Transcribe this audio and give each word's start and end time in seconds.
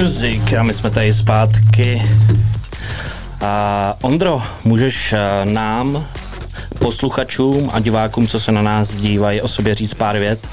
Music. 0.00 0.52
A 0.58 0.62
my 0.62 0.74
jsme 0.74 0.90
tady 0.90 1.12
zpátky. 1.12 2.02
A 3.40 3.94
Ondro, 4.00 4.42
můžeš 4.64 5.12
eh, 5.12 5.44
nám, 5.44 6.06
posluchačům 6.78 7.70
a 7.72 7.80
divákům, 7.80 8.26
co 8.26 8.40
se 8.40 8.52
na 8.52 8.62
nás 8.62 8.94
dívají, 8.94 9.40
o 9.40 9.48
sobě 9.48 9.74
říct 9.74 9.94
pár 9.94 10.18
vět? 10.18 10.48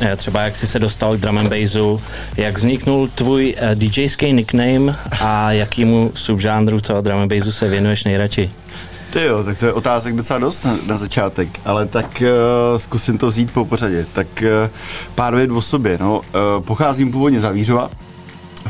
Eh, 0.00 0.16
Třeba 0.16 0.42
jak 0.42 0.56
jsi 0.56 0.66
se 0.66 0.78
dostal 0.78 1.16
k 1.16 1.20
drum 1.20 1.38
and 1.38 1.48
bassu, 1.48 2.00
jak 2.36 2.58
vzniknul 2.58 3.08
tvůj 3.14 3.54
eh, 3.58 3.74
DJský 3.74 4.32
nickname 4.32 4.96
a 5.20 5.52
jakýmu 5.52 6.10
subžánru 6.14 6.80
toho 6.80 7.00
drum 7.00 7.20
and 7.20 7.32
bassu 7.32 7.52
se 7.52 7.68
věnuješ 7.68 8.04
nejradši? 8.04 8.50
Ty 9.10 9.24
jo, 9.24 9.44
tak 9.44 9.58
to 9.58 9.66
je 9.66 9.72
otázek 9.72 10.16
docela 10.16 10.38
dost 10.38 10.64
na, 10.64 10.76
na 10.86 10.96
začátek, 10.96 11.48
ale 11.64 11.86
tak 11.86 12.22
uh, 12.22 12.78
zkusím 12.78 13.18
to 13.18 13.26
vzít 13.26 13.52
po 13.52 13.64
pořadě. 13.64 14.06
Tak 14.12 14.26
uh, 14.42 14.70
pár 15.14 15.36
vět 15.36 15.50
o 15.50 15.60
sobě, 15.60 15.98
no. 16.00 16.18
Uh, 16.18 16.64
pocházím 16.64 17.12
původně 17.12 17.40
z 17.40 17.42
Havířova, 17.42 17.90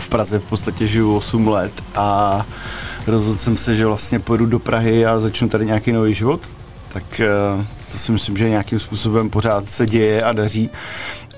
Praze 0.09 0.39
v 0.39 0.45
podstatě 0.45 0.87
žiju 0.87 1.17
8 1.17 1.49
let 1.49 1.73
a 1.95 2.47
rozhodl 3.07 3.39
jsem 3.39 3.57
se, 3.57 3.75
že 3.75 3.87
vlastně 3.87 4.21
pojedu 4.21 4.47
do 4.47 4.59
Prahy 4.59 5.07
a 5.07 5.21
začnu 5.21 5.49
tady 5.49 5.67
nějaký 5.67 5.93
nový 5.93 6.15
život. 6.15 6.41
Tak 6.89 7.21
uh, 7.57 7.65
to 7.93 7.99
si 7.99 8.13
myslím, 8.13 8.37
že 8.37 8.49
nějakým 8.49 8.79
způsobem 8.79 9.31
pořád 9.31 9.71
se 9.71 9.87
děje 9.87 10.25
a 10.25 10.33
daří. 10.33 10.71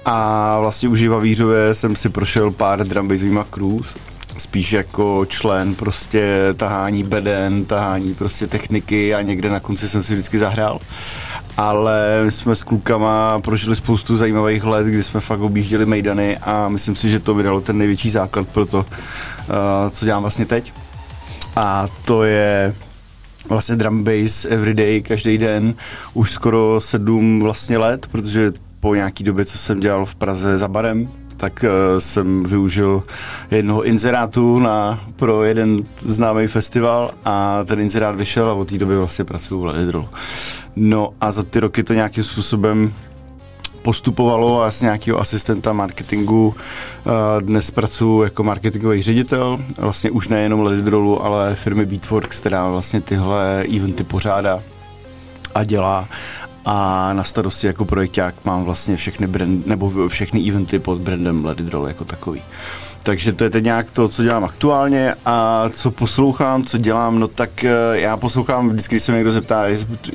A 0.04 0.60
vlastně 0.60 0.88
už 0.88 1.02
v 1.02 1.10
Havířově 1.10 1.74
jsem 1.74 1.96
si 1.96 2.08
prošel 2.08 2.50
pár 2.50 2.86
drumbasovýma 2.86 3.46
cruise 3.54 4.09
spíš 4.40 4.72
jako 4.72 5.26
člen 5.28 5.74
prostě 5.74 6.38
tahání 6.56 7.04
beden, 7.04 7.64
tahání 7.64 8.14
prostě 8.14 8.46
techniky 8.46 9.14
a 9.14 9.22
někde 9.22 9.50
na 9.50 9.60
konci 9.60 9.88
jsem 9.88 10.02
si 10.02 10.12
vždycky 10.12 10.38
zahrál. 10.38 10.78
Ale 11.56 12.22
my 12.24 12.30
jsme 12.30 12.54
s 12.54 12.62
klukama 12.62 13.40
prožili 13.40 13.76
spoustu 13.76 14.16
zajímavých 14.16 14.64
let, 14.64 14.86
kdy 14.86 15.02
jsme 15.02 15.20
fakt 15.20 15.40
objížděli 15.40 15.86
mejdany 15.86 16.38
a 16.38 16.68
myslím 16.68 16.96
si, 16.96 17.10
že 17.10 17.20
to 17.20 17.34
by 17.34 17.42
dalo 17.42 17.60
ten 17.60 17.78
největší 17.78 18.10
základ 18.10 18.48
pro 18.48 18.66
to, 18.66 18.78
uh, 18.78 18.84
co 19.90 20.04
dělám 20.04 20.22
vlastně 20.22 20.46
teď. 20.46 20.72
A 21.56 21.88
to 22.04 22.24
je 22.24 22.74
vlastně 23.48 23.76
drum 23.76 24.04
bass 24.04 24.44
everyday, 24.44 25.02
každý 25.02 25.38
den, 25.38 25.74
už 26.14 26.30
skoro 26.30 26.80
sedm 26.80 27.40
vlastně 27.40 27.78
let, 27.78 28.06
protože 28.12 28.52
po 28.80 28.94
nějaký 28.94 29.24
době, 29.24 29.44
co 29.44 29.58
jsem 29.58 29.80
dělal 29.80 30.04
v 30.04 30.14
Praze 30.14 30.58
za 30.58 30.68
barem, 30.68 31.08
tak 31.40 31.64
uh, 31.64 31.98
jsem 31.98 32.42
využil 32.42 33.02
jednoho 33.50 33.82
inzerátu 33.82 34.58
na, 34.58 35.00
pro 35.16 35.44
jeden 35.44 35.84
známý 35.98 36.46
festival 36.46 37.10
a 37.24 37.64
ten 37.64 37.80
inzerát 37.80 38.16
vyšel 38.16 38.50
a 38.50 38.54
od 38.54 38.68
té 38.68 38.78
doby 38.78 38.96
vlastně 38.96 39.24
pracuji 39.24 39.60
v 39.60 39.64
Ledidrolu. 39.64 40.08
No 40.76 41.12
a 41.20 41.32
za 41.32 41.42
ty 41.42 41.60
roky 41.60 41.82
to 41.82 41.94
nějakým 41.94 42.24
způsobem 42.24 42.92
postupovalo 43.82 44.62
a 44.62 44.70
z 44.70 44.82
nějakého 44.82 45.20
asistenta 45.20 45.72
marketingu 45.72 46.54
dnes 47.40 47.70
pracuji 47.70 48.22
jako 48.22 48.42
marketingový 48.42 49.02
ředitel, 49.02 49.58
vlastně 49.78 50.10
už 50.10 50.28
nejenom 50.28 50.60
Ledidrolu, 50.60 51.24
ale 51.24 51.54
firmy 51.54 51.86
Beatworks, 51.86 52.40
která 52.40 52.68
vlastně 52.68 53.00
tyhle 53.00 53.64
eventy 53.76 54.04
pořádá 54.04 54.62
a 55.54 55.64
dělá 55.64 56.08
a 56.64 57.12
na 57.12 57.24
starosti 57.24 57.66
jako 57.66 57.84
projekták 57.84 58.34
mám 58.44 58.64
vlastně 58.64 58.96
všechny 58.96 59.26
brand, 59.26 59.66
nebo 59.66 60.08
všechny 60.08 60.48
eventy 60.48 60.78
pod 60.78 60.98
brandem 61.00 61.44
Ledidrol 61.44 61.88
jako 61.88 62.04
takový. 62.04 62.42
Takže 63.02 63.32
to 63.32 63.44
je 63.44 63.50
teď 63.50 63.64
nějak 63.64 63.90
to, 63.90 64.08
co 64.08 64.22
dělám 64.22 64.44
aktuálně 64.44 65.14
a 65.26 65.64
co 65.72 65.90
poslouchám, 65.90 66.64
co 66.64 66.78
dělám, 66.78 67.18
no 67.18 67.28
tak 67.28 67.64
eh, 67.64 67.72
já 67.92 68.16
poslouchám, 68.16 68.68
vždycky, 68.68 68.94
když 68.94 69.02
se 69.02 69.12
mě 69.12 69.16
někdo 69.16 69.32
zeptá, 69.32 69.64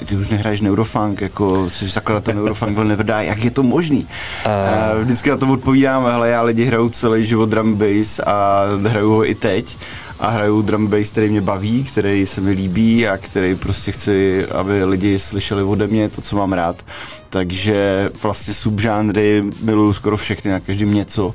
ty 0.05 0.15
už 0.15 0.29
nehraješ 0.29 0.61
neurofunk, 0.61 1.21
jako 1.21 1.69
jsi 1.69 1.87
zakladatel 1.87 2.33
neurofunk, 2.33 2.75
byl 2.75 2.85
nevrdá, 2.85 3.21
jak 3.21 3.43
je 3.43 3.51
to 3.51 3.63
možný? 3.63 4.07
Uh... 4.45 5.03
Vždycky 5.03 5.29
na 5.29 5.37
to 5.37 5.47
odpovídám, 5.47 6.05
hele, 6.05 6.29
já 6.29 6.41
lidi 6.41 6.65
hraju 6.65 6.89
celý 6.89 7.25
život 7.25 7.49
drum 7.49 7.75
bass 7.75 8.19
a 8.19 8.63
hraju 8.87 9.11
ho 9.11 9.29
i 9.29 9.35
teď 9.35 9.77
a 10.19 10.29
hraju 10.29 10.61
drum 10.61 10.87
bass, 10.87 11.11
který 11.11 11.29
mě 11.29 11.41
baví, 11.41 11.83
který 11.83 12.25
se 12.25 12.41
mi 12.41 12.51
líbí 12.51 13.07
a 13.07 13.17
který 13.17 13.55
prostě 13.55 13.91
chci, 13.91 14.45
aby 14.45 14.83
lidi 14.83 15.19
slyšeli 15.19 15.63
ode 15.63 15.87
mě 15.87 16.09
to, 16.09 16.21
co 16.21 16.35
mám 16.35 16.53
rád. 16.53 16.85
Takže 17.29 18.09
vlastně 18.23 18.53
subžánry 18.53 19.43
miluju 19.61 19.93
skoro 19.93 20.17
všechny, 20.17 20.51
na 20.51 20.59
každém 20.59 20.93
něco. 20.93 21.33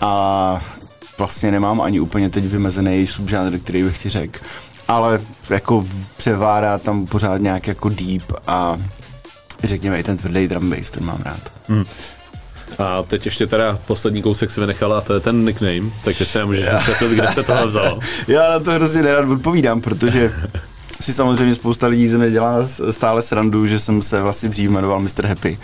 A 0.00 0.60
vlastně 1.18 1.50
nemám 1.50 1.80
ani 1.80 2.00
úplně 2.00 2.30
teď 2.30 2.44
vymezený 2.44 3.06
subžánr, 3.06 3.58
který 3.58 3.82
bych 3.82 4.02
ti 4.02 4.08
řekl. 4.08 4.38
Ale 4.88 5.20
jako 5.50 5.86
převádá 6.16 6.78
tam 6.78 7.06
pořád 7.06 7.40
nějak 7.40 7.66
jako 7.66 7.88
deep 7.88 8.32
a 8.46 8.78
řekněme 9.62 9.98
i 9.98 10.02
ten 10.02 10.16
tvrdý 10.16 10.48
drum 10.48 10.70
bass, 10.70 10.90
ten 10.90 11.04
mám 11.04 11.22
rád. 11.22 11.52
Hmm. 11.68 11.84
A 12.78 13.02
teď 13.02 13.24
ještě 13.24 13.46
teda 13.46 13.78
poslední 13.86 14.22
kousek 14.22 14.50
si 14.50 14.60
vynechala, 14.60 15.00
to 15.00 15.14
je 15.14 15.20
ten 15.20 15.44
nickname, 15.44 15.90
tak 16.04 16.16
si 16.16 16.38
já 16.38 16.46
můžeš 16.46 16.68
vysvětlit, 16.72 17.14
kde 17.14 17.28
jste 17.28 17.42
tohle 17.42 17.66
vzal. 17.66 17.98
Já 18.28 18.50
na 18.50 18.58
to 18.58 18.70
hrozně 18.70 19.02
nerad 19.02 19.28
odpovídám, 19.28 19.80
protože 19.80 20.32
si 21.02 21.12
samozřejmě 21.12 21.54
spousta 21.54 21.86
lidí 21.86 22.08
ze 22.08 22.18
mě 22.18 22.30
dělá 22.30 22.58
stále 22.90 23.22
srandu, 23.22 23.66
že 23.66 23.80
jsem 23.80 24.02
se 24.02 24.22
vlastně 24.22 24.48
dřív 24.48 24.70
jmenoval 24.70 25.00
Mr. 25.00 25.26
Happy. 25.26 25.58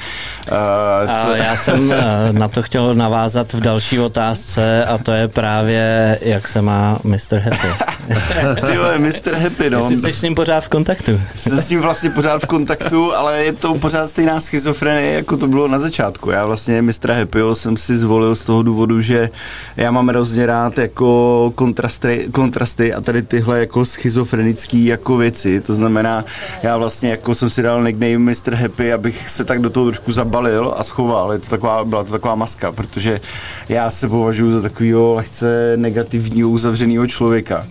Uh, 0.52 1.14
co... 1.22 1.34
Já 1.34 1.56
jsem 1.56 1.92
eh, 1.92 2.32
na 2.32 2.48
to 2.48 2.62
chtěl 2.62 2.94
navázat 2.94 3.52
v 3.52 3.60
další 3.60 4.00
otázce 4.00 4.84
a 4.84 4.98
to 4.98 5.12
je 5.12 5.28
právě, 5.28 6.18
jak 6.22 6.48
se 6.48 6.62
má 6.62 6.98
Mr. 7.04 7.38
Happy. 7.38 7.68
Ty 8.66 8.76
vole, 8.76 8.98
Mr. 8.98 9.34
Happy, 9.34 9.70
no. 9.70 9.88
Jsi 9.88 9.96
jsi 9.96 10.12
s 10.12 10.22
ním 10.22 10.34
pořád 10.34 10.60
v 10.60 10.68
kontaktu. 10.68 11.20
Jsem 11.36 11.60
s 11.60 11.68
ním 11.68 11.80
vlastně 11.80 12.10
pořád 12.10 12.42
v 12.42 12.46
kontaktu, 12.46 13.14
ale 13.14 13.44
je 13.44 13.52
to 13.52 13.74
pořád 13.74 14.10
stejná 14.10 14.40
schizofrenie, 14.40 15.12
jako 15.12 15.36
to 15.36 15.46
bylo 15.46 15.68
na 15.68 15.78
začátku. 15.78 16.30
Já 16.30 16.46
vlastně 16.46 16.82
Mr. 16.82 17.12
Happy 17.12 17.38
jsem 17.52 17.76
si 17.76 17.98
zvolil 17.98 18.34
z 18.36 18.44
toho 18.44 18.62
důvodu, 18.62 19.00
že 19.00 19.30
já 19.76 19.90
mám 19.90 20.08
hrozně 20.08 20.46
rád 20.46 20.78
jako 20.78 21.52
kontrasty, 21.54 22.28
kontrasty 22.32 22.94
a 22.94 23.00
tady 23.00 23.22
tyhle 23.22 23.60
jako 23.60 23.84
schizofrenický 23.84 24.84
jako 24.84 25.16
věci 25.16 25.27
věci, 25.28 25.60
to 25.60 25.74
znamená, 25.74 26.24
já 26.62 26.76
vlastně 26.76 27.10
jako 27.10 27.34
jsem 27.34 27.50
si 27.50 27.62
dal 27.62 27.82
nickname 27.82 28.18
Mr. 28.18 28.54
Happy, 28.54 28.92
abych 28.92 29.30
se 29.30 29.44
tak 29.44 29.60
do 29.60 29.70
toho 29.70 29.86
trošku 29.86 30.12
zabalil 30.12 30.74
a 30.76 30.84
schoval, 30.84 31.32
je 31.32 31.38
to 31.38 31.46
taková, 31.46 31.84
byla 31.84 32.04
to 32.04 32.12
taková 32.12 32.34
maska, 32.34 32.72
protože 32.72 33.20
já 33.68 33.90
se 33.90 34.08
považuji 34.08 34.52
za 34.52 34.62
takového 34.62 35.14
lehce 35.14 35.72
negativního 35.76 36.48
uzavřeného 36.48 37.06
člověka 37.06 37.66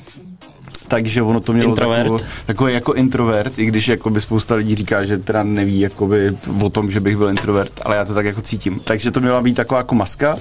takže 0.88 1.22
ono 1.22 1.40
to 1.40 1.54
mělo 1.54 1.76
takovou, 1.76 2.18
takový 2.46 2.74
jako 2.74 2.94
introvert, 2.94 3.60
i 3.60 3.66
když 3.66 3.88
jako 3.88 4.10
by 4.10 4.22
spousta 4.22 4.56
lidí 4.56 4.76
říká, 4.76 5.04
že 5.04 5.18
teda 5.18 5.44
neví 5.44 5.80
jakoby 5.80 6.38
o 6.64 6.70
tom, 6.70 6.92
že 6.92 7.00
bych 7.00 7.18
byl 7.18 7.30
introvert, 7.30 7.72
ale 7.86 7.96
já 7.96 8.06
to 8.06 8.14
tak 8.14 8.26
jako 8.26 8.42
cítím. 8.42 8.82
Takže 8.84 9.12
to 9.12 9.20
měla 9.20 9.42
být 9.42 9.54
taková 9.54 9.78
jako 9.78 9.96
maska. 9.96 10.38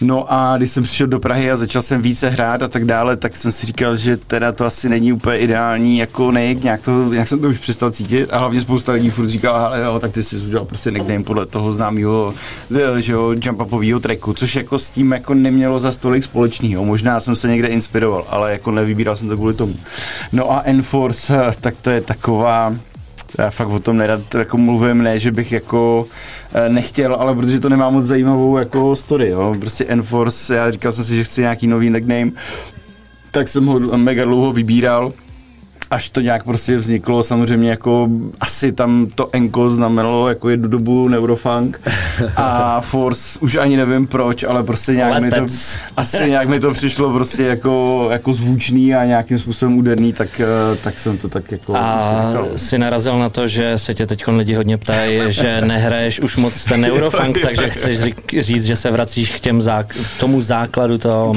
No 0.00 0.24
a 0.28 0.56
když 0.56 0.70
jsem 0.70 0.82
přišel 0.82 1.06
do 1.06 1.20
Prahy 1.20 1.50
a 1.50 1.56
začal 1.56 1.82
jsem 1.82 2.02
více 2.02 2.28
hrát 2.28 2.62
a 2.62 2.68
tak 2.68 2.84
dále, 2.84 3.16
tak 3.16 3.36
jsem 3.36 3.52
si 3.52 3.66
říkal, 3.66 3.96
že 3.96 4.16
teda 4.16 4.52
to 4.52 4.66
asi 4.66 4.88
není 4.88 5.12
úplně 5.12 5.38
ideální, 5.38 5.98
jako 5.98 6.30
ne, 6.30 6.54
nějak, 6.54 6.80
to, 6.80 7.12
nějak 7.12 7.28
jsem 7.28 7.38
to 7.38 7.48
už 7.48 7.58
přestal 7.58 7.90
cítit 7.90 8.32
a 8.32 8.38
hlavně 8.38 8.60
spousta 8.60 8.92
lidí 8.92 9.10
furt 9.10 9.28
říkala, 9.28 9.66
ale 9.66 9.80
jo, 9.80 9.98
tak 10.00 10.12
ty 10.12 10.22
jsi 10.22 10.36
udělal 10.36 10.64
prostě 10.64 10.90
nickname 10.90 11.24
podle 11.24 11.46
toho 11.46 11.72
známého, 11.72 12.34
že 12.98 13.12
jo, 13.12 13.34
jump 13.42 13.60
upového 13.60 14.00
tracku, 14.00 14.34
což 14.34 14.56
jako 14.56 14.78
s 14.78 14.90
tím 14.90 15.12
jako 15.12 15.34
nemělo 15.34 15.80
za 15.80 15.92
stolik 15.92 16.24
společného. 16.24 16.84
Možná 16.84 17.20
jsem 17.20 17.36
se 17.36 17.48
někde 17.48 17.68
inspiroval, 17.68 18.24
ale 18.28 18.52
jako 18.52 18.70
nevybíral 18.70 19.16
jsem 19.16 19.28
to 19.28 19.36
kvůli 19.36 19.54
tomu. 19.54 19.69
No 20.32 20.52
a 20.52 20.62
Enforce, 20.64 21.40
eh, 21.48 21.52
tak 21.60 21.74
to 21.82 21.90
je 21.90 22.00
taková, 22.00 22.74
já 23.38 23.50
fakt 23.50 23.68
o 23.68 23.80
tom 23.80 23.96
nerad 23.96 24.34
jako 24.34 24.58
mluvím, 24.58 25.02
ne, 25.02 25.18
že 25.18 25.32
bych 25.32 25.52
jako 25.52 26.06
eh, 26.54 26.68
nechtěl, 26.68 27.14
ale 27.14 27.34
protože 27.34 27.60
to 27.60 27.68
nemá 27.68 27.90
moc 27.90 28.04
zajímavou 28.04 28.58
jako 28.58 28.96
story, 28.96 29.28
jo. 29.28 29.56
Prostě 29.60 29.84
Enforce, 29.84 30.54
já 30.54 30.70
říkal 30.70 30.92
jsem 30.92 31.04
si, 31.04 31.16
že 31.16 31.24
chci 31.24 31.40
nějaký 31.40 31.66
nový 31.66 31.90
nickname, 31.90 32.30
tak 33.30 33.48
jsem 33.48 33.66
ho 33.66 33.98
mega 33.98 34.24
dlouho 34.24 34.52
vybíral 34.52 35.12
až 35.90 36.08
to 36.08 36.20
nějak 36.20 36.44
prostě 36.44 36.76
vzniklo, 36.76 37.22
samozřejmě 37.22 37.70
jako 37.70 38.08
asi 38.40 38.72
tam 38.72 39.06
to 39.14 39.28
Enko 39.32 39.70
znamenalo 39.70 40.28
jako 40.28 40.48
jednu 40.48 40.68
dobu 40.68 41.08
Neurofunk. 41.08 41.80
A 42.36 42.80
Force 42.80 43.38
už 43.40 43.56
ani 43.56 43.76
nevím 43.76 44.06
proč, 44.06 44.44
ale 44.44 44.62
prostě 44.62 44.92
nějak 44.92 45.22
mi 45.22 45.30
to, 45.30 45.46
asi 45.96 46.30
nějak 46.30 46.48
mi 46.48 46.60
to 46.60 46.72
přišlo 46.72 47.12
prostě 47.12 47.42
jako, 47.42 48.06
jako 48.10 48.32
zvučný 48.32 48.94
a 48.94 49.04
nějakým 49.04 49.38
způsobem 49.38 49.78
úderný, 49.78 50.12
tak, 50.12 50.40
eh, 50.40 50.76
tak 50.84 50.98
jsem 51.00 51.18
to 51.18 51.28
tak 51.28 51.52
jako 51.52 51.76
A 51.76 52.32
si 52.56 52.78
narazil 52.78 53.18
na 53.18 53.28
to, 53.28 53.48
že 53.48 53.78
se 53.78 53.94
tě 53.94 54.06
teď 54.06 54.26
lidi 54.28 54.54
hodně 54.54 54.78
ptají, 54.78 55.20
že 55.28 55.60
nehraješ 55.60 56.20
už 56.20 56.36
moc 56.36 56.64
ten 56.64 56.80
Neurofunk, 56.80 57.38
takže 57.42 57.70
chceš 57.70 57.98
říct, 58.40 58.64
že 58.64 58.76
se 58.76 58.90
vracíš 58.90 59.32
k 59.32 59.40
těm 59.40 59.60
zák- 59.60 60.18
tomu 60.20 60.40
základu 60.40 60.98
toho 60.98 61.32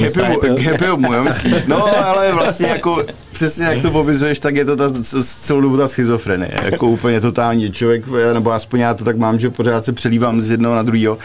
K 0.56 0.62
happy, 0.62 0.86
myslíš? 1.24 1.54
No, 1.68 2.08
ale 2.08 2.34
vlastně 2.34 2.68
jako 2.68 3.04
přesně 3.34 3.66
jak 3.66 3.82
to 3.82 3.92
popisuješ, 3.92 4.40
tak 4.40 4.56
je 4.56 4.66
to 4.66 4.76
ta, 4.76 4.92
celou 5.24 5.62
dobu 5.62 5.78
ta 5.78 5.88
schizofrenie, 5.88 6.52
jako 6.64 6.88
úplně 6.88 7.22
totální 7.22 7.72
člověk, 7.72 8.04
nebo 8.34 8.52
aspoň 8.52 8.80
já 8.80 8.94
to 8.94 9.04
tak 9.04 9.18
mám, 9.18 9.40
že 9.40 9.50
pořád 9.50 9.86
se 9.86 9.94
přelívám 9.94 10.42
z 10.42 10.50
jednoho 10.50 10.76
na 10.76 10.84
druhého, 10.84 11.18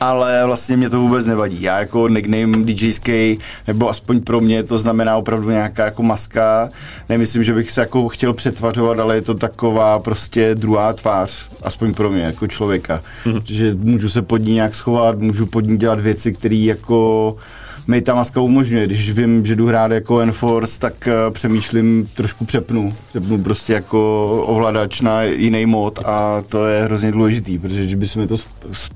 ale 0.00 0.46
vlastně 0.46 0.76
mě 0.76 0.90
to 0.90 1.00
vůbec 1.00 1.26
nevadí. 1.26 1.62
Já 1.62 1.78
jako 1.78 2.08
nickname 2.08 2.64
DJský, 2.64 3.38
nebo 3.66 3.88
aspoň 3.88 4.20
pro 4.20 4.40
mě 4.40 4.62
to 4.62 4.78
znamená 4.78 5.16
opravdu 5.16 5.50
nějaká 5.50 5.84
jako 5.84 6.02
maska, 6.02 6.68
nemyslím, 7.08 7.44
že 7.44 7.54
bych 7.54 7.70
se 7.70 7.80
jako 7.80 8.08
chtěl 8.08 8.32
přetvařovat, 8.32 8.98
ale 8.98 9.14
je 9.14 9.22
to 9.22 9.34
taková 9.34 9.98
prostě 9.98 10.54
druhá 10.54 10.92
tvář, 10.92 11.48
aspoň 11.62 11.94
pro 11.94 12.10
mě 12.10 12.22
jako 12.22 12.46
člověka, 12.46 13.00
mm-hmm. 13.24 13.42
že 13.44 13.74
můžu 13.74 14.08
se 14.08 14.22
pod 14.22 14.36
ní 14.36 14.54
nějak 14.54 14.74
schovat, 14.74 15.18
můžu 15.18 15.46
pod 15.46 15.60
ní 15.60 15.78
dělat 15.78 16.00
věci, 16.00 16.32
které 16.32 16.56
jako 16.56 17.36
mi 17.86 18.02
ta 18.02 18.14
maska 18.14 18.40
umožňuje. 18.40 18.86
Když 18.86 19.10
vím, 19.10 19.44
že 19.44 19.56
jdu 19.56 19.66
hrát 19.66 19.90
jako 19.90 20.20
Enforce, 20.20 20.80
tak 20.80 20.94
uh, 21.06 21.32
přemýšlím, 21.32 22.10
trošku 22.14 22.44
přepnu. 22.44 22.94
Přepnu 23.08 23.42
prostě 23.42 23.72
jako 23.72 24.26
ovladač 24.46 25.00
na 25.00 25.22
jiný 25.22 25.66
mod 25.66 25.98
a 26.04 26.42
to 26.42 26.66
je 26.66 26.82
hrozně 26.84 27.12
důležitý, 27.12 27.58
protože 27.58 27.82
když 27.84 27.94
by 27.94 28.08
se 28.08 28.18
mi 28.18 28.26
to 28.26 28.36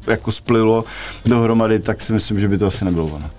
jako 0.07 0.33
splilo 0.33 0.85
dohromady, 1.27 1.79
tak 1.79 2.01
si 2.01 2.13
myslím, 2.13 2.41
že 2.41 2.49
by 2.49 2.59
to 2.59 2.67
asi 2.67 2.85
nebylo 2.85 3.07
ono. 3.07 3.31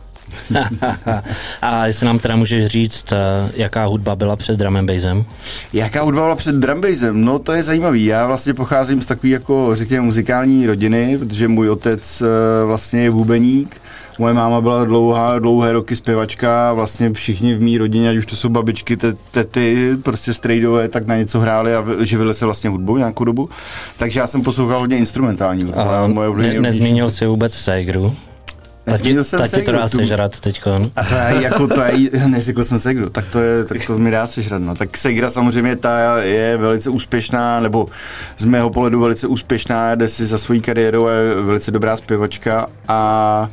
a 1.62 1.86
jestli 1.86 2.06
nám 2.06 2.20
teda 2.20 2.36
můžeš 2.36 2.66
říct, 2.66 3.12
eh, 3.12 3.52
jaká 3.56 3.86
hudba 3.86 4.16
byla 4.16 4.36
před 4.36 4.58
drum 4.60 4.78
and 4.78 4.86
bassem? 4.86 5.26
Jaká 5.74 6.02
hudba 6.04 6.22
byla 6.22 6.36
před 6.36 6.56
drum 6.56 6.82
bassem? 6.82 7.26
No 7.26 7.40
to 7.40 7.54
je 7.54 7.64
zajímavý. 7.64 8.06
Já 8.06 8.28
vlastně 8.28 8.54
pocházím 8.54 9.02
z 9.02 9.06
takové 9.06 9.30
jako 9.30 9.70
řekněme 9.76 10.06
muzikální 10.06 10.66
rodiny, 10.66 11.18
protože 11.18 11.48
můj 11.48 11.70
otec 11.70 12.22
eh, 12.22 12.66
vlastně 12.66 13.02
je 13.02 13.12
bubeník, 13.12 13.82
Moje 14.20 14.34
máma 14.34 14.62
byla 14.62 14.86
dlouhá, 14.86 15.40
dlouhé 15.40 15.72
roky 15.72 15.96
zpěvačka, 15.96 16.74
vlastně 16.74 17.14
všichni 17.14 17.54
v 17.54 17.62
mý 17.62 17.78
rodině, 17.78 18.10
ať 18.10 18.18
už 18.18 18.26
to 18.26 18.36
jsou 18.36 18.50
babičky, 18.50 18.98
tety, 19.32 19.98
prostě 20.04 20.34
strejdové, 20.34 20.88
tak 20.90 21.08
na 21.08 21.18
něco 21.18 21.40
hráli 21.40 21.76
a 21.76 21.86
živili 22.00 22.34
se 22.34 22.46
vlastně 22.46 22.70
hudbou 22.70 22.98
nějakou 22.98 23.24
dobu. 23.24 23.50
Takže 23.98 24.20
já 24.20 24.28
jsem 24.28 24.42
poslouchal 24.42 24.80
hodně 24.80 24.98
instrumentální 24.98 25.64
hudbu. 25.64 25.82
moje 26.08 26.54
ne, 26.54 26.60
nezmínil 26.60 27.10
si 27.10 27.26
vůbec 27.26 27.54
Segru? 27.54 28.16
Tati, 28.90 29.16
tati 29.38 29.62
to 29.62 29.72
dá 29.72 29.88
sežrat 29.88 30.40
teď. 30.40 30.62
A 30.96 31.04
to 31.04 31.16
je, 31.16 31.44
jako 31.44 31.68
to 31.68 31.82
je, 31.82 32.10
neřekl 32.28 32.64
jsem 32.64 32.80
Segru, 32.80 33.10
tak 33.10 33.26
to, 33.32 33.40
je, 33.40 33.66
tak 33.66 33.86
to 33.86 34.00
mi 34.00 34.12
dá 34.12 34.28
sežrat. 34.28 34.62
No. 34.62 34.76
Tak 34.76 34.98
Segra 34.98 35.30
samozřejmě 35.30 35.76
ta 35.76 36.20
je 36.22 36.58
velice 36.58 36.90
úspěšná, 36.90 37.60
nebo 37.60 37.88
z 38.38 38.46
mého 38.46 38.70
pohledu 38.70 39.00
velice 39.00 39.28
úspěšná, 39.28 39.96
jde 39.96 40.08
si 40.08 40.26
za 40.26 40.38
svojí 40.38 40.62
kariérou, 40.62 41.08
je 41.08 41.36
velice 41.36 41.72
dobrá 41.72 41.98
zpěvačka 41.98 42.68
a 42.88 43.50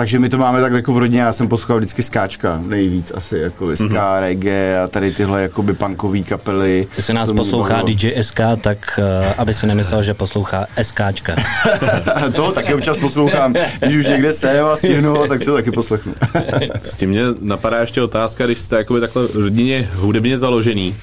takže 0.00 0.18
my 0.18 0.28
to 0.28 0.38
máme 0.38 0.60
tak 0.60 0.72
jako 0.72 0.92
v 0.92 0.98
rodině, 0.98 1.20
já 1.20 1.32
jsem 1.32 1.48
poslouchal 1.48 1.76
vždycky 1.76 2.02
skáčka 2.02 2.62
nejvíc 2.66 3.12
asi, 3.14 3.38
jako 3.38 3.76
ska, 3.76 3.86
mm-hmm. 3.86 4.20
reggae 4.20 4.80
a 4.80 4.88
tady 4.88 5.12
tyhle 5.12 5.42
jakoby 5.42 5.72
punkové 5.72 6.20
kapely. 6.20 6.86
Jestli 6.96 7.14
nás 7.14 7.32
poslouchá 7.32 7.74
bavilo. 7.74 7.98
DJ 7.98 8.22
SK, 8.22 8.40
tak 8.60 8.98
uh, 8.98 9.04
aby 9.38 9.54
si 9.54 9.66
nemyslel, 9.66 10.02
že 10.02 10.14
poslouchá 10.14 10.66
SKčka. 10.82 11.36
to 12.34 12.52
taky 12.52 12.74
občas 12.74 12.96
poslouchám, 12.96 13.54
když 13.80 13.96
už 13.96 14.06
někde 14.06 14.32
jsem 14.32 14.66
a 14.66 14.76
stihnu, 14.76 15.26
tak 15.28 15.44
to 15.44 15.54
taky 15.54 15.70
poslechnu. 15.70 16.14
S 16.74 16.94
tím 16.94 17.10
mě 17.10 17.22
napadá 17.42 17.80
ještě 17.80 18.02
otázka, 18.02 18.46
když 18.46 18.58
jste 18.58 18.76
jakoby 18.76 19.00
takhle 19.00 19.22
rodině 19.34 19.90
hudebně 19.94 20.38
založený, 20.38 20.96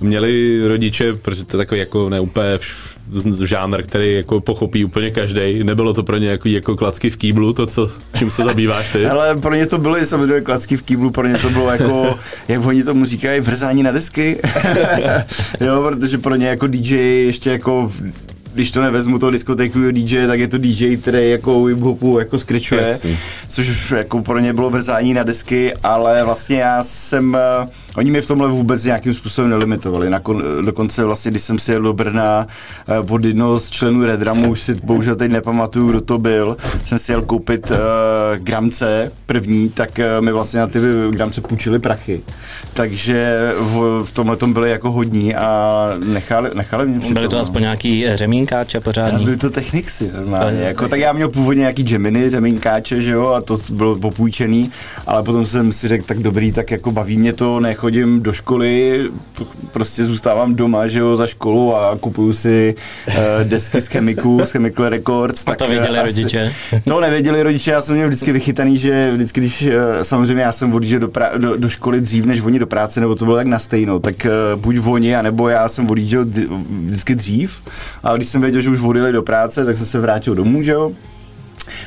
měli 0.00 0.60
rodiče, 0.68 1.14
protože 1.14 1.44
to 1.44 1.56
je 1.56 1.58
takový 1.58 1.80
jako 1.80 2.08
neúplně 2.08 2.58
žánr, 3.44 3.82
který 3.82 4.14
jako 4.14 4.40
pochopí 4.40 4.84
úplně 4.84 5.10
každý. 5.10 5.64
Nebylo 5.64 5.94
to 5.94 6.02
pro 6.02 6.16
ně 6.16 6.28
jako, 6.28 6.48
jako 6.48 6.76
klacky 6.76 7.10
v 7.10 7.16
kýblu, 7.16 7.52
to, 7.52 7.66
co, 7.66 7.90
čím 8.18 8.30
se 8.30 8.44
zabýváš 8.44 8.92
ty? 8.92 9.06
Ale 9.16 9.36
pro 9.36 9.54
ně 9.54 9.66
to 9.66 9.78
byly 9.78 10.06
samozřejmě 10.06 10.40
klacky 10.40 10.76
v 10.76 10.82
kýblu, 10.82 11.10
pro 11.10 11.26
ně 11.26 11.38
to 11.38 11.50
bylo 11.50 11.70
jako, 11.70 12.18
jak 12.48 12.66
oni 12.66 12.82
tomu 12.82 13.04
říkají, 13.04 13.40
vrzání 13.40 13.82
na 13.82 13.90
desky. 13.90 14.38
jo, 15.60 15.84
protože 15.88 16.18
pro 16.18 16.34
ně 16.34 16.46
jako 16.46 16.66
DJ 16.66 16.96
ještě 17.26 17.50
jako 17.50 17.92
když 18.56 18.70
to 18.70 18.82
nevezmu 18.82 19.18
toho 19.18 19.30
diskotékového 19.30 19.92
DJ, 19.92 20.26
tak 20.26 20.40
je 20.40 20.48
to 20.48 20.58
DJ, 20.58 20.96
který 20.96 21.30
jako 21.30 21.64
hip-hopu 21.64 22.18
jako 22.18 22.38
skryčuje, 22.38 22.88
yes. 22.88 23.06
což 23.48 23.90
jako 23.90 24.22
pro 24.22 24.38
ně 24.38 24.52
bylo 24.52 24.70
vrzání 24.70 25.14
na 25.14 25.22
desky, 25.22 25.74
ale 25.82 26.24
vlastně 26.24 26.56
já 26.56 26.82
jsem, 26.82 27.34
uh, 27.62 27.68
oni 27.96 28.10
mi 28.10 28.20
v 28.20 28.28
tomhle 28.28 28.48
vůbec 28.48 28.84
nějakým 28.84 29.12
způsobem 29.12 29.50
nelimitovali. 29.50 30.10
Nakon, 30.10 30.42
dokonce 30.64 31.04
vlastně, 31.04 31.30
když 31.30 31.42
jsem 31.42 31.58
si 31.58 31.72
jel 31.72 31.82
do 31.82 31.92
Brna 31.92 32.46
uh, 33.04 33.14
od 33.14 33.24
jednoho 33.24 33.60
z 33.60 33.70
členů 33.70 34.04
Redramu, 34.04 34.50
už 34.50 34.60
si 34.60 34.74
bohužel 34.74 35.16
teď 35.16 35.30
nepamatuju, 35.30 35.88
kdo 35.88 36.00
to 36.00 36.18
byl, 36.18 36.56
jsem 36.84 36.98
si 36.98 37.12
jel 37.12 37.22
koupit 37.22 37.70
uh, 37.70 37.76
gramce 38.36 39.12
první, 39.26 39.68
tak 39.68 39.90
uh, 39.98 40.24
mi 40.24 40.32
vlastně 40.32 40.60
na 40.60 40.66
ty 40.66 40.78
gramce 41.10 41.40
půjčili 41.40 41.78
prachy. 41.78 42.22
Takže 42.72 43.52
v, 43.58 44.02
v 44.04 44.10
tomhle 44.10 44.36
tom 44.36 44.52
byli 44.52 44.70
jako 44.70 44.90
hodní 44.90 45.34
a 45.34 45.90
nechali, 46.06 46.50
nechali 46.54 46.86
mě 46.86 47.14
Byly 47.14 47.28
to 47.28 47.38
aspoň 47.38 47.62
nějaký 47.62 48.04
řemín 48.14 48.45
řemínkáče 48.46 48.80
pořádný. 48.80 49.24
Byly 49.24 49.36
to 49.36 49.50
techniksy 49.50 50.10
normálně. 50.16 50.62
Jako, 50.62 50.88
tak 50.88 51.00
já 51.00 51.12
měl 51.12 51.28
původně 51.28 51.60
nějaký 51.60 51.82
Gemini 51.82 52.30
řemínkáče, 52.30 53.02
že 53.02 53.10
jo, 53.10 53.28
a 53.28 53.40
to 53.40 53.56
bylo 53.72 53.96
popůjčený, 53.96 54.70
ale 55.06 55.22
potom 55.22 55.46
jsem 55.46 55.72
si 55.72 55.88
řekl, 55.88 56.04
tak 56.04 56.18
dobrý, 56.18 56.52
tak 56.52 56.70
jako 56.70 56.92
baví 56.92 57.16
mě 57.16 57.32
to, 57.32 57.60
nechodím 57.60 58.22
do 58.22 58.32
školy, 58.32 59.00
prostě 59.72 60.04
zůstávám 60.04 60.54
doma, 60.54 60.86
že 60.86 60.98
jo, 60.98 61.16
za 61.16 61.26
školu 61.26 61.76
a 61.76 61.96
kupuju 62.00 62.32
si 62.32 62.74
uh, 63.08 63.14
desky 63.44 63.80
z 63.80 63.86
chemiku, 63.86 64.40
z 64.44 64.50
Chemical 64.50 64.88
Records. 64.88 65.42
A 65.42 65.44
tak 65.44 65.58
to 65.58 65.68
věděli 65.68 65.98
asi, 65.98 66.06
rodiče? 66.06 66.52
To 66.84 67.00
nevěděli 67.00 67.42
rodiče, 67.42 67.70
já 67.70 67.80
jsem 67.80 67.94
měl 67.94 68.08
vždycky 68.08 68.32
vychytaný, 68.32 68.78
že 68.78 69.12
vždycky, 69.12 69.40
když 69.40 69.62
uh, 69.62 69.72
samozřejmě 70.02 70.42
já 70.42 70.52
jsem 70.52 70.74
odjížděl 70.74 71.00
do, 71.00 71.08
pra- 71.08 71.38
do, 71.38 71.56
do, 71.56 71.68
školy 71.68 72.00
dřív, 72.00 72.24
než 72.24 72.40
oni 72.40 72.58
do 72.58 72.66
práce, 72.66 73.00
nebo 73.00 73.14
to 73.14 73.24
bylo 73.24 73.36
tak 73.36 73.46
na 73.46 73.58
stejno, 73.58 74.00
tak 74.00 74.26
uh, 74.54 74.60
buď 74.60 74.76
oni, 74.84 75.16
anebo 75.16 75.48
já 75.48 75.68
jsem 75.68 75.90
odjížděl 75.90 76.24
vždycky 76.84 77.14
dřív, 77.14 77.62
a 78.02 78.16
když 78.16 78.28
jsem 78.28 78.35
věděl, 78.40 78.60
že 78.60 78.70
už 78.70 78.82
odjeli 78.82 79.12
do 79.12 79.22
práce, 79.22 79.64
tak 79.64 79.76
jsem 79.76 79.86
se 79.86 80.00
vrátil 80.00 80.34
domů, 80.34 80.62
že 80.62 80.72
jo 80.72 80.92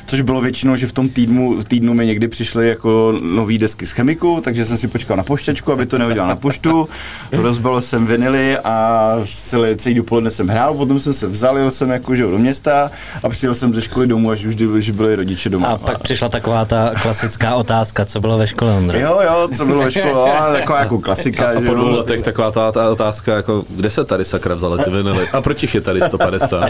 což 0.05 0.21
bylo 0.21 0.41
většinou, 0.41 0.75
že 0.75 0.88
v 0.88 0.91
tom 0.91 1.09
týdnu, 1.09 1.63
týdnu 1.67 1.93
mi 1.93 2.05
někdy 2.05 2.27
přišly 2.27 2.69
jako 2.69 3.13
nový 3.21 3.57
desky 3.57 3.88
z 3.88 3.91
chemiku, 3.91 4.41
takže 4.43 4.65
jsem 4.65 4.77
si 4.77 4.88
počkal 4.88 5.17
na 5.17 5.23
pošťačku, 5.23 5.71
aby 5.71 5.85
to 5.85 5.97
neudělal 5.97 6.29
na 6.29 6.35
poštu, 6.35 6.89
rozbalil 7.31 7.81
jsem 7.81 8.05
vinily 8.05 8.57
a 8.57 9.15
celý, 9.25 9.75
celý 9.75 9.95
dopoledne 9.95 10.29
jsem 10.29 10.47
hrál, 10.47 10.73
potom 10.73 10.99
jsem 10.99 11.13
se 11.13 11.27
vzal, 11.27 11.57
jel 11.57 11.71
jsem 11.71 11.89
jako 11.89 12.15
že 12.15 12.23
do 12.23 12.38
města 12.38 12.91
a 13.23 13.29
přijel 13.29 13.53
jsem 13.53 13.73
ze 13.73 13.81
školy 13.81 14.07
domů, 14.07 14.31
až 14.31 14.45
už 14.45 14.55
že 14.79 14.93
byli 14.93 15.15
rodiče 15.15 15.49
doma. 15.49 15.67
A 15.67 15.77
pak 15.77 15.99
přišla 15.99 16.29
taková 16.29 16.65
ta 16.65 16.91
klasická 17.01 17.55
otázka, 17.55 18.05
co 18.05 18.19
bylo 18.19 18.38
ve 18.38 18.47
škole, 18.47 18.73
Ondra? 18.73 18.99
Jo, 18.99 19.19
jo, 19.23 19.49
co 19.57 19.65
bylo 19.65 19.83
ve 19.83 19.91
škole, 19.91 20.31
taková 20.53 20.79
jako 20.79 20.99
klasika. 20.99 21.47
A, 21.47 21.51
a 21.57 21.61
po 21.61 21.73
dvou 21.73 21.89
letech 21.89 22.21
taková 22.21 22.51
ta, 22.51 22.71
ta, 22.71 22.89
otázka, 22.89 23.35
jako 23.35 23.63
kde 23.69 23.89
se 23.89 24.05
tady 24.05 24.25
sakra 24.25 24.55
vzali 24.55 24.83
ty 24.83 24.89
vinily 24.89 25.27
a 25.33 25.41
proč 25.41 25.61
jich 25.61 25.75
je 25.75 25.81
tady 25.81 26.01
150? 26.01 26.69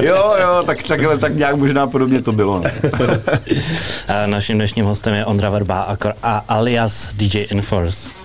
jo, 0.00 0.34
jo, 0.42 0.62
tak 0.66 0.82
takhle 0.82 1.18
tak 1.18 1.34
nějak 1.34 1.56
možná 1.56 1.79
podobně 1.86 2.22
to 2.22 2.32
bylo. 2.32 2.62
Naším 4.26 4.56
dnešním 4.56 4.84
hostem 4.84 5.14
je 5.14 5.24
Ondra 5.24 5.50
Verba 5.50 5.96
a 6.22 6.44
alias 6.48 7.10
DJ 7.14 7.46
Enforce. 7.50 8.19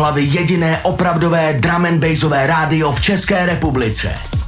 Hlavy 0.00 0.24
jediné 0.24 0.80
opravdové 0.82 1.52
drum 1.60 1.84
and 1.84 2.00
bassové 2.00 2.46
rádio 2.46 2.92
v 2.92 3.00
České 3.00 3.46
republice. 3.46 4.39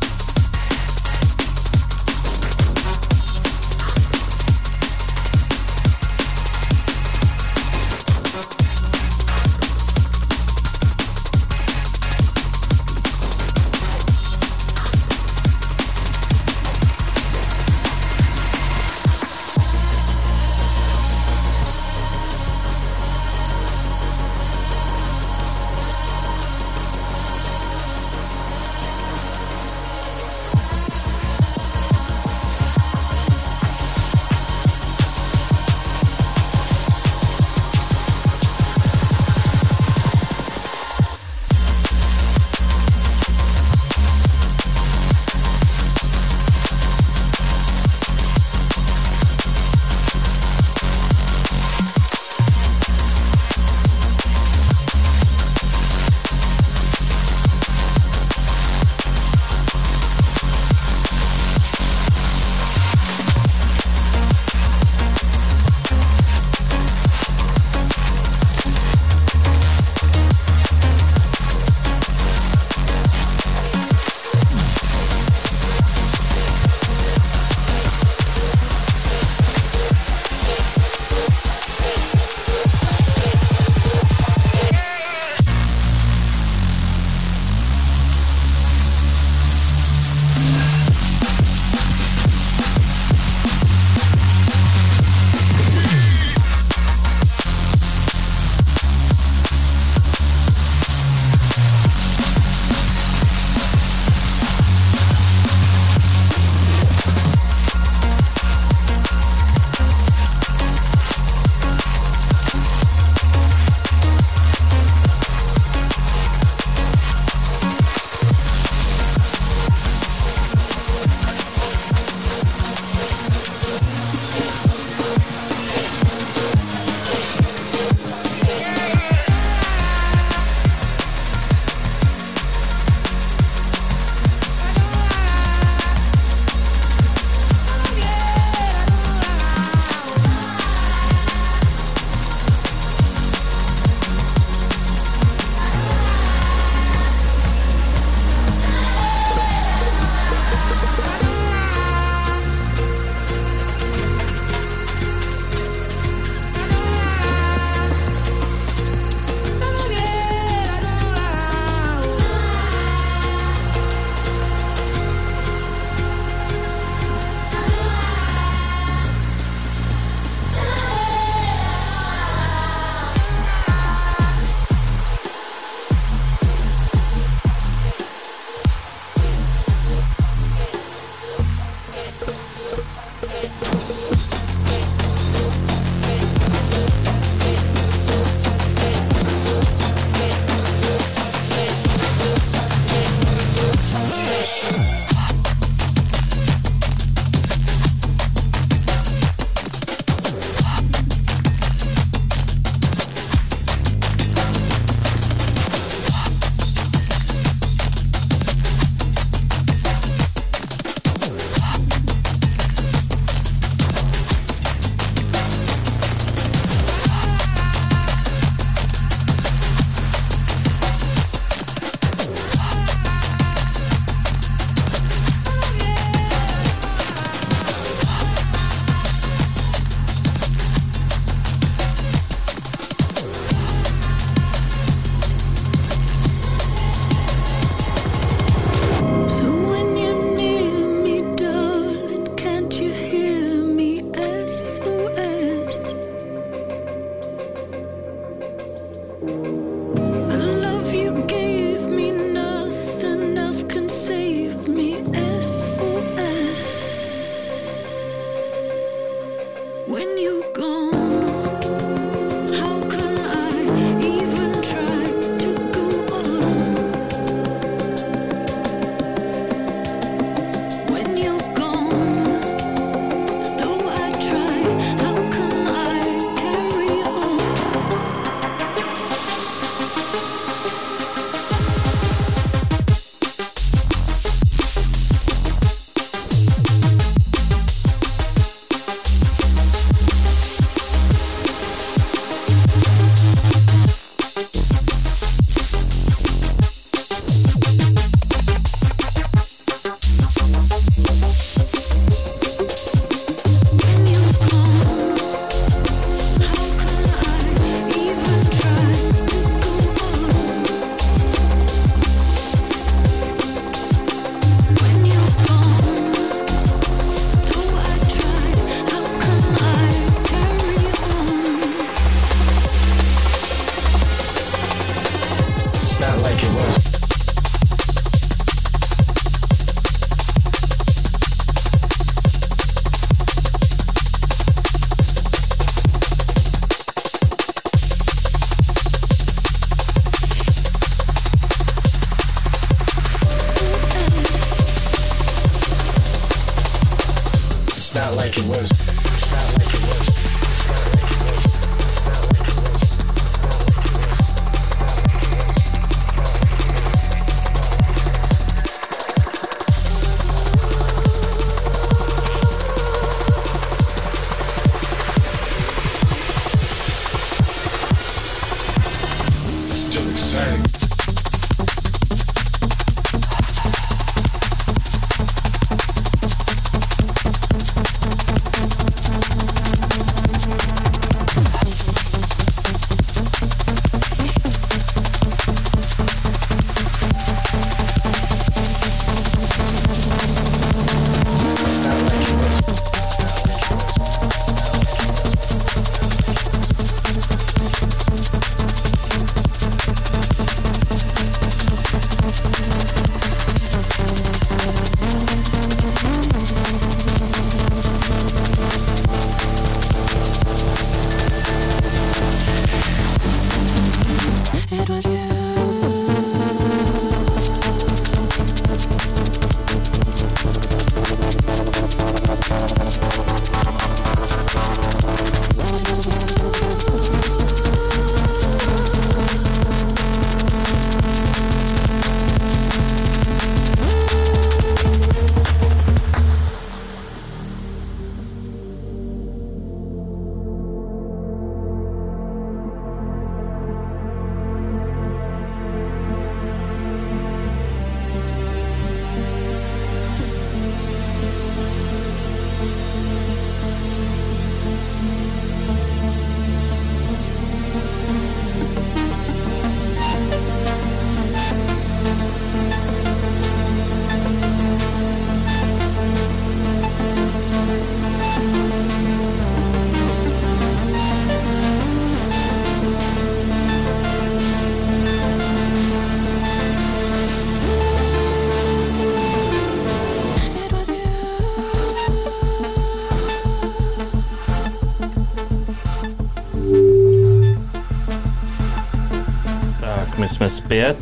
Zpět 490.72 490.96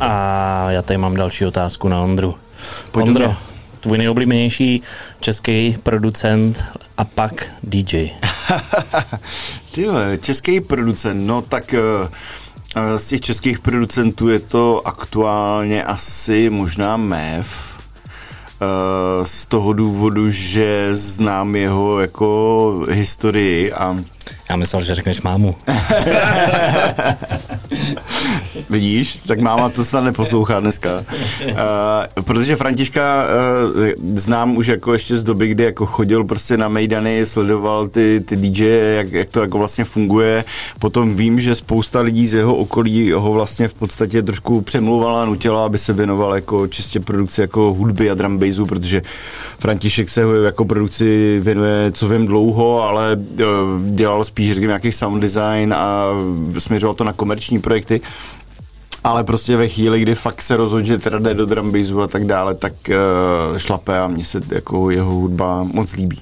a 0.00 0.70
já 0.70 0.82
tady 0.82 0.98
mám 0.98 1.14
další 1.14 1.46
otázku 1.46 1.88
na 1.88 2.00
Ondru. 2.00 2.34
Pojď 2.90 3.06
Ondro, 3.06 3.26
mě. 3.26 3.36
tvůj 3.80 3.98
nejoblíbenější 3.98 4.82
český 5.20 5.76
producent 5.82 6.64
a 6.96 7.04
pak 7.04 7.44
DJ. 7.62 8.10
Ty 9.72 9.86
český 10.20 10.60
producent, 10.60 11.26
no 11.26 11.42
tak 11.42 11.74
eh, 11.74 11.80
eh, 12.76 12.98
z 12.98 13.06
těch 13.06 13.20
českých 13.20 13.58
producentů 13.58 14.28
je 14.28 14.38
to 14.38 14.86
aktuálně 14.86 15.84
asi 15.84 16.50
možná 16.50 16.96
Mev. 16.96 17.80
Eh, 18.62 19.26
Z 19.26 19.46
toho 19.46 19.72
důvodu, 19.72 20.30
že 20.30 20.94
znám 20.94 21.56
jeho 21.56 22.00
jako 22.00 22.86
historii 22.90 23.72
a 23.72 23.96
Já 24.50 24.56
myslel, 24.56 24.82
že 24.82 24.94
řekneš 24.94 25.22
mámu. 25.22 25.56
Vidíš, 28.70 29.16
tak 29.26 29.40
máma 29.40 29.68
to 29.68 29.84
snad 29.84 30.04
neposlouchá 30.04 30.60
dneska. 30.60 31.04
Uh, 31.44 32.22
protože 32.22 32.56
Františka 32.56 33.24
uh, 33.24 33.86
znám 34.14 34.56
už 34.56 34.66
jako 34.66 34.92
ještě 34.92 35.16
z 35.16 35.24
doby, 35.24 35.48
kdy 35.48 35.64
jako 35.64 35.86
chodil 35.86 36.24
prostě 36.24 36.56
na 36.56 36.68
Mejdany, 36.68 37.26
sledoval 37.26 37.88
ty, 37.88 38.20
ty 38.20 38.36
DJ, 38.36 38.94
jak, 38.96 39.12
jak 39.12 39.28
to 39.28 39.40
jako 39.40 39.58
vlastně 39.58 39.84
funguje. 39.84 40.44
Potom 40.78 41.16
vím, 41.16 41.40
že 41.40 41.54
spousta 41.54 42.00
lidí 42.00 42.26
z 42.26 42.34
jeho 42.34 42.54
okolí 42.54 43.12
ho 43.12 43.32
vlastně 43.32 43.68
v 43.68 43.74
podstatě 43.74 44.22
trošku 44.22 44.60
přemlouvala, 44.60 45.24
nutila, 45.24 45.64
aby 45.64 45.78
se 45.78 45.92
věnoval 45.92 46.34
jako 46.34 46.66
čistě 46.66 47.00
produkci 47.00 47.40
jako 47.40 47.74
hudby 47.74 48.10
a 48.10 48.14
drum 48.14 48.38
bassu, 48.38 48.66
protože 48.66 49.02
František 49.58 50.08
se 50.08 50.22
jako 50.44 50.64
produkci 50.64 51.38
věnuje, 51.40 51.92
co 51.92 52.08
vím, 52.08 52.26
dlouho, 52.26 52.82
ale 52.82 53.16
uh, 53.16 53.36
dělal 53.94 54.19
spíš, 54.24 54.52
řekněme, 54.52 54.70
nějaký 54.70 54.92
sound 54.92 55.22
design 55.22 55.74
a 55.74 56.06
směřoval 56.58 56.94
to 56.94 57.04
na 57.04 57.12
komerční 57.12 57.60
projekty. 57.60 58.00
Ale 59.04 59.24
prostě 59.24 59.56
ve 59.56 59.68
chvíli, 59.68 60.00
kdy 60.00 60.14
fakt 60.14 60.42
se 60.42 60.56
rozhodl, 60.56 60.84
že 60.84 60.98
teda 60.98 61.18
jde 61.18 61.34
do 61.34 61.46
drum 61.46 61.72
bassu 61.72 62.02
a 62.02 62.06
tak 62.06 62.24
dále, 62.24 62.54
tak 62.54 62.72
uh, 62.88 63.58
šlape 63.58 64.00
a 64.00 64.06
mně 64.06 64.24
se 64.24 64.40
jako 64.48 64.90
jeho 64.90 65.12
hudba 65.12 65.62
moc 65.72 65.92
líbí. 65.92 66.20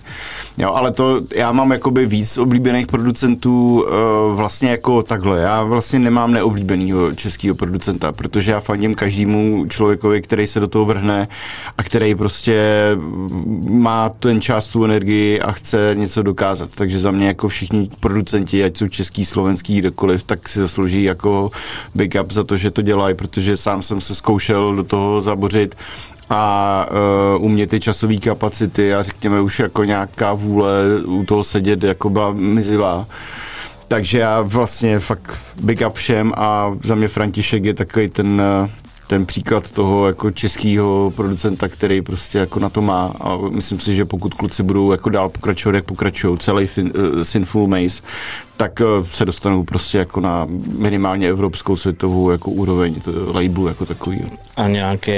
Jo, 0.59 0.73
ale 0.73 0.93
to 0.93 1.21
já 1.35 1.53
mám 1.53 1.71
jakoby 1.73 2.07
víc 2.07 2.39
oblíbených 2.39 2.87
producentů 2.87 3.83
uh, 3.83 4.37
vlastně 4.37 4.71
jako 4.71 5.03
takhle. 5.03 5.41
Já 5.41 5.63
vlastně 5.63 5.99
nemám 5.99 6.33
neoblíbenýho 6.33 7.15
českého 7.15 7.55
producenta, 7.55 8.13
protože 8.13 8.51
já 8.51 8.61
fandím 8.61 8.95
každému 8.95 9.67
člověkovi, 9.69 10.23
který 10.23 10.47
se 10.47 10.61
do 10.61 10.69
toho 10.69 10.85
vrhne 10.85 11.29
a 11.79 11.83
který 11.83 12.15
prostě 12.15 12.63
má 13.69 14.09
ten 14.09 14.41
čas, 14.41 14.69
tu 14.69 14.85
energii 14.85 15.41
a 15.41 15.53
chce 15.53 15.91
něco 15.95 16.23
dokázat. 16.23 16.71
Takže 16.75 16.99
za 16.99 17.11
mě 17.11 17.27
jako 17.27 17.49
všichni 17.49 17.91
producenti, 18.01 18.65
ať 18.65 18.77
jsou 18.77 18.89
český, 18.89 19.25
slovenský, 19.25 19.79
kdokoliv, 19.79 20.23
tak 20.23 20.49
si 20.49 20.61
zaslouží 20.61 21.05
jako 21.05 21.51
big 21.95 22.17
up 22.23 22.33
za 22.33 22.45
to, 22.45 22.57
že 22.57 22.71
to 22.71 22.83
dělají, 22.83 23.15
protože 23.15 23.57
sám 23.57 23.83
jsem 23.83 24.01
se 24.01 24.15
zkoušel 24.15 24.77
do 24.77 24.85
toho 24.85 25.21
zabořit 25.21 25.75
a 26.31 26.87
uh, 27.39 27.45
u 27.45 27.49
mě 27.49 27.67
ty 27.67 27.81
časové 27.81 28.17
kapacity 28.17 28.95
a 28.95 29.03
řekněme 29.03 29.41
už 29.41 29.59
jako 29.59 29.85
nějaká 29.85 30.33
vůle 30.33 30.73
u 31.05 31.25
toho 31.25 31.45
sedět 31.45 31.83
jako 31.83 32.11
byla 32.11 32.33
mizivá. 32.33 33.07
Takže 33.89 34.19
já 34.19 34.41
vlastně 34.41 34.99
fakt 34.99 35.39
big 35.63 35.83
up 35.87 35.95
všem 35.95 36.33
a 36.37 36.77
za 36.83 36.95
mě 36.95 37.09
František 37.09 37.65
je 37.65 37.75
takový 37.75 38.09
ten 38.09 38.41
eh, 38.41 38.71
ten 39.09 39.27
příklad 39.27 39.71
toho 39.71 40.07
jako 40.07 40.31
českého 40.31 41.13
producenta, 41.17 41.69
který 41.69 42.03
prostě 42.03 42.39
jako 42.39 42.61
na 42.61 42.69
to 42.69 42.83
má 42.83 43.15
a 43.21 43.39
myslím 43.51 43.81
si, 43.81 43.95
že 43.95 44.05
pokud 44.05 44.35
kluci 44.35 44.63
budou 44.63 44.93
jako 44.93 45.11
dál 45.11 45.29
pokračovat, 45.29 45.75
jak 45.75 45.85
pokračují 45.85 46.39
celý 46.39 46.67
fin, 46.67 46.93
uh, 46.95 47.23
Sinful 47.23 47.67
Maze, 47.67 48.03
tak 48.57 48.81
uh, 48.81 49.07
se 49.07 49.25
dostanou 49.25 49.65
prostě 49.65 49.99
jako 49.99 50.21
na 50.21 50.47
minimálně 50.79 51.29
evropskou 51.29 51.77
světovou 51.77 52.31
jako 52.31 52.51
úroveň 52.51 52.95
to, 52.95 53.33
labelu 53.33 53.69
jako 53.69 53.87
takový. 53.87 54.25
A 54.57 54.69
nějaký 54.69 55.13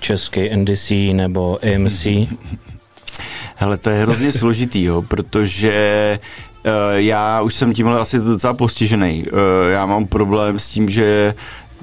český 0.00 0.56
NDC 0.56 0.90
nebo 1.12 1.58
AMC? 1.74 2.06
Hele, 3.56 3.78
to 3.78 3.90
je 3.90 4.02
hrozně 4.02 4.32
složitý, 4.32 4.82
jo, 4.82 5.02
protože 5.02 6.18
uh, 6.66 6.70
já 6.94 7.40
už 7.42 7.54
jsem 7.54 7.74
tímhle 7.74 8.00
asi 8.00 8.18
docela 8.18 8.54
postižený. 8.54 9.24
Uh, 9.32 9.38
já 9.72 9.86
mám 9.86 10.06
problém 10.06 10.58
s 10.58 10.68
tím, 10.68 10.88
že 10.88 11.34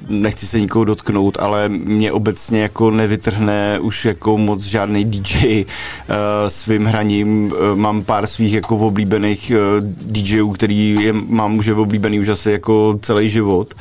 nechci 0.08 0.46
se 0.46 0.60
nikoho 0.60 0.84
dotknout, 0.84 1.38
ale 1.40 1.68
mě 1.68 2.12
obecně 2.12 2.60
jako 2.60 2.90
nevytrhne 2.90 3.78
už 3.80 4.04
jako 4.04 4.38
moc 4.38 4.64
žádný 4.64 5.04
DJ 5.04 5.64
uh, 5.64 6.14
svým 6.48 6.84
hraním. 6.84 7.52
Uh, 7.52 7.78
mám 7.78 8.04
pár 8.04 8.26
svých 8.26 8.52
jako 8.52 8.76
oblíbených 8.76 9.52
uh, 9.54 9.88
DJů, 10.02 10.50
který 10.52 10.96
je, 11.00 11.12
mám 11.12 11.58
už 11.58 11.66
je 11.66 11.74
oblíbený 11.74 12.20
už 12.20 12.28
asi 12.28 12.50
jako 12.50 12.98
celý 13.02 13.30
život 13.30 13.74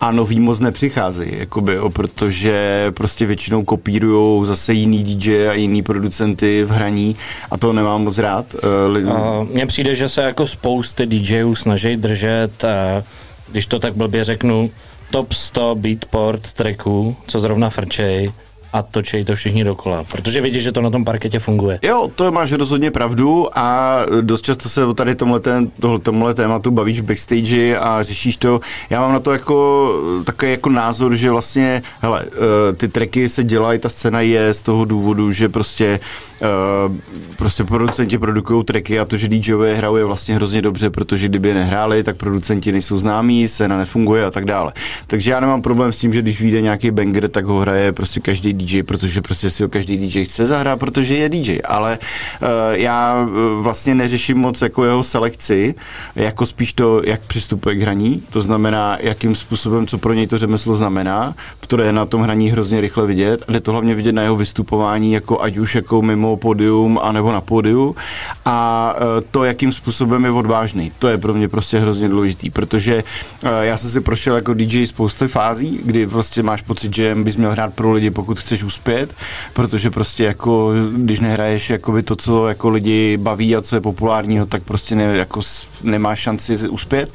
a 0.00 0.12
nový 0.12 0.40
moc 0.40 0.60
nepřicházejí, 0.60 1.30
jakoby, 1.38 1.74
jo, 1.74 1.90
protože 1.90 2.86
prostě 2.94 3.26
většinou 3.26 3.64
kopírujou 3.64 4.44
zase 4.44 4.72
jiný 4.72 5.04
DJ 5.04 5.48
a 5.48 5.52
jiný 5.52 5.82
producenty 5.82 6.64
v 6.64 6.70
hraní 6.70 7.16
a 7.50 7.58
to 7.58 7.72
nemám 7.72 8.04
moc 8.04 8.18
rád. 8.18 8.54
Uh, 8.54 9.48
Mně 9.52 9.66
přijde, 9.66 9.94
že 9.94 10.08
se 10.08 10.22
jako 10.22 10.46
spousty 10.46 11.06
DJů 11.06 11.54
snaží 11.54 11.96
držet, 11.96 12.64
eh, 12.64 13.04
když 13.52 13.66
to 13.66 13.78
tak 13.78 13.96
blbě 13.96 14.24
řeknu, 14.24 14.70
top 15.10 15.32
100 15.32 15.74
beatport 15.74 16.52
tracků, 16.52 17.16
co 17.26 17.38
zrovna 17.38 17.70
frčej 17.70 18.32
a 18.72 18.82
točej 18.82 19.24
to 19.24 19.34
všichni 19.34 19.64
dokola, 19.64 20.04
protože 20.04 20.40
vidí, 20.40 20.60
že 20.60 20.72
to 20.72 20.80
na 20.80 20.90
tom 20.90 21.04
parketě 21.04 21.38
funguje. 21.38 21.78
Jo, 21.82 22.10
to 22.14 22.32
máš 22.32 22.52
rozhodně 22.52 22.90
pravdu 22.90 23.58
a 23.58 23.98
dost 24.20 24.42
často 24.42 24.68
se 24.68 24.84
o 24.84 24.94
tady 24.94 25.14
tomhle, 25.14 25.40
tomhle 26.02 26.34
tématu 26.34 26.70
bavíš 26.70 27.00
v 27.00 27.04
backstage 27.04 27.78
a 27.78 28.02
řešíš 28.02 28.36
to. 28.36 28.60
Já 28.90 29.00
mám 29.00 29.12
na 29.12 29.20
to 29.20 29.32
jako 29.32 29.88
takový 30.24 30.50
jako 30.50 30.70
názor, 30.70 31.16
že 31.16 31.30
vlastně, 31.30 31.82
hele, 32.00 32.24
eh, 32.26 32.72
ty 32.72 32.88
tracky 32.88 33.28
se 33.28 33.44
dělají, 33.44 33.78
ta 33.78 33.88
scéna 33.88 34.20
je 34.20 34.54
z 34.54 34.62
toho 34.62 34.84
důvodu, 34.84 35.32
že 35.32 35.48
prostě, 35.48 36.00
eh, 36.42 36.46
prostě 37.36 37.64
producenti 37.64 38.18
produkují 38.18 38.64
tracky 38.64 38.98
a 39.00 39.04
to, 39.04 39.16
že 39.16 39.28
DJové 39.28 39.74
hrajou 39.74 39.96
je 39.96 40.04
vlastně 40.04 40.34
hrozně 40.34 40.62
dobře, 40.62 40.90
protože 40.90 41.28
kdyby 41.28 41.54
nehráli, 41.54 42.02
tak 42.02 42.16
producenti 42.16 42.72
nejsou 42.72 42.98
známí, 42.98 43.48
scéna 43.48 43.78
nefunguje 43.78 44.24
a 44.24 44.30
tak 44.30 44.44
dále. 44.44 44.72
Takže 45.06 45.30
já 45.30 45.40
nemám 45.40 45.62
problém 45.62 45.92
s 45.92 45.98
tím, 45.98 46.12
že 46.12 46.22
když 46.22 46.40
vyjde 46.40 46.60
nějaký 46.60 46.90
banger, 46.90 47.28
tak 47.28 47.44
ho 47.44 47.60
hraje 47.60 47.92
prostě 47.92 48.20
každý 48.20 48.57
DJ, 48.58 48.82
protože 48.82 49.22
prostě 49.22 49.50
si 49.50 49.62
ho 49.62 49.68
každý 49.68 49.96
DJ 49.96 50.24
chce 50.24 50.46
zahrát, 50.46 50.78
protože 50.78 51.16
je 51.16 51.28
DJ, 51.28 51.58
ale 51.64 51.98
uh, 52.42 52.48
já 52.72 53.22
uh, 53.22 53.62
vlastně 53.62 53.94
neřeším 53.94 54.38
moc 54.38 54.62
jako 54.62 54.84
jeho 54.84 55.02
selekci, 55.02 55.74
jako 56.16 56.46
spíš 56.46 56.72
to, 56.72 57.02
jak 57.04 57.20
přistupuje 57.20 57.74
k 57.74 57.80
hraní, 57.80 58.22
to 58.30 58.42
znamená, 58.42 58.98
jakým 59.00 59.34
způsobem, 59.34 59.86
co 59.86 59.98
pro 59.98 60.12
něj 60.12 60.26
to 60.26 60.38
řemeslo 60.38 60.74
znamená, 60.74 61.34
které 61.60 61.84
je 61.84 61.92
na 61.92 62.06
tom 62.06 62.22
hraní 62.22 62.50
hrozně 62.50 62.80
rychle 62.80 63.06
vidět 63.06 63.44
jde 63.48 63.60
to 63.60 63.72
hlavně 63.72 63.94
vidět 63.94 64.12
na 64.12 64.22
jeho 64.22 64.36
vystupování, 64.36 65.12
jako 65.12 65.42
ať 65.42 65.56
už 65.56 65.74
jako 65.74 66.02
mimo 66.02 66.36
pódium, 66.36 67.00
anebo 67.02 67.32
na 67.32 67.40
pódiu. 67.40 67.96
A 68.44 68.94
uh, 68.96 69.24
to, 69.30 69.44
jakým 69.44 69.72
způsobem 69.72 70.24
je 70.24 70.30
odvážný, 70.30 70.92
to 70.98 71.08
je 71.08 71.18
pro 71.18 71.34
mě 71.34 71.48
prostě 71.48 71.78
hrozně 71.78 72.08
důležitý, 72.08 72.50
protože 72.50 73.04
uh, 73.44 73.50
já 73.60 73.76
jsem 73.76 73.90
si 73.90 74.00
prošel 74.00 74.34
jako 74.34 74.54
DJ 74.54 74.86
spousty 74.86 75.28
fází, 75.28 75.80
kdy 75.84 76.06
prostě 76.06 76.42
máš 76.42 76.62
pocit, 76.62 76.94
že 76.94 77.14
bys 77.14 77.36
měl 77.36 77.50
hrát 77.50 77.74
pro 77.74 77.92
lidi, 77.92 78.10
pokud 78.10 78.38
chceš 78.48 78.62
uspět, 78.62 79.14
protože 79.52 79.90
prostě 79.90 80.24
jako, 80.24 80.72
když 80.96 81.20
nehraješ 81.20 81.70
jakoby 81.70 82.02
to, 82.02 82.16
co 82.16 82.48
jako 82.48 82.68
lidi 82.68 83.16
baví 83.16 83.56
a 83.56 83.62
co 83.62 83.76
je 83.76 83.80
populárního, 83.80 84.46
tak 84.46 84.62
prostě 84.62 84.94
ne, 84.94 85.04
jako 85.04 85.40
nemáš 85.82 86.18
šanci 86.18 86.68
uspět. 86.68 87.12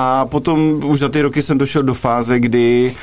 A 0.00 0.26
potom 0.26 0.80
už 0.84 0.98
za 0.98 1.08
ty 1.08 1.22
roky 1.22 1.42
jsem 1.42 1.58
došel 1.58 1.82
do 1.82 1.94
fáze, 1.94 2.40
kdy 2.40 2.94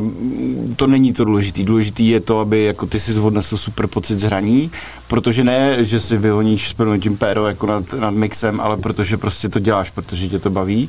uh, 0.00 0.74
to 0.76 0.86
není 0.86 1.12
to 1.12 1.24
důležitý. 1.24 1.64
Důležitý 1.64 2.08
je 2.08 2.20
to, 2.20 2.38
aby 2.38 2.64
jako 2.64 2.86
ty 2.86 3.00
si 3.00 3.20
odnesl 3.20 3.56
super 3.56 3.86
pocit 3.86 4.18
z 4.18 4.22
hraní, 4.22 4.70
protože 5.08 5.44
ne, 5.44 5.84
že 5.84 6.00
si 6.00 6.16
vyhoníš 6.16 6.68
s 6.68 6.74
tím 7.00 7.16
péro 7.16 7.46
jako 7.46 7.66
nad, 7.66 7.92
nad 7.92 8.10
mixem, 8.10 8.60
ale 8.60 8.76
protože 8.76 9.16
prostě 9.16 9.48
to 9.48 9.58
děláš, 9.58 9.90
protože 9.90 10.28
tě 10.28 10.38
to 10.38 10.50
baví. 10.50 10.88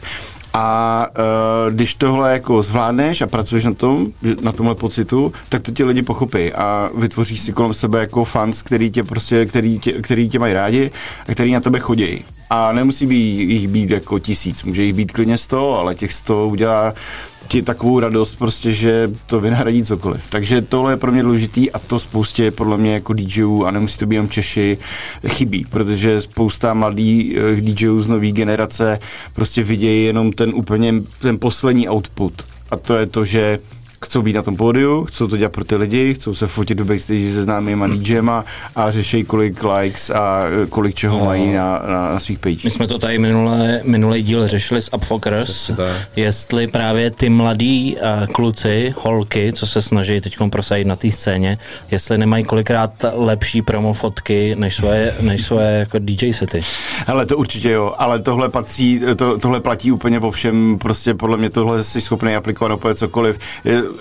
A 0.53 1.07
uh, 1.09 1.73
když 1.73 1.95
tohle 1.95 2.31
jako 2.31 2.61
zvládneš 2.61 3.21
a 3.21 3.27
pracuješ 3.27 3.63
na 3.63 3.73
tom, 3.73 4.07
na 4.41 4.51
tomhle 4.51 4.75
pocitu, 4.75 5.33
tak 5.49 5.61
to 5.61 5.71
ti 5.71 5.83
lidi 5.83 6.01
pochopí 6.01 6.53
a 6.53 6.89
vytvoříš 6.97 7.39
si 7.39 7.53
kolem 7.53 7.73
sebe 7.73 7.99
jako 7.99 8.25
fans, 8.25 8.61
který 8.61 8.91
tě 8.91 9.03
prostě, 9.03 9.45
který 9.45 9.79
tě, 9.79 9.91
který 9.91 10.29
tě 10.29 10.39
mají 10.39 10.53
rádi 10.53 10.91
a 11.27 11.31
který 11.31 11.51
na 11.51 11.59
tebe 11.59 11.79
chodí. 11.79 12.25
A 12.49 12.71
nemusí 12.71 13.05
být, 13.07 13.49
jich 13.49 13.67
být 13.67 13.89
jako 13.89 14.19
tisíc, 14.19 14.63
může 14.63 14.83
jich 14.83 14.93
být 14.93 15.11
klidně 15.11 15.37
sto, 15.37 15.79
ale 15.79 15.95
těch 15.95 16.13
sto 16.13 16.47
udělá 16.47 16.93
ti 17.47 17.61
takovou 17.61 17.99
radost 17.99 18.35
prostě, 18.35 18.71
že 18.71 19.11
to 19.27 19.39
vynahradí 19.39 19.83
cokoliv. 19.83 20.27
Takže 20.27 20.61
tohle 20.61 20.93
je 20.93 20.97
pro 20.97 21.11
mě 21.11 21.23
důležitý 21.23 21.71
a 21.71 21.79
to 21.79 21.99
spoustě 21.99 22.51
podle 22.51 22.77
mě 22.77 22.93
jako 22.93 23.13
DJů 23.13 23.65
a 23.65 23.71
nemusí 23.71 23.97
to 23.97 24.05
být 24.05 24.15
jenom 24.15 24.29
Češi 24.29 24.77
chybí, 25.27 25.65
protože 25.69 26.21
spousta 26.21 26.73
mladých 26.73 27.37
eh, 27.37 27.61
DJů 27.61 28.01
z 28.01 28.07
nové 28.07 28.31
generace 28.31 28.99
prostě 29.33 29.63
vidějí 29.63 30.05
jenom 30.05 30.31
ten 30.31 30.51
úplně 30.55 30.93
ten 31.19 31.39
poslední 31.39 31.89
output. 31.89 32.33
A 32.71 32.75
to 32.77 32.95
je 32.95 33.05
to, 33.05 33.25
že 33.25 33.59
chcou 34.05 34.21
být 34.21 34.33
na 34.33 34.41
tom 34.41 34.55
pódiu, 34.55 35.05
chcou 35.05 35.27
to 35.27 35.37
dělat 35.37 35.51
pro 35.51 35.63
ty 35.63 35.75
lidi, 35.75 36.13
chcou 36.13 36.33
se 36.33 36.47
fotit 36.47 36.77
do 36.77 36.85
backstage 36.85 37.33
se 37.33 37.43
známýma 37.43 37.87
DJema 37.87 38.45
a 38.75 38.91
řeší, 38.91 39.23
kolik 39.23 39.63
likes 39.63 40.09
a 40.09 40.43
eh, 40.63 40.65
kolik 40.65 40.95
čeho 40.95 41.25
mají 41.25 41.53
na, 41.53 41.81
na, 41.87 42.13
na 42.13 42.19
svých 42.19 42.39
page. 42.39 42.57
My 42.63 42.71
jsme 42.71 42.87
to 42.87 42.99
tady 42.99 43.19
minule, 43.19 43.81
minulý 43.83 44.23
díl 44.23 44.47
řešili 44.47 44.81
s 44.81 44.93
Upfokers, 44.93 45.71
jestli 46.15 46.67
právě 46.67 47.11
ty 47.11 47.29
mladí 47.29 47.95
uh, 47.95 48.27
kluci, 48.27 48.93
holky, 49.01 49.53
co 49.53 49.67
se 49.67 49.81
snaží 49.81 50.21
teď 50.21 50.37
prosadit 50.49 50.87
na 50.87 50.95
té 50.95 51.11
scéně, 51.11 51.57
jestli 51.91 52.17
nemají 52.17 52.43
kolikrát 52.43 52.91
lepší 53.13 53.61
promo 53.61 53.93
fotky 53.93 54.55
než 54.55 54.75
svoje, 54.75 55.15
než 55.21 55.45
svoje 55.45 55.71
jako 55.71 55.99
DJ 55.99 56.33
sety. 56.33 56.61
Hele, 57.07 57.25
to 57.25 57.37
určitě 57.37 57.71
jo, 57.71 57.93
ale 57.97 58.19
tohle 58.19 58.49
patří, 58.49 59.01
to, 59.15 59.37
tohle 59.37 59.59
platí 59.59 59.91
úplně 59.91 60.19
po 60.19 60.31
všem, 60.31 60.77
prostě 60.81 61.13
podle 61.13 61.37
mě 61.37 61.49
tohle 61.49 61.83
jsi 61.83 62.01
schopný 62.01 62.35
aplikovat 62.35 62.69
na 62.69 62.75
úplně 62.75 62.95
cokoliv. 62.95 63.37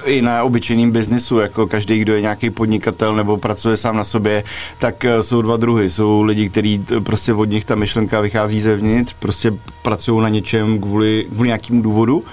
I 0.04 0.22
na 0.22 0.42
obyčejným 0.42 0.90
biznisu, 0.90 1.38
jako 1.38 1.66
každý, 1.66 1.98
kdo 1.98 2.14
je 2.14 2.20
nějaký 2.20 2.50
podnikatel 2.50 3.14
nebo 3.14 3.37
pracuje 3.37 3.76
sám 3.76 3.96
na 3.96 4.04
sobě, 4.04 4.44
tak 4.78 5.04
eh, 5.04 5.22
jsou 5.22 5.42
dva 5.42 5.57
druhy. 5.57 5.90
Jsou 5.90 6.22
lidi, 6.22 6.48
kteří 6.48 6.85
prostě 7.00 7.35
od 7.35 7.44
nich 7.44 7.64
ta 7.64 7.74
myšlenka 7.74 8.20
vychází 8.20 8.61
zevnitř, 8.61 9.14
prostě 9.18 9.52
pracují 9.83 10.22
na 10.22 10.28
něčem 10.28 10.80
kvůli, 10.80 11.26
kvůli 11.33 11.48
nějakému 11.48 11.83
důvodu 11.83 12.24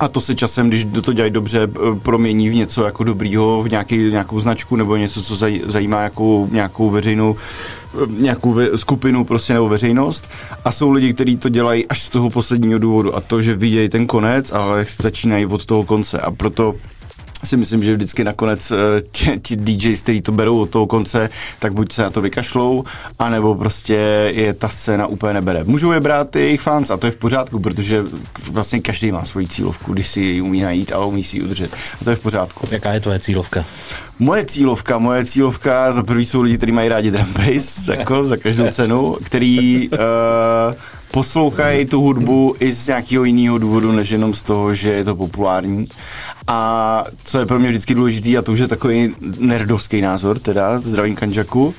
a 0.00 0.08
to 0.08 0.20
se 0.20 0.34
časem, 0.34 0.68
když 0.68 0.86
to 1.02 1.12
dělají 1.12 1.32
dobře, 1.32 1.60
eh, 1.62 2.00
promění 2.02 2.48
v 2.48 2.54
něco 2.54 2.84
jako 2.84 3.04
dobrýho, 3.04 3.62
v 3.62 3.70
nějaký, 3.70 3.96
nějakou 3.96 4.40
značku 4.40 4.76
nebo 4.76 4.96
něco, 4.96 5.22
co 5.22 5.36
zaj, 5.36 5.62
zajímá 5.66 6.02
jakou, 6.02 6.48
nějakou 6.52 6.90
veřejnou 6.90 7.36
eh, 7.36 8.06
nějakou 8.22 8.52
ve, 8.52 8.78
skupinu 8.78 9.24
prostě 9.24 9.54
nebo 9.54 9.68
veřejnost. 9.68 10.30
A 10.64 10.72
jsou 10.72 10.90
lidi, 10.90 11.12
kteří 11.12 11.36
to 11.36 11.48
dělají 11.48 11.86
až 11.86 12.02
z 12.02 12.08
toho 12.08 12.30
posledního 12.30 12.78
důvodu. 12.78 13.16
A 13.16 13.20
to, 13.20 13.42
že 13.42 13.54
vidějí 13.54 13.88
ten 13.88 14.06
konec, 14.06 14.52
ale 14.52 14.86
začínají 14.96 15.46
od 15.46 15.66
toho 15.66 15.84
konce. 15.84 16.18
A 16.18 16.30
proto 16.30 16.74
si 17.44 17.56
myslím, 17.56 17.84
že 17.84 17.94
vždycky 17.94 18.24
nakonec 18.24 18.70
eh, 18.70 18.76
ti, 19.12 19.40
ti 19.42 19.56
DJs, 19.56 20.02
kteří 20.02 20.22
to 20.22 20.32
berou 20.32 20.60
od 20.60 20.70
toho 20.70 20.86
konce, 20.86 21.30
tak 21.58 21.72
buď 21.72 21.92
se 21.92 22.02
na 22.02 22.10
to 22.10 22.20
vykašlou, 22.20 22.84
anebo 23.18 23.54
prostě 23.54 23.94
je 24.34 24.54
ta 24.54 24.68
scéna 24.68 25.06
úplně 25.06 25.32
nebere. 25.34 25.64
Můžou 25.64 25.92
je 25.92 26.00
brát 26.00 26.36
i 26.36 26.40
jejich 26.40 26.60
fans 26.60 26.90
a 26.90 26.96
to 26.96 27.06
je 27.06 27.10
v 27.10 27.16
pořádku, 27.16 27.60
protože 27.60 28.02
vlastně 28.50 28.80
každý 28.80 29.12
má 29.12 29.24
svoji 29.24 29.48
cílovku, 29.48 29.92
když 29.92 30.08
si 30.08 30.20
ji 30.20 30.40
umí 30.40 30.60
najít 30.60 30.92
a 30.92 31.04
umí 31.04 31.24
si 31.24 31.36
ji 31.36 31.42
udržet. 31.42 31.70
A 32.00 32.04
to 32.04 32.10
je 32.10 32.16
v 32.16 32.20
pořádku. 32.20 32.66
Jaká 32.70 32.92
je 32.92 33.00
tvoje 33.00 33.18
cílovka? 33.18 33.64
Moje 34.18 34.44
cílovka, 34.44 34.98
moje 34.98 35.24
cílovka, 35.24 35.92
za 35.92 36.02
prvý 36.02 36.26
jsou 36.26 36.42
lidi, 36.42 36.56
kteří 36.56 36.72
mají 36.72 36.88
rádi 36.88 37.10
drum 37.10 37.32
bass, 37.32 37.88
jako 37.96 38.24
za 38.24 38.36
každou 38.36 38.68
cenu, 38.70 39.16
který 39.24 39.88
uh, 39.88 39.98
poslouchají 41.10 41.86
tu 41.86 42.00
hudbu 42.00 42.56
i 42.60 42.72
z 42.72 42.86
nějakého 42.86 43.24
jiného 43.24 43.58
důvodu, 43.58 43.92
než 43.92 44.10
jenom 44.10 44.34
z 44.34 44.42
toho, 44.42 44.74
že 44.74 44.90
je 44.90 45.04
to 45.04 45.16
populární. 45.16 45.86
A 46.46 47.04
co 47.24 47.38
je 47.38 47.46
pro 47.46 47.58
mě 47.58 47.68
vždycky 47.68 47.94
důležitý, 47.94 48.38
a 48.38 48.42
to 48.42 48.52
už 48.52 48.58
je 48.58 48.68
takový 48.68 49.14
nerdovský 49.38 50.00
názor, 50.00 50.38
teda 50.38 50.80
zdravím 50.80 51.14
Kanžaku, 51.14 51.74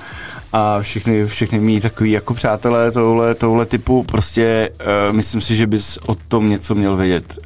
a 0.54 0.82
všechny, 0.82 1.26
všechny 1.26 1.60
mý 1.60 1.82
takový 1.82 2.12
jako 2.12 2.34
přátelé 2.34 2.92
tohle, 2.92 3.36
tohle 3.36 3.66
typu, 3.66 4.04
prostě 4.04 4.70
uh, 5.10 5.16
myslím 5.16 5.42
si, 5.42 5.56
že 5.56 5.68
bys 5.68 5.98
o 6.08 6.16
tom 6.16 6.50
něco 6.50 6.76
měl 6.76 6.96
vědět, 6.96 7.40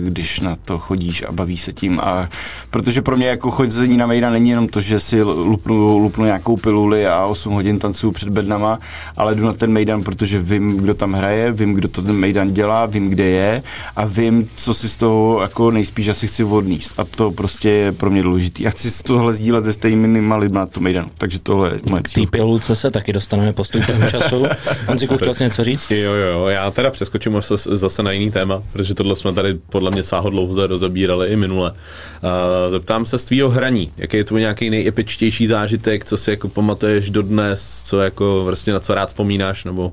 když 0.00 0.40
na 0.40 0.56
to 0.64 0.78
chodíš 0.78 1.24
a 1.28 1.32
baví 1.32 1.58
se 1.58 1.72
tím. 1.72 2.00
A 2.00 2.28
protože 2.70 3.02
pro 3.02 3.16
mě 3.16 3.26
jako 3.26 3.50
chodzení 3.50 3.96
na 3.96 4.06
Mejda 4.06 4.30
není 4.30 4.50
jenom 4.50 4.68
to, 4.68 4.80
že 4.80 5.00
si 5.00 5.22
lupnu, 5.22 5.98
lupnu 5.98 6.24
nějakou 6.24 6.56
piluli 6.56 7.06
a 7.06 7.26
8 7.26 7.52
hodin 7.52 7.78
tancuju 7.78 8.12
před 8.12 8.28
bednama, 8.28 8.78
ale 9.16 9.34
jdu 9.34 9.46
na 9.46 9.52
ten 9.52 9.72
Mejdan, 9.72 10.02
protože 10.02 10.38
vím, 10.38 10.76
kdo 10.76 10.94
tam 10.94 11.12
hraje, 11.12 11.52
vím, 11.52 11.74
kdo 11.74 11.88
to 11.88 12.02
ten 12.02 12.16
Mejdan 12.16 12.52
dělá, 12.52 12.86
vím, 12.86 13.08
kde 13.08 13.24
je 13.24 13.62
a 13.96 14.04
vím, 14.04 14.48
co 14.56 14.74
si 14.74 14.88
z 14.88 14.96
toho 14.96 15.42
jako 15.42 15.70
nejspíš 15.70 16.08
asi 16.08 16.26
chci 16.28 16.44
odníst. 16.44 17.00
A 17.00 17.04
to 17.04 17.30
prostě 17.30 17.70
je 17.70 17.92
pro 17.92 18.10
mě 18.10 18.22
důležitý. 18.22 18.66
A 18.66 18.70
chci 18.70 18.90
si 18.90 19.02
tohle 19.02 19.32
sdílet 19.32 19.64
se 19.64 19.72
stejnými 19.72 20.18
lidmi 20.18 20.58
na 20.58 20.66
tom 20.66 20.82
Mejdanu. 20.82 21.08
Takže 21.18 21.38
tohle 21.38 21.68
je 21.68 21.80
moje 21.90 22.02
K 22.02 22.08
té 22.08 22.12
cíl. 22.12 22.26
pilulce 22.26 22.76
se 22.76 22.90
taky 22.90 23.12
dostaneme 23.12 23.52
postupem 23.52 24.06
času. 24.10 24.44
Honziku, 24.88 25.16
chtěl 25.16 25.34
jsi 25.34 25.44
něco 25.44 25.64
říct? 25.64 25.90
Jo, 25.90 26.12
jo, 26.12 26.26
jo, 26.26 26.46
já 26.46 26.70
teda 26.70 26.90
přeskočím 26.90 27.32
zase, 27.48 27.76
zase 27.76 28.02
na 28.02 28.12
jiný 28.12 28.30
téma, 28.30 28.62
protože 28.72 28.94
tohle 28.94 29.16
jsme 29.16 29.32
tady 29.32 29.41
podle 29.70 29.90
mě 29.90 30.02
sáhodlouze 30.02 30.66
rozebírali 30.66 31.28
i 31.28 31.36
minule. 31.36 31.72
Zeptám 32.68 33.06
se 33.06 33.18
z 33.18 33.24
tvýho 33.24 33.50
hraní, 33.50 33.92
jaký 33.96 34.16
je 34.16 34.24
tvůj 34.24 34.40
nějaký 34.40 34.70
nejepičtější 34.70 35.46
zážitek, 35.46 36.04
co 36.04 36.16
si 36.16 36.30
jako 36.30 36.48
pamatuješ 36.48 37.10
dodnes, 37.10 37.82
co 37.84 38.00
jako 38.00 38.44
vlastně 38.44 38.72
na 38.72 38.80
co 38.80 38.94
rád 38.94 39.06
vzpomínáš, 39.06 39.64
nebo 39.64 39.92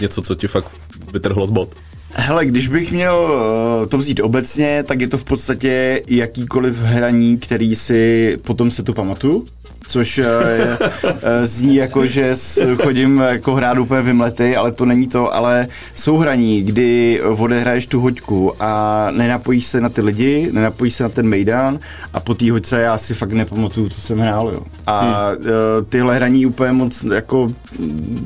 něco, 0.00 0.22
co 0.22 0.34
ti 0.34 0.48
fakt 0.48 0.70
vytrhlo 1.12 1.46
z 1.46 1.50
bod. 1.50 1.74
Hele, 2.12 2.46
když 2.46 2.68
bych 2.68 2.92
měl 2.92 3.28
eh, 3.28 3.86
to 3.86 3.98
vzít 3.98 4.20
obecně, 4.20 4.82
tak 4.82 5.00
je 5.00 5.08
to 5.08 5.18
v 5.18 5.24
podstatě 5.24 6.02
jakýkoliv 6.08 6.76
hraní, 6.76 7.38
který 7.38 7.76
si 7.76 8.36
potom 8.42 8.70
se 8.70 8.82
tu 8.82 8.94
pamatuju. 8.94 9.44
Což 9.88 10.18
eh, 10.18 10.24
je, 10.52 10.78
eh, 11.04 11.46
zní 11.46 11.76
jako, 11.76 12.06
že 12.06 12.34
chodím 12.82 13.16
jako 13.16 13.54
hrát 13.54 13.78
úplně 13.78 14.02
vymlety, 14.02 14.56
ale 14.56 14.72
to 14.72 14.84
není 14.84 15.06
to, 15.06 15.34
ale 15.34 15.66
jsou 15.94 16.16
hraní, 16.16 16.62
kdy 16.62 17.20
odehraješ 17.22 17.86
tu 17.86 18.00
hoďku 18.00 18.62
a 18.62 19.06
nenapojíš 19.10 19.66
se 19.66 19.80
na 19.80 19.88
ty 19.88 20.00
lidi, 20.00 20.48
nenapojíš 20.52 20.94
se 20.94 21.02
na 21.02 21.08
ten 21.08 21.28
mejdán 21.28 21.78
a 22.14 22.20
po 22.20 22.34
té 22.34 22.50
hoďce 22.50 22.80
já 22.80 22.98
si 22.98 23.14
fakt 23.14 23.32
nepamatuju, 23.32 23.88
co 23.88 24.00
jsem 24.00 24.18
hrál. 24.18 24.50
Jo. 24.54 24.62
A 24.86 25.28
hmm. 25.28 25.84
tyhle 25.88 26.16
hraní 26.16 26.46
úplně 26.46 26.72
moc 26.72 27.02
jako 27.14 27.52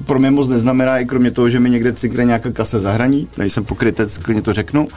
pro 0.07 0.19
mě 0.19 0.31
moc 0.31 0.49
neznamená, 0.49 0.99
i 0.99 1.05
kromě 1.05 1.31
toho, 1.31 1.51
že 1.51 1.61
mi 1.61 1.71
někde 1.71 1.93
cykne 1.93 2.25
nějaká 2.25 2.53
kase 2.53 2.81
zahraní, 2.81 3.29
nejsem 3.39 3.65
pokrytec, 3.65 4.19
klidně 4.19 4.43
to 4.43 4.53
řeknu, 4.53 4.89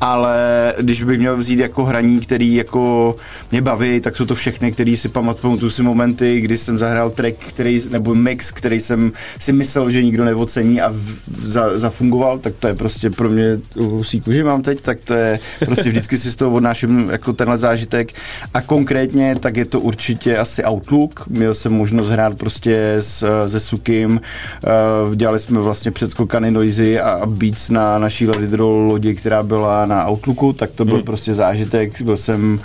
ale 0.00 0.36
když 0.80 1.02
bych 1.02 1.18
měl 1.18 1.36
vzít 1.36 1.58
jako 1.58 1.84
hraní, 1.84 2.20
který 2.20 2.54
jako 2.54 3.16
mě 3.50 3.62
baví, 3.62 4.00
tak 4.00 4.16
jsou 4.16 4.26
to 4.26 4.34
všechny, 4.34 4.72
který 4.72 4.96
si 4.96 5.08
pamatuju, 5.08 5.56
pamatuju 5.56 5.70
si 5.70 5.82
momenty, 6.06 6.40
kdy 6.40 6.58
jsem 6.58 6.78
zahrál 6.78 7.10
track, 7.10 7.34
který, 7.48 7.82
nebo 7.90 8.14
mix, 8.14 8.52
který 8.52 8.80
jsem 8.80 9.12
si 9.38 9.52
myslel, 9.52 9.90
že 9.90 10.02
nikdo 10.02 10.24
neocení 10.24 10.80
a 10.80 10.88
v, 10.88 11.18
za, 11.26 11.78
zafungoval, 11.78 12.38
tak 12.38 12.54
to 12.60 12.68
je 12.68 12.74
prostě 12.74 13.10
pro 13.10 13.30
mě 13.30 13.58
husí 13.76 14.20
kůži 14.20 14.42
mám 14.42 14.62
teď, 14.62 14.80
tak 14.80 14.98
to 15.04 15.14
je 15.14 15.38
prostě 15.64 15.90
vždycky 15.90 16.18
si 16.18 16.30
z 16.30 16.36
toho 16.36 16.52
odnáším 16.52 17.08
jako 17.10 17.32
tenhle 17.32 17.56
zážitek. 17.58 18.12
A 18.54 18.60
konkrétně 18.60 19.36
tak 19.40 19.56
je 19.56 19.64
to 19.64 19.80
určitě 19.80 20.38
asi 20.38 20.64
Outlook, 20.64 21.26
měl 21.28 21.54
jsem 21.54 21.72
možnost 21.72 22.08
hrát 22.08 22.38
prostě 22.38 22.96
s, 23.00 23.48
se 23.48 23.60
Sukim, 23.60 24.20
uh, 24.20 25.14
dělali 25.14 25.40
jsme 25.40 25.60
vlastně 25.60 25.90
předskokany 25.90 26.50
Noisy 26.50 27.00
a, 27.00 27.10
a 27.10 27.26
Beats 27.26 27.70
na 27.70 27.98
naší 27.98 28.28
Ledidrol 28.28 28.76
lodi, 28.76 29.14
která 29.14 29.42
byla 29.42 29.86
na 29.86 30.08
Outlooku, 30.08 30.52
tak 30.52 30.70
to 30.70 30.84
byl 30.84 30.94
hmm. 30.94 31.04
prostě 31.04 31.34
zážitek, 31.34 32.02
byl 32.02 32.16
jsem 32.16 32.60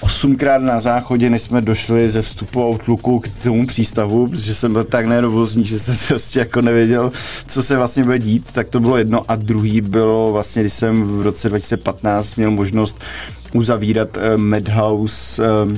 osmkrát 0.00 0.62
na 0.62 0.80
záchodě, 0.80 1.30
než 1.30 1.42
jsme 1.42 1.60
došli 1.60 2.10
ze 2.10 2.22
vstupu 2.22 2.62
Outlooku 2.68 3.20
k 3.20 3.28
tomu 3.42 3.66
přístavu, 3.66 4.28
protože 4.28 4.54
jsem 4.54 4.72
byl 4.72 4.84
tak 4.84 5.06
nervózní, 5.06 5.64
že 5.64 5.78
jsem 5.78 5.94
prostě 6.08 6.38
jako 6.38 6.60
nevěděl, 6.60 7.12
co 7.46 7.62
se 7.62 7.76
vlastně 7.76 8.04
bude 8.04 8.18
dít, 8.18 8.52
tak 8.52 8.68
to 8.68 8.80
bylo 8.80 8.96
jedno. 8.96 9.24
A 9.28 9.36
druhý 9.36 9.80
bylo 9.80 10.32
vlastně, 10.32 10.62
když 10.62 10.72
jsem 10.72 11.18
v 11.18 11.22
roce 11.22 11.48
2015 11.48 12.36
měl 12.36 12.50
možnost 12.50 12.98
uzavírat 13.52 14.16
uh, 14.16 14.22
Madhouse 14.36 15.42
uh, 15.42 15.76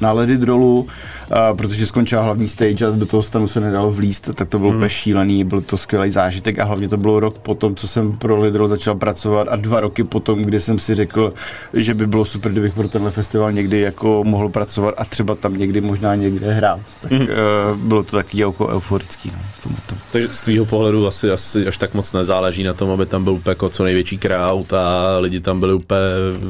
na 0.00 0.12
Ledidrolu, 0.12 0.86
a 1.30 1.54
protože 1.54 1.86
skončila 1.86 2.22
hlavní 2.22 2.48
stage 2.48 2.86
a 2.86 2.90
do 2.90 3.06
toho 3.06 3.22
stanu 3.22 3.46
se 3.46 3.60
nedalo 3.60 3.90
vlíst, 3.90 4.34
tak 4.34 4.48
to 4.48 4.58
bylo 4.58 4.70
hmm. 4.70 4.88
šílený, 4.88 5.44
byl 5.44 5.60
to 5.60 5.76
skvělý 5.76 6.10
zážitek 6.10 6.58
a 6.58 6.64
hlavně 6.64 6.88
to 6.88 6.96
bylo 6.96 7.20
rok 7.20 7.38
potom, 7.38 7.74
co 7.74 7.88
jsem 7.88 8.12
pro 8.12 8.40
Lidrol 8.40 8.68
začal 8.68 8.94
pracovat 8.94 9.48
a 9.50 9.56
dva 9.56 9.80
roky 9.80 10.04
potom, 10.04 10.42
kdy 10.42 10.60
jsem 10.60 10.78
si 10.78 10.94
řekl, 10.94 11.34
že 11.72 11.94
by 11.94 12.06
bylo 12.06 12.24
super, 12.24 12.52
kdybych 12.52 12.74
pro 12.74 12.88
tenhle 12.88 13.10
festival 13.10 13.52
někdy 13.52 13.80
jako 13.80 14.24
mohl 14.24 14.48
pracovat 14.48 14.94
a 14.98 15.04
třeba 15.04 15.34
tam 15.34 15.56
někdy 15.56 15.80
možná 15.80 16.14
někde 16.14 16.52
hrát. 16.52 16.80
Tak 17.00 17.12
hmm. 17.12 17.20
uh, 17.20 17.78
bylo 17.78 18.02
to 18.02 18.16
taky 18.16 18.40
jako 18.40 18.68
euforický 18.68 19.30
no, 19.34 19.42
v 19.52 19.62
tomto. 19.62 19.94
Takže 20.12 20.28
z 20.28 20.42
tvýho 20.42 20.64
pohledu 20.64 21.06
asi, 21.06 21.30
asi 21.30 21.66
až 21.66 21.76
tak 21.76 21.94
moc 21.94 22.12
nezáleží 22.12 22.62
na 22.62 22.74
tom, 22.74 22.90
aby 22.90 23.06
tam 23.06 23.24
byl 23.24 23.32
úplně 23.32 23.50
jako 23.50 23.68
co 23.68 23.84
největší 23.84 24.18
crowd 24.18 24.72
a 24.72 25.18
lidi 25.18 25.40
tam 25.40 25.60
byli 25.60 25.74
úplně... 25.74 26.00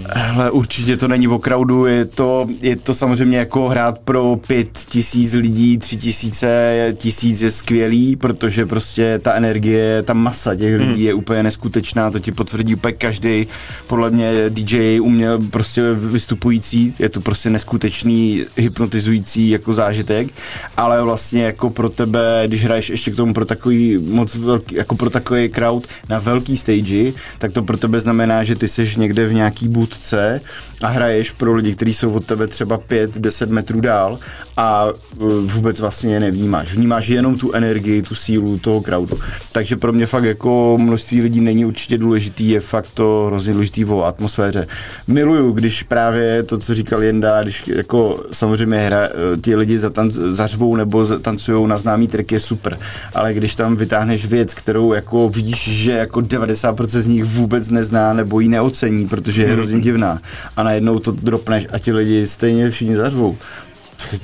Hele, 0.09 0.51
určitě 0.51 0.97
to 0.97 1.09
není 1.09 1.29
o 1.29 1.39
crowdu, 1.39 1.87
je 1.87 2.05
to, 2.05 2.47
je 2.61 2.77
to 2.77 2.95
samozřejmě 2.95 3.39
jako 3.39 3.69
hrát 3.69 3.99
pro 3.99 4.37
pět 4.47 4.68
tisíc 4.89 5.33
lidí, 5.33 5.79
tři 5.79 5.97
tisíce, 5.97 6.95
tisíc 6.97 7.41
je 7.41 7.51
skvělý, 7.51 8.17
protože 8.17 8.67
prostě 8.67 9.19
ta 9.23 9.35
energie, 9.35 10.03
ta 10.03 10.15
masa 10.15 10.55
těch 10.55 10.77
lidí 10.77 10.93
hmm. 10.93 11.03
je 11.03 11.15
úplně 11.15 11.43
neskutečná, 11.43 12.11
to 12.11 12.19
ti 12.19 12.33
potvrdí 12.33 12.75
úplně 12.75 12.93
každý. 12.93 13.47
Podle 13.87 14.11
mě 14.11 14.31
DJ 14.49 15.01
uměl 15.01 15.39
prostě 15.51 15.83
vystupující, 15.93 16.95
je 16.99 17.09
to 17.09 17.21
prostě 17.21 17.51
neskutečný, 17.51 18.45
hypnotizující 18.57 19.51
jako 19.51 19.75
zážitek, 19.75 20.29
ale 20.77 21.03
vlastně 21.03 21.43
jako 21.43 21.71
pro 21.71 21.89
tebe, 21.89 22.43
když 22.47 22.65
hraješ 22.65 22.91
ještě 22.91 23.11
k 23.11 23.17
tomu 23.17 23.35
pro 23.35 23.45
takový 23.45 23.99
moc 23.99 24.35
velký, 24.35 24.75
jako 24.75 24.97
pro 24.97 25.11
takový 25.11 25.49
crowd 25.49 25.87
na 26.09 26.19
velký 26.19 26.57
stage, 26.57 27.13
tak 27.39 27.53
to 27.53 27.63
pro 27.63 27.77
tebe 27.77 28.01
znamená, 28.01 28.45
že 28.45 28.57
ty 28.57 28.69
seš 28.69 28.97
někde 28.97 29.27
v 29.27 29.35
nějaký 29.35 29.69
budce 29.69 30.41
a 30.83 30.89
hraješ 30.89 31.31
pro 31.31 31.55
lidi, 31.55 31.75
kteří 31.75 31.95
jsou 31.95 32.13
od 32.13 32.25
tebe 32.25 32.47
třeba 32.47 32.79
5-10 32.79 33.49
metrů 33.49 33.81
dál 33.81 34.19
a 34.57 34.87
uh, 34.87 35.33
vůbec 35.33 35.81
vlastně 35.81 36.15
je 36.15 36.21
nevnímáš. 36.21 36.73
Vnímáš 36.75 37.09
jenom 37.09 37.39
tu 37.39 37.53
energii, 37.53 38.03
tu 38.03 38.15
sílu 38.15 38.59
toho 38.59 38.81
crowdu. 38.81 39.19
Takže 39.53 39.77
pro 39.77 39.93
mě 39.93 40.07
fakt 40.07 40.25
jako 40.25 40.79
množství 40.81 41.23
lidí 41.23 41.41
není 41.41 41.65
určitě 41.65 41.99
důležitý, 41.99 42.49
je 42.49 42.61
fakt 42.61 42.91
to 42.95 43.25
hrozně 43.27 43.53
důležitý 43.53 43.85
o 43.85 44.05
atmosféře. 44.05 44.67
Miluju, 45.07 45.53
když 45.53 45.83
právě 45.83 46.43
to, 46.43 46.59
co 46.59 46.75
říkal 46.75 47.03
Jenda, 47.03 47.43
když 47.43 47.69
jako 47.69 48.25
samozřejmě 48.33 48.79
hra, 48.79 49.09
ti 49.43 49.57
lidi 49.57 49.79
zatanc, 49.79 50.15
zařvou 50.15 50.77
nebo 50.77 51.07
tancují 51.07 51.69
na 51.69 51.79
známý 51.79 52.09
track 52.09 52.33
je 52.33 52.41
super, 52.41 52.79
ale 53.15 53.35
když 53.35 53.55
tam 53.55 53.77
vytáhneš 53.77 54.27
věc, 54.27 54.55
kterou 54.55 54.93
jako 54.93 55.29
víš, 55.29 55.69
že 55.69 55.93
jako 55.93 56.21
90% 56.21 56.85
z 56.85 57.07
nich 57.07 57.25
vůbec 57.25 57.71
nezná 57.71 58.13
nebo 58.13 58.41
ji 58.41 58.49
neocení, 58.49 59.09
protože 59.09 59.43
je 59.43 59.53
hrozně 59.53 59.81
divná 59.81 60.19
a 60.57 60.63
najednou 60.69 60.99
to 60.99 61.13
dropneš 61.13 61.67
a 61.73 61.79
ti 61.79 61.93
lidi 61.93 62.29
stejně 62.29 62.71
všichni 62.71 62.97
zařvou. 62.97 63.37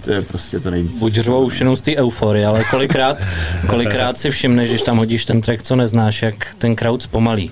To 0.05 0.13
je 0.13 0.23
prostě 0.23 0.61
to 0.61 0.71
nejvíc. 0.71 0.99
Buď 0.99 1.13
řvou 1.13 1.45
už 1.45 1.61
jenom 1.61 1.77
z 1.77 1.83
té 1.83 1.97
euforie, 1.97 2.47
ale 2.47 2.65
kolikrát, 2.71 3.17
kolikrát 3.67 4.19
si 4.19 4.31
všimneš, 4.31 4.69
když 4.69 4.83
tam 4.83 4.97
hodíš 4.97 5.25
ten 5.25 5.41
track, 5.41 5.63
co 5.63 5.77
neznáš, 5.77 6.23
jak 6.23 6.55
ten 6.59 6.77
crowd 6.77 7.03
zpomalí. 7.03 7.51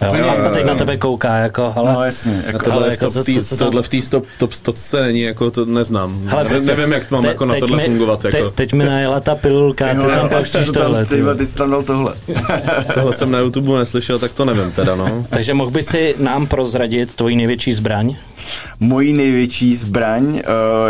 Jo, 0.00 0.14
Jo, 0.14 0.24
jo, 0.44 0.50
teď 0.52 0.64
na 0.64 0.74
tebe 0.74 0.96
kouká, 0.96 1.36
jako, 1.36 1.72
ale... 1.76 1.92
No 1.92 2.04
jasně, 2.04 2.42
jako, 2.46 2.58
Tohle, 2.58 2.72
Ale 2.84 2.90
jako 2.90 3.04
jako 3.04 3.22
v 3.22 3.24
co- 3.24 3.44
co- 3.44 3.64
tohle 3.64 3.82
v 3.82 3.88
té 3.88 4.00
stop, 4.00 4.24
top 4.38 4.52
stotce 4.52 5.02
není, 5.02 5.20
jako 5.20 5.50
to 5.50 5.64
neznám. 5.64 6.20
Hele, 6.26 6.42
nevím, 6.44 6.56
prostě 6.56 6.76
nevím, 6.76 6.92
jak 6.92 7.10
mám 7.10 7.22
te- 7.22 7.28
jako 7.28 7.44
na 7.44 7.54
tohle 7.60 7.76
mi- 7.76 7.84
fungovat. 7.84 8.24
Jako. 8.24 8.36
Te, 8.36 8.50
teď 8.50 8.72
mi 8.72 8.84
najela 8.84 9.20
ta 9.20 9.34
pilulka, 9.34 9.88
ty 9.88 9.96
tam 9.96 10.28
pouštíš 10.28 10.66
to 10.66 10.72
tohle. 10.82 11.06
ty, 11.06 11.22
ty 11.36 11.46
jsi 11.46 11.54
tam 11.56 11.70
dal 11.70 11.82
tohle. 11.82 12.14
Tohle 12.94 13.12
jsem 13.12 13.30
na 13.30 13.38
YouTube 13.38 13.78
neslyšel, 13.78 14.18
tak 14.18 14.32
to 14.32 14.44
nevím 14.44 14.72
teda, 14.72 14.94
no. 14.96 15.26
Takže 15.30 15.54
mohl 15.54 15.70
by 15.70 15.82
si 15.82 16.14
nám 16.18 16.46
prozradit 16.46 17.14
tvoji 17.14 17.36
největší 17.36 17.72
zbraň? 17.72 18.16
Mojí 18.80 19.12
největší 19.12 19.76
zbraň 19.76 20.24
uh, 20.24 20.40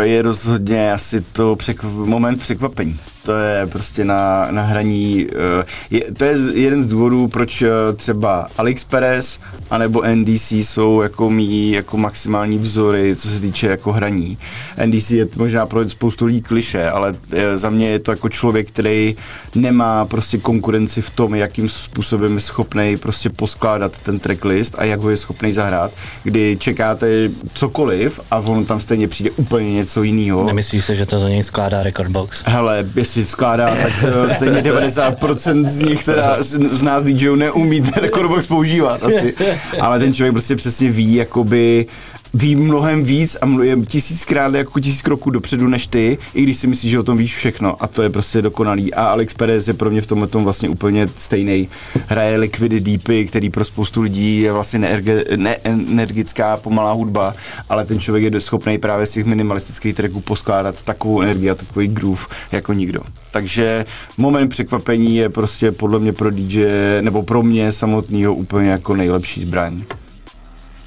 je 0.01 0.21
rozhodně 0.21 0.93
asi 0.93 1.21
to 1.21 1.55
překv- 1.55 2.05
moment 2.05 2.39
překvapení. 2.39 2.99
To 3.23 3.31
je 3.31 3.67
prostě 3.67 4.05
na, 4.05 4.47
na 4.51 4.61
hraní, 4.61 5.25
uh, 5.25 5.63
je, 5.89 6.11
to 6.11 6.25
je 6.25 6.37
jeden 6.53 6.83
z 6.83 6.87
důvodů, 6.87 7.27
proč 7.27 7.61
uh, 7.61 7.67
třeba 7.95 8.47
AliExpress 8.57 9.39
anebo 9.69 10.03
NDC 10.15 10.51
jsou 10.51 11.01
jako 11.01 11.29
mý 11.29 11.71
jako 11.71 11.97
maximální 11.97 12.57
vzory, 12.57 13.15
co 13.15 13.29
se 13.29 13.39
týče 13.39 13.67
jako 13.67 13.91
hraní. 13.91 14.37
NDC 14.85 15.11
je 15.11 15.27
možná 15.35 15.65
pro 15.65 15.89
spoustu 15.89 16.25
lidí 16.25 16.41
kliše, 16.41 16.89
ale 16.89 17.15
eh, 17.31 17.57
za 17.57 17.69
mě 17.69 17.89
je 17.89 17.99
to 17.99 18.11
jako 18.11 18.29
člověk, 18.29 18.67
který 18.67 19.15
nemá 19.55 20.05
prostě 20.05 20.37
konkurenci 20.37 21.01
v 21.01 21.09
tom, 21.09 21.35
jakým 21.35 21.69
způsobem 21.69 22.33
je 22.35 22.39
schopný 22.39 22.97
prostě 22.97 23.29
poskládat 23.29 23.99
ten 23.99 24.19
tracklist 24.19 24.75
a 24.77 24.83
jak 24.83 24.99
ho 24.99 25.09
je 25.09 25.17
schopný 25.17 25.53
zahrát, 25.53 25.91
kdy 26.23 26.57
čekáte 26.59 27.29
cokoliv 27.53 28.19
a 28.31 28.39
on 28.39 28.65
tam 28.65 28.79
stejně 28.79 29.07
přijde 29.07 29.31
úplně 29.31 29.73
něco 29.73 30.03
jiného. 30.03 30.43
Nemyslíš 30.43 30.85
si, 30.85 30.95
že 30.95 31.05
to 31.05 31.19
za 31.19 31.29
něj 31.29 31.43
skládá 31.43 31.83
Recordbox? 31.83 32.43
Hele, 32.45 32.85
jestli 32.95 33.25
skládá, 33.25 33.75
tak 33.75 33.91
eh, 34.03 34.33
stejně 34.33 34.61
90% 34.61 35.65
z 35.65 35.79
nich, 35.79 36.03
teda 36.03 36.43
z, 36.43 36.59
z 36.71 36.83
nás 36.83 37.03
DJů 37.03 37.35
neumí 37.35 37.81
ten 37.81 37.93
recordbox 37.93 38.47
používat 38.47 39.03
asi. 39.03 39.33
Ale 39.81 39.99
ten 39.99 40.13
člověk 40.13 40.33
prostě 40.33 40.55
přesně 40.55 40.91
ví, 40.91 41.13
jakoby 41.13 41.85
ví 42.33 42.55
mnohem 42.55 43.03
víc 43.03 43.37
a 43.41 43.63
je 43.63 43.77
tisíckrát 43.85 44.53
jako 44.53 44.79
tisíc 44.79 45.01
kroků 45.01 45.29
dopředu 45.29 45.67
než 45.67 45.87
ty, 45.87 46.17
i 46.33 46.43
když 46.43 46.57
si 46.57 46.67
myslíš, 46.67 46.91
že 46.91 46.99
o 46.99 47.03
tom 47.03 47.17
víš 47.17 47.35
všechno 47.35 47.83
a 47.83 47.87
to 47.87 48.03
je 48.03 48.09
prostě 48.09 48.41
dokonalý. 48.41 48.93
A 48.93 49.05
Alex 49.05 49.33
Perez 49.33 49.67
je 49.67 49.73
pro 49.73 49.89
mě 49.89 50.01
v 50.01 50.07
tomhle 50.07 50.27
tom 50.27 50.43
vlastně 50.43 50.69
úplně 50.69 51.07
stejný. 51.17 51.69
Hraje 52.07 52.37
Liquidy 52.37 52.79
Deepy, 52.79 53.25
který 53.25 53.49
pro 53.49 53.65
spoustu 53.65 54.01
lidí 54.01 54.41
je 54.41 54.51
vlastně 54.51 54.79
neerge, 54.79 55.25
neenergická 55.35 56.57
pomalá 56.57 56.91
hudba, 56.91 57.33
ale 57.69 57.85
ten 57.85 57.99
člověk 57.99 58.33
je 58.33 58.41
schopný 58.41 58.77
právě 58.77 59.05
z 59.05 59.11
těch 59.11 59.25
minimalistických 59.25 59.95
tracků 59.95 60.21
poskládat 60.21 60.83
takovou 60.83 61.21
energii 61.21 61.49
a 61.49 61.55
takový 61.55 61.87
groove 61.87 62.25
jako 62.51 62.73
nikdo. 62.73 62.99
Takže 63.31 63.85
moment 64.17 64.49
překvapení 64.49 65.15
je 65.15 65.29
prostě 65.29 65.71
podle 65.71 65.99
mě 65.99 66.13
pro 66.13 66.31
DJ, 66.31 66.67
nebo 67.01 67.23
pro 67.23 67.43
mě 67.43 67.71
samotného 67.71 68.35
úplně 68.35 68.69
jako 68.69 68.95
nejlepší 68.95 69.41
zbraň. 69.41 69.83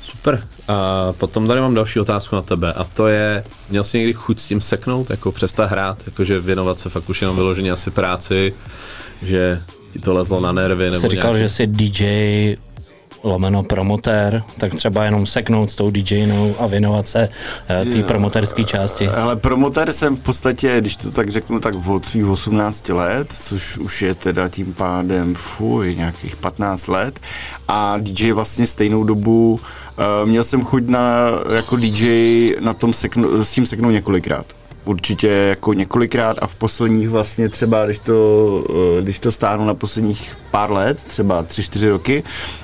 Super. 0.02 0.42
A 0.68 1.12
potom 1.12 1.46
tady 1.46 1.61
mám 1.61 1.74
další 1.74 2.00
otázku 2.00 2.37
na 2.37 2.42
tebe 2.42 2.72
a 2.72 2.85
to 2.85 3.07
je, 3.07 3.44
měl 3.70 3.85
jsi 3.85 3.98
někdy 3.98 4.12
chuť 4.12 4.38
s 4.38 4.46
tím 4.46 4.61
seknout, 4.61 5.11
jako 5.11 5.33
přestat 5.33 5.70
hrát, 5.70 6.02
jakože 6.07 6.40
věnovat 6.40 6.81
se 6.81 6.88
fakt 6.90 7.11
už 7.11 7.20
jenom 7.20 7.37
vyloženě 7.37 7.72
asi 7.72 7.90
práci, 7.90 8.55
že 9.22 9.62
ti 9.92 9.98
to 9.98 10.14
lezlo 10.14 10.40
na 10.40 10.52
nervy 10.52 10.85
nebo 10.85 11.00
Jsi 11.00 11.09
říkal, 11.09 11.35
nějaký... 11.35 11.48
že 11.48 11.55
jsi 11.55 11.66
DJ 11.66 12.57
lomeno 13.22 13.62
promotér, 13.62 14.42
tak 14.59 14.74
třeba 14.74 15.05
jenom 15.05 15.26
seknout 15.26 15.70
s 15.70 15.74
tou 15.74 15.90
DJnou 15.90 16.55
a 16.59 16.66
věnovat 16.66 17.09
se 17.09 17.29
eh, 17.68 17.85
té 17.85 18.02
promoterské 18.02 18.64
části. 18.64 19.09
Ale 19.09 19.37
promotér 19.37 19.92
jsem 19.92 20.16
v 20.16 20.20
podstatě, 20.20 20.76
když 20.81 20.96
to 20.96 21.11
tak 21.11 21.31
řeknu, 21.31 21.61
tak 21.61 21.74
od 21.87 22.07
svých 22.07 22.26
18 22.26 22.88
let, 22.88 23.33
což 23.33 23.79
už 23.79 24.02
je 24.02 24.14
teda 24.14 24.48
tím 24.48 24.74
pádem, 24.74 25.35
fuj, 25.35 25.94
nějakých 25.96 26.37
15 26.37 26.87
let. 26.87 27.20
A 27.68 27.98
DJ 27.98 28.33
vlastně 28.33 28.66
stejnou 28.66 29.05
dobu, 29.05 29.52
uh, 29.52 29.61
měl 30.24 30.44
jsem 30.44 30.64
chuť 30.64 30.87
na, 30.87 31.28
jako 31.54 31.76
DJ 31.76 32.54
na 32.61 32.74
tom 32.74 32.92
seknu, 32.92 33.44
s 33.44 33.52
tím 33.52 33.66
seknout 33.66 33.92
několikrát. 33.92 34.46
Určitě 34.85 35.28
jako 35.28 35.72
několikrát 35.72 36.37
a 36.42 36.46
v 36.46 36.54
posledních 36.54 37.09
vlastně 37.09 37.48
třeba, 37.48 37.85
když 37.85 37.98
to, 37.98 38.64
eh, 38.98 39.02
když 39.02 39.18
to 39.18 39.32
stáhnu 39.32 39.64
na 39.64 39.74
posledních 39.74 40.37
pár 40.50 40.72
let, 40.72 41.04
třeba 41.04 41.42
3-4 41.42 41.88
roky, 41.88 42.22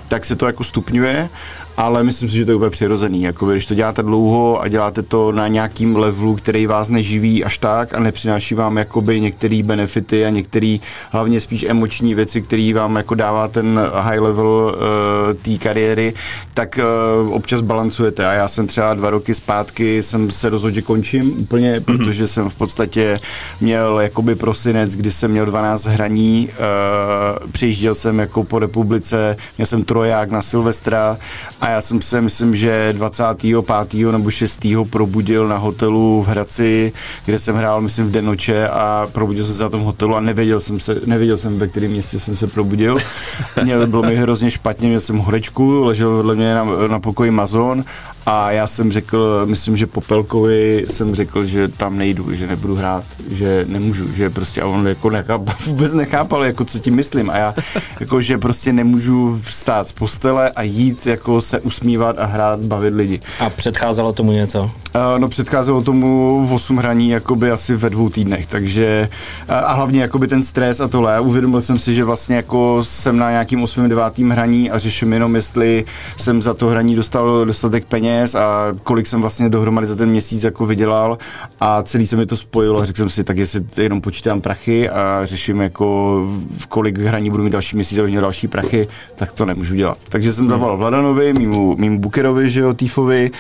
tak 0.09 0.25
se 0.25 0.37
to 0.37 0.47
jako 0.47 0.65
stupňuje 0.65 1.29
ale 1.77 2.05
myslím 2.05 2.29
si, 2.29 2.37
že 2.37 2.45
to 2.45 2.51
je 2.51 2.55
úplně 2.55 2.71
přirozený. 2.71 3.23
Jako 3.23 3.47
když 3.47 3.67
to 3.67 3.75
děláte 3.75 4.03
dlouho 4.03 4.63
a 4.63 4.69
děláte 4.69 5.03
to 5.03 5.33
na 5.33 5.49
nějakým 5.49 5.97
levelu, 5.97 6.37
který 6.37 6.67
vás 6.67 6.89
neživí 6.89 7.45
až 7.45 7.59
tak 7.59 7.95
a 7.95 8.01
nepřináší 8.01 8.55
vám 8.55 8.77
jakoby 8.77 9.21
některé 9.21 9.63
benefity 9.63 10.25
a 10.27 10.31
některé 10.31 10.77
hlavně 11.11 11.41
spíš 11.41 11.63
emoční 11.69 12.15
věci, 12.15 12.43
které 12.43 12.73
vám 12.75 12.97
jako 12.97 13.15
dává 13.15 13.49
ten 13.49 13.81
high 13.95 14.21
level 14.21 14.47
uh, 14.47 15.43
té 15.43 15.59
kariéry, 15.59 16.15
tak 16.55 16.79
uh, 17.25 17.35
občas 17.35 17.61
balancujete. 17.61 18.27
A 18.27 18.33
já 18.33 18.49
jsem 18.49 18.67
třeba 18.67 18.95
dva 18.95 19.11
roky 19.11 19.35
zpátky 19.35 20.03
jsem 20.03 20.31
se 20.31 20.49
rozhodl, 20.49 20.75
že 20.75 20.83
končím 20.83 21.41
úplně, 21.41 21.81
mm-hmm. 21.81 21.85
protože 21.85 22.27
jsem 22.27 22.51
v 22.51 22.55
podstatě 22.55 23.19
měl 23.61 24.01
jakoby 24.01 24.35
prosinec, 24.35 24.97
kdy 24.97 25.11
jsem 25.11 25.31
měl 25.31 25.47
12 25.47 25.85
hraní, 25.85 26.49
uh, 26.49 27.51
přijížděl 27.51 27.95
jsem 27.95 28.19
jako 28.19 28.45
po 28.45 28.59
republice, 28.59 29.37
měl 29.59 29.67
jsem 29.67 29.85
troják 29.85 30.31
na 30.31 30.43
Silvestra 30.43 31.19
a 31.63 31.69
já 31.69 31.81
jsem 31.81 32.03
se, 32.03 32.21
myslím, 32.21 32.57
že 32.57 32.93
25. 32.93 34.13
nebo 34.13 34.31
6. 34.31 34.67
probudil 34.91 35.49
na 35.49 35.57
hotelu 35.57 36.23
v 36.23 36.29
Hradci, 36.29 36.93
kde 37.25 37.39
jsem 37.39 37.57
hrál, 37.57 37.81
myslím, 37.81 38.07
v 38.07 38.11
den 38.11 38.25
noče 38.25 38.69
a 38.69 39.09
probudil 39.13 39.45
jsem 39.45 39.55
se 39.55 39.63
na 39.63 39.69
tom 39.69 39.83
hotelu 39.83 40.17
a 40.17 40.21
nevěděl 40.21 40.61
jsem, 40.61 40.81
se, 40.81 41.01
nevěděl 41.07 41.37
jsem, 41.37 41.59
ve 41.59 41.69
kterém 41.69 41.91
městě 41.91 42.19
jsem 42.19 42.37
se 42.37 42.47
probudil. 42.47 42.99
Měl, 43.63 43.87
bylo 43.87 44.03
mi 44.03 44.17
hrozně 44.17 44.51
špatně, 44.51 44.89
měl 44.89 45.01
jsem 45.01 45.19
horečku, 45.19 45.85
ležel 45.85 46.17
vedle 46.17 46.35
mě 46.35 46.55
na, 46.55 46.65
na 46.89 47.01
pokoji 47.01 47.31
Mazon 47.31 47.85
a 48.27 48.51
já 48.51 48.67
jsem 48.67 48.93
řekl, 48.93 49.43
myslím, 49.45 49.77
že 49.77 49.87
Popelkovi 49.87 50.85
jsem 50.89 51.15
řekl, 51.15 51.45
že 51.45 51.69
tam 51.69 51.99
nejdu, 51.99 52.35
že 52.35 52.47
nebudu 52.47 52.75
hrát, 52.75 53.05
že 53.31 53.65
nemůžu, 53.69 54.13
že 54.13 54.31
prostě 54.31 54.63
a 54.63 54.67
on 54.67 54.87
jako 54.89 55.11
nechápal, 55.11 55.55
vůbec 55.67 55.93
nechápal, 55.93 56.45
jako 56.45 56.65
co 56.65 56.79
tím 56.79 56.95
myslím 56.95 57.31
a 57.31 57.37
já 57.37 57.55
jako, 58.01 58.21
že 58.21 58.39
prostě 58.39 58.73
nemůžu 58.73 59.41
vstát 59.43 59.89
z 59.89 59.93
postele 59.93 60.51
a 60.51 60.63
jít 60.63 61.07
jako 61.07 61.41
se 61.53 61.61
usmívat 61.61 62.19
a 62.19 62.25
hrát, 62.25 62.61
bavit 62.61 62.95
lidi. 62.95 63.21
A 63.41 63.51
předcházelo 63.51 64.13
tomu 64.13 64.33
něco? 64.33 64.63
Uh, 64.63 64.71
no 65.19 65.29
předcházelo 65.29 65.83
tomu 65.83 66.47
v 66.47 66.53
8 66.53 66.77
hraní 66.77 67.11
jakoby 67.11 67.51
asi 67.51 67.77
ve 67.77 67.91
dvou 67.91 68.09
týdnech, 68.09 68.47
takže 68.47 69.09
uh, 69.49 69.55
a 69.55 69.73
hlavně 69.73 70.03
jakoby 70.03 70.29
ten 70.29 70.43
stres 70.43 70.81
a 70.81 70.89
tohle. 70.89 71.21
Uvědomil 71.21 71.63
jsem 71.63 71.79
si, 71.79 71.95
že 71.95 72.05
vlastně 72.05 72.37
jako 72.37 72.85
jsem 72.85 73.17
na 73.17 73.31
nějakým 73.31 73.63
8. 73.63 73.89
9. 73.89 74.19
hraní 74.19 74.71
a 74.71 74.79
řeším 74.79 75.13
jenom, 75.13 75.35
jestli 75.35 75.85
jsem 76.17 76.43
za 76.43 76.55
to 76.55 76.67
hraní 76.67 76.95
dostal 76.95 77.45
dostatek 77.45 77.85
peněz 77.85 78.35
a 78.35 78.75
kolik 78.83 79.07
jsem 79.07 79.21
vlastně 79.21 79.49
dohromady 79.49 79.87
za 79.87 79.97
ten 79.97 80.09
měsíc 80.09 80.43
jako 80.43 80.67
vydělal 80.67 81.19
a 81.61 81.83
celý 81.83 82.07
se 82.07 82.17
mi 82.17 82.27
to 82.27 82.37
spojilo 82.37 82.81
a 82.81 82.85
řekl 82.85 82.97
jsem 82.97 83.11
si, 83.11 83.25
tak 83.25 83.39
jestli 83.39 83.65
jenom 83.79 84.01
počítám 84.01 84.41
prachy 84.41 84.89
a 84.89 85.21
řeším 85.25 85.61
jako 85.61 86.21
v 86.59 86.67
kolik 86.67 86.99
hraní 86.99 87.31
budu 87.31 87.43
mít 87.43 87.51
další 87.51 87.77
měsíc 87.77 87.99
a 87.99 88.03
měl 88.03 88.23
další 88.23 88.49
prachy, 88.49 88.89
tak 89.17 89.33
to 89.33 89.45
nemůžu 89.45 89.75
dělat. 89.75 89.99
Takže 90.09 90.33
jsem 90.33 90.49
zavolal 90.49 90.77
Vladanovi, 90.77 91.33
mýmu, 91.47 91.77
mýmu 91.77 91.99
Bukerovi, 91.99 92.51
že 92.51 92.61
jo, 92.61 92.75
Týfovi 92.75 93.31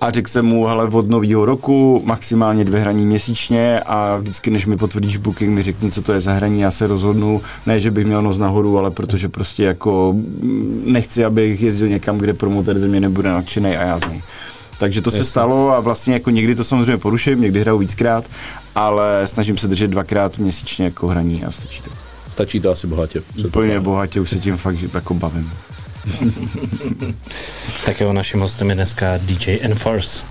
a 0.00 0.10
řekl 0.10 0.30
jsem 0.30 0.46
mu, 0.46 0.66
hele, 0.66 0.84
od 0.84 1.08
nového 1.08 1.44
roku 1.44 2.02
maximálně 2.04 2.64
dvě 2.64 2.80
hraní 2.80 3.06
měsíčně 3.06 3.80
a 3.80 4.16
vždycky, 4.16 4.50
než 4.50 4.66
mi 4.66 4.76
potvrdíš 4.76 5.16
booking, 5.16 5.50
mi 5.50 5.62
řekni, 5.62 5.90
co 5.90 6.02
to 6.02 6.12
je 6.12 6.20
za 6.20 6.32
hraní, 6.32 6.60
já 6.60 6.70
se 6.70 6.86
rozhodnu, 6.86 7.42
ne, 7.66 7.80
že 7.80 7.90
bych 7.90 8.06
měl 8.06 8.22
nos 8.22 8.38
nahoru, 8.38 8.78
ale 8.78 8.90
protože 8.90 9.28
prostě 9.28 9.64
jako 9.64 10.12
mm, 10.12 10.82
nechci, 10.86 11.24
abych 11.24 11.62
jezdil 11.62 11.88
někam, 11.88 12.18
kde 12.18 12.34
promotor 12.34 12.78
ze 12.78 12.88
mě 12.88 13.00
nebude 13.00 13.30
nadšený 13.30 13.76
a 13.76 13.86
já 13.86 13.98
z 13.98 14.08
něj. 14.08 14.22
Takže 14.78 15.02
to 15.02 15.10
se 15.10 15.24
stalo 15.24 15.70
a 15.74 15.80
vlastně 15.80 16.14
jako 16.14 16.30
někdy 16.30 16.54
to 16.54 16.64
samozřejmě 16.64 16.96
poruším, 16.96 17.40
někdy 17.40 17.60
hraju 17.60 17.78
víckrát, 17.78 18.24
ale 18.74 19.26
snažím 19.26 19.58
se 19.58 19.68
držet 19.68 19.90
dvakrát 19.90 20.38
měsíčně 20.38 20.84
jako 20.84 21.08
hraní 21.08 21.44
a 21.44 21.50
stačí 21.50 21.82
to. 21.82 21.90
Stačí 22.28 22.60
to 22.60 22.70
asi 22.70 22.86
bohatě. 22.86 23.22
Úplně 23.46 23.80
bohatě, 23.80 24.20
už 24.20 24.30
se 24.30 24.38
tím 24.38 24.56
fakt 24.56 24.76
jako 24.94 25.14
bavím. 25.14 25.52
Tak 27.84 28.00
jo, 28.00 28.12
naším 28.12 28.40
hostem 28.40 28.68
je 28.68 28.74
dneska 28.74 29.18
DJ 29.22 29.58
Enforce. 29.62 30.24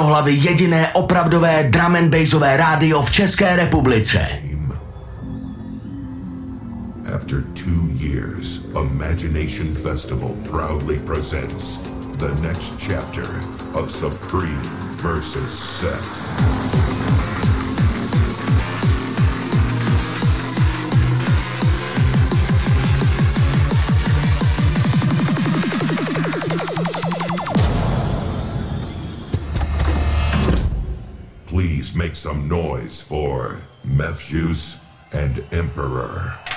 Do 0.00 0.06
hlavy 0.06 0.32
jediné 0.32 0.88
opravdové 0.92 1.68
drum 1.70 1.96
and 1.96 2.08
bassové 2.08 2.56
rádio 2.56 3.02
v 3.02 3.10
České 3.10 3.56
republice. 3.56 4.28
After 7.14 7.44
two 7.54 7.88
years, 7.92 8.64
Imagination 8.72 9.72
Festival 9.72 10.30
proudly 10.50 10.98
presents 10.98 11.78
the 12.18 12.32
next 12.40 12.72
chapter 12.78 13.26
of 13.74 13.90
Supreme 13.90 14.62
versus 15.02 15.52
Set. 15.52 16.79
Mephjus, 34.00 34.78
and 35.12 35.44
Emperor. 35.52 36.49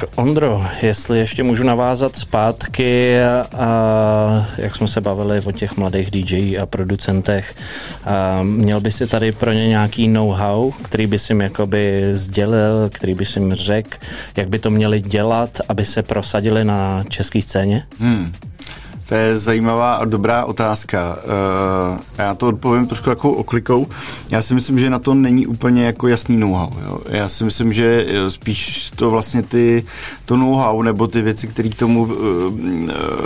Tak 0.00 0.08
Ondro, 0.14 0.66
jestli 0.82 1.18
ještě 1.18 1.42
můžu 1.42 1.64
navázat 1.64 2.16
zpátky, 2.16 3.20
a, 3.20 4.46
jak 4.58 4.76
jsme 4.76 4.88
se 4.88 5.00
bavili 5.00 5.40
o 5.46 5.52
těch 5.52 5.76
mladých 5.76 6.10
DJ 6.10 6.58
a 6.58 6.66
producentech, 6.66 7.54
a, 8.04 8.42
měl 8.42 8.80
by 8.80 8.90
si 8.90 9.06
tady 9.06 9.32
pro 9.32 9.52
ně 9.52 9.68
nějaký 9.68 10.08
know-how, 10.08 10.70
který 10.70 11.06
by 11.06 11.18
si 11.18 11.32
jim 11.32 11.40
jakoby 11.40 12.08
sdělil, 12.12 12.90
který 12.92 13.14
by 13.14 13.24
si 13.24 13.38
jim 13.38 13.54
řekl, 13.54 13.90
jak 14.36 14.48
by 14.48 14.58
to 14.58 14.70
měli 14.70 15.00
dělat, 15.00 15.50
aby 15.68 15.84
se 15.84 16.02
prosadili 16.02 16.64
na 16.64 17.04
české 17.08 17.42
scéně? 17.42 17.84
Hmm. 17.98 18.32
To 19.08 19.14
je 19.14 19.38
zajímavá 19.38 19.94
a 19.94 20.04
dobrá 20.04 20.44
otázka. 20.44 21.16
Uh, 21.16 22.00
já 22.18 22.34
to 22.34 22.48
odpovím 22.48 22.86
trošku 22.86 23.10
jako 23.10 23.30
oklikou. 23.32 23.86
Já 24.30 24.42
si 24.42 24.54
myslím, 24.54 24.78
že 24.78 24.90
na 24.90 24.98
to 24.98 25.14
není 25.14 25.46
úplně 25.46 25.84
jako 25.84 26.08
jasný 26.08 26.36
know-how. 26.36 26.70
Já 27.08 27.28
si 27.28 27.44
myslím, 27.44 27.72
že 27.72 28.06
eh, 28.08 28.30
spíš 28.30 28.90
to 28.96 29.10
vlastně 29.10 29.42
ty, 29.42 29.84
to 30.24 30.36
know-how 30.36 30.82
nebo 30.82 31.06
ty 31.06 31.22
věci, 31.22 31.46
které 31.48 31.68
k 31.68 31.74
tomu 31.74 32.02
uh, 32.02 32.12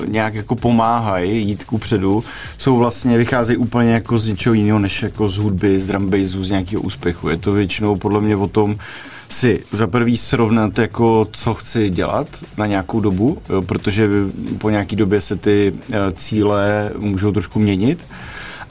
nějak 0.06 0.34
jako 0.34 0.56
pomáhají 0.56 1.48
jít 1.48 1.64
ku 1.64 1.78
předu, 1.78 2.24
jsou 2.58 2.76
vlastně, 2.76 3.18
vycházejí 3.18 3.56
úplně 3.56 3.90
jako 3.92 4.18
z 4.18 4.28
něčeho 4.28 4.54
jiného, 4.54 4.78
než 4.78 5.02
jako 5.02 5.28
z 5.28 5.38
hudby, 5.38 5.80
z 5.80 5.86
drum 5.86 6.10
bassu, 6.10 6.44
z 6.44 6.50
nějakého 6.50 6.82
úspěchu. 6.82 7.28
Je 7.28 7.36
to 7.36 7.52
většinou 7.52 7.96
podle 7.96 8.20
mě 8.20 8.36
o 8.36 8.46
tom, 8.46 8.76
si 9.28 9.64
za 9.72 9.86
prvý 9.86 10.16
srovnat, 10.16 10.78
jako 10.78 11.28
co 11.32 11.54
chci 11.54 11.90
dělat 11.90 12.28
na 12.56 12.66
nějakou 12.66 13.00
dobu, 13.00 13.38
jo, 13.48 13.62
protože 13.62 14.08
po 14.58 14.70
nějaký 14.70 14.96
době 14.96 15.20
se 15.20 15.36
ty 15.36 15.74
cíle 16.14 16.92
můžou 16.98 17.32
trošku 17.32 17.58
měnit 17.58 18.06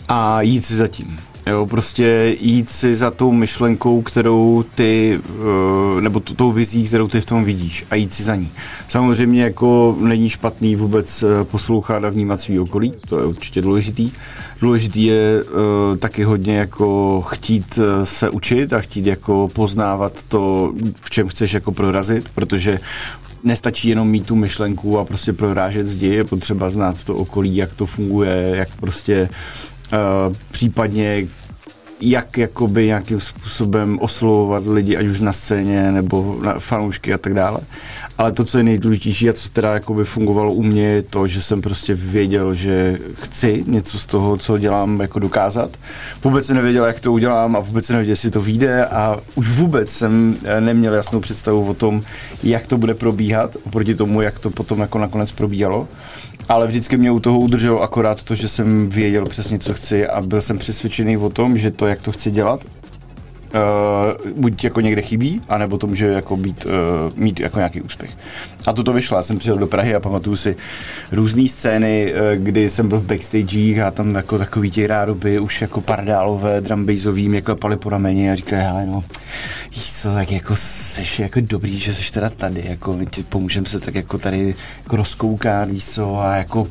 a 0.07 0.41
jít 0.41 0.65
si 0.65 0.75
za 0.75 0.87
tím. 0.87 1.19
Jo, 1.47 1.65
prostě 1.65 2.35
jít 2.39 2.69
si 2.69 2.95
za 2.95 3.11
tou 3.11 3.31
myšlenkou, 3.31 4.01
kterou 4.01 4.63
ty, 4.75 5.19
eh, 5.97 6.01
nebo 6.01 6.19
tou 6.19 6.51
vizí, 6.51 6.83
kterou 6.83 7.07
ty 7.07 7.21
v 7.21 7.25
tom 7.25 7.43
vidíš 7.43 7.85
a 7.89 7.95
jít 7.95 8.13
si 8.13 8.23
za 8.23 8.35
ní. 8.35 8.51
Samozřejmě 8.87 9.43
jako 9.43 9.97
není 9.99 10.29
špatný 10.29 10.75
vůbec 10.75 11.23
eh, 11.23 11.43
poslouchat 11.43 12.03
a 12.03 12.09
vnímat 12.09 12.41
svý 12.41 12.59
okolí, 12.59 12.93
to 13.09 13.19
je 13.19 13.25
určitě 13.25 13.61
důležitý. 13.61 14.11
Důležitý 14.61 15.05
je 15.05 15.43
uh, 15.43 15.97
taky 15.97 16.23
hodně 16.23 16.57
jako 16.57 17.21
chtít 17.21 17.79
se 18.03 18.29
učit 18.29 18.73
a 18.73 18.81
chtít 18.81 19.05
jako 19.05 19.49
poznávat 19.53 20.23
to, 20.23 20.73
v 21.01 21.09
čem 21.09 21.27
chceš 21.27 21.53
jako 21.53 21.71
prorazit, 21.71 22.29
protože 22.35 22.79
nestačí 23.43 23.89
jenom 23.89 24.09
mít 24.09 24.25
tu 24.25 24.35
myšlenku 24.35 24.99
a 24.99 25.05
prostě 25.05 25.33
prorážet 25.33 25.87
zdi, 25.87 26.07
je 26.07 26.23
potřeba 26.23 26.69
znát 26.69 27.03
to 27.03 27.15
okolí, 27.15 27.55
jak 27.55 27.73
to 27.73 27.85
funguje, 27.85 28.53
jak 28.55 28.69
prostě 28.79 29.29
uh, 29.91 30.35
případně 30.51 31.27
jak 32.01 32.37
jakoby 32.37 32.85
nějakým 32.85 33.19
způsobem 33.19 33.99
oslovovat 34.01 34.67
lidi, 34.67 34.97
ať 34.97 35.05
už 35.05 35.19
na 35.19 35.33
scéně 35.33 35.91
nebo 35.91 36.39
na 36.43 36.59
fanoušky 36.59 37.13
a 37.13 37.17
tak 37.17 37.33
dále. 37.33 37.59
Ale 38.19 38.31
to, 38.31 38.43
co 38.43 38.57
je 38.57 38.63
nejdůležitější 38.63 39.29
a 39.29 39.33
co 39.33 39.49
teda 39.49 39.73
jakoby 39.73 40.03
fungovalo 40.03 40.53
u 40.53 40.63
mě, 40.63 40.83
je 40.83 41.01
to, 41.01 41.27
že 41.27 41.41
jsem 41.41 41.61
prostě 41.61 41.95
věděl, 41.95 42.53
že 42.53 42.97
chci 43.21 43.63
něco 43.67 43.99
z 43.99 44.05
toho, 44.05 44.37
co 44.37 44.57
dělám, 44.57 44.99
jako 44.99 45.19
dokázat. 45.19 45.77
Vůbec 46.23 46.45
jsem 46.45 46.55
nevěděl, 46.55 46.85
jak 46.85 46.99
to 46.99 47.13
udělám 47.13 47.55
a 47.55 47.59
vůbec 47.59 47.85
jsem 47.85 47.93
nevěděl, 47.93 48.11
jestli 48.11 48.31
to 48.31 48.41
vyjde 48.41 48.85
a 48.85 49.19
už 49.35 49.49
vůbec 49.49 49.89
jsem 49.89 50.37
eh, 50.43 50.61
neměl 50.61 50.93
jasnou 50.93 51.19
představu 51.19 51.69
o 51.69 51.73
tom, 51.73 52.01
jak 52.43 52.67
to 52.67 52.77
bude 52.77 52.93
probíhat, 52.93 53.57
oproti 53.65 53.95
tomu, 53.95 54.21
jak 54.21 54.39
to 54.39 54.49
potom 54.49 54.79
jako 54.79 54.97
nakonec 54.97 55.31
probíhalo. 55.31 55.87
Ale 56.49 56.67
vždycky 56.67 56.97
mě 56.97 57.11
u 57.11 57.19
toho 57.19 57.39
udrželo 57.39 57.81
akorát 57.81 58.23
to, 58.23 58.35
že 58.35 58.49
jsem 58.49 58.89
věděl 58.89 59.25
přesně, 59.25 59.59
co 59.59 59.73
chci 59.73 60.07
a 60.07 60.21
byl 60.21 60.41
jsem 60.41 60.57
přesvědčený 60.57 61.17
o 61.17 61.29
tom, 61.29 61.57
že 61.57 61.71
to, 61.71 61.87
jak 61.87 62.01
to 62.01 62.11
chci 62.11 62.31
dělat, 62.31 62.59
Uh, 63.53 64.31
buď 64.35 64.63
jako 64.63 64.81
někde 64.81 65.01
chybí, 65.01 65.41
anebo 65.49 65.77
to 65.77 65.87
může 65.87 66.07
jako 66.07 66.37
být, 66.37 66.65
uh, 66.65 66.71
mít 67.15 67.39
jako 67.39 67.57
nějaký 67.57 67.81
úspěch. 67.81 68.11
A 68.67 68.73
toto 68.73 68.93
vyšlo, 68.93 69.17
já 69.17 69.23
jsem 69.23 69.37
přijel 69.37 69.57
do 69.57 69.67
Prahy 69.67 69.95
a 69.95 69.99
pamatuju 69.99 70.35
si 70.35 70.55
různé 71.11 71.47
scény, 71.47 72.13
uh, 72.13 72.43
kdy 72.43 72.69
jsem 72.69 72.87
byl 72.87 72.99
v 72.99 73.05
backstagech 73.05 73.79
a 73.79 73.91
tam 73.91 74.15
jako 74.15 74.37
takový 74.37 74.71
ti 74.71 74.87
rádoby 74.87 75.39
už 75.39 75.61
jako 75.61 75.81
pardálové, 75.81 76.61
drumbassový 76.61 77.29
mě 77.29 77.41
klepali 77.41 77.77
po 77.77 77.89
rameni 77.89 78.31
a 78.31 78.35
říkají, 78.35 78.63
hele 78.63 78.85
no, 78.85 79.03
víš 79.75 80.05
tak 80.13 80.31
jako 80.31 80.55
seš 80.55 81.19
jako 81.19 81.39
dobrý, 81.41 81.79
že 81.79 81.93
seš 81.93 82.11
teda 82.11 82.29
tady, 82.29 82.63
jako 82.65 82.93
my 82.93 83.05
ti 83.05 83.23
pomůžeme 83.23 83.65
se 83.65 83.79
tak 83.79 83.95
jako 83.95 84.17
tady 84.17 84.55
jako 84.83 84.95
rozkoukat, 84.95 85.69
víš 85.69 85.85
co, 85.85 86.19
a 86.19 86.35
jako 86.35 86.67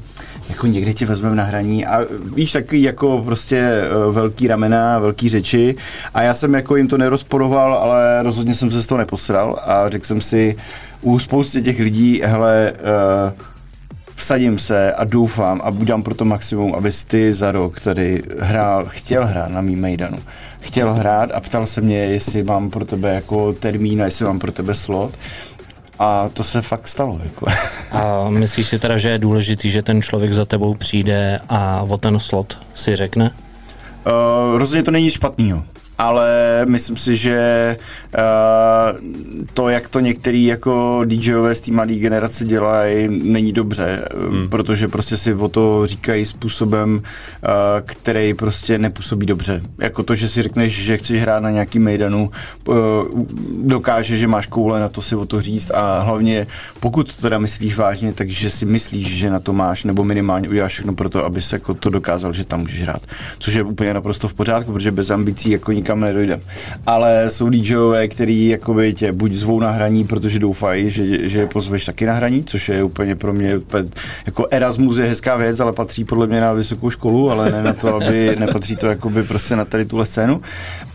jako 0.48 0.66
někde 0.66 0.92
tě 0.92 1.06
vezmeme 1.06 1.36
na 1.36 1.42
hraní 1.42 1.86
a 1.86 2.00
víš, 2.34 2.52
takový 2.52 2.82
jako 2.82 3.22
prostě 3.24 3.56
eh, 3.58 4.12
velký 4.12 4.46
ramena, 4.46 4.98
velký 4.98 5.28
řeči 5.28 5.74
a 6.14 6.22
já 6.22 6.34
jsem 6.34 6.54
jako 6.54 6.76
jim 6.76 6.88
to 6.88 6.98
nerozporoval, 6.98 7.74
ale 7.74 8.22
rozhodně 8.22 8.54
jsem 8.54 8.70
se 8.70 8.82
z 8.82 8.86
toho 8.86 8.98
neposral 8.98 9.58
a 9.64 9.88
řekl 9.88 10.06
jsem 10.06 10.20
si 10.20 10.56
u 11.02 11.18
spousty 11.18 11.62
těch 11.62 11.80
lidí, 11.80 12.20
hele, 12.24 12.72
uh, 12.72 13.42
vsadím 14.14 14.58
se 14.58 14.92
a 14.92 15.04
doufám 15.04 15.60
a 15.64 15.70
udělám 15.70 16.02
pro 16.02 16.14
to 16.14 16.24
maximum, 16.24 16.74
abys 16.74 17.04
ty 17.04 17.32
za 17.32 17.52
rok 17.52 17.80
tady 17.80 18.22
hrál, 18.38 18.86
chtěl 18.88 19.26
hrát 19.26 19.50
na 19.50 19.60
mým 19.60 19.80
Maidanu. 19.80 20.18
Chtěl 20.60 20.92
hrát 20.92 21.30
a 21.34 21.40
ptal 21.40 21.66
se 21.66 21.80
mě, 21.80 21.98
jestli 21.98 22.42
mám 22.42 22.70
pro 22.70 22.84
tebe 22.84 23.14
jako 23.14 23.52
termín 23.52 24.02
a 24.02 24.04
jestli 24.04 24.24
mám 24.24 24.38
pro 24.38 24.52
tebe 24.52 24.74
slot. 24.74 25.14
A 25.98 26.28
to 26.28 26.44
se 26.44 26.62
fakt 26.62 26.88
stalo. 26.88 27.20
Jako. 27.24 27.46
A 27.92 28.28
myslíš 28.28 28.66
si 28.66 28.78
teda, 28.78 28.98
že 28.98 29.08
je 29.08 29.18
důležitý, 29.18 29.70
že 29.70 29.82
ten 29.82 30.02
člověk 30.02 30.32
za 30.32 30.44
tebou 30.44 30.74
přijde 30.74 31.40
a 31.48 31.82
o 31.88 31.98
ten 31.98 32.18
slot 32.18 32.58
si 32.74 32.96
řekne? 32.96 33.30
Uh, 34.06 34.58
rozhodně 34.58 34.82
to 34.82 34.90
není 34.90 35.10
špatného. 35.10 35.64
Ale 35.98 36.28
myslím 36.68 36.96
si, 36.96 37.16
že 37.16 37.76
uh, 38.18 39.44
to, 39.52 39.68
jak 39.68 39.88
to 39.88 40.00
některý 40.00 40.44
jako 40.44 41.02
DJové 41.04 41.54
z 41.54 41.60
té 41.60 41.72
mladé 41.72 41.94
generace 41.94 42.44
dělají, 42.44 43.08
není 43.08 43.52
dobře, 43.52 44.08
hmm. 44.30 44.48
protože 44.48 44.88
prostě 44.88 45.16
si 45.16 45.34
o 45.34 45.48
to 45.48 45.86
říkají 45.86 46.26
způsobem, 46.26 46.94
uh, 46.94 47.50
který 47.86 48.34
prostě 48.34 48.78
nepůsobí 48.78 49.26
dobře. 49.26 49.62
Jako 49.78 50.02
to, 50.02 50.14
že 50.14 50.28
si 50.28 50.42
řekneš, 50.42 50.84
že 50.84 50.96
chceš 50.96 51.22
hrát 51.22 51.42
na 51.42 51.50
nějaký 51.50 51.78
mejdanu, 51.78 52.30
uh, 52.64 52.76
dokáže, 53.66 54.16
že 54.16 54.26
máš 54.26 54.46
koule 54.46 54.80
na 54.80 54.88
to 54.88 55.02
si 55.02 55.16
o 55.16 55.26
to 55.26 55.40
říct 55.40 55.70
a 55.70 56.00
hlavně 56.00 56.46
pokud 56.80 57.14
to 57.14 57.22
teda 57.22 57.38
myslíš 57.38 57.76
vážně, 57.76 58.12
takže 58.12 58.50
si 58.50 58.66
myslíš, 58.66 59.16
že 59.16 59.30
na 59.30 59.40
to 59.40 59.52
máš, 59.52 59.84
nebo 59.84 60.04
minimálně 60.04 60.48
uděláš 60.48 60.72
všechno 60.72 60.94
pro 60.94 61.08
to, 61.08 61.24
aby 61.24 61.40
se 61.40 61.56
jako 61.56 61.74
to 61.74 61.90
dokázal, 61.90 62.32
že 62.32 62.44
tam 62.44 62.60
můžeš 62.60 62.82
hrát. 62.82 63.02
Což 63.38 63.54
je 63.54 63.62
úplně 63.62 63.94
naprosto 63.94 64.28
v 64.28 64.34
pořádku, 64.34 64.72
protože 64.72 64.92
bez 64.92 65.10
ambicí 65.10 65.50
jako 65.50 65.72
nikam 65.72 65.87
nikam 65.88 66.00
nedojdem. 66.00 66.40
Ale 66.86 67.30
jsou 67.30 67.48
DJové, 67.48 68.08
který 68.08 68.48
jakoby 68.48 68.94
tě 68.94 69.12
buď 69.12 69.32
zvou 69.32 69.60
na 69.60 69.70
hraní, 69.70 70.04
protože 70.04 70.38
doufají, 70.38 70.90
že, 70.90 71.28
že 71.28 71.38
je 71.38 71.46
pozveš 71.46 71.84
taky 71.84 72.06
na 72.06 72.12
hraní, 72.12 72.44
což 72.44 72.68
je 72.68 72.82
úplně 72.82 73.16
pro 73.16 73.32
mě 73.32 73.60
jako 74.26 74.46
Erasmus 74.50 74.96
je 74.96 75.06
hezká 75.06 75.36
věc, 75.36 75.60
ale 75.60 75.72
patří 75.72 76.04
podle 76.04 76.26
mě 76.26 76.40
na 76.40 76.52
vysokou 76.52 76.90
školu, 76.90 77.30
ale 77.30 77.52
ne 77.52 77.62
na 77.62 77.72
to, 77.72 77.94
aby 77.94 78.36
nepatří 78.38 78.76
to 78.76 78.86
jakoby 78.86 79.22
prostě 79.22 79.56
na 79.56 79.64
tady 79.64 79.84
tuhle 79.84 80.06
scénu. 80.06 80.40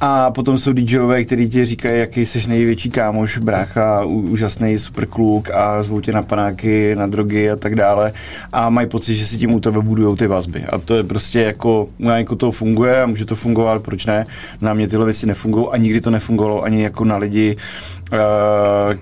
A 0.01 0.31
potom 0.31 0.57
jsou 0.57 0.73
DJové, 0.73 1.23
který 1.23 1.49
ti 1.49 1.65
říkají, 1.65 1.99
jaký 1.99 2.25
jsi 2.25 2.49
největší 2.49 2.89
kámoš, 2.89 3.37
brácha, 3.37 4.05
úžasný 4.05 4.77
super 4.77 5.05
kluk 5.05 5.49
a 5.49 5.83
zvou 5.83 6.01
tě 6.01 6.11
na 6.11 6.21
panáky, 6.21 6.95
na 6.95 7.07
drogy 7.07 7.51
a 7.51 7.55
tak 7.55 7.75
dále 7.75 8.13
a 8.53 8.69
mají 8.69 8.87
pocit, 8.87 9.15
že 9.15 9.25
si 9.25 9.37
tím 9.37 9.53
u 9.53 9.59
tebe 9.59 9.81
budujou 9.81 10.15
ty 10.15 10.27
vazby. 10.27 10.63
A 10.63 10.77
to 10.77 10.95
je 10.95 11.03
prostě 11.03 11.41
jako, 11.41 11.87
na 11.99 12.15
to 12.37 12.51
funguje 12.51 13.01
a 13.01 13.05
může 13.05 13.25
to 13.25 13.35
fungovat, 13.35 13.83
proč 13.83 14.05
ne? 14.05 14.25
Na 14.61 14.73
mě 14.73 14.82
tyhle 14.87 15.05
věci 15.05 15.27
nefungují 15.27 15.67
a 15.71 15.77
nikdy 15.77 16.01
to 16.01 16.11
nefungovalo 16.11 16.63
ani 16.63 16.83
jako 16.83 17.05
na 17.05 17.17
lidi, 17.17 17.55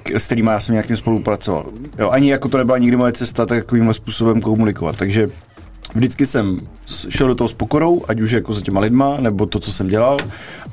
k- 0.03 0.11
s 0.11 0.25
kterými 0.25 0.49
já 0.49 0.59
jsem 0.59 0.73
nějakým 0.73 0.95
spolupracoval. 0.97 1.65
Jo, 1.99 2.09
ani 2.09 2.31
jako 2.31 2.49
to 2.49 2.57
nebyla 2.57 2.77
nikdy 2.77 2.97
moje 2.97 3.11
cesta 3.11 3.45
takovým 3.45 3.93
způsobem 3.93 4.41
komunikovat. 4.41 4.95
Takže 4.95 5.29
Vždycky 5.95 6.25
jsem 6.25 6.59
šel 7.09 7.27
do 7.27 7.35
toho 7.35 7.47
s 7.47 7.53
pokorou, 7.53 8.01
ať 8.07 8.21
už 8.21 8.31
jako 8.31 8.53
za 8.53 8.61
těma 8.61 8.79
lidma, 8.79 9.17
nebo 9.19 9.45
to, 9.45 9.59
co 9.59 9.71
jsem 9.71 9.87
dělal, 9.87 10.17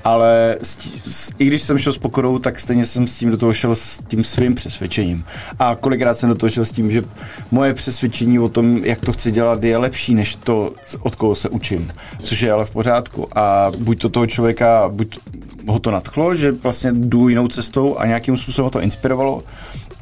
ale 0.04 0.58
s 0.62 0.76
tí, 0.76 1.02
s, 1.04 1.30
i 1.38 1.46
když 1.46 1.62
jsem 1.62 1.78
šel 1.78 1.92
s 1.92 1.98
pokorou, 1.98 2.38
tak 2.38 2.60
stejně 2.60 2.86
jsem 2.86 3.06
s 3.06 3.18
tím 3.18 3.30
do 3.30 3.36
toho 3.36 3.52
šel 3.52 3.74
s 3.74 4.02
tím 4.08 4.24
svým 4.24 4.54
přesvědčením. 4.54 5.24
A 5.58 5.74
kolikrát 5.74 6.18
jsem 6.18 6.28
do 6.28 6.34
toho 6.34 6.50
šel 6.50 6.64
s 6.64 6.72
tím, 6.72 6.90
že 6.90 7.02
moje 7.50 7.74
přesvědčení 7.74 8.38
o 8.38 8.48
tom, 8.48 8.84
jak 8.84 9.00
to 9.00 9.12
chci 9.12 9.30
dělat, 9.30 9.64
je 9.64 9.76
lepší, 9.76 10.14
než 10.14 10.34
to, 10.34 10.72
od 11.00 11.14
koho 11.14 11.34
se 11.34 11.48
učím. 11.48 11.92
Což 12.22 12.40
je 12.40 12.52
ale 12.52 12.64
v 12.64 12.70
pořádku. 12.70 13.38
A 13.38 13.70
buď 13.78 14.00
to 14.00 14.08
toho 14.08 14.26
člověka, 14.26 14.88
buď 14.88 15.18
ho 15.66 15.78
to 15.78 15.90
nadchlo, 15.90 16.36
že 16.36 16.52
vlastně 16.52 16.92
jdu 16.92 17.28
jinou 17.28 17.48
cestou 17.48 17.98
a 17.98 18.06
nějakým 18.06 18.36
způsobem 18.36 18.70
to 18.70 18.80
inspirovalo, 18.80 19.42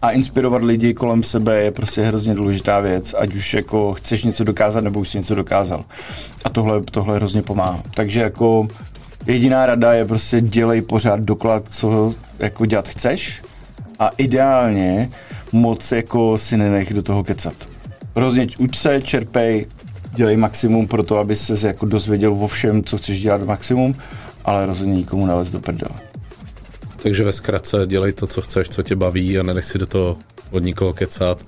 a 0.02 0.10
inspirovat 0.10 0.62
lidi 0.62 0.94
kolem 0.94 1.22
sebe 1.22 1.62
je 1.62 1.70
prostě 1.70 2.02
hrozně 2.02 2.34
důležitá 2.34 2.80
věc, 2.80 3.14
ať 3.18 3.34
už 3.34 3.54
jako 3.54 3.94
chceš 3.94 4.24
něco 4.24 4.44
dokázat, 4.44 4.80
nebo 4.80 5.00
už 5.00 5.08
jsi 5.08 5.18
něco 5.18 5.34
dokázal. 5.34 5.84
A 6.44 6.50
tohle, 6.50 6.82
tohle 6.90 7.16
hrozně 7.16 7.42
pomáhá. 7.42 7.82
Takže 7.94 8.20
jako 8.20 8.68
jediná 9.26 9.66
rada 9.66 9.92
je 9.92 10.04
prostě 10.04 10.40
dělej 10.40 10.82
pořád 10.82 11.20
doklad, 11.20 11.62
co 11.68 12.14
jako 12.38 12.66
dělat 12.66 12.88
chceš 12.88 13.42
a 13.98 14.10
ideálně 14.16 15.10
moc 15.52 15.92
jako 15.92 16.38
si 16.38 16.56
nenech 16.56 16.94
do 16.94 17.02
toho 17.02 17.24
kecat. 17.24 17.54
Hrozně 18.16 18.46
uč 18.58 18.76
se, 18.76 19.02
čerpej, 19.02 19.66
dělej 20.14 20.36
maximum 20.36 20.86
pro 20.86 21.02
to, 21.02 21.18
aby 21.18 21.36
se 21.36 21.68
jako 21.68 21.86
dozvěděl 21.86 22.32
o 22.32 22.46
všem, 22.46 22.84
co 22.84 22.98
chceš 22.98 23.20
dělat 23.22 23.42
maximum, 23.42 23.94
ale 24.44 24.66
rozhodně 24.66 24.94
nikomu 24.94 25.26
nalez 25.26 25.50
do 25.50 25.60
prdele. 25.60 26.00
Takže 27.06 27.24
ve 27.24 27.32
zkratce 27.32 27.76
dělej 27.86 28.12
to, 28.12 28.26
co 28.26 28.42
chceš, 28.42 28.68
co 28.68 28.82
tě 28.82 28.96
baví 28.96 29.38
a 29.38 29.42
nenech 29.42 29.64
si 29.64 29.78
do 29.78 29.86
toho 29.86 30.18
od 30.50 30.62
nikoho 30.62 30.92
kecat 30.92 31.42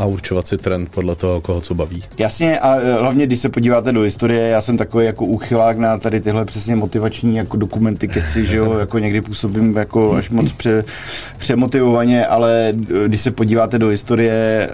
a 0.00 0.06
určovat 0.06 0.46
si 0.46 0.58
trend 0.58 0.88
podle 0.88 1.16
toho, 1.16 1.40
koho 1.40 1.60
co 1.60 1.74
baví. 1.74 2.02
Jasně 2.18 2.58
a 2.58 2.80
e, 2.80 2.92
hlavně, 2.92 3.26
když 3.26 3.40
se 3.40 3.48
podíváte 3.48 3.92
do 3.92 4.00
historie, 4.00 4.48
já 4.48 4.60
jsem 4.60 4.76
takový 4.76 5.06
jako 5.06 5.24
úchylák 5.24 5.78
na 5.78 5.98
tady 5.98 6.20
tyhle 6.20 6.44
přesně 6.44 6.76
motivační 6.76 7.36
jako 7.36 7.56
dokumenty, 7.56 8.08
keci, 8.08 8.44
že 8.44 8.56
jo, 8.56 8.72
jako 8.78 8.98
někdy 8.98 9.20
působím 9.20 9.76
jako 9.76 10.14
až 10.14 10.30
moc 10.30 10.52
pře, 10.52 10.84
přemotivovaně, 11.38 12.26
ale 12.26 12.68
e, 12.68 13.08
když 13.08 13.20
se 13.20 13.30
podíváte 13.30 13.78
do 13.78 13.88
historie, 13.88 14.68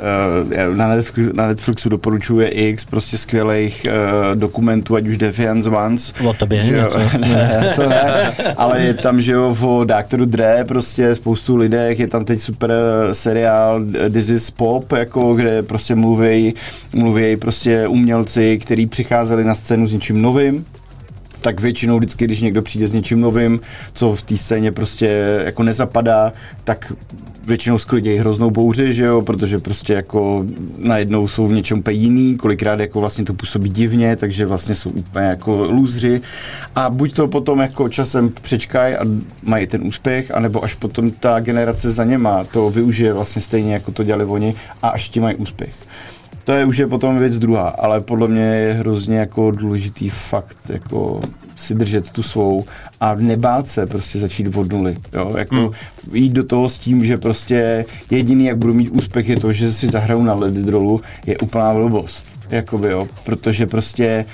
e, 0.51 0.77
na, 0.77 0.89
Netflix, 0.89 1.33
na 1.35 1.47
Netflixu 1.47 1.89
doporučuje 1.89 2.49
x 2.49 2.85
prostě 2.85 3.19
skvělých 3.19 3.87
dokumentů, 4.35 4.97
ať 4.97 5.07
už 5.07 5.19
Defiance 5.19 5.71
Once. 5.71 6.13
O 6.29 6.33
tobě 6.33 6.61
že 6.61 6.77
jo, 6.77 6.91
ne, 7.19 7.73
to 7.77 7.89
ne, 7.89 8.33
ale 8.57 8.83
je 8.83 8.95
tam, 8.95 9.21
že 9.21 9.33
jo, 9.33 9.57
o 9.63 9.85
Dr. 9.85 10.27
Dre, 10.27 10.65
prostě 10.69 11.15
spoustu 11.15 11.57
lidech, 11.57 12.01
je 12.01 12.09
tam 12.09 12.25
teď 12.25 12.41
super 12.41 12.73
seriál 13.13 13.81
This 14.13 14.29
is 14.29 14.51
Pop, 14.51 14.93
jako 14.93 15.16
kde 15.35 15.63
prostě 15.63 15.95
mluví, 15.95 16.55
mluví 16.95 17.37
prostě 17.37 17.89
umělci, 17.89 18.59
kteří 18.59 18.87
přicházeli 18.87 19.45
na 19.45 19.55
scénu 19.55 19.87
s 19.87 19.93
něčím 19.93 20.23
novým, 20.23 20.65
tak 21.47 21.61
většinou 21.61 21.99
vždycky, 21.99 22.25
když 22.25 22.41
někdo 22.41 22.63
přijde 22.63 22.87
s 22.89 22.93
něčím 22.93 23.21
novým, 23.21 23.61
co 23.93 24.15
v 24.15 24.23
té 24.23 24.37
scéně 24.37 24.73
prostě 24.73 25.41
jako 25.45 25.63
nezapadá, 25.63 26.33
tak 26.65 26.93
většinou 27.47 27.79
sklidějí 27.79 28.19
hroznou 28.19 28.51
bouři, 28.51 28.95
že 28.95 29.05
jo, 29.05 29.23
protože 29.23 29.59
prostě 29.59 29.93
jako 29.93 30.47
najednou 30.79 31.29
jsou 31.29 31.47
v 31.47 31.53
něčem 31.53 31.79
úplně 31.79 31.99
jiný, 31.99 32.37
kolikrát 32.37 32.81
jako 32.81 33.01
vlastně 33.01 33.25
to 33.25 33.35
působí 33.35 33.71
divně, 33.71 34.17
takže 34.17 34.47
vlastně 34.47 34.75
jsou 34.75 34.91
úplně 34.91 35.27
jako 35.27 35.65
lůzři 35.71 36.21
a 36.75 36.91
buď 36.91 37.15
to 37.15 37.29
potom 37.29 37.61
jako 37.61 37.89
časem 37.89 38.33
přečkají 38.43 38.95
a 38.95 39.05
mají 39.43 39.67
ten 39.67 39.87
úspěch, 39.87 40.31
anebo 40.35 40.65
až 40.65 40.75
potom 40.75 41.11
ta 41.11 41.41
generace 41.41 41.91
za 41.91 42.05
něma 42.05 42.45
to 42.45 42.71
využije 42.71 43.13
vlastně 43.13 43.43
stejně 43.43 43.73
jako 43.73 43.93
to 43.93 44.05
dělali 44.05 44.25
oni 44.25 44.55
a 44.83 44.89
až 44.89 45.09
ti 45.09 45.21
mají 45.21 45.37
úspěch. 45.37 45.75
To 46.47 46.53
je 46.53 46.65
už 46.65 46.77
je 46.77 46.87
potom 46.87 47.19
věc 47.19 47.39
druhá, 47.39 47.69
ale 47.69 48.01
podle 48.01 48.29
mě 48.29 48.43
je 48.43 48.73
hrozně 48.73 49.19
jako 49.19 49.51
důležitý 49.51 50.09
fakt 50.09 50.59
jako 50.69 51.21
si 51.57 51.75
držet 51.75 52.13
tu 52.13 52.23
svou 52.23 52.65
a 53.01 53.15
nebát 53.15 53.67
se 53.67 53.87
prostě 53.87 54.19
začít 54.19 54.57
od 54.57 54.73
nuly. 54.73 54.97
Jo? 55.13 55.35
Jako 55.39 55.55
hmm. 55.55 55.71
jít 56.13 56.33
do 56.33 56.45
toho 56.45 56.69
s 56.69 56.79
tím, 56.79 57.05
že 57.05 57.19
prostě 57.19 57.85
jediný, 58.11 58.45
jak 58.45 58.59
budu 58.59 58.75
mít 58.75 58.89
úspěch, 58.89 59.29
je 59.29 59.37
to, 59.37 59.53
že 59.53 59.73
si 59.73 59.87
zahraju 59.87 60.23
na 60.23 60.35
ledidrolu, 60.35 61.01
je 61.27 61.39
úplná 61.39 61.75
blbost. 61.75 62.27
Jakoby, 62.51 62.89
jo, 62.89 63.09
protože 63.25 63.67
prostě 63.67 64.25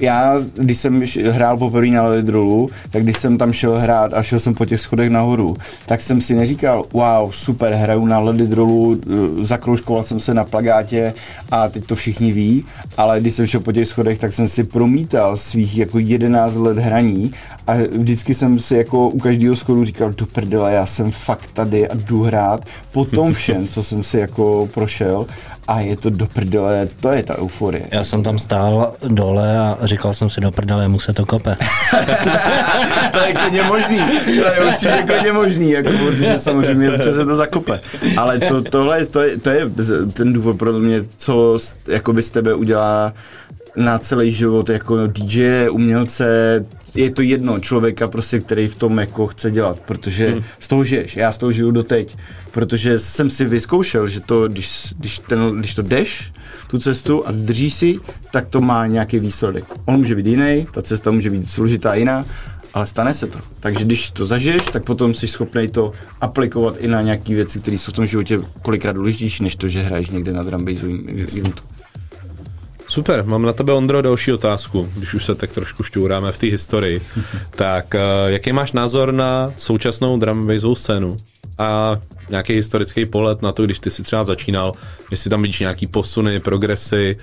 já, 0.00 0.34
když 0.56 0.78
jsem 0.78 1.02
hrál 1.30 1.56
poprvé 1.56 1.86
na 1.86 2.06
Lidrolu, 2.06 2.68
tak 2.90 3.02
když 3.02 3.18
jsem 3.18 3.38
tam 3.38 3.52
šel 3.52 3.78
hrát 3.78 4.12
a 4.14 4.22
šel 4.22 4.40
jsem 4.40 4.54
po 4.54 4.64
těch 4.64 4.80
schodech 4.80 5.10
nahoru, 5.10 5.56
tak 5.86 6.00
jsem 6.00 6.20
si 6.20 6.34
neříkal, 6.34 6.84
wow, 6.92 7.30
super, 7.30 7.72
hraju 7.72 8.06
na 8.06 8.18
Lidrolu, 8.18 9.00
zakroužkoval 9.40 10.02
jsem 10.02 10.20
se 10.20 10.34
na 10.34 10.44
plagátě 10.44 11.14
a 11.50 11.68
teď 11.68 11.86
to 11.86 11.94
všichni 11.94 12.32
ví, 12.32 12.64
ale 12.96 13.20
když 13.20 13.34
jsem 13.34 13.46
šel 13.46 13.60
po 13.60 13.72
těch 13.72 13.88
schodech, 13.88 14.18
tak 14.18 14.32
jsem 14.32 14.48
si 14.48 14.64
promítal 14.64 15.36
svých 15.36 15.78
jako 15.78 15.98
11 15.98 16.54
let 16.56 16.78
hraní 16.78 17.32
a 17.66 17.74
vždycky 17.92 18.34
jsem 18.34 18.58
si 18.58 18.74
jako 18.76 19.08
u 19.08 19.18
každého 19.18 19.56
schodu 19.56 19.84
říkal, 19.84 20.10
do 20.10 20.26
prdele, 20.26 20.74
já 20.74 20.86
jsem 20.86 21.10
fakt 21.10 21.50
tady 21.52 21.88
a 21.88 21.94
jdu 21.94 22.22
hrát 22.22 22.64
po 22.92 23.04
tom 23.04 23.32
všem, 23.32 23.68
co 23.68 23.82
jsem 23.82 24.02
si 24.02 24.18
jako 24.18 24.68
prošel 24.74 25.26
a 25.70 25.80
je 25.80 25.96
to 25.96 26.10
do 26.10 26.26
prdele, 26.26 26.88
to 27.00 27.12
je 27.12 27.22
ta 27.22 27.38
euforie. 27.38 27.82
Já 27.90 28.04
jsem 28.04 28.22
tam 28.22 28.38
stál 28.38 28.94
dole 29.08 29.58
a 29.58 29.78
říkal 29.86 30.14
jsem 30.14 30.30
si 30.30 30.40
do 30.40 30.50
prdele, 30.50 30.88
mu 30.88 30.98
se 30.98 31.12
to 31.12 31.26
kope. 31.26 31.56
to 33.12 33.18
je 33.18 33.34
klidně 33.34 33.62
možný. 33.62 33.98
To 34.24 34.30
je 34.46 34.60
určitě 34.66 35.02
klidně 35.06 35.32
možný, 35.32 35.70
jako, 35.70 35.90
protože 35.90 36.38
samozřejmě 36.38 36.90
občas 36.92 37.14
se 37.16 37.24
to 37.24 37.36
zakope. 37.36 37.80
Ale 38.16 38.38
to, 38.38 38.62
tohle, 38.62 39.06
to 39.06 39.22
je, 39.22 39.36
to 39.38 39.50
je 39.50 39.66
ten 40.12 40.32
důvod 40.32 40.58
pro 40.58 40.72
mě, 40.72 41.04
co 41.16 41.58
z- 41.58 41.74
jakoby 41.88 42.22
z 42.22 42.30
tebe 42.30 42.54
udělá 42.54 43.12
na 43.80 43.98
celý 43.98 44.32
život 44.32 44.68
jako 44.68 45.06
DJ, 45.06 45.68
umělce, 45.70 46.24
je 46.94 47.10
to 47.10 47.22
jedno 47.22 47.60
člověka 47.60 48.08
prostě, 48.08 48.40
který 48.40 48.68
v 48.68 48.74
tom 48.74 48.98
jako 48.98 49.26
chce 49.26 49.50
dělat, 49.50 49.80
protože 49.80 50.30
hmm. 50.30 50.42
z 50.58 50.68
toho 50.68 50.84
žiješ, 50.84 51.16
já 51.16 51.32
z 51.32 51.38
toho 51.38 51.52
žiju 51.52 51.70
doteď, 51.70 52.16
protože 52.50 52.98
jsem 52.98 53.30
si 53.30 53.44
vyzkoušel, 53.44 54.08
že 54.08 54.20
to, 54.20 54.48
když, 54.48 54.94
když, 54.98 55.18
ten, 55.18 55.50
když 55.50 55.74
to 55.74 55.82
jdeš, 55.82 56.32
tu 56.70 56.78
cestu 56.78 57.26
a 57.26 57.32
držíš 57.32 57.74
si, 57.74 57.98
tak 58.32 58.48
to 58.48 58.60
má 58.60 58.86
nějaký 58.86 59.18
výsledek. 59.18 59.64
On 59.84 59.96
může 59.96 60.14
být 60.14 60.26
jiný, 60.26 60.66
ta 60.74 60.82
cesta 60.82 61.10
může 61.10 61.30
být 61.30 61.50
složitá 61.50 61.94
jiná, 61.94 62.26
ale 62.74 62.86
stane 62.86 63.14
se 63.14 63.26
to. 63.26 63.38
Takže 63.60 63.84
když 63.84 64.10
to 64.10 64.24
zažiješ, 64.24 64.66
tak 64.66 64.84
potom 64.84 65.14
jsi 65.14 65.28
schopný 65.28 65.68
to 65.68 65.92
aplikovat 66.20 66.76
i 66.78 66.88
na 66.88 67.02
nějaké 67.02 67.34
věci, 67.34 67.60
které 67.60 67.78
jsou 67.78 67.92
v 67.92 67.94
tom 67.94 68.06
životě 68.06 68.40
kolikrát 68.62 68.92
důležitější, 68.92 69.42
než 69.42 69.56
to, 69.56 69.68
že 69.68 69.82
hraješ 69.82 70.10
někde 70.10 70.32
na 70.32 70.42
drumbassovým 70.42 71.08
eventu. 71.08 71.62
Super, 72.90 73.24
mám 73.24 73.42
na 73.42 73.52
tebe, 73.52 73.72
Ondro, 73.72 74.02
další 74.02 74.32
otázku, 74.32 74.88
když 74.96 75.14
už 75.14 75.24
se 75.24 75.34
tak 75.34 75.52
trošku 75.52 75.82
šťouráme 75.82 76.32
v 76.32 76.38
té 76.38 76.46
historii. 76.46 77.00
tak 77.50 77.94
uh, 77.94 78.00
jaký 78.26 78.52
máš 78.52 78.72
názor 78.72 79.12
na 79.12 79.52
současnou 79.56 80.18
drum 80.18 80.50
scénu? 80.74 81.16
A 81.58 81.98
nějaký 82.30 82.52
historický 82.52 83.06
pohled 83.06 83.42
na 83.42 83.52
to, 83.52 83.64
když 83.64 83.78
ty 83.78 83.90
si 83.90 84.02
třeba 84.02 84.24
začínal, 84.24 84.72
jestli 85.10 85.30
tam 85.30 85.42
vidíš 85.42 85.60
nějaký 85.60 85.86
posuny, 85.86 86.40
progresy, 86.40 87.16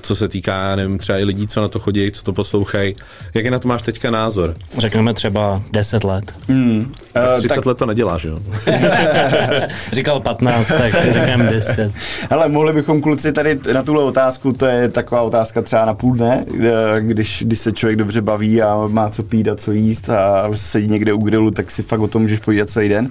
co 0.00 0.16
se 0.16 0.28
týká, 0.28 0.54
já 0.70 0.76
nevím, 0.76 0.98
třeba 0.98 1.18
i 1.18 1.24
lidí, 1.24 1.46
co 1.46 1.60
na 1.60 1.68
to 1.68 1.78
chodí, 1.78 2.10
co 2.10 2.22
to 2.22 2.32
poslouchají. 2.32 2.96
Jaký 3.34 3.50
na 3.50 3.58
to 3.58 3.68
máš 3.68 3.82
teďka 3.82 4.10
názor? 4.10 4.54
Řekneme 4.78 5.14
třeba 5.14 5.62
10 5.72 6.04
let. 6.04 6.34
Hmm. 6.48 6.92
Tak 7.12 7.24
Uh, 7.24 7.38
30 7.38 7.54
tak, 7.54 7.66
let 7.66 7.78
to 7.78 7.86
neděláš, 7.86 8.24
jo? 8.24 8.38
Říkal 9.92 10.20
15, 10.20 10.68
tak 10.68 11.02
si 11.02 11.12
řekneme 11.12 11.44
10. 11.50 11.92
hele, 12.30 12.48
mohli 12.48 12.72
bychom 12.72 13.00
kluci 13.00 13.32
tady 13.32 13.58
na 13.72 13.82
tuhle 13.82 14.04
otázku, 14.04 14.52
to 14.52 14.66
je 14.66 14.88
taková 14.88 15.22
otázka 15.22 15.62
třeba 15.62 15.84
na 15.84 15.94
půl 15.94 16.14
dne, 16.14 16.44
eh, 16.60 17.00
když, 17.00 17.42
když 17.46 17.58
se 17.58 17.72
člověk 17.72 17.98
dobře 17.98 18.22
baví 18.22 18.62
a 18.62 18.86
má 18.86 19.08
co 19.10 19.22
pít 19.22 19.48
a 19.48 19.56
co 19.56 19.72
jíst 19.72 20.10
a 20.10 20.48
sedí 20.54 20.88
někde 20.88 21.12
u 21.12 21.18
grilu, 21.18 21.50
tak 21.50 21.70
si 21.70 21.82
fakt 21.82 22.00
o 22.00 22.08
tom 22.08 22.22
můžeš 22.22 22.40
povídat 22.40 22.70
celý 22.70 22.88
den. 22.88 23.08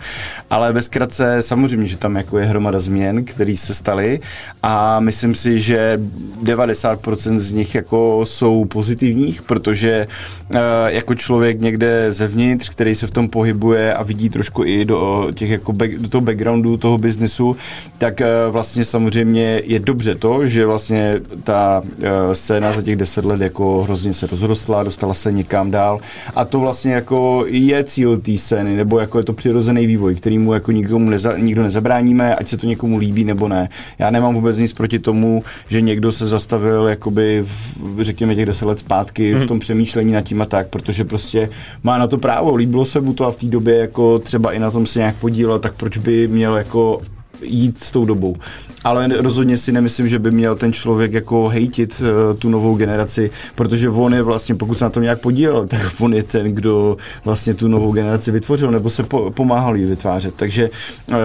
Ale 0.49 0.73
ve 0.73 0.81
zkratce 0.81 1.36
samozřejmě, 1.41 1.87
že 1.87 1.97
tam 1.97 2.15
jako 2.15 2.37
je 2.37 2.45
hromada 2.45 2.79
změn, 2.79 3.25
které 3.25 3.55
se 3.55 3.73
staly 3.73 4.19
a 4.63 4.99
myslím 4.99 5.35
si, 5.35 5.59
že 5.59 5.99
90% 6.43 7.39
z 7.39 7.51
nich 7.51 7.75
jako 7.75 8.21
jsou 8.23 8.65
pozitivních, 8.65 9.41
protože 9.41 10.07
uh, 10.49 10.57
jako 10.87 11.15
člověk 11.15 11.61
někde 11.61 12.11
zevnitř, 12.11 12.69
který 12.69 12.95
se 12.95 13.07
v 13.07 13.11
tom 13.11 13.29
pohybuje 13.29 13.93
a 13.93 14.03
vidí 14.03 14.29
trošku 14.29 14.63
i 14.63 14.85
do, 14.85 15.31
těch 15.35 15.49
jako 15.49 15.73
back, 15.73 15.91
do 15.91 16.09
toho 16.09 16.21
backgroundu 16.21 16.77
toho 16.77 16.97
biznesu, 16.97 17.55
tak 17.97 18.19
uh, 18.19 18.53
vlastně 18.53 18.85
samozřejmě 18.85 19.61
je 19.63 19.79
dobře 19.79 20.15
to, 20.15 20.47
že 20.47 20.65
vlastně 20.65 21.21
ta 21.43 21.81
uh, 21.85 22.03
scéna 22.33 22.71
za 22.71 22.81
těch 22.81 22.95
deset 22.95 23.25
let 23.25 23.41
jako 23.41 23.83
hrozně 23.83 24.13
se 24.13 24.27
rozrostla, 24.27 24.83
dostala 24.83 25.13
se 25.13 25.31
někam 25.31 25.71
dál 25.71 25.99
a 26.35 26.45
to 26.45 26.59
vlastně 26.59 26.93
jako 26.93 27.45
je 27.47 27.83
cíl 27.83 28.17
té 28.17 28.37
scény, 28.37 28.75
nebo 28.75 28.99
jako 28.99 29.17
je 29.17 29.23
to 29.23 29.33
přirozený 29.33 29.85
vývoj, 29.85 30.15
kterýmu 30.15 30.53
jako 30.53 30.71
nikomu 30.71 31.09
neza, 31.27 31.37
nikdo 31.45 31.63
nezabráníme, 31.63 32.35
ať 32.35 32.47
se 32.47 32.57
to 32.57 32.67
někomu 32.67 32.97
líbí 32.97 33.23
nebo 33.23 33.47
ne. 33.47 33.69
Já 33.99 34.09
nemám 34.09 34.35
vůbec 34.35 34.57
nic 34.57 34.73
proti 34.73 34.99
tomu, 34.99 35.43
že 35.69 35.81
někdo 35.81 36.11
se 36.11 36.25
zastavil 36.25 36.87
jakoby 36.87 37.43
v, 37.45 38.01
řekněme 38.01 38.35
těch 38.35 38.45
deset 38.45 38.65
let 38.65 38.79
zpátky 38.79 39.33
v 39.33 39.45
tom 39.45 39.59
přemýšlení 39.59 40.11
nad 40.11 40.21
tím 40.21 40.41
a 40.41 40.45
tak, 40.45 40.67
protože 40.67 41.03
prostě 41.03 41.49
má 41.83 41.97
na 41.97 42.07
to 42.07 42.17
právo, 42.17 42.55
líbilo 42.55 42.85
se 42.85 43.01
mu 43.01 43.13
to 43.13 43.25
a 43.25 43.31
v 43.31 43.35
té 43.35 43.45
době 43.45 43.75
jako 43.75 44.19
třeba 44.19 44.51
i 44.51 44.59
na 44.59 44.71
tom 44.71 44.85
se 44.85 44.99
nějak 44.99 45.15
podílel, 45.15 45.59
tak 45.59 45.73
proč 45.73 45.97
by 45.97 46.27
měl 46.27 46.55
jako 46.55 47.01
jít 47.41 47.83
s 47.83 47.91
tou 47.91 48.05
dobou. 48.05 48.35
Ale 48.83 49.07
rozhodně 49.07 49.57
si 49.57 49.71
nemyslím, 49.71 50.07
že 50.07 50.19
by 50.19 50.31
měl 50.31 50.55
ten 50.55 50.73
člověk 50.73 51.13
jako 51.13 51.47
hejtit 51.47 52.01
uh, 52.01 52.39
tu 52.39 52.49
novou 52.49 52.75
generaci, 52.75 53.31
protože 53.55 53.89
on 53.89 54.13
je 54.13 54.21
vlastně, 54.21 54.55
pokud 54.55 54.77
se 54.77 54.83
na 54.83 54.89
tom 54.89 55.03
nějak 55.03 55.19
podílel, 55.19 55.67
tak 55.67 55.81
on 55.99 56.13
je 56.13 56.23
ten, 56.23 56.47
kdo 56.47 56.97
vlastně 57.25 57.53
tu 57.53 57.67
novou 57.67 57.91
generaci 57.91 58.31
vytvořil 58.31 58.71
nebo 58.71 58.89
se 58.89 59.03
po, 59.03 59.31
pomáhal 59.31 59.75
jí 59.75 59.85
vytvářet. 59.85 60.33
Takže 60.35 60.69
uh, 61.09 61.15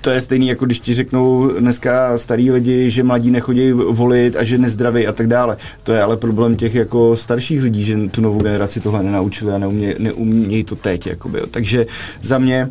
to 0.00 0.10
je 0.10 0.20
stejný, 0.20 0.48
jako 0.48 0.66
když 0.66 0.80
ti 0.80 0.94
řeknou 0.94 1.48
dneska 1.58 2.18
starý 2.18 2.50
lidi, 2.50 2.90
že 2.90 3.02
mladí 3.02 3.30
nechodí 3.30 3.72
volit 3.72 4.36
a 4.36 4.44
že 4.44 4.58
nezdraví 4.58 5.06
a 5.06 5.12
tak 5.12 5.26
dále. 5.26 5.56
To 5.82 5.92
je 5.92 6.02
ale 6.02 6.16
problém 6.16 6.56
těch 6.56 6.74
jako 6.74 7.16
starších 7.16 7.62
lidí, 7.62 7.84
že 7.84 8.08
tu 8.10 8.20
novou 8.20 8.40
generaci 8.40 8.80
tohle 8.80 9.02
nenaučili 9.02 9.52
a 9.52 9.58
neumějí, 9.58 9.94
neumějí 9.98 10.64
to 10.64 10.76
teď. 10.76 11.06
Jakoby. 11.06 11.40
Takže 11.50 11.86
za 12.22 12.38
mě 12.38 12.70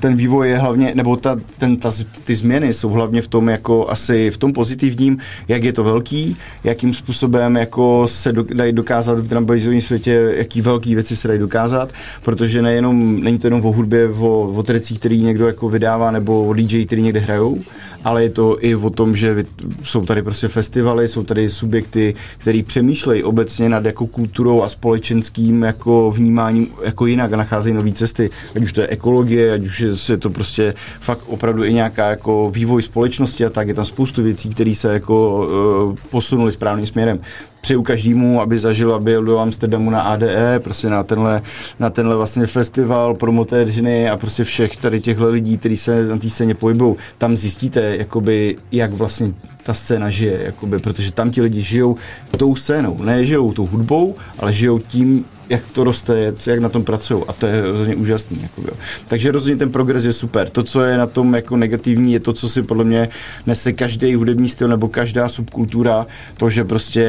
ten 0.00 0.16
vývoj 0.16 0.48
je 0.48 0.58
hlavně, 0.58 0.92
nebo 0.94 1.16
ta, 1.16 1.36
ten, 1.58 1.76
ta, 1.76 1.90
ty 2.24 2.34
změny 2.34 2.72
jsou 2.72 2.88
hlavně 2.88 3.22
v 3.22 3.28
tom 3.28 3.48
jako 3.48 3.88
asi 3.88 4.30
v 4.30 4.36
tom 4.36 4.52
pozitivním, 4.52 5.18
jak 5.48 5.62
je 5.62 5.72
to 5.72 5.84
velký, 5.84 6.36
jakým 6.64 6.94
způsobem 6.94 7.56
jako 7.56 8.08
se 8.08 8.32
do, 8.32 8.44
dají 8.54 8.72
dokázat 8.72 9.18
v 9.18 9.28
drumbaseovém 9.28 9.80
světě, 9.80 10.32
jaký 10.36 10.60
velký 10.60 10.94
věci 10.94 11.16
se 11.16 11.28
dají 11.28 11.40
dokázat, 11.40 11.92
protože 12.22 12.62
nejenom, 12.62 13.22
není 13.22 13.38
to 13.38 13.46
jenom 13.46 13.66
o 13.66 13.72
hudbě, 13.72 14.08
o, 14.08 14.52
o 14.54 14.62
trecích, 14.62 14.98
který 14.98 15.22
někdo 15.22 15.46
jako 15.46 15.68
vydává, 15.68 16.10
nebo 16.10 16.46
o 16.46 16.52
DJ, 16.52 16.86
který 16.86 17.02
někde 17.02 17.20
hrajou, 17.20 17.58
ale 18.04 18.22
je 18.22 18.30
to 18.30 18.64
i 18.64 18.74
o 18.74 18.90
tom, 18.90 19.16
že 19.16 19.44
jsou 19.82 20.06
tady 20.06 20.22
prostě 20.22 20.48
festivaly, 20.48 21.08
jsou 21.08 21.22
tady 21.22 21.50
subjekty, 21.50 22.14
který 22.38 22.62
přemýšlejí 22.62 23.24
obecně 23.24 23.68
nad 23.68 23.84
jako 23.84 24.06
kulturou 24.06 24.62
a 24.62 24.68
společenským 24.68 25.62
jako 25.62 26.10
vnímáním 26.10 26.68
jako 26.84 27.06
jinak 27.06 27.32
a 27.32 27.36
nacházejí 27.36 27.74
nové 27.74 27.92
cesty, 27.92 28.30
ať 28.56 28.62
už 28.62 28.72
to 28.72 28.80
je 28.80 28.86
ekologie, 28.86 29.52
ať 29.52 29.64
už 29.64 29.80
je 29.80 29.88
je 30.08 30.16
to 30.16 30.30
prostě 30.30 30.74
fakt 31.00 31.22
opravdu 31.26 31.64
i 31.64 31.72
nějaká 31.72 32.10
jako 32.10 32.50
vývoj 32.54 32.82
společnosti 32.82 33.44
a 33.44 33.50
tak, 33.50 33.68
je 33.68 33.74
tam 33.74 33.84
spoustu 33.84 34.22
věcí, 34.22 34.48
které 34.48 34.74
se 34.74 34.92
jako 34.92 35.46
uh, 35.88 35.96
posunuly 36.10 36.52
správným 36.52 36.86
směrem 36.86 37.20
přeju 37.60 37.82
každému, 37.82 38.40
aby 38.40 38.58
zažil 38.58 38.94
a 38.94 38.98
byl 38.98 39.24
do 39.24 39.38
Amsterdamu 39.38 39.90
na 39.90 40.00
ADE, 40.00 40.60
prostě 40.64 40.88
na 40.88 41.02
tenhle, 41.02 41.42
na 41.78 41.90
tenhle 41.90 42.16
vlastně 42.16 42.46
festival 42.46 43.14
promotéřiny 43.14 44.10
a 44.10 44.16
prostě 44.16 44.44
všech 44.44 44.76
tady 44.76 45.00
těchto 45.00 45.28
lidí, 45.28 45.58
kteří 45.58 45.76
se 45.76 46.04
na 46.06 46.18
té 46.18 46.30
scéně 46.30 46.54
pohybují. 46.54 46.96
Tam 47.18 47.36
zjistíte, 47.36 47.96
jakoby, 47.96 48.56
jak 48.72 48.92
vlastně 48.92 49.32
ta 49.62 49.74
scéna 49.74 50.10
žije, 50.10 50.40
jakoby, 50.44 50.78
protože 50.78 51.12
tam 51.12 51.30
ti 51.30 51.42
lidi 51.42 51.62
žijou 51.62 51.96
tou 52.36 52.56
scénou, 52.56 52.98
ne 53.02 53.24
žijou 53.24 53.52
tou 53.52 53.66
hudbou, 53.66 54.14
ale 54.38 54.52
žijou 54.52 54.78
tím, 54.78 55.24
jak 55.48 55.62
to 55.72 55.84
roste, 55.84 56.34
jak 56.46 56.58
na 56.58 56.68
tom 56.68 56.84
pracují 56.84 57.24
a 57.28 57.32
to 57.32 57.46
je 57.46 57.62
hrozně 57.62 57.96
úžasný. 57.96 58.38
Jako, 58.42 58.60
jo. 58.60 58.76
Takže 59.08 59.32
rozhodně 59.32 59.56
ten 59.56 59.70
progres 59.70 60.04
je 60.04 60.12
super. 60.12 60.50
To, 60.50 60.62
co 60.62 60.82
je 60.82 60.98
na 60.98 61.06
tom 61.06 61.34
jako 61.34 61.56
negativní, 61.56 62.12
je 62.12 62.20
to, 62.20 62.32
co 62.32 62.48
si 62.48 62.62
podle 62.62 62.84
mě 62.84 63.08
nese 63.46 63.72
každý 63.72 64.14
hudební 64.14 64.48
styl 64.48 64.68
nebo 64.68 64.88
každá 64.88 65.28
subkultura, 65.28 66.06
to, 66.36 66.50
že 66.50 66.64
prostě 66.64 67.08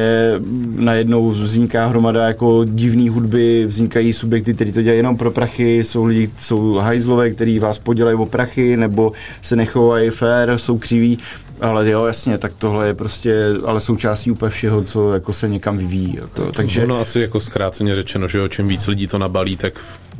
najednou 0.76 1.30
vzniká 1.30 1.86
hromada 1.86 2.26
jako 2.26 2.64
divný 2.64 3.08
hudby, 3.08 3.64
vznikají 3.66 4.12
subjekty, 4.12 4.54
kteří 4.54 4.72
to 4.72 4.82
dělají 4.82 4.98
jenom 4.98 5.16
pro 5.16 5.30
prachy, 5.30 5.78
jsou 5.78 6.04
lidi, 6.04 6.30
jsou 6.38 6.74
hajzlové, 6.74 7.30
kteří 7.30 7.58
vás 7.58 7.78
podělají 7.78 8.16
o 8.16 8.26
prachy, 8.26 8.76
nebo 8.76 9.12
se 9.42 9.56
nechovají 9.56 10.10
fair, 10.10 10.58
jsou 10.58 10.78
křiví. 10.78 11.18
Ale 11.60 11.90
jo, 11.90 12.06
jasně, 12.06 12.38
tak 12.38 12.52
tohle 12.58 12.86
je 12.86 12.94
prostě, 12.94 13.46
ale 13.64 13.80
součástí 13.80 14.30
úplně 14.30 14.50
všeho, 14.50 14.84
co 14.84 15.12
jako 15.14 15.32
se 15.32 15.48
někam 15.48 15.78
vyvíjí. 15.78 16.16
Jako, 16.20 16.52
takže 16.52 16.84
Ono 16.84 17.00
asi 17.00 17.20
jako 17.20 17.40
zkráceně 17.40 17.94
řečeno, 17.94 18.28
že 18.28 18.38
jo, 18.38 18.48
čím 18.48 18.68
víc 18.68 18.86
lidí 18.86 19.06
to 19.06 19.18
nabalí, 19.18 19.56
tak 19.56 19.74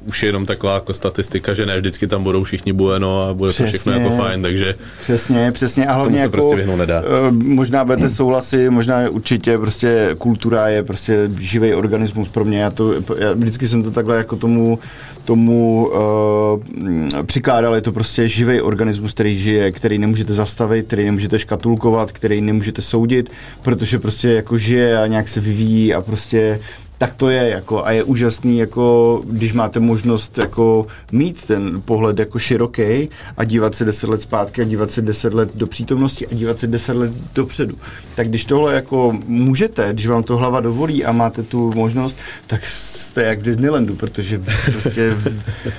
už 0.06 0.22
je 0.22 0.28
jenom 0.28 0.46
taková 0.46 0.74
jako 0.74 0.94
statistika, 0.94 1.54
že 1.54 1.66
ne 1.66 1.76
vždycky 1.76 2.06
tam 2.06 2.22
budou 2.22 2.44
všichni 2.44 2.72
bueno 2.72 3.22
a 3.28 3.34
bude 3.34 3.48
to 3.52 3.64
všechno 3.64 3.92
Přesně. 3.92 3.92
jako 3.92 4.16
fajn, 4.16 4.42
takže 4.42 4.74
Přesně, 5.00 5.52
přesně 5.52 5.86
a 5.86 5.92
hlavně 5.94 6.16
se 6.16 6.22
jako, 6.22 6.32
prostě 6.32 6.56
vyhnout 6.56 6.76
nedá. 6.78 7.02
eh, 7.02 7.30
možná 7.30 7.84
budete 7.84 8.10
souhlasy, 8.10 8.70
možná 8.70 9.08
určitě 9.10 9.58
prostě 9.58 10.14
kultura 10.18 10.68
je 10.68 10.82
prostě 10.82 11.30
živý 11.38 11.74
organismus 11.74 12.28
pro 12.28 12.44
mě, 12.44 12.58
já 12.60 12.70
to, 12.70 12.94
já 13.18 13.32
vždycky 13.34 13.68
jsem 13.68 13.82
to 13.82 13.90
takhle 13.90 14.16
jako 14.16 14.36
tomu, 14.36 14.78
tomu 15.24 15.86
uh, 15.88 16.62
přikládal, 17.26 17.74
je 17.74 17.80
to 17.80 17.92
prostě 17.92 18.28
živý 18.28 18.60
organismus, 18.60 19.12
který 19.12 19.36
žije, 19.36 19.72
který 19.72 19.98
nemůžete 19.98 20.34
zastavit, 20.34 20.86
který 20.86 21.04
nemůžete 21.04 21.38
škatulkovat, 21.38 22.12
který 22.12 22.40
nemůžete 22.40 22.82
soudit, 22.82 23.30
protože 23.62 23.98
prostě 23.98 24.28
jako 24.28 24.58
žije 24.58 24.98
a 24.98 25.06
nějak 25.06 25.28
se 25.28 25.40
vyvíjí 25.40 25.94
a 25.94 26.00
prostě 26.00 26.60
tak 27.00 27.14
to 27.14 27.30
je 27.30 27.48
jako 27.48 27.86
a 27.86 27.90
je 27.90 28.04
úžasný 28.04 28.58
jako 28.58 29.22
když 29.26 29.52
máte 29.52 29.80
možnost 29.80 30.38
jako 30.38 30.86
mít 31.12 31.46
ten 31.46 31.82
pohled 31.84 32.18
jako 32.18 32.38
široký 32.38 33.08
a 33.36 33.44
dívat 33.44 33.74
se 33.74 33.84
10 33.84 34.10
let 34.10 34.22
zpátky 34.22 34.62
a 34.62 34.64
dívat 34.64 34.90
se 34.90 35.02
10 35.02 35.34
let 35.34 35.50
do 35.54 35.66
přítomnosti 35.66 36.26
a 36.26 36.34
dívat 36.34 36.58
se 36.58 36.66
10 36.66 36.92
let 36.92 37.12
dopředu. 37.34 37.74
Tak 38.14 38.28
když 38.28 38.44
tohle 38.44 38.74
jako 38.74 39.18
můžete, 39.26 39.92
když 39.92 40.06
vám 40.06 40.22
to 40.22 40.36
hlava 40.36 40.60
dovolí 40.60 41.04
a 41.04 41.12
máte 41.12 41.42
tu 41.42 41.72
možnost, 41.74 42.16
tak 42.46 42.66
jste 42.66 43.22
jak 43.22 43.38
v 43.38 43.42
Disneylandu, 43.42 43.94
protože 43.94 44.42
prostě 44.72 45.16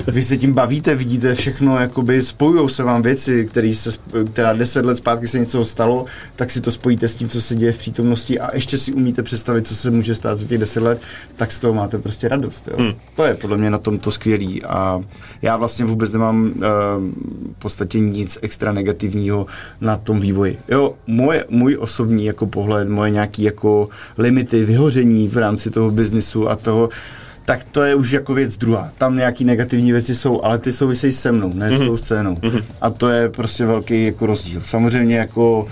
vy 0.07 0.24
se 0.24 0.38
tím 0.38 0.53
bavíte, 0.53 0.95
vidíte 0.95 1.36
všechno, 1.36 1.80
jakoby 1.80 2.22
spojujou 2.22 2.67
se 2.67 2.84
vám 2.84 3.01
věci, 3.01 3.45
který 3.45 3.76
se, 3.76 3.89
která 4.34 4.53
10 4.53 4.86
let 4.86 4.97
zpátky 4.97 5.28
se 5.28 5.39
něco 5.39 5.65
stalo, 5.65 6.05
tak 6.36 6.51
si 6.51 6.61
to 6.61 6.72
spojíte 6.72 7.07
s 7.07 7.15
tím, 7.15 7.30
co 7.30 7.41
se 7.41 7.55
děje 7.55 7.72
v 7.72 7.78
přítomnosti 7.78 8.39
a 8.39 8.55
ještě 8.55 8.78
si 8.78 8.93
umíte 8.93 9.24
představit, 9.24 9.67
co 9.67 9.76
se 9.76 9.91
může 9.91 10.15
stát 10.15 10.38
za 10.38 10.47
těch 10.47 10.57
10 10.57 10.84
let, 10.84 11.01
tak 11.36 11.51
z 11.51 11.59
toho 11.59 11.74
máte 11.74 11.97
prostě 11.97 12.28
radost. 12.28 12.68
Jo? 12.72 12.78
Hmm. 12.78 12.93
To 13.16 13.24
je 13.24 13.34
podle 13.34 13.57
mě 13.57 13.70
na 13.70 13.78
tom 13.78 13.99
to 13.99 14.12
skvělý 14.12 14.64
a 14.64 15.01
já 15.41 15.57
vlastně 15.57 15.86
vůbec 15.86 16.12
nemám 16.12 16.45
uh, 16.45 16.51
v 17.55 17.59
podstatě 17.59 17.99
nic 17.99 18.38
extra 18.41 18.72
negativního 18.72 19.45
na 19.82 19.97
tom 19.97 20.20
vývoji. 20.20 20.57
Jo, 20.70 20.93
moje, 21.07 21.45
můj 21.49 21.78
osobní 21.80 22.26
jako 22.26 22.47
pohled, 22.47 22.89
moje 22.89 23.12
nějaký 23.12 23.43
jako 23.43 23.89
limity, 24.18 24.66
vyhoření 24.66 25.28
v 25.28 25.38
rámci 25.38 25.70
toho 25.70 25.91
biznisu 25.91 26.49
a 26.49 26.55
toho, 26.55 26.89
tak 27.45 27.64
to 27.64 27.82
je 27.82 27.95
už 27.95 28.12
jako 28.12 28.34
věc 28.34 28.57
druhá. 28.57 28.91
Tam 28.97 29.16
nějaký 29.16 29.45
negativní 29.45 29.91
věci 29.91 30.16
jsou, 30.16 30.41
ale 30.41 30.59
ty 30.59 30.74
souvisejí 30.74 31.14
se 31.14 31.32
mnou, 31.32 31.53
ne 31.53 31.78
s 31.78 31.82
tou 31.82 31.97
scénou. 31.97 32.38
A 32.82 32.89
to 32.89 33.09
je 33.09 33.30
prostě 33.30 33.66
velký 33.66 34.05
jako 34.05 34.26
rozdíl. 34.26 34.62
Samozřejmě 34.62 35.18
jako 35.18 35.68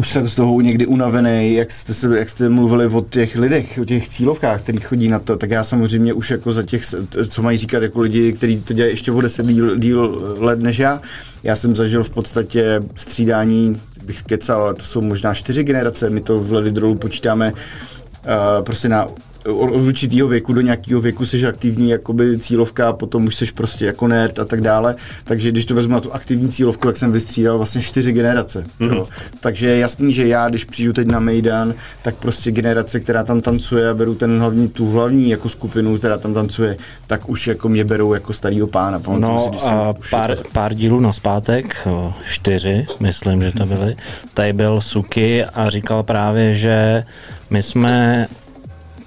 už 0.00 0.08
jsem 0.08 0.28
z 0.28 0.34
toho 0.34 0.60
někdy 0.60 0.86
unavený, 0.86 1.54
jak 1.54 1.72
jste, 1.72 1.94
se, 1.94 2.18
jak 2.18 2.30
jste 2.30 2.48
mluvili 2.48 2.86
o 2.86 3.00
těch 3.00 3.36
lidech, 3.36 3.78
o 3.82 3.84
těch 3.84 4.08
cílovkách, 4.08 4.62
který 4.62 4.78
chodí 4.78 5.08
na 5.08 5.18
to, 5.18 5.36
tak 5.36 5.50
já 5.50 5.64
samozřejmě 5.64 6.12
už 6.12 6.30
jako 6.30 6.52
za 6.52 6.62
těch, 6.62 6.82
co 7.28 7.42
mají 7.42 7.58
říkat 7.58 7.82
jako 7.82 8.00
lidi, 8.00 8.32
kteří 8.32 8.60
to 8.60 8.72
dělají 8.72 8.92
ještě 8.92 9.12
o 9.12 9.20
deset 9.20 9.46
díl, 9.46 9.78
díl 9.78 10.36
let 10.38 10.58
než 10.58 10.78
já, 10.78 11.00
já 11.42 11.56
jsem 11.56 11.76
zažil 11.76 12.04
v 12.04 12.10
podstatě 12.10 12.82
střídání, 12.96 13.80
bych 14.04 14.22
kecal, 14.22 14.62
ale 14.62 14.74
to 14.74 14.82
jsou 14.82 15.00
možná 15.00 15.34
čtyři 15.34 15.64
generace, 15.64 16.10
my 16.10 16.20
to 16.20 16.38
v 16.38 16.52
Levidrolu 16.52 16.94
počítáme 16.94 17.52
uh, 17.52 18.64
prostě 18.64 18.88
na 18.88 19.06
od 19.46 19.70
určitého 19.70 20.28
věku 20.28 20.52
do 20.52 20.60
nějakého 20.60 21.00
věku 21.00 21.24
jsi 21.24 21.46
aktivní 21.46 21.90
jakoby 21.90 22.38
cílovka, 22.38 22.92
potom 22.92 23.24
už 23.24 23.34
jsi 23.34 23.46
prostě 23.54 23.84
jako 23.86 24.08
nerd 24.08 24.38
a 24.38 24.44
tak 24.44 24.60
dále. 24.60 24.94
Takže 25.24 25.50
když 25.50 25.66
to 25.66 25.74
vezmu 25.74 25.92
na 25.92 26.00
tu 26.00 26.14
aktivní 26.14 26.48
cílovku, 26.48 26.86
tak 26.86 26.96
jsem 26.96 27.12
vystřídal 27.12 27.56
vlastně 27.56 27.82
čtyři 27.82 28.12
generace. 28.12 28.64
Mm-hmm. 28.80 28.96
Jo. 28.96 29.08
Takže 29.40 29.66
je 29.66 29.78
jasný, 29.78 30.12
že 30.12 30.26
já, 30.26 30.48
když 30.48 30.64
přijdu 30.64 30.92
teď 30.92 31.06
na 31.08 31.20
Mejdan, 31.20 31.74
tak 32.02 32.14
prostě 32.14 32.50
generace, 32.50 33.00
která 33.00 33.24
tam 33.24 33.40
tancuje 33.40 33.88
a 33.88 33.94
beru 33.94 34.14
ten 34.14 34.38
hlavní, 34.40 34.68
tu 34.68 34.90
hlavní 34.90 35.30
jako 35.30 35.48
skupinu, 35.48 35.98
která 35.98 36.18
tam 36.18 36.34
tancuje, 36.34 36.76
tak 37.06 37.28
už 37.28 37.46
jako 37.46 37.68
mě 37.68 37.84
berou 37.84 38.14
jako 38.14 38.32
starýho 38.32 38.66
pána. 38.66 38.98
Pamatuju 39.00 39.38
si, 39.38 39.44
No 39.44 39.50
když 39.50 39.62
jsem 39.62 39.74
a 39.74 39.94
pár, 40.10 40.30
jako- 40.30 40.42
pár 40.52 40.74
dílů 40.74 41.00
naspátek, 41.00 41.86
o, 41.90 42.14
čtyři, 42.26 42.86
myslím, 43.00 43.42
že 43.42 43.52
to 43.52 43.66
byly, 43.66 43.96
tady 44.34 44.52
byl 44.52 44.80
Suki 44.80 45.44
a 45.44 45.70
říkal 45.70 46.02
právě, 46.02 46.52
že 46.52 47.04
my 47.50 47.62
jsme 47.62 48.26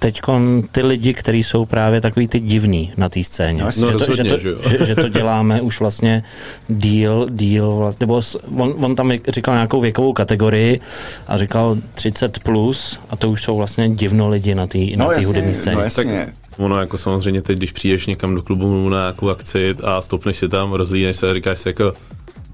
teď 0.04 0.20
ty 0.72 0.82
lidi, 0.82 1.14
kteří 1.14 1.42
jsou 1.42 1.64
právě 1.64 2.00
takový 2.00 2.28
ty 2.28 2.40
divný 2.40 2.92
na 2.96 3.08
té 3.08 3.24
scéně. 3.24 3.62
No, 3.64 3.70
že, 3.70 3.80
to, 3.80 3.86
že, 3.86 3.92
rozhodně, 3.92 4.30
to, 4.30 4.38
že 4.38 4.54
že, 4.78 4.86
že 4.86 4.94
to 4.94 5.08
děláme 5.08 5.60
už 5.60 5.80
vlastně 5.80 6.22
díl, 6.68 7.26
díl 7.30 7.72
vlastně, 7.76 8.04
nebo 8.06 8.22
s- 8.22 8.38
on, 8.56 8.74
on 8.84 8.96
tam 8.96 9.12
říkal 9.28 9.54
nějakou 9.54 9.80
věkovou 9.80 10.12
kategorii 10.12 10.80
a 11.28 11.36
říkal 11.38 11.76
30 11.94 12.38
plus 12.38 13.00
a 13.10 13.16
to 13.16 13.30
už 13.30 13.42
jsou 13.42 13.56
vlastně 13.56 13.88
divno 13.88 14.28
lidi 14.28 14.54
na 14.54 14.66
té 14.66 14.78
na 14.96 15.06
té 15.06 15.26
hudební 15.26 15.54
scéně. 15.54 15.76
no 15.76 15.82
jasně. 15.82 16.26
Ono 16.58 16.80
jako 16.80 16.98
samozřejmě 16.98 17.42
teď, 17.42 17.58
když 17.58 17.72
přijdeš 17.72 18.06
někam 18.06 18.34
do 18.34 18.42
klubu 18.42 18.88
na 18.88 18.98
nějakou 19.00 19.28
akci 19.30 19.74
a 19.84 20.00
stoupneš 20.00 20.36
si 20.36 20.48
tam, 20.48 20.72
rozlídneš 20.72 21.16
se 21.16 21.30
a 21.30 21.34
říkáš 21.34 21.58
si 21.58 21.68
jako 21.68 21.92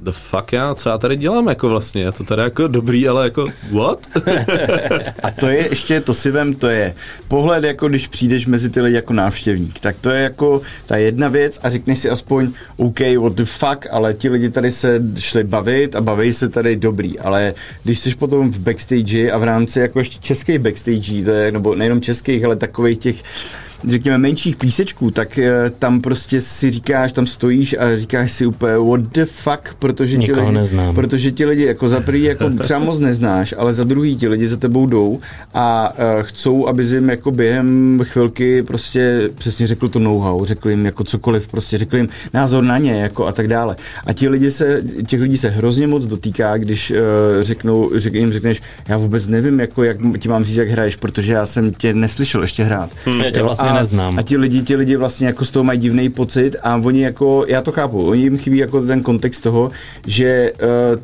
the 0.03 0.11
fuck 0.12 0.53
já, 0.53 0.74
co 0.74 0.88
já 0.88 0.98
tady 0.98 1.16
dělám 1.16 1.48
jako 1.48 1.68
vlastně, 1.68 2.03
je 2.03 2.12
to 2.12 2.24
tady 2.24 2.42
jako 2.42 2.68
dobrý, 2.68 3.09
ale 3.09 3.24
jako 3.24 3.48
what? 3.72 4.07
A 5.22 5.30
to 5.30 5.46
je 5.46 5.68
ještě, 5.70 6.01
to 6.01 6.14
si 6.14 6.30
vem, 6.30 6.55
to 6.55 6.68
je 6.68 6.94
pohled, 7.28 7.64
jako 7.64 7.88
když 7.88 8.07
přijdeš 8.07 8.46
mezi 8.46 8.70
ty 8.70 8.80
lidi 8.80 8.96
jako 8.96 9.12
návštěvník. 9.12 9.80
Tak 9.80 9.96
to 10.01 10.11
je 10.11 10.22
jako 10.22 10.62
ta 10.86 10.96
jedna 10.96 11.28
věc 11.28 11.61
a 11.62 11.70
řekneš 11.70 11.98
si 11.98 12.11
aspoň, 12.11 12.53
OK, 12.76 13.01
what 13.20 13.32
the 13.32 13.44
fuck, 13.44 13.86
ale 13.90 14.14
ti 14.14 14.28
lidi 14.28 14.51
tady 14.51 14.72
se 14.72 15.03
šli 15.18 15.44
bavit 15.44 15.96
a 15.96 16.01
baví 16.01 16.32
se 16.32 16.48
tady 16.48 16.76
dobrý. 16.76 17.18
Ale 17.18 17.55
když 17.84 17.98
jsi 17.98 18.14
potom 18.14 18.51
v 18.53 18.59
backstage 18.59 19.30
a 19.30 19.38
v 19.38 19.44
rámci 19.44 19.80
jako 19.80 19.98
ještě 19.98 20.18
českých 20.20 20.59
backstage, 20.59 21.24
to 21.24 21.30
je, 21.30 21.53
nebo 21.53 21.74
nejenom 21.74 22.01
českých, 22.01 22.44
ale 22.44 22.57
takových 22.57 22.98
těch 22.98 23.16
řekněme, 23.88 24.18
menších 24.18 24.56
písečků, 24.56 25.10
tak 25.10 25.38
eh, 25.38 25.70
tam 25.78 26.00
prostě 26.00 26.40
si 26.40 26.70
říkáš, 26.70 27.12
tam 27.12 27.26
stojíš 27.26 27.76
a 27.78 27.96
říkáš 27.96 28.32
si 28.32 28.46
úplně 28.46 28.76
what 28.76 29.00
the 29.00 29.24
fuck, 29.24 29.74
protože 29.78 30.16
ti 30.16 30.32
lidi, 30.32 30.52
neznám. 30.52 30.94
protože 30.94 31.32
ti 31.32 31.46
lidi 31.46 31.64
jako 31.64 31.88
za 31.88 32.00
prvý 32.00 32.22
jako 32.22 32.50
třeba 32.62 32.80
moc 32.80 32.98
neznáš, 32.98 33.54
ale 33.58 33.74
za 33.74 33.84
druhý 33.84 34.16
ti 34.16 34.28
lidi 34.28 34.48
za 34.48 34.56
tebou 34.56 34.86
jdou 34.86 35.20
a 35.54 35.92
uh, 35.92 36.22
chcou, 36.22 36.68
aby 36.68 36.84
jim 36.84 37.10
jako 37.10 37.30
během 37.30 38.00
chvilky 38.04 38.62
prostě 38.62 39.30
přesně 39.38 39.66
řekl 39.66 39.88
to 39.88 39.98
know-how, 39.98 40.44
řekl 40.44 40.70
jim 40.70 40.86
jako 40.86 41.04
cokoliv, 41.04 41.48
prostě 41.48 41.78
řekl 41.78 41.96
jim 41.96 42.08
názor 42.34 42.64
na 42.64 42.78
ně 42.78 43.00
jako 43.00 43.26
a 43.26 43.32
tak 43.32 43.48
dále. 43.48 43.76
A 44.06 44.12
ti 44.12 44.28
lidi 44.28 44.50
se, 44.50 44.82
těch 45.06 45.20
lidí 45.20 45.36
se 45.36 45.48
hrozně 45.48 45.86
moc 45.86 46.06
dotýká, 46.06 46.56
když 46.56 46.90
uh, 46.90 46.96
řeknou, 47.42 47.90
řek, 47.94 48.14
jim 48.14 48.32
řekneš, 48.32 48.62
já 48.88 48.96
vůbec 48.96 49.26
nevím, 49.26 49.60
jako 49.60 49.84
jak 49.84 49.96
ti 50.18 50.28
mám 50.28 50.44
říct, 50.44 50.56
jak 50.56 50.68
hraješ, 50.68 50.96
protože 50.96 51.32
já 51.32 51.46
jsem 51.46 51.72
tě 51.72 51.94
neslyšel 51.94 52.42
ještě 52.42 52.64
hrát. 52.64 52.90
Já 53.24 53.30
tě 53.30 53.40
Jo, 53.40 53.44
vlastně 53.44 53.69
a, 53.70 53.78
neznám. 53.78 54.18
A 54.18 54.22
ti 54.22 54.36
lidi, 54.36 54.62
ti 54.62 54.76
lidi 54.76 54.96
vlastně 54.96 55.26
jako 55.26 55.44
z 55.44 55.50
toho 55.50 55.64
mají 55.64 55.78
divný 55.78 56.10
pocit 56.10 56.56
a 56.62 56.76
oni 56.76 57.02
jako, 57.02 57.44
já 57.48 57.62
to 57.62 57.72
chápu, 57.72 58.08
oni 58.08 58.22
jim 58.22 58.38
chybí 58.38 58.58
jako 58.58 58.86
ten 58.86 59.02
kontext 59.02 59.42
toho, 59.42 59.70
že 60.06 60.52
uh, 60.94 61.00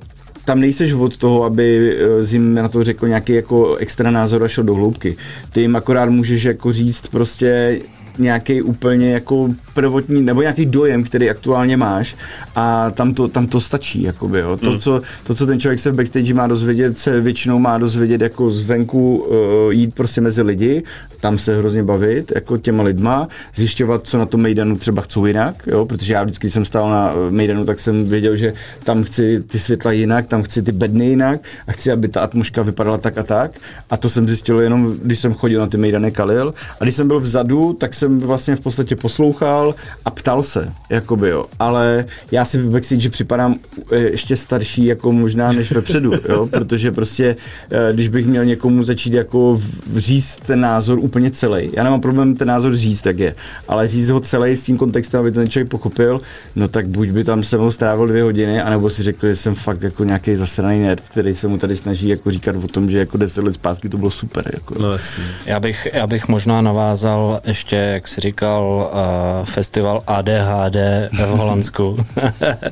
tam 0.47 0.61
nejseš 0.61 0.93
od 0.93 1.17
toho, 1.17 1.45
aby 1.45 1.97
eh, 1.99 2.35
jim 2.35 2.55
na 2.55 2.69
to 2.69 2.85
řekl 2.85 3.09
nějaký 3.09 3.33
jako 3.33 3.77
extra 3.77 4.11
názor 4.11 4.45
a 4.45 4.49
šel 4.49 4.65
do 4.65 4.75
hloubky. 4.75 5.17
Ty 5.53 5.61
jim 5.61 5.77
akorát 5.77 6.11
můžeš 6.11 6.45
jako 6.45 6.73
říct 6.73 7.07
prostě 7.07 7.81
nějaký 8.19 8.63
úplně 8.63 9.13
jako 9.13 9.49
prvotní, 9.75 10.23
nebo 10.23 10.41
nějaký 10.41 10.67
dojem, 10.67 11.05
který 11.05 11.31
aktuálně 11.31 11.77
máš 11.77 12.17
a 12.55 12.91
tam 12.91 13.15
to, 13.15 13.29
tam 13.29 13.47
to 13.47 13.61
stačí, 13.61 14.03
jakoby, 14.03 14.39
jo. 14.39 14.57
To, 14.57 14.79
co, 14.79 15.03
to, 15.25 15.35
co 15.35 15.47
ten 15.47 15.61
člověk 15.61 15.81
se 15.81 15.91
v 15.91 15.95
backstage 15.95 16.35
má 16.35 16.47
dozvědět, 16.47 16.99
se 16.99 17.21
většinou 17.21 17.59
má 17.59 17.79
dozvědět 17.79 18.21
jako 18.21 18.51
zvenku 18.51 19.17
uh, 19.17 19.73
jít 19.73 19.95
prostě 19.95 20.21
mezi 20.21 20.43
lidi, 20.43 20.83
tam 21.21 21.39
se 21.39 21.59
hrozně 21.59 21.83
bavit, 21.83 22.33
jako 22.35 22.57
těma 22.59 22.83
lidma, 22.83 23.29
zjišťovat, 23.55 24.07
co 24.07 24.19
na 24.19 24.27
tom 24.27 24.41
Mejdanu 24.41 24.77
třeba 24.77 25.03
chcou 25.03 25.27
jinak, 25.27 25.63
jo, 25.67 25.87
protože 25.87 26.13
já 26.13 26.23
vždycky, 26.23 26.47
když 26.47 26.55
jsem 26.55 26.65
stál 26.65 26.91
na 26.91 27.15
Mejdanu, 27.31 27.65
tak 27.65 27.81
jsem 27.81 28.05
věděl, 28.05 28.37
že 28.37 28.53
tam 28.85 29.05
chci 29.05 29.43
ty 29.47 29.59
světla 29.59 29.93
jinak, 29.93 30.27
tam 30.27 30.43
chci 30.43 30.63
ty 30.63 30.73
bedny 30.73 31.07
jinak 31.07 31.41
a 31.67 31.73
chci, 31.73 31.93
aby 31.93 32.09
ta 32.09 32.21
atmosféra 32.21 32.63
vypadala 32.63 32.99
tak 32.99 33.19
a 33.19 33.23
tak. 33.23 33.51
A 33.91 33.97
to 33.97 34.09
jsem 34.09 34.29
zjistil 34.29 34.61
jenom, 34.61 34.97
když 35.03 35.19
jsem 35.19 35.35
chodil 35.35 35.61
na 35.61 35.67
ty 35.67 35.77
Mejdany 35.77 36.11
Kalil. 36.13 36.55
A 36.81 36.85
když 36.85 36.95
jsem 36.95 37.09
byl 37.09 37.21
vzadu, 37.21 37.73
tak 37.73 37.95
jsem 37.95 38.21
vlastně 38.21 38.57
v 38.57 38.61
podstatě 38.61 38.97
poslouchal 38.97 39.75
a 40.05 40.11
ptal 40.11 40.43
se, 40.43 40.73
jakoby, 40.91 41.29
jo. 41.29 41.45
Ale 41.59 42.05
já 42.33 42.45
si 42.45 42.59
v 42.59 42.71
backstage 42.71 43.11
připadám 43.11 43.55
eh, 43.93 43.99
ještě 43.99 44.37
starší, 44.37 44.85
jako 44.87 45.13
možná 45.13 45.53
než 45.53 45.73
vepředu, 45.73 46.13
jo, 46.29 46.47
protože 46.47 46.93
prostě, 46.93 47.37
eh, 47.71 47.93
když 47.93 48.09
bych 48.09 48.27
měl 48.27 48.45
někomu 48.45 48.85
začít 48.85 49.13
jako 49.13 49.55
v- 49.57 49.99
říct 49.99 50.37
ten 50.47 50.61
názor 50.61 50.99
úplně 51.07 51.31
celý. 51.31 51.71
Já 51.73 51.85
nemám 51.85 52.01
problém 52.01 52.37
ten 52.37 52.49
názor 52.49 52.77
říct, 52.77 53.07
jak 53.07 53.19
je, 53.19 53.35
ale 53.69 53.89
říct 53.89 54.09
ho 54.09 54.21
celý 54.21 54.57
s 54.57 54.63
tím 54.63 54.77
kontextem, 54.77 55.21
aby 55.21 55.31
to 55.31 55.41
ten 55.41 55.49
člověk 55.49 55.69
pochopil, 55.69 56.21
no 56.57 56.69
tak 56.69 56.89
buď 56.89 57.09
by 57.09 57.25
tam 57.25 57.43
se 57.43 57.59
mnou 57.59 57.71
strávil 57.71 58.07
dvě 58.07 58.23
hodiny, 58.23 58.61
anebo 58.61 58.91
si 58.91 59.03
řekl, 59.03 59.27
že 59.27 59.37
jsem 59.37 59.55
fakt 59.55 59.83
jako 59.83 60.05
nějaký 60.05 60.37
zasraný 60.37 60.81
nerd, 60.81 61.09
který 61.09 61.35
se 61.35 61.49
mu 61.49 61.59
tady 61.59 61.77
snaží 61.77 62.09
jako 62.09 62.31
říkat 62.31 62.57
o 62.57 62.69
tom, 62.69 62.91
že 62.91 62.99
jako 62.99 63.17
deset 63.17 63.45
let 63.45 63.55
zpátky 63.55 63.89
to 63.89 63.99
bylo 63.99 64.11
super. 64.11 64.51
Jako. 64.55 64.75
No 64.83 64.93
jasně. 64.93 65.25
Já 65.47 65.61
bych, 65.61 65.89
já 65.93 66.07
bych 66.07 66.29
možná 66.29 66.61
navázal 66.61 67.41
ještě, 67.47 67.77
jak 67.77 68.09
jsi 68.09 68.21
říkal, 68.21 68.91
uh, 68.93 69.47
festival 69.47 70.03
ADHD 70.07 70.77
v 71.13 71.29
Holandsku. 71.39 71.97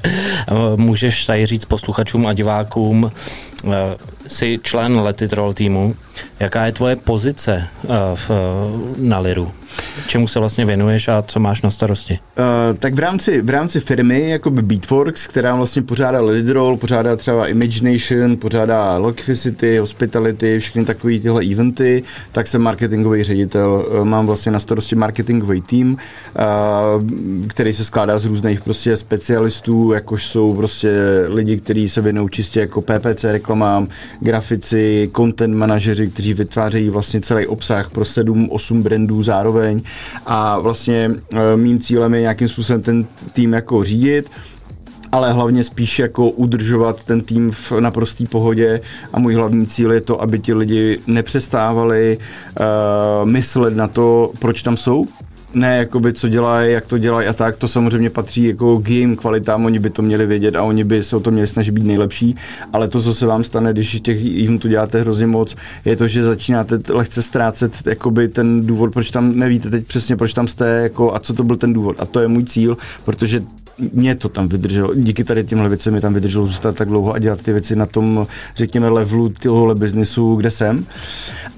Můžeš 0.77 1.25
tady 1.25 1.47
říct 1.47 1.65
posluchačům 1.65 2.27
a 2.27 2.33
divákům, 2.33 3.13
uh, 3.65 3.73
jsi 4.27 4.61
člen 4.63 5.01
Let 5.01 5.23
It 5.23 5.33
Roll 5.33 5.55
týmu, 5.55 5.95
jaká 6.41 6.67
je 6.67 6.73
tvoje 6.73 6.97
pozice 6.97 7.69
uh, 7.83 7.91
v, 8.15 8.31
na 8.97 9.19
Liru? 9.19 9.53
Čemu 10.07 10.27
se 10.27 10.39
vlastně 10.39 10.65
věnuješ 10.65 11.09
a 11.09 11.23
co 11.23 11.41
máš 11.41 11.63
na 11.63 11.71
starosti? 11.71 12.19
Uh, 12.39 12.77
tak 12.79 12.95
v 12.95 12.99
rámci, 12.99 13.43
v 13.43 13.51
rámci 13.51 13.81
firmy, 13.81 14.31
jako 14.31 14.51
by 14.51 14.63
Beatworks, 14.63 15.27
která 15.27 15.55
vlastně 15.55 15.83
pořádá 15.83 16.21
Lead 16.21 16.49
Roll, 16.49 16.77
pořádá 16.77 17.17
třeba 17.17 17.47
Imagination, 17.49 18.37
pořádá 18.37 18.99
Lockficity, 18.99 19.79
Hospitality, 19.79 20.59
všechny 20.59 20.85
takové 20.85 21.19
tyhle 21.19 21.45
eventy, 21.45 22.03
tak 22.33 22.49
jsem 22.49 22.63
marketingový 22.63 23.23
ředitel. 23.23 23.87
Uh, 23.89 24.05
mám 24.05 24.27
vlastně 24.27 24.53
na 24.53 24.61
starosti 24.61 24.97
marketingový 24.97 25.61
tým, 25.61 25.93
uh, 25.93 27.03
který 27.49 27.73
se 27.73 27.85
skládá 27.85 28.19
z 28.19 28.25
různých 28.25 28.61
prostě 28.61 28.97
specialistů, 28.97 29.93
jakož 29.93 30.27
jsou 30.27 30.55
prostě 30.55 30.91
lidi, 31.29 31.61
kteří 31.61 31.89
se 31.89 32.01
věnují 32.01 32.29
čistě 32.31 32.61
jako 32.61 32.83
PPC 32.83 33.25
reklamám, 33.25 33.89
grafici, 34.21 35.11
content 35.17 35.57
manažeři, 35.57 36.07
kteří 36.07 36.35
vytvářejí 36.35 36.91
vlastně 36.91 37.21
celý 37.21 37.47
obsah 37.47 37.91
pro 37.91 38.05
7-8 38.05 38.83
brandů 38.83 39.23
zároveň 39.23 39.64
a 40.27 40.59
vlastně 40.59 41.11
e, 41.33 41.57
mým 41.57 41.79
cílem 41.79 42.15
je 42.15 42.21
nějakým 42.21 42.49
způsobem 42.49 42.83
ten 42.83 43.07
tým 43.33 43.53
jako 43.53 43.85
řídit, 43.85 44.31
ale 45.13 45.33
hlavně 45.33 45.65
spíš 45.65 45.99
jako 45.99 46.31
udržovat 46.31 47.05
ten 47.05 47.21
tým 47.21 47.51
v 47.51 47.73
naprostý 47.81 48.27
pohodě. 48.27 48.81
A 49.13 49.19
můj 49.19 49.35
hlavní 49.35 49.67
cíl 49.67 49.93
je 49.93 50.01
to, 50.01 50.23
aby 50.23 50.39
ti 50.39 50.55
lidi 50.55 50.99
nepřestávali 51.07 52.19
uh, 52.19 53.29
myslet 53.29 53.77
na 53.77 53.89
to, 53.89 54.33
proč 54.39 54.63
tam 54.63 54.77
jsou, 54.77 55.07
ne 55.55 55.77
jakoby 55.77 56.13
co 56.13 56.29
dělají, 56.29 56.73
jak 56.73 56.87
to 56.87 56.99
dělají 56.99 57.29
a 57.29 57.33
tak, 57.33 57.57
to 57.57 57.69
samozřejmě 57.69 58.11
patří 58.11 58.45
jako 58.45 58.79
k 58.79 58.89
jejím 58.89 59.17
kvalitám, 59.17 59.65
oni 59.65 59.79
by 59.79 59.91
to 59.91 60.03
měli 60.03 60.27
vědět 60.27 60.57
a 60.57 60.63
oni 60.63 60.85
by 60.85 61.03
se 61.03 61.17
o 61.17 61.21
to 61.21 61.31
měli 61.31 61.47
snažit 61.47 61.73
být 61.73 61.85
nejlepší, 61.85 62.37
ale 62.73 62.89
to, 62.89 63.03
co 63.03 63.15
se 63.15 63.27
vám 63.27 63.45
stane, 63.45 63.73
když 63.73 64.01
těch 64.01 64.19
eventů 64.45 64.69
děláte 64.69 65.01
hrozně 65.01 65.27
moc, 65.27 65.57
je 65.85 65.97
to, 65.97 66.09
že 66.09 66.25
začínáte 66.25 66.79
lehce 66.89 67.23
ztrácet 67.23 67.87
jakoby 67.87 68.29
ten 68.29 68.67
důvod, 68.67 68.93
proč 68.93 69.11
tam 69.11 69.39
nevíte 69.39 69.71
teď 69.71 69.87
přesně, 69.87 70.17
proč 70.17 70.33
tam 70.33 70.49
jste 70.49 70.67
jako, 70.67 71.15
a 71.15 71.19
co 71.19 71.33
to 71.33 71.45
byl 71.45 71.57
ten 71.57 71.73
důvod. 71.73 71.97
A 71.99 72.07
to 72.07 72.21
je 72.21 72.29
můj 72.29 72.45
cíl, 72.45 72.77
protože 73.05 73.43
mě 73.93 74.15
to 74.15 74.29
tam 74.29 74.49
vydrželo, 74.49 74.95
díky 74.95 75.25
tady 75.25 75.45
těmhle 75.45 75.69
věcem 75.69 75.95
mi 75.95 76.01
tam 76.01 76.15
vydrželo 76.15 76.47
zůstat 76.47 76.77
tak 76.77 76.89
dlouho 76.89 77.13
a 77.13 77.19
dělat 77.19 77.43
ty 77.43 77.53
věci 77.53 77.77
na 77.77 77.87
tom, 77.87 78.27
řekněme, 78.57 78.89
levelu 78.89 79.29
tohohle 79.29 79.75
biznisu, 79.75 80.37
kde 80.37 80.51
jsem. 80.51 80.87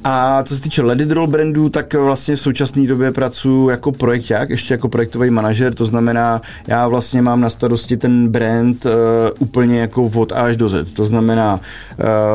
A 0.08 0.42
co 0.42 0.56
se 0.56 0.62
týče 0.62 0.82
Roll 1.08 1.26
brandu, 1.26 1.68
tak 1.68 1.94
vlastně 1.94 2.36
v 2.36 2.40
současné 2.40 2.86
době 2.86 3.12
pracuji 3.12 3.68
jako 3.68 3.92
projekták, 3.92 4.50
ještě 4.50 4.74
jako 4.74 4.88
projektový 4.88 5.30
manažer, 5.30 5.74
to 5.74 5.86
znamená, 5.86 6.42
já 6.66 6.88
vlastně 6.88 7.22
mám 7.22 7.40
na 7.40 7.50
starosti 7.50 7.96
ten 7.96 8.28
brand 8.28 8.86
uh, 8.86 8.92
úplně 9.38 9.80
jako 9.80 10.10
od 10.14 10.32
A 10.32 10.34
až 10.34 10.56
do 10.56 10.68
Z. 10.68 10.92
To 10.92 11.06
znamená, 11.06 11.60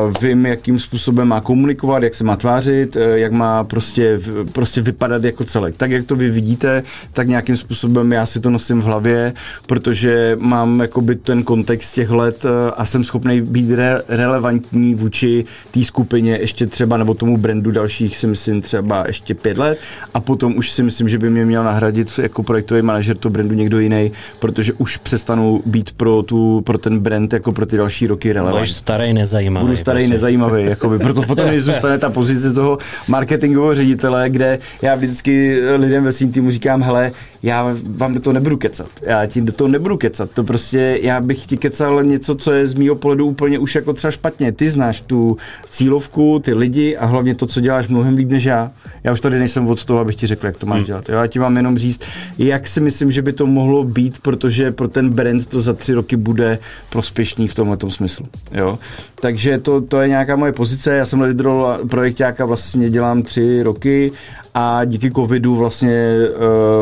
uh, 0.06 0.12
vím, 0.22 0.46
jakým 0.46 0.80
způsobem 0.80 1.28
má 1.28 1.40
komunikovat, 1.40 2.02
jak 2.02 2.14
se 2.14 2.24
má 2.24 2.36
tvářit, 2.36 2.96
uh, 2.96 3.02
jak 3.02 3.32
má 3.32 3.64
prostě, 3.64 4.20
prostě 4.52 4.80
vypadat 4.80 5.24
jako 5.24 5.44
celek. 5.44 5.76
Tak, 5.76 5.90
jak 5.90 6.04
to 6.04 6.16
vy 6.16 6.30
vidíte, 6.30 6.82
tak 7.12 7.28
nějakým 7.28 7.56
způsobem 7.56 8.12
já 8.12 8.26
si 8.26 8.40
to 8.40 8.50
nosím 8.50 8.80
v 8.80 8.84
hlavě, 8.84 9.32
protože 9.66 10.36
mám 10.40 10.80
jakoby 10.80 11.14
ten 11.14 11.42
kontext 11.42 11.94
těch 11.94 12.10
let 12.10 12.44
uh, 12.44 12.50
a 12.76 12.86
jsem 12.86 13.04
schopný 13.04 13.40
být 13.40 13.70
re- 13.70 14.02
relevantní 14.08 14.94
vůči 14.94 15.44
té 15.70 15.84
skupině 15.84 16.38
ještě 16.40 16.66
třeba 16.66 16.96
nebo 16.96 17.14
tomu 17.14 17.36
brandu 17.36 17.61
dalších 17.70 18.16
si 18.16 18.26
myslím 18.26 18.62
třeba 18.62 19.04
ještě 19.06 19.34
pět 19.34 19.58
let 19.58 19.78
a 20.14 20.20
potom 20.20 20.56
už 20.56 20.70
si 20.70 20.82
myslím, 20.82 21.08
že 21.08 21.18
by 21.18 21.30
mě 21.30 21.44
měl 21.44 21.64
nahradit 21.64 22.20
jako 22.22 22.42
projektový 22.42 22.82
manažer 22.82 23.16
toho 23.16 23.30
brandu 23.32 23.54
někdo 23.54 23.78
jiný, 23.78 24.12
protože 24.38 24.72
už 24.72 24.96
přestanou 24.96 25.62
být 25.66 25.92
pro, 25.92 26.22
tu, 26.22 26.60
pro 26.60 26.78
ten 26.78 26.98
brand 26.98 27.32
jako 27.32 27.52
pro 27.52 27.66
ty 27.66 27.76
další 27.76 28.06
roky 28.06 28.32
relevantní. 28.32 28.58
Budeš 28.58 28.76
starý, 28.76 29.12
nezajímavý. 29.12 29.66
Budu 29.66 29.76
starý, 29.76 29.98
prostě. 29.98 30.12
nezajímavý, 30.12 30.64
jakoby. 30.64 30.98
proto 30.98 31.22
potom 31.22 31.50
mi 31.50 31.60
zůstane 31.60 31.98
ta 31.98 32.10
pozice 32.10 32.52
toho 32.52 32.78
marketingového 33.08 33.74
ředitele, 33.74 34.30
kde 34.30 34.58
já 34.82 34.94
vždycky 34.94 35.60
lidem 35.76 36.04
ve 36.04 36.12
svým 36.12 36.32
týmu 36.32 36.50
říkám, 36.50 36.82
hele, 36.82 37.12
já 37.42 37.76
vám 37.86 38.14
do 38.14 38.20
toho 38.20 38.34
nebudu 38.34 38.56
kecat, 38.56 38.88
já 39.02 39.26
ti 39.26 39.40
do 39.40 39.52
toho 39.52 39.68
nebudu 39.68 39.96
kecat, 39.96 40.30
to 40.30 40.44
prostě, 40.44 40.98
já 41.02 41.20
bych 41.20 41.46
ti 41.46 41.56
kecal 41.56 42.02
něco, 42.02 42.34
co 42.34 42.52
je 42.52 42.68
z 42.68 42.74
mýho 42.74 42.94
pohledu 42.96 43.26
úplně 43.26 43.58
už 43.58 43.74
jako 43.74 43.92
třeba 43.92 44.10
špatně, 44.10 44.52
ty 44.52 44.70
znáš 44.70 45.00
tu 45.00 45.36
cílovku, 45.70 46.38
ty 46.38 46.54
lidi 46.54 46.96
a 46.96 47.06
hlavně 47.06 47.34
to, 47.34 47.46
co 47.46 47.60
děláš 47.60 47.88
mnohem 47.88 48.14
líp 48.14 48.28
než 48.28 48.44
já. 48.44 48.70
Já 49.04 49.12
už 49.12 49.20
tady 49.20 49.38
nejsem 49.38 49.66
od 49.66 49.84
toho, 49.84 49.98
abych 49.98 50.16
ti 50.16 50.26
řekl, 50.26 50.46
jak 50.46 50.56
to 50.56 50.66
máš 50.66 50.86
dělat. 50.86 51.08
Jo, 51.08 51.14
já 51.14 51.26
ti 51.26 51.38
mám 51.38 51.56
jenom 51.56 51.78
říct, 51.78 52.02
jak 52.38 52.68
si 52.68 52.80
myslím, 52.80 53.12
že 53.12 53.22
by 53.22 53.32
to 53.32 53.46
mohlo 53.46 53.84
být, 53.84 54.20
protože 54.20 54.72
pro 54.72 54.88
ten 54.88 55.10
brand 55.10 55.46
to 55.46 55.60
za 55.60 55.72
tři 55.72 55.94
roky 55.94 56.16
bude 56.16 56.58
prospěšný 56.90 57.48
v 57.48 57.54
tomhle 57.54 57.76
smyslu. 57.88 58.26
Jo? 58.52 58.78
Takže 59.14 59.58
to, 59.58 59.80
to 59.80 60.00
je 60.00 60.08
nějaká 60.08 60.36
moje 60.36 60.52
pozice. 60.52 60.94
Já 60.94 61.04
jsem 61.04 61.20
lidroval 61.20 61.78
projektáka 61.88 62.44
vlastně 62.44 62.90
dělám 62.90 63.22
tři 63.22 63.62
roky 63.62 64.12
a 64.54 64.84
díky 64.84 65.10
covidu 65.10 65.56
vlastně 65.56 66.14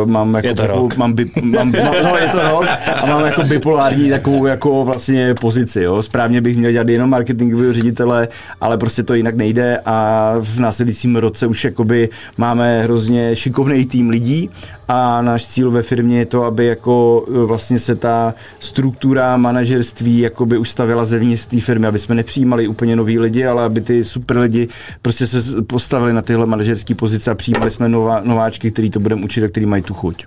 uh, 0.02 0.10
mám 0.10 0.34
jako 0.34 0.46
Je 0.48 0.54
to 0.54 0.62
takovou- 0.62 0.82
rok. 0.88 0.96
mám, 0.96 1.12
bi, 1.12 1.24
mám, 1.42 1.52
mám, 1.52 1.72
no, 2.04 2.16
je 2.16 2.28
to 2.28 2.40
rok 2.50 2.64
a 3.02 3.06
mám 3.06 3.24
jako 3.24 3.42
bipolární 3.42 4.10
takovou 4.10 4.46
jako 4.46 4.84
vlastně 4.84 5.34
pozici, 5.40 5.82
jo. 5.82 6.02
Správně 6.02 6.40
bych 6.40 6.56
měl 6.56 6.72
dělat 6.72 6.88
jenom 6.88 7.10
marketingového 7.10 7.72
ředitele, 7.72 8.28
ale 8.60 8.78
prostě 8.78 9.02
to 9.02 9.14
jinak 9.14 9.34
nejde 9.36 9.78
a 9.86 10.34
v 10.40 10.58
následujícím 10.60 11.16
roce 11.16 11.46
už 11.46 11.64
jakoby 11.64 12.08
máme 12.38 12.82
hrozně 12.82 13.36
šikovný 13.36 13.86
tým 13.86 14.10
lidí 14.10 14.50
a 14.92 15.22
náš 15.22 15.46
cíl 15.46 15.70
ve 15.70 15.82
firmě 15.82 16.18
je 16.18 16.26
to, 16.26 16.44
aby 16.44 16.66
jako 16.66 17.24
eh, 17.28 17.44
vlastně 17.44 17.78
se 17.78 17.96
ta 17.96 18.34
struktura 18.60 19.36
manažerství 19.36 20.18
jakoby 20.18 20.58
už 20.58 20.70
stavila 20.70 21.04
zevnitř 21.04 21.46
té 21.46 21.60
firmy, 21.60 21.86
aby 21.86 21.98
jsme 21.98 22.14
nepřijímali 22.14 22.68
úplně 22.68 22.96
nový 22.96 23.18
lidi, 23.18 23.46
ale 23.46 23.64
aby 23.64 23.80
ty 23.80 24.04
super 24.04 24.38
lidi 24.38 24.68
prostě 25.02 25.26
se 25.26 25.62
postavili 25.62 26.12
na 26.12 26.22
tyhle 26.22 26.46
manažerské 26.46 26.94
pozice 26.94 27.30
a 27.30 27.34
přijímali 27.34 27.70
jsme 27.70 27.88
nová, 27.88 28.20
nováčky, 28.24 28.70
který 28.70 28.90
to 28.90 29.00
budeme 29.00 29.24
učit 29.24 29.44
a 29.44 29.48
který 29.48 29.66
mají 29.66 29.82
tu 29.82 29.94
chuť. 29.94 30.26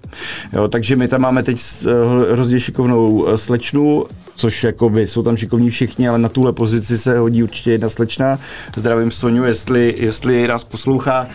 Jo, 0.54 0.68
takže 0.68 0.96
my 0.96 1.08
tam 1.08 1.22
máme 1.22 1.44
teď 1.44 1.60
eh, 1.60 2.34
hrozně 2.34 2.60
šikovnou 2.60 3.28
eh, 3.28 3.38
slečnu, 3.38 4.06
což 4.36 4.64
jakoby 4.64 5.08
jsou 5.08 5.24
tam 5.24 5.38
šikovní 5.38 5.70
všichni, 5.70 6.08
ale 6.08 6.20
na 6.20 6.30
tuhle 6.30 6.54
pozici 6.54 6.98
se 6.98 7.18
hodí 7.18 7.44
určitě 7.44 7.72
jedna 7.72 7.90
slečna. 7.90 8.40
Zdravím 8.76 9.12
Soniu, 9.12 9.44
jestli, 9.44 9.96
jestli 9.98 10.48
nás 10.48 10.64
poslouchá, 10.64 11.28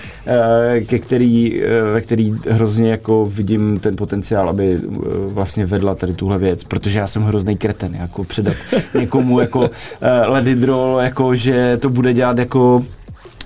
ke 0.86 0.98
který, 0.98 1.62
ve 1.92 2.00
který 2.00 2.34
hrozně 2.50 2.90
jako 2.90 3.17
vidím 3.26 3.80
ten 3.80 3.96
potenciál, 3.96 4.48
aby 4.48 4.78
eh, 4.82 4.98
vlastně 5.28 5.66
vedla 5.66 5.94
tady 5.94 6.14
tuhle 6.14 6.38
věc, 6.38 6.64
protože 6.64 6.98
já 6.98 7.06
jsem 7.06 7.22
hrozný 7.22 7.56
kreten, 7.56 7.94
jako 7.94 8.24
předat 8.24 8.56
někomu 8.94 9.40
jako 9.40 9.70
eh, 10.00 10.26
ledidrol, 10.26 10.98
jako 11.02 11.34
že 11.34 11.76
to 11.76 11.88
bude 11.90 12.12
dělat 12.12 12.38
jako 12.38 12.84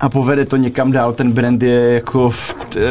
a 0.00 0.08
povede 0.08 0.44
to 0.44 0.56
někam 0.56 0.92
dál, 0.92 1.12
ten 1.12 1.32
brand 1.32 1.62
je 1.62 1.92
jako, 1.94 2.30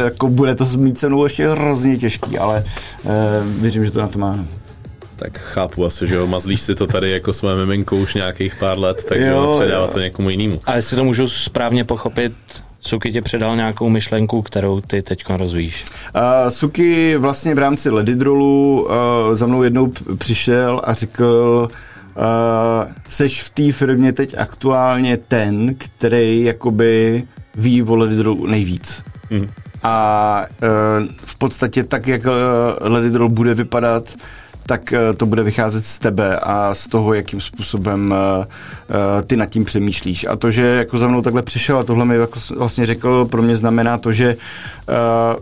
jako 0.04 0.28
bude 0.28 0.54
to 0.54 0.64
mít 0.76 0.98
cenou 0.98 1.24
ještě 1.24 1.48
hrozně 1.48 1.96
těžký, 1.96 2.38
ale 2.38 2.64
eh, 3.04 3.08
věřím, 3.44 3.84
že 3.84 3.90
to 3.90 4.00
na 4.00 4.08
to 4.08 4.18
má. 4.18 4.38
Tak 5.16 5.38
chápu 5.38 5.84
asi, 5.84 6.06
že 6.06 6.14
jo, 6.14 6.26
mazlíš 6.26 6.60
si 6.60 6.74
to 6.74 6.86
tady 6.86 7.10
jako 7.10 7.32
své 7.32 7.56
miminko 7.56 7.96
už 7.96 8.14
nějakých 8.14 8.56
pár 8.56 8.78
let, 8.78 9.04
tak 9.04 9.18
Jo, 9.18 9.26
jo, 9.26 9.54
předává 9.60 9.86
jo. 9.86 9.92
to 9.92 10.00
někomu 10.00 10.30
jinému. 10.30 10.60
A 10.64 10.76
jestli 10.76 10.96
to 10.96 11.04
můžu 11.04 11.28
správně 11.28 11.84
pochopit, 11.84 12.32
Suky 12.84 13.12
ti 13.12 13.20
předal 13.20 13.56
nějakou 13.56 13.88
myšlenku, 13.88 14.42
kterou 14.42 14.80
ty 14.80 15.02
teď 15.02 15.24
rozvíjíš. 15.28 15.84
Uh, 16.14 16.50
Suki 16.50 17.16
vlastně 17.16 17.54
v 17.54 17.58
rámci 17.58 17.90
Ledidrolu 17.90 18.82
uh, 18.82 18.90
za 19.34 19.46
mnou 19.46 19.62
jednou 19.62 19.92
přišel 20.18 20.80
a 20.84 20.94
řekl, 20.94 21.68
uh, 22.16 22.92
seš 23.08 23.42
v 23.42 23.50
té 23.50 23.72
firmě 23.72 24.12
teď 24.12 24.34
aktuálně 24.38 25.16
ten, 25.16 25.74
který 25.78 26.42
jakoby 26.42 27.22
ví 27.54 27.82
o 27.82 27.96
Ledidrolu 27.96 28.46
nejvíc. 28.46 29.02
Mhm. 29.30 29.48
A 29.82 30.44
uh, 30.62 31.08
v 31.24 31.36
podstatě 31.38 31.84
tak, 31.84 32.06
jak 32.06 32.24
uh, 32.24 32.32
Ledidrol 32.80 33.28
bude 33.28 33.54
vypadat, 33.54 34.14
tak 34.66 34.92
eh, 34.92 35.12
to 35.16 35.26
bude 35.26 35.42
vycházet 35.42 35.86
z 35.86 35.98
tebe 35.98 36.38
a 36.42 36.74
z 36.74 36.86
toho, 36.86 37.14
jakým 37.14 37.40
způsobem 37.40 38.14
eh, 38.14 38.46
eh, 38.90 39.22
ty 39.22 39.36
nad 39.36 39.46
tím 39.46 39.64
přemýšlíš. 39.64 40.26
A 40.30 40.36
to, 40.36 40.50
že 40.50 40.62
jako 40.62 40.98
za 40.98 41.08
mnou 41.08 41.22
takhle 41.22 41.42
přišel 41.42 41.78
a 41.78 41.82
tohle 41.82 42.04
mi 42.04 42.16
jako 42.16 42.38
vlastně 42.56 42.86
řekl, 42.86 43.24
pro 43.24 43.42
mě 43.42 43.56
znamená 43.56 43.98
to, 43.98 44.12
že 44.12 44.36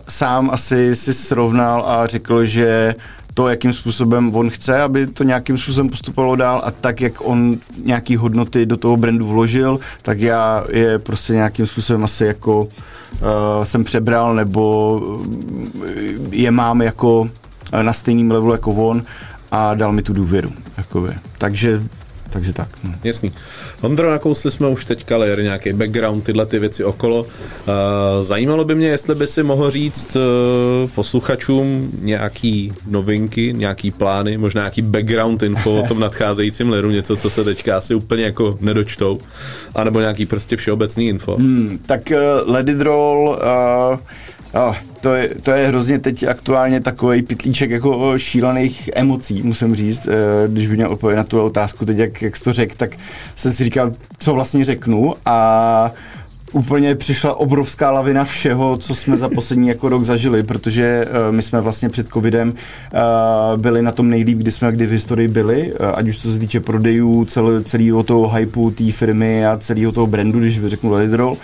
sám 0.09 0.51
asi 0.51 0.97
si 0.97 1.15
srovnal 1.15 1.85
a 1.87 2.07
řekl, 2.07 2.47
že 2.47 2.95
to, 3.35 3.49
jakým 3.49 3.73
způsobem 3.73 4.35
on 4.35 4.51
chce, 4.51 4.83
aby 4.83 5.07
to 5.07 5.25
nějakým 5.25 5.59
způsobem 5.59 5.89
postupovalo 5.89 6.37
dál 6.37 6.63
a 6.65 6.71
tak, 6.71 7.01
jak 7.01 7.13
on 7.21 7.57
nějaký 7.85 8.17
hodnoty 8.17 8.67
do 8.67 8.77
toho 8.77 8.97
brandu 8.97 9.27
vložil, 9.27 9.81
tak 10.03 10.21
já 10.21 10.65
je 10.73 10.99
prostě 10.99 11.33
nějakým 11.33 11.67
způsobem 11.67 12.05
asi 12.05 12.25
jako 12.25 12.61
uh, 12.61 12.69
jsem 13.65 13.85
přebral 13.85 14.35
nebo 14.35 15.01
je 16.31 16.51
mám 16.51 16.83
jako 16.83 17.31
na 17.83 17.93
stejném 17.93 18.31
levelu 18.31 18.53
jako 18.53 18.73
on 18.73 19.03
a 19.51 19.75
dal 19.75 19.93
mi 19.93 20.03
tu 20.03 20.13
důvěru. 20.13 20.53
Jakoby. 20.79 21.13
Takže, 21.39 21.83
takže 22.31 22.53
tak. 22.53 22.69
No. 22.85 22.95
Jasný. 23.05 23.33
Ondro, 23.81 24.11
nakousli 24.11 24.51
jsme 24.51 24.69
už 24.69 24.85
teďka 24.85 25.17
layer, 25.17 25.43
nějaký 25.43 25.73
background, 25.73 26.25
tyhle 26.25 26.47
ty 26.47 26.59
věci 26.59 26.85
okolo. 26.85 27.23
Uh, 27.23 27.29
zajímalo 28.21 28.65
by 28.65 28.75
mě, 28.75 28.89
jestli 28.89 29.15
by 29.15 29.27
si 29.27 29.43
mohl 29.43 29.71
říct 29.71 30.17
uh, 30.17 30.91
posluchačům 30.91 31.91
nějaký 32.01 32.73
novinky, 32.87 33.53
nějaký 33.53 33.91
plány, 33.91 34.39
možná 34.39 34.63
nějaký 34.63 34.83
background 34.83 35.43
info 35.43 35.81
o 35.81 35.87
tom 35.87 36.01
nadcházejícím 36.01 36.71
leru, 36.71 36.91
něco, 36.91 37.17
co 37.17 37.31
se 37.31 37.45
teďka 37.45 37.77
asi 37.77 37.95
úplně 37.95 38.25
jako 38.25 38.59
nedočtou, 38.61 39.19
anebo 39.75 40.01
nějaký 40.01 40.27
prostě 40.27 40.57
všeobecný 40.57 41.09
info. 41.09 41.37
Hmm, 41.37 41.79
tak 41.87 42.13
uh, 42.51 42.83
Roll, 42.83 43.29
uh, 43.93 43.99
Oh, 44.55 44.75
to, 45.01 45.15
je, 45.15 45.29
to 45.29 45.51
je 45.51 45.69
hrozně 45.69 45.99
teď 45.99 46.23
aktuálně 46.23 46.81
takový 46.81 47.23
pitlíček 47.23 47.71
jako 47.71 48.19
šílených 48.19 48.91
emocí, 48.95 49.43
musím 49.43 49.75
říct. 49.75 50.09
Eh, 50.09 50.49
Když 50.49 50.67
by 50.67 50.77
měl 50.77 50.93
odpovědět 50.93 51.17
na 51.17 51.25
tu 51.25 51.41
otázku 51.43 51.85
teď, 51.85 51.97
jak, 51.97 52.23
jak 52.23 52.37
jsi 52.37 52.45
to 52.45 52.53
řekl, 52.53 52.75
tak 52.77 52.91
jsem 53.37 53.53
si 53.53 53.65
říkal, 53.65 53.93
co 54.19 54.35
vlastně 54.35 54.65
řeknu 54.65 55.15
a 55.27 55.91
úplně 56.53 56.95
přišla 56.95 57.35
obrovská 57.35 57.91
lavina 57.91 58.25
všeho, 58.25 58.77
co 58.77 58.95
jsme 58.95 59.17
za 59.17 59.29
poslední 59.29 59.69
jako 59.69 59.89
rok 59.89 60.05
zažili, 60.05 60.43
protože 60.43 61.07
uh, 61.09 61.35
my 61.37 61.43
jsme 61.43 61.61
vlastně 61.61 61.89
před 61.89 62.09
covidem 62.09 62.49
uh, 62.49 63.61
byli 63.61 63.83
na 63.83 63.93
tom 63.93 64.11
nejlíp, 64.11 64.39
kdy 64.39 64.53
jsme 64.53 64.73
kdy 64.73 64.87
v 64.87 64.91
historii 64.91 65.29
byli, 65.29 65.73
uh, 65.73 65.87
ať 65.95 66.09
už 66.09 66.19
co 66.19 66.33
se 66.33 66.39
týče 66.39 66.61
prodejů, 66.61 67.25
cel, 67.25 67.63
celého 67.63 68.03
toho 68.03 68.35
hypeu 68.35 68.71
té 68.71 68.91
firmy 68.91 69.47
a 69.47 69.57
celého 69.57 69.93
toho 69.93 70.07
brandu, 70.07 70.39
když 70.39 70.67
řeknu 70.67 70.95
Lidrol. 70.95 71.37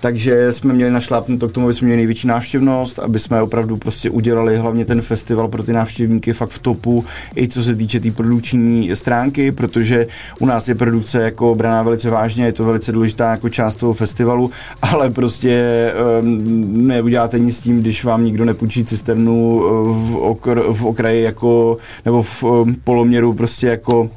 Takže 0.00 0.52
jsme 0.52 0.74
měli 0.74 0.90
našlápnuto 0.90 1.48
k 1.48 1.52
tomu, 1.52 1.66
aby 1.66 1.74
jsme 1.74 1.86
měli 1.86 1.96
největší 1.96 2.26
návštěvnost, 2.26 2.98
aby 2.98 3.18
jsme 3.18 3.42
opravdu 3.42 3.76
prostě 3.76 4.10
udělali 4.10 4.56
hlavně 4.56 4.84
ten 4.84 5.02
festival 5.02 5.48
pro 5.48 5.62
ty 5.62 5.72
návštěvníky 5.72 6.32
fakt 6.32 6.50
v 6.50 6.58
topu, 6.58 7.04
i 7.36 7.48
co 7.48 7.62
se 7.62 7.74
týče 7.74 8.00
té 8.00 8.02
tý 8.02 8.10
produkční 8.10 8.90
stránky, 8.94 9.52
protože 9.52 10.06
u 10.38 10.46
nás 10.46 10.68
je 10.68 10.74
produkce 10.74 11.22
jako 11.22 11.54
braná 11.54 11.82
velice 11.82 12.10
vážně, 12.10 12.44
je 12.44 12.52
to 12.52 12.64
velice 12.64 12.92
důležitá 12.92 13.30
jako 13.30 13.48
část 13.48 13.76
toho 13.76 13.92
festivalu, 13.92 14.50
ale 14.82 15.10
prostě 15.10 15.92
um, 16.20 16.86
neuděláte 16.86 17.38
nic 17.38 17.56
s 17.56 17.62
tím, 17.62 17.80
když 17.80 18.04
vám 18.04 18.24
nikdo 18.24 18.44
nepůjčí 18.44 18.84
cisternu 18.84 19.54
uh, 19.54 19.96
v, 19.96 20.16
okr, 20.16 20.60
v 20.72 20.86
okraji 20.86 21.22
jako, 21.22 21.76
nebo 22.04 22.22
v 22.22 22.42
um, 22.42 22.76
poloměru 22.84 23.34
prostě 23.34 23.66
jako 23.66 24.10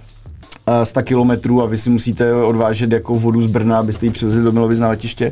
100 0.84 1.04
kilometrů 1.04 1.64
a 1.64 1.66
vy 1.66 1.78
si 1.78 1.90
musíte 1.90 2.34
odvážet 2.34 2.92
jako 2.92 3.16
vodu 3.16 3.42
z 3.42 3.48
Brna, 3.48 3.78
abyste 3.78 4.06
ji 4.06 4.12
přivezli 4.12 4.44
do 4.44 4.52
Milovic 4.52 4.80
na 4.80 4.88
letiště. 4.88 5.32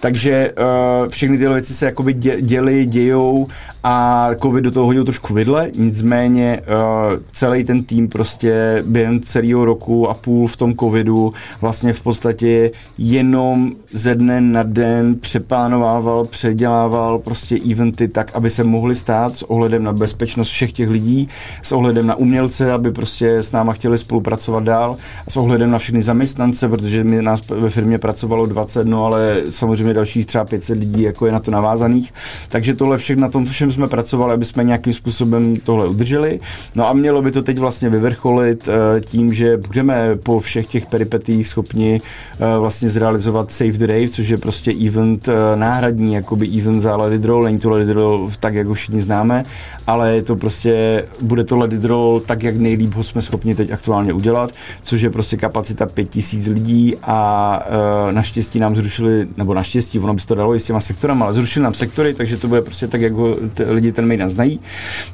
Takže 0.00 0.52
uh, 0.58 1.08
všechny 1.08 1.38
tyhle 1.38 1.54
věci 1.54 1.74
se 1.74 1.86
jakoby 1.86 2.12
dě, 2.12 2.42
děly, 2.42 2.86
dějou 2.86 3.46
a 3.84 4.28
covid 4.42 4.64
do 4.64 4.70
toho 4.70 4.86
hodil 4.86 5.04
trošku 5.04 5.34
vidle, 5.34 5.70
nicméně 5.76 6.60
uh, 6.60 7.18
celý 7.32 7.64
ten 7.64 7.84
tým 7.84 8.08
prostě 8.08 8.82
během 8.86 9.20
celého 9.20 9.64
roku 9.64 10.10
a 10.10 10.14
půl 10.14 10.46
v 10.46 10.56
tom 10.56 10.76
covidu 10.76 11.32
vlastně 11.60 11.92
v 11.92 12.02
podstatě 12.02 12.70
jenom 12.98 13.72
ze 13.92 14.14
dne 14.14 14.40
na 14.40 14.62
den 14.62 15.14
přeplánovával, 15.14 16.24
předělával 16.24 17.18
prostě 17.18 17.58
eventy 17.72 18.08
tak, 18.08 18.30
aby 18.34 18.50
se 18.50 18.64
mohli 18.64 18.96
stát 18.96 19.38
s 19.38 19.50
ohledem 19.50 19.82
na 19.82 19.92
bezpečnost 19.92 20.48
všech 20.48 20.72
těch 20.72 20.88
lidí, 20.88 21.28
s 21.62 21.72
ohledem 21.72 22.06
na 22.06 22.14
umělce, 22.14 22.72
aby 22.72 22.92
prostě 22.92 23.36
s 23.36 23.52
náma 23.52 23.72
chtěli 23.72 23.98
spolupracovat 23.98 24.64
dál 24.70 24.96
a 25.26 25.30
s 25.30 25.36
ohledem 25.36 25.70
na 25.70 25.78
všechny 25.78 26.02
zaměstnance, 26.02 26.68
protože 26.68 27.04
mi 27.04 27.22
nás 27.22 27.40
ve 27.48 27.70
firmě 27.70 27.98
pracovalo 27.98 28.46
20, 28.46 28.86
no 28.86 29.04
ale 29.04 29.42
samozřejmě 29.50 29.94
dalších 29.94 30.26
třeba 30.26 30.44
500 30.44 30.78
lidí 30.78 31.02
jako 31.02 31.26
je 31.26 31.32
na 31.32 31.40
to 31.40 31.50
navázaných. 31.50 32.12
Takže 32.48 32.74
tohle 32.74 32.98
všechno 32.98 33.20
na 33.20 33.28
tom 33.28 33.44
všem 33.44 33.72
jsme 33.72 33.88
pracovali, 33.88 34.34
aby 34.34 34.44
jsme 34.44 34.64
nějakým 34.64 34.92
způsobem 34.92 35.56
tohle 35.56 35.88
udrželi. 35.88 36.40
No 36.74 36.88
a 36.88 36.92
mělo 36.92 37.22
by 37.22 37.30
to 37.30 37.42
teď 37.42 37.58
vlastně 37.58 37.88
vyvrcholit 37.88 38.68
eh, 38.68 39.00
tím, 39.00 39.32
že 39.32 39.56
budeme 39.56 40.14
po 40.22 40.40
všech 40.40 40.66
těch 40.66 40.86
peripetích 40.86 41.48
schopni 41.48 42.00
eh, 42.00 42.58
vlastně 42.58 42.90
zrealizovat 42.90 43.52
Save 43.52 43.72
the 43.72 43.86
Rave, 43.86 44.08
což 44.08 44.28
je 44.28 44.38
prostě 44.38 44.72
event 44.86 45.28
eh, 45.28 45.56
náhradní, 45.56 46.14
jakoby 46.14 46.46
event 46.58 46.82
za 46.82 47.08
It 47.14 47.24
Roll, 47.24 47.44
není 47.44 47.58
to 47.58 47.78
It 47.78 47.88
Roll 47.88 48.30
tak, 48.40 48.54
jak 48.54 48.66
ho 48.66 48.74
všichni 48.74 49.02
známe, 49.02 49.44
ale 49.86 50.14
je 50.14 50.22
to 50.22 50.36
prostě, 50.36 51.04
bude 51.20 51.44
to 51.44 51.64
It 51.72 51.84
Roll 51.84 52.20
tak, 52.20 52.42
jak 52.42 52.56
nejlíp 52.56 52.94
ho 52.94 53.02
jsme 53.02 53.22
schopni 53.22 53.54
teď 53.54 53.70
aktuálně 53.70 54.12
udělat, 54.12 54.52
což 54.82 55.00
je 55.00 55.10
prostě 55.10 55.36
kapacita 55.36 55.86
5000 55.86 56.46
lidí 56.46 56.96
a 57.02 57.60
uh, 58.06 58.12
naštěstí 58.12 58.58
nám 58.58 58.76
zrušili, 58.76 59.26
nebo 59.36 59.54
naštěstí, 59.54 59.98
ono 59.98 60.14
by 60.14 60.20
se 60.20 60.26
to 60.26 60.34
dalo 60.34 60.54
i 60.54 60.60
s 60.60 60.64
těma 60.64 60.80
sektorama, 60.80 61.24
ale 61.24 61.34
zrušili 61.34 61.62
nám 61.64 61.74
sektory, 61.74 62.14
takže 62.14 62.36
to 62.36 62.48
bude 62.48 62.62
prostě 62.62 62.86
tak, 62.88 63.00
jak 63.00 63.12
ho 63.12 63.36
t- 63.54 63.64
lidi 63.72 63.92
ten 63.92 64.06
Mejdan 64.06 64.28
znají. 64.28 64.60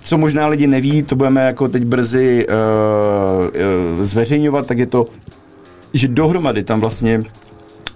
Co 0.00 0.18
možná 0.18 0.46
lidi 0.46 0.66
neví, 0.66 1.02
to 1.02 1.16
budeme 1.16 1.46
jako 1.46 1.68
teď 1.68 1.84
brzy 1.84 2.46
uh, 2.48 2.54
uh, 3.98 4.04
zveřejňovat, 4.04 4.66
tak 4.66 4.78
je 4.78 4.86
to, 4.86 5.06
že 5.92 6.08
dohromady 6.08 6.62
tam 6.62 6.80
vlastně 6.80 7.22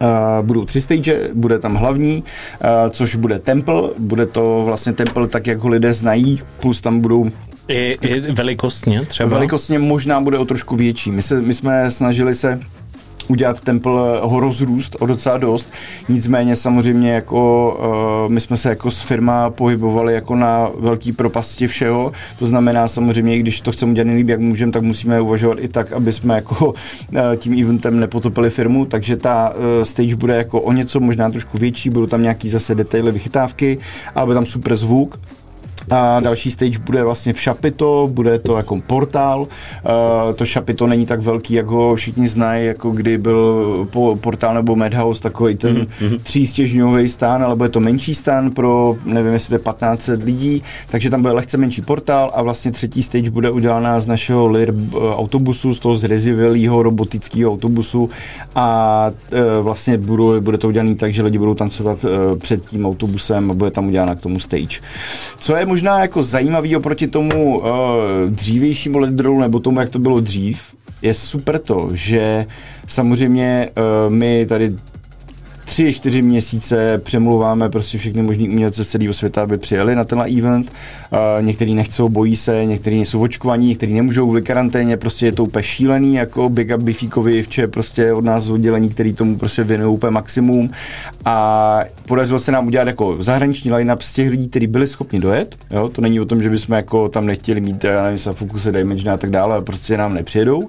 Uh, 0.02 0.46
budou 0.46 0.64
tři 0.64 0.80
stage, 0.80 1.28
bude 1.34 1.58
tam 1.58 1.74
hlavní, 1.74 2.24
uh, 2.24 2.90
což 2.90 3.16
bude 3.16 3.38
temple, 3.38 3.90
bude 3.98 4.26
to 4.26 4.62
vlastně 4.64 4.92
temple 4.92 5.28
tak, 5.28 5.46
jak 5.46 5.58
ho 5.58 5.68
lidé 5.68 5.92
znají, 5.92 6.40
plus 6.60 6.80
tam 6.80 7.00
budou 7.00 7.26
I, 7.70 7.96
i 8.00 8.32
velikostně 8.32 9.04
třeba. 9.06 9.28
Velikostně 9.28 9.78
možná 9.78 10.20
bude 10.20 10.38
o 10.38 10.44
trošku 10.44 10.76
větší. 10.76 11.10
My, 11.10 11.22
se, 11.22 11.42
my 11.42 11.54
jsme 11.54 11.90
snažili 11.90 12.34
se 12.34 12.60
udělat 13.30 13.60
temple 13.60 14.20
ho 14.22 14.40
rozrůst 14.40 14.96
o 15.00 15.06
docela 15.06 15.38
dost. 15.38 15.72
Nicméně 16.08 16.56
samozřejmě 16.56 17.12
jako 17.12 17.72
uh, 18.24 18.32
my 18.32 18.40
jsme 18.40 18.56
se 18.56 18.68
jako 18.68 18.90
s 18.90 19.00
firma 19.00 19.50
pohybovali 19.50 20.14
jako 20.14 20.36
na 20.36 20.70
velký 20.78 21.12
propasti 21.12 21.66
všeho. 21.66 22.12
To 22.38 22.46
znamená 22.46 22.88
samozřejmě, 22.88 23.38
když 23.38 23.60
to 23.60 23.72
chceme 23.72 23.92
udělat 23.92 24.06
nejlíp, 24.06 24.28
jak 24.28 24.40
můžeme, 24.40 24.72
tak 24.72 24.82
musíme 24.82 25.20
uvažovat 25.20 25.58
i 25.60 25.68
tak, 25.68 25.92
aby 25.92 26.12
jsme 26.12 26.34
jako 26.34 26.66
uh, 26.66 26.74
tím 27.36 27.62
eventem 27.62 28.00
nepotopili 28.00 28.50
firmu. 28.50 28.84
Takže 28.84 29.16
ta 29.16 29.50
uh, 29.50 29.82
stage 29.82 30.16
bude 30.16 30.36
jako 30.36 30.60
o 30.60 30.72
něco 30.72 31.00
možná 31.00 31.30
trošku 31.30 31.58
větší, 31.58 31.90
budou 31.90 32.06
tam 32.06 32.22
nějaký 32.22 32.48
zase 32.48 32.74
detaily, 32.74 33.12
vychytávky, 33.12 33.78
ale 34.14 34.26
bude 34.26 34.34
tam 34.34 34.46
super 34.46 34.76
zvuk. 34.76 35.20
A 35.90 36.20
další 36.20 36.50
stage 36.50 36.78
bude 36.78 37.04
vlastně 37.04 37.32
v 37.32 37.40
Šapito, 37.40 38.08
bude 38.12 38.38
to 38.38 38.56
jako 38.56 38.80
portál. 38.86 39.40
Uh, 39.40 40.34
to 40.34 40.44
Šapito 40.44 40.86
není 40.86 41.06
tak 41.06 41.20
velký, 41.20 41.54
jak 41.54 41.66
ho 41.66 41.94
všichni 41.94 42.28
znají, 42.28 42.66
jako 42.66 42.90
kdy 42.90 43.18
byl 43.18 43.88
po, 43.90 44.16
portál 44.16 44.54
nebo 44.54 44.76
Madhouse, 44.76 45.22
takový 45.22 45.56
ten 45.56 45.76
mm-hmm. 45.76 46.18
třístěžňový 46.22 47.08
stán, 47.08 47.42
ale 47.42 47.56
bude 47.56 47.68
to 47.68 47.80
menší 47.80 48.14
stán 48.14 48.50
pro, 48.50 48.96
nevím, 49.04 49.32
jestli 49.32 49.48
to 49.48 49.54
je 49.54 49.74
1500 49.74 50.22
lidí, 50.22 50.62
takže 50.88 51.10
tam 51.10 51.22
bude 51.22 51.34
lehce 51.34 51.56
menší 51.56 51.82
portál 51.82 52.30
a 52.34 52.42
vlastně 52.42 52.70
třetí 52.70 53.02
stage 53.02 53.30
bude 53.30 53.50
udělaná 53.50 54.00
z 54.00 54.06
našeho 54.06 54.46
LIR 54.48 54.74
eh, 54.74 54.96
autobusu, 55.14 55.74
z 55.74 55.78
toho 55.78 55.96
zrezivělého 55.96 56.82
robotického 56.82 57.52
autobusu 57.52 58.10
a 58.54 59.10
uh, 59.32 59.64
vlastně 59.64 59.98
bude, 59.98 60.40
bude 60.40 60.58
to 60.58 60.68
udělané 60.68 60.94
tak, 60.94 61.12
že 61.12 61.22
lidi 61.22 61.38
budou 61.38 61.54
tancovat 61.54 62.04
uh, 62.04 62.38
před 62.38 62.66
tím 62.66 62.86
autobusem 62.86 63.50
a 63.50 63.54
bude 63.54 63.70
tam 63.70 63.88
udělána 63.88 64.14
k 64.14 64.20
tomu 64.20 64.40
stage. 64.40 64.80
Co 65.38 65.56
je 65.56 65.66
možná 65.70 66.00
jako 66.00 66.22
zajímavý 66.22 66.76
oproti 66.76 67.06
tomu 67.06 67.58
uh, 67.58 67.66
dřívějšímu 68.28 68.98
ledrolu 68.98 69.40
nebo 69.40 69.60
tomu, 69.60 69.80
jak 69.80 69.88
to 69.88 69.98
bylo 69.98 70.20
dřív, 70.20 70.58
je 71.02 71.14
super 71.14 71.58
to, 71.58 71.90
že 71.92 72.46
samozřejmě 72.86 73.70
uh, 73.70 74.12
my 74.12 74.46
tady 74.46 74.74
tři, 75.70 75.92
čtyři 75.92 76.22
měsíce 76.22 76.98
přemluváme 76.98 77.68
prostě 77.68 77.98
všechny 77.98 78.22
možný 78.22 78.48
umělce 78.48 78.84
z 78.84 78.88
celého 78.88 79.12
světa, 79.12 79.42
aby 79.42 79.58
přijeli 79.58 79.96
na 79.96 80.04
tenhle 80.04 80.28
event. 80.28 80.72
Uh, 81.12 81.44
někteří 81.44 81.74
nechcou, 81.74 82.08
bojí 82.08 82.36
se, 82.36 82.64
někteří 82.64 82.96
nejsou 82.96 83.22
očkovaní, 83.22 83.68
někteří 83.68 83.94
nemůžou 83.94 84.24
kvůli 84.24 84.42
karanténě, 84.42 84.96
prostě 84.96 85.26
je 85.26 85.32
to 85.32 85.44
úplně 85.44 85.62
šílený, 85.62 86.14
jako 86.14 86.48
Big 86.48 86.72
Up 86.76 86.82
Bifíkovi, 86.82 87.42
vče 87.42 87.68
prostě 87.68 88.12
od 88.12 88.24
nás 88.24 88.48
oddělení, 88.48 88.88
který 88.88 89.12
tomu 89.12 89.36
prostě 89.36 89.64
věnují 89.64 89.94
úplně 89.94 90.10
maximum. 90.10 90.70
A 91.24 91.80
podařilo 92.06 92.38
se 92.38 92.52
nám 92.52 92.66
udělat 92.66 92.86
jako 92.86 93.16
zahraniční 93.20 93.72
line-up 93.72 94.02
z 94.02 94.12
těch 94.12 94.30
lidí, 94.30 94.48
kteří 94.48 94.66
byli 94.66 94.86
schopni 94.86 95.20
dojet. 95.20 95.56
Jo? 95.70 95.88
To 95.88 96.02
není 96.02 96.20
o 96.20 96.24
tom, 96.24 96.42
že 96.42 96.50
bychom 96.50 96.76
jako 96.76 97.08
tam 97.08 97.26
nechtěli 97.26 97.60
mít, 97.60 97.84
já 97.84 98.02
nevím, 98.02 98.18
Focuse, 98.32 98.72
Dimension 98.72 99.14
a 99.14 99.16
tak 99.16 99.30
dále, 99.30 99.62
prostě 99.62 99.96
nám 99.96 100.14
nepřijedou. 100.14 100.68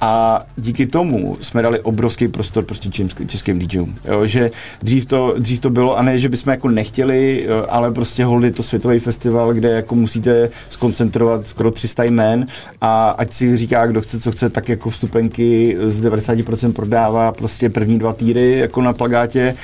A 0.00 0.44
díky 0.56 0.86
tomu 0.86 1.38
jsme 1.40 1.62
dali 1.62 1.80
obrovský 1.80 2.28
prostor 2.28 2.64
prostě 2.64 2.88
českým, 2.88 3.28
českým 3.28 3.58
DJům. 3.58 3.94
Jo, 4.04 4.26
že 4.26 4.50
dřív 4.82 5.06
to, 5.06 5.34
dřív 5.38 5.60
to 5.60 5.70
bylo, 5.70 5.98
a 5.98 6.02
ne, 6.02 6.18
že 6.18 6.28
bychom 6.28 6.50
jako 6.50 6.68
nechtěli, 6.68 7.46
jo, 7.48 7.66
ale 7.68 7.90
prostě 7.90 8.24
hold 8.24 8.44
je 8.44 8.50
to 8.52 8.62
světový 8.62 8.98
festival, 8.98 9.54
kde 9.54 9.68
jako 9.68 9.94
musíte 9.94 10.48
skoncentrovat 10.70 11.48
skoro 11.48 11.70
300 11.70 12.04
jmén 12.04 12.46
a 12.80 13.10
ať 13.10 13.32
si 13.32 13.56
říká, 13.56 13.86
kdo 13.86 14.00
chce, 14.00 14.20
co 14.20 14.32
chce, 14.32 14.50
tak 14.50 14.68
jako 14.68 14.90
vstupenky 14.90 15.76
z 15.86 16.04
90% 16.04 16.72
prodává 16.72 17.32
prostě 17.32 17.70
první 17.70 17.98
dva 17.98 18.12
týry 18.12 18.58
jako 18.58 18.82
na 18.82 18.92
plagátě, 18.92 19.54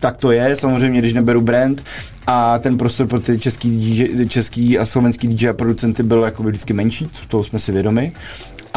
tak 0.00 0.16
to 0.16 0.32
je, 0.32 0.56
samozřejmě, 0.56 0.98
když 0.98 1.12
neberu 1.12 1.40
brand 1.40 1.84
a 2.26 2.58
ten 2.58 2.76
prostor 2.76 3.06
pro 3.06 3.20
ty 3.20 3.38
český, 3.38 3.70
DJ, 3.70 4.26
český 4.26 4.78
a 4.78 4.86
slovenský 4.86 5.28
DJ 5.28 5.48
a 5.48 5.52
producenty 5.52 6.02
byl 6.02 6.22
jako 6.22 6.42
vždycky 6.42 6.72
menší, 6.72 7.08
toho 7.28 7.44
jsme 7.44 7.58
si 7.58 7.72
vědomi. 7.72 8.12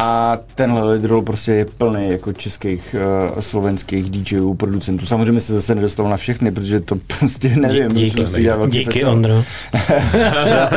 A 0.00 0.38
tenhle 0.54 0.92
lidrol 0.92 1.22
prostě 1.22 1.52
je 1.52 1.64
plný 1.64 2.10
jako 2.10 2.32
českých 2.32 2.96
uh, 3.34 3.40
slovenských 3.40 4.10
DJů, 4.10 4.54
producentů. 4.54 5.06
Samozřejmě 5.06 5.40
se 5.40 5.52
zase 5.52 5.74
nedostal 5.74 6.08
na 6.08 6.16
všechny, 6.16 6.52
protože 6.52 6.80
to 6.80 6.96
prostě 7.18 7.56
nevím. 7.56 7.88
Díky, 7.88 8.26
si 8.26 8.42
dělal 8.42 8.58
velký 8.58 8.78
díky 8.78 8.84
festival. 8.84 9.14
Ondro. 9.14 9.34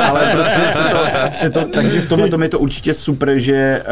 ale 0.02 0.30
prostě 0.32 0.62
se 0.74 0.84
to, 0.84 1.00
se 1.34 1.50
to, 1.50 1.66
takže 1.66 2.02
v 2.02 2.06
tomhle 2.10 2.30
tom 2.30 2.44
je 2.44 2.50
to 2.50 2.60
určitě 2.60 2.94
super, 2.94 3.40
že 3.40 3.84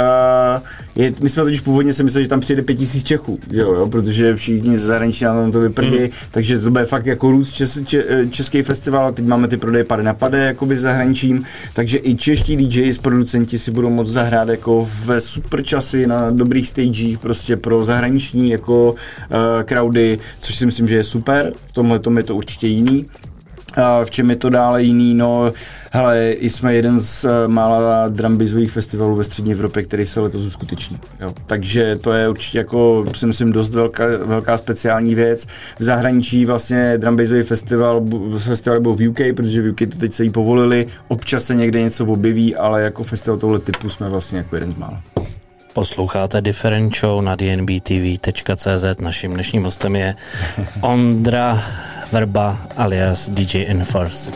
uh, 0.55 1.03
je, 1.03 1.13
my 1.21 1.29
jsme 1.29 1.43
totiž 1.43 1.61
původně 1.61 1.93
si 1.93 2.03
mysleli, 2.03 2.25
že 2.25 2.29
tam 2.29 2.39
přijede 2.39 2.61
5000 2.61 3.03
Čechů, 3.03 3.39
že 3.51 3.61
jo, 3.61 3.73
jo, 3.73 3.87
protože 3.87 4.35
všichni 4.35 4.77
z 4.77 4.81
zahraničí 4.81 5.25
na 5.25 5.33
tom 5.33 5.51
to 5.51 5.59
vyprdí, 5.59 5.99
mm. 5.99 6.09
takže 6.31 6.59
to 6.59 6.71
bude 6.71 6.85
fakt 6.85 7.05
jako 7.05 7.31
růst 7.31 7.53
čes, 7.53 7.79
če, 7.85 8.05
český 8.29 8.61
festival, 8.69 9.13
teď 9.13 9.25
máme 9.25 9.47
ty 9.47 9.57
prodeje 9.57 9.83
pade 9.83 10.03
na 10.03 10.13
pade, 10.13 10.45
jakoby 10.45 10.77
zahraničím, 10.77 11.43
takže 11.73 11.99
i 12.03 12.15
čeští 12.15 12.57
DJs, 12.57 12.97
producenti 12.97 13.59
si 13.59 13.71
budou 13.71 13.89
moct 13.89 14.07
zahrát 14.07 14.49
jako 14.49 14.89
ve 15.05 15.21
super 15.21 15.63
časy 15.63 16.07
na 16.07 16.31
dobrých 16.31 16.67
stagech 16.67 17.19
prostě 17.19 17.57
pro 17.57 17.85
zahraniční 17.85 18.49
jako 18.49 18.91
uh, 18.91 19.63
crowdy, 19.65 20.19
což 20.41 20.55
si 20.55 20.65
myslím, 20.65 20.87
že 20.87 20.95
je 20.95 21.03
super, 21.03 21.53
v 21.67 21.73
tomhle 21.73 21.99
tom 21.99 22.17
je 22.17 22.23
to 22.23 22.35
určitě 22.35 22.67
jiný. 22.67 23.05
V 24.03 24.11
čem 24.11 24.29
je 24.29 24.35
to 24.35 24.49
dále 24.49 24.83
jiný? 24.83 25.13
No, 25.13 25.53
hele, 25.91 26.35
jsme 26.41 26.75
jeden 26.75 26.99
z 26.99 27.25
eh, 27.25 27.47
mála 27.47 28.07
drumbizových 28.07 28.71
festivalů 28.71 29.15
ve 29.15 29.23
střední 29.23 29.51
Evropě, 29.51 29.83
který 29.83 30.05
se 30.05 30.19
letos 30.19 30.45
uskuteční. 30.45 30.97
Jo. 31.21 31.33
Takže 31.45 31.95
to 32.01 32.13
je 32.13 32.29
určitě 32.29 32.57
jako, 32.57 33.05
si 33.15 33.25
myslím, 33.25 33.51
dost 33.51 33.73
velká, 33.73 34.05
velká 34.25 34.57
speciální 34.57 35.15
věc. 35.15 35.45
V 35.79 35.83
zahraničí 35.83 36.45
vlastně 36.45 36.97
drumbizový 36.97 37.43
festival, 37.43 38.05
festival 38.39 38.81
byl 38.81 38.95
v 38.95 39.09
UK, 39.09 39.19
protože 39.35 39.61
v 39.61 39.71
UK 39.71 39.79
to 39.79 39.97
teď 39.99 40.13
se 40.13 40.23
jí 40.23 40.29
povolili, 40.29 40.87
občas 41.07 41.43
se 41.43 41.55
někde 41.55 41.81
něco 41.81 42.05
objeví, 42.05 42.55
ale 42.55 42.81
jako 42.81 43.03
festival 43.03 43.37
tohle 43.39 43.59
typu 43.59 43.89
jsme 43.89 44.09
vlastně 44.09 44.37
jako 44.37 44.55
jeden 44.55 44.71
z 44.71 44.75
mála. 44.75 45.01
Posloucháte 45.73 46.41
Different 46.41 46.95
Show 46.95 47.21
na 47.21 47.35
dnbtv.cz. 47.35 48.99
Naším 48.99 49.33
dnešním 49.33 49.63
hostem 49.63 49.95
je 49.95 50.15
Ondra 50.81 51.63
Verba 52.11 52.57
alias 52.75 53.31
DJ 53.35 53.69
Enforce. 53.69 54.31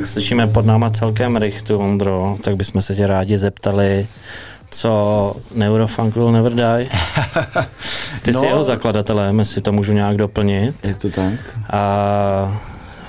Tak, 0.00 0.06
slyšíme 0.06 0.46
pod 0.46 0.66
náma 0.66 0.90
celkem 0.90 1.36
rychtu, 1.36 1.78
Ondro, 1.78 2.36
tak 2.44 2.56
bychom 2.56 2.80
se 2.80 2.94
tě 2.94 3.06
rádi 3.06 3.38
zeptali, 3.38 4.06
co 4.70 5.36
Neurofunk 5.54 6.14
Will 6.14 6.32
Never 6.32 6.54
Die. 6.54 6.88
Ty 8.22 8.32
No. 8.32 8.40
jsi 8.40 8.46
jeho 8.46 8.62
zakladatelem, 8.64 9.38
jestli 9.38 9.60
to 9.60 9.72
můžu 9.72 9.92
nějak 9.92 10.16
doplnit. 10.16 10.74
Je 10.84 10.94
to 10.94 11.10
tak? 11.10 11.58
A 11.72 12.60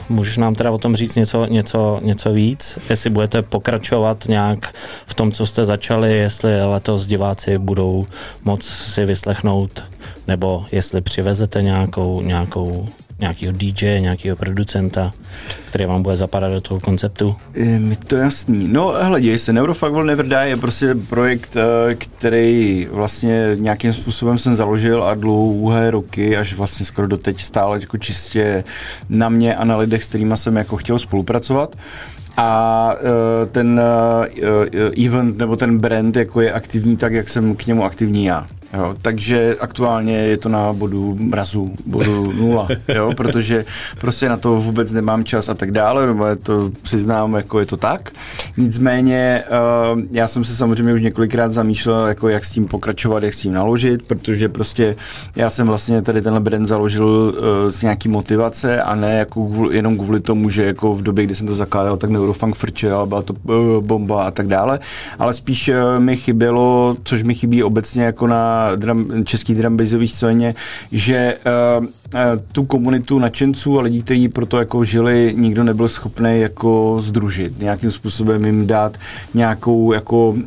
můžeš 0.09 0.37
nám 0.37 0.55
teda 0.55 0.71
o 0.71 0.77
tom 0.77 0.95
říct 0.95 1.15
něco, 1.15 1.45
něco, 1.45 1.99
něco 2.03 2.31
víc? 2.33 2.79
Jestli 2.89 3.09
budete 3.09 3.41
pokračovat 3.41 4.25
nějak 4.27 4.73
v 5.05 5.13
tom, 5.13 5.31
co 5.31 5.45
jste 5.45 5.65
začali, 5.65 6.17
jestli 6.17 6.65
letos 6.65 7.07
diváci 7.07 7.57
budou 7.57 8.05
moc 8.43 8.63
si 8.65 9.05
vyslechnout, 9.05 9.83
nebo 10.27 10.65
jestli 10.71 11.01
přivezete 11.01 11.61
nějakou, 11.61 12.21
nějakou, 12.21 12.87
nějakýho 13.21 13.51
DJ, 13.51 13.99
nějakýho 13.99 14.35
producenta, 14.35 15.13
který 15.69 15.85
vám 15.85 16.03
bude 16.03 16.15
zapadat 16.15 16.51
do 16.51 16.61
toho 16.61 16.79
konceptu. 16.79 17.35
Je 17.53 17.79
mi 17.79 17.95
to 17.95 18.15
jasný. 18.15 18.67
No, 18.67 18.87
hele, 18.87 19.21
děj 19.21 19.37
se. 19.37 19.53
Neurofuck 19.53 19.91
Will 19.91 20.03
Never 20.03 20.27
Die 20.27 20.49
je 20.49 20.57
prostě 20.57 20.95
projekt, 21.09 21.55
eh, 21.55 21.95
který 21.95 22.87
vlastně 22.91 23.51
nějakým 23.55 23.93
způsobem 23.93 24.37
jsem 24.37 24.55
založil 24.55 25.03
a 25.03 25.13
dlouhé 25.13 25.91
roky, 25.91 26.37
až 26.37 26.53
vlastně 26.53 26.85
skoro 26.85 27.07
doteď 27.07 27.41
stále 27.41 27.79
jako 27.81 27.97
čistě 27.97 28.63
na 29.09 29.29
mě 29.29 29.55
a 29.55 29.65
na 29.65 29.77
lidech, 29.77 30.03
s 30.03 30.09
kterými 30.09 30.37
jsem 30.37 30.55
jako 30.55 30.77
chtěl 30.77 30.99
spolupracovat. 30.99 31.75
A 32.37 32.93
eh, 32.95 33.45
ten 33.45 33.81
eh, 34.93 35.05
event 35.05 35.37
nebo 35.37 35.55
ten 35.55 35.77
brand 35.77 36.15
jako 36.15 36.41
je 36.41 36.53
aktivní 36.53 36.97
tak, 36.97 37.13
jak 37.13 37.29
jsem 37.29 37.55
k 37.55 37.65
němu 37.65 37.83
aktivní 37.83 38.25
já. 38.25 38.47
Jo, 38.73 38.95
takže 39.01 39.55
aktuálně 39.59 40.17
je 40.17 40.37
to 40.37 40.49
na 40.49 40.73
bodu 40.73 41.15
mrazu, 41.19 41.71
bodu 41.85 42.31
nula, 42.31 42.67
jo, 42.95 43.11
protože 43.17 43.65
prostě 43.99 44.29
na 44.29 44.37
to 44.37 44.55
vůbec 44.55 44.91
nemám 44.91 45.23
čas 45.23 45.49
a 45.49 45.53
tak 45.53 45.71
dále, 45.71 46.07
nebo 46.07 46.25
je 46.25 46.35
to 46.35 46.71
přiznám, 46.81 47.33
jako 47.33 47.59
je 47.59 47.65
to 47.65 47.77
tak. 47.77 48.11
Nicméně 48.57 49.43
uh, 49.93 50.01
já 50.11 50.27
jsem 50.27 50.43
se 50.43 50.55
samozřejmě 50.55 50.93
už 50.93 51.01
několikrát 51.01 51.53
zamýšlel, 51.53 52.07
jako 52.07 52.29
jak 52.29 52.45
s 52.45 52.51
tím 52.51 52.67
pokračovat, 52.67 53.23
jak 53.23 53.33
s 53.33 53.39
tím 53.39 53.53
naložit, 53.53 54.03
protože 54.03 54.49
prostě 54.49 54.95
já 55.35 55.49
jsem 55.49 55.67
vlastně 55.67 56.01
tady 56.01 56.21
tenhle 56.21 56.39
brand 56.39 56.67
založil 56.67 57.07
uh, 57.07 57.69
z 57.69 57.81
nějaký 57.81 58.09
motivace 58.09 58.81
a 58.81 58.95
ne 58.95 59.17
jako 59.17 59.45
kvůli, 59.45 59.75
jenom 59.75 59.97
kvůli 59.97 60.19
tomu, 60.19 60.49
že 60.49 60.65
jako 60.65 60.95
v 60.95 61.01
době, 61.01 61.25
kdy 61.25 61.35
jsem 61.35 61.47
to 61.47 61.55
zakládal, 61.55 61.97
tak 61.97 62.09
Neurofunk 62.09 62.55
frčel, 62.55 63.05
byla 63.05 63.21
to 63.21 63.33
uh, 63.33 63.85
bomba 63.85 64.23
a 64.23 64.31
tak 64.31 64.47
dále, 64.47 64.79
ale 65.19 65.33
spíš 65.33 65.69
uh, 65.69 65.99
mi 65.99 66.17
chybělo, 66.17 66.97
což 67.03 67.23
mi 67.23 67.35
chybí 67.35 67.63
obecně 67.63 68.03
jako 68.03 68.27
na 68.27 68.60
drum, 68.75 69.25
český 69.25 69.55
drumbassový 69.55 70.07
scéně, 70.07 70.55
že 70.91 71.37
uh, 71.79 71.85
tu 72.51 72.63
komunitu 72.63 73.19
nadšenců 73.19 73.79
a 73.79 73.81
lidí, 73.81 74.01
kteří 74.03 74.29
pro 74.29 74.45
to 74.45 74.57
jako 74.57 74.83
žili, 74.83 75.33
nikdo 75.37 75.63
nebyl 75.63 75.87
schopný 75.87 76.39
jako 76.39 76.97
združit, 76.99 77.59
nějakým 77.59 77.91
způsobem 77.91 78.45
jim 78.45 78.67
dát 78.67 78.97
nějakou 79.33 79.93
jako 79.93 80.29
uh, 80.29 80.37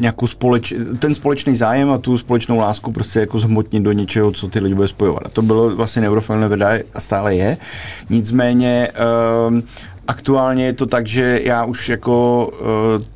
nějakou 0.00 0.26
společ, 0.26 0.74
ten 0.98 1.14
společný 1.14 1.56
zájem 1.56 1.90
a 1.90 1.98
tu 1.98 2.18
společnou 2.18 2.58
lásku 2.58 2.92
prostě 2.92 3.20
jako 3.20 3.38
zhmotnit 3.38 3.82
do 3.82 3.92
něčeho, 3.92 4.32
co 4.32 4.48
ty 4.48 4.60
lidi 4.60 4.74
bude 4.74 4.88
spojovat. 4.88 5.22
A 5.26 5.28
to 5.28 5.42
bylo 5.42 5.76
vlastně 5.76 6.02
Neurofilm 6.02 6.40
Never 6.40 6.58
Die 6.58 6.84
a 6.94 7.00
stále 7.00 7.36
je. 7.36 7.56
Nicméně 8.10 8.88
uh, 9.50 9.60
Aktuálně 10.06 10.64
je 10.64 10.72
to 10.72 10.86
tak, 10.86 11.06
že 11.06 11.40
já 11.44 11.64
už 11.64 11.88
jako 11.88 12.46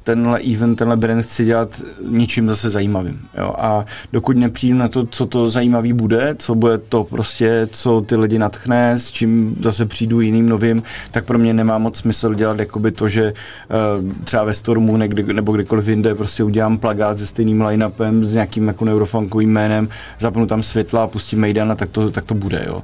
tenhle 0.09 0.41
event, 0.41 0.79
tenhle 0.79 0.97
brand 0.97 1.23
chci 1.23 1.45
dělat 1.45 1.83
něčím 2.09 2.49
zase 2.49 2.71
zajímavým. 2.71 3.21
Jo? 3.39 3.55
A 3.59 3.85
dokud 4.13 4.37
nepřijdu 4.37 4.79
na 4.79 4.89
to, 4.89 5.07
co 5.07 5.27
to 5.27 5.51
zajímavý 5.51 5.93
bude, 5.93 6.35
co 6.39 6.55
bude 6.55 6.79
to 6.79 7.05
prostě, 7.05 7.69
co 7.71 8.01
ty 8.01 8.17
lidi 8.17 8.39
natchne, 8.39 8.99
s 8.99 9.11
čím 9.11 9.57
zase 9.61 9.87
přijdu 9.87 10.21
jiným 10.21 10.49
novým, 10.49 10.83
tak 11.11 11.25
pro 11.25 11.39
mě 11.39 11.55
nemá 11.55 11.79
moc 11.79 11.97
smysl 11.97 12.35
dělat 12.35 12.59
jakoby 12.59 12.91
to, 12.91 13.09
že 13.09 13.33
uh, 13.33 14.13
třeba 14.25 14.45
ve 14.45 14.55
Stormu 14.55 14.97
nekde, 14.97 15.33
nebo 15.33 15.53
kdekoliv 15.53 15.89
jinde 15.89 16.15
prostě 16.15 16.45
udělám 16.45 16.79
plagát 16.79 17.19
se 17.19 17.27
stejným 17.27 17.63
line-upem, 17.63 18.25
s 18.25 18.35
nějakým 18.35 18.69
jako 18.69 18.85
neurofunkovým 18.85 19.51
jménem, 19.51 19.89
zapnu 20.19 20.47
tam 20.47 20.63
světla 20.63 21.03
a 21.05 21.07
pustím 21.07 21.41
Maidana, 21.41 21.75
tak 21.75 21.89
to, 21.89 22.11
tak 22.11 22.25
to 22.25 22.35
bude. 22.35 22.65
Jo? 22.67 22.83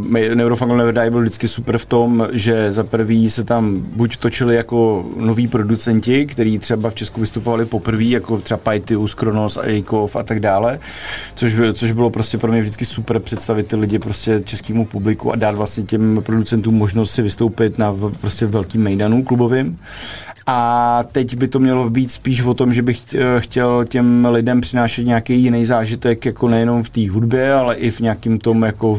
Uh, 0.00 0.34
Neurofunk 0.34 0.72
Never 0.72 0.94
Die 0.94 1.10
byl 1.10 1.20
vždycky 1.20 1.48
super 1.48 1.78
v 1.78 1.84
tom, 1.84 2.28
že 2.32 2.72
za 2.72 2.84
prvý 2.84 3.30
se 3.30 3.44
tam 3.44 3.82
buď 3.96 4.16
točili 4.16 4.54
jako 4.54 5.04
noví 5.16 5.48
producenti, 5.48 6.21
kteří 6.26 6.58
třeba 6.58 6.90
v 6.90 6.94
Česku 6.94 7.20
vystupovali 7.20 7.64
poprvé, 7.66 8.04
jako 8.04 8.38
třeba 8.38 8.58
Paitius, 8.58 9.14
Kronos, 9.14 9.58
Eikov 9.62 10.16
a 10.16 10.22
tak 10.22 10.40
dále, 10.40 10.80
což, 11.34 11.56
což 11.72 11.92
bylo 11.92 12.10
prostě 12.10 12.38
pro 12.38 12.52
mě 12.52 12.60
vždycky 12.60 12.84
super 12.84 13.18
představit 13.18 13.66
ty 13.66 13.76
lidi 13.76 13.98
prostě 13.98 14.42
českému 14.44 14.84
publiku 14.86 15.32
a 15.32 15.36
dát 15.36 15.54
vlastně 15.54 15.84
těm 15.84 16.22
producentům 16.22 16.74
možnost 16.74 17.10
si 17.10 17.22
vystoupit 17.22 17.78
na 17.78 17.96
prostě 18.20 18.46
velkým 18.46 18.82
mejdanu 18.82 19.22
klubovým. 19.22 19.78
A 20.46 21.04
teď 21.12 21.36
by 21.36 21.48
to 21.48 21.58
mělo 21.58 21.90
být 21.90 22.10
spíš 22.10 22.42
o 22.42 22.54
tom, 22.54 22.74
že 22.74 22.82
bych 22.82 23.14
eh, 23.14 23.40
chtěl 23.40 23.84
těm 23.84 24.26
lidem 24.30 24.60
přinášet 24.60 25.04
nějaký 25.04 25.42
jiný 25.42 25.64
zážitek, 25.64 26.24
jako 26.26 26.48
nejenom 26.48 26.82
v 26.82 26.90
té 26.90 27.10
hudbě, 27.10 27.52
ale 27.52 27.74
i 27.74 27.90
v 27.90 28.00
nějakým 28.00 28.38
tom 28.38 28.62
jako 28.62 28.94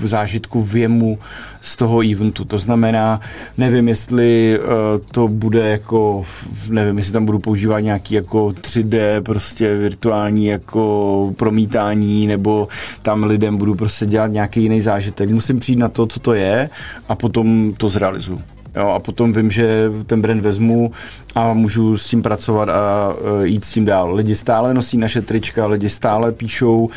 v 0.00 0.06
zážitku 0.06 0.62
věmu 0.62 1.18
z 1.64 1.76
toho 1.76 2.02
eventu. 2.12 2.44
To 2.44 2.58
znamená, 2.58 3.20
nevím, 3.58 3.88
jestli 3.88 4.58
uh, 4.58 4.66
to 5.10 5.28
bude 5.28 5.68
jako, 5.68 6.24
nevím, 6.70 6.98
jestli 6.98 7.12
tam 7.12 7.26
budu 7.26 7.38
používat 7.38 7.80
nějaký 7.80 8.14
jako 8.14 8.46
3D, 8.46 9.22
prostě 9.22 9.76
virtuální 9.76 10.46
jako 10.46 11.32
promítání, 11.36 12.26
nebo 12.26 12.68
tam 13.02 13.24
lidem 13.24 13.56
budu 13.56 13.74
prostě 13.74 14.06
dělat 14.06 14.26
nějaký 14.26 14.62
jiný 14.62 14.80
zážitek. 14.80 15.30
Musím 15.30 15.60
přijít 15.60 15.78
na 15.78 15.88
to, 15.88 16.06
co 16.06 16.20
to 16.20 16.34
je 16.34 16.70
a 17.08 17.14
potom 17.14 17.74
to 17.76 17.88
zrealizuju. 17.88 18.42
Jo, 18.76 18.88
a 18.88 18.98
potom 18.98 19.32
vím, 19.32 19.50
že 19.50 19.90
ten 20.06 20.22
brand 20.22 20.40
vezmu 20.42 20.92
a 21.34 21.52
můžu 21.52 21.98
s 21.98 22.08
tím 22.08 22.22
pracovat 22.22 22.68
a 22.68 23.14
uh, 23.14 23.42
jít 23.42 23.64
s 23.64 23.72
tím 23.72 23.84
dál. 23.84 24.14
Lidi 24.14 24.36
stále 24.36 24.74
nosí 24.74 24.98
naše 24.98 25.22
trička, 25.22 25.66
lidi 25.66 25.88
stále 25.88 26.32
píšou 26.32 26.78
uh, 26.84 26.90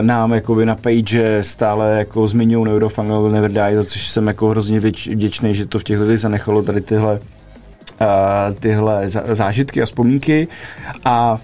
nám 0.00 0.32
jakoby 0.32 0.66
na 0.66 0.74
page, 0.74 1.38
stále 1.42 1.98
jako 1.98 2.26
zmiňují 2.26 2.64
Neurofunk 2.64 3.08
Will 3.08 3.30
Never 3.30 3.52
Die, 3.52 3.76
za 3.76 3.84
což 3.84 4.06
jsem 4.08 4.26
jako 4.26 4.48
hrozně 4.48 4.80
vděčný, 5.10 5.54
že 5.54 5.66
to 5.66 5.78
v 5.78 5.84
těch 5.84 6.00
lidech 6.00 6.20
zanechalo 6.20 6.62
tady 6.62 6.80
tyhle 6.80 7.20
uh, 8.00 8.54
tyhle 8.60 9.06
zá- 9.06 9.34
zážitky 9.34 9.82
a 9.82 9.84
vzpomínky 9.86 10.48
a 11.04 11.40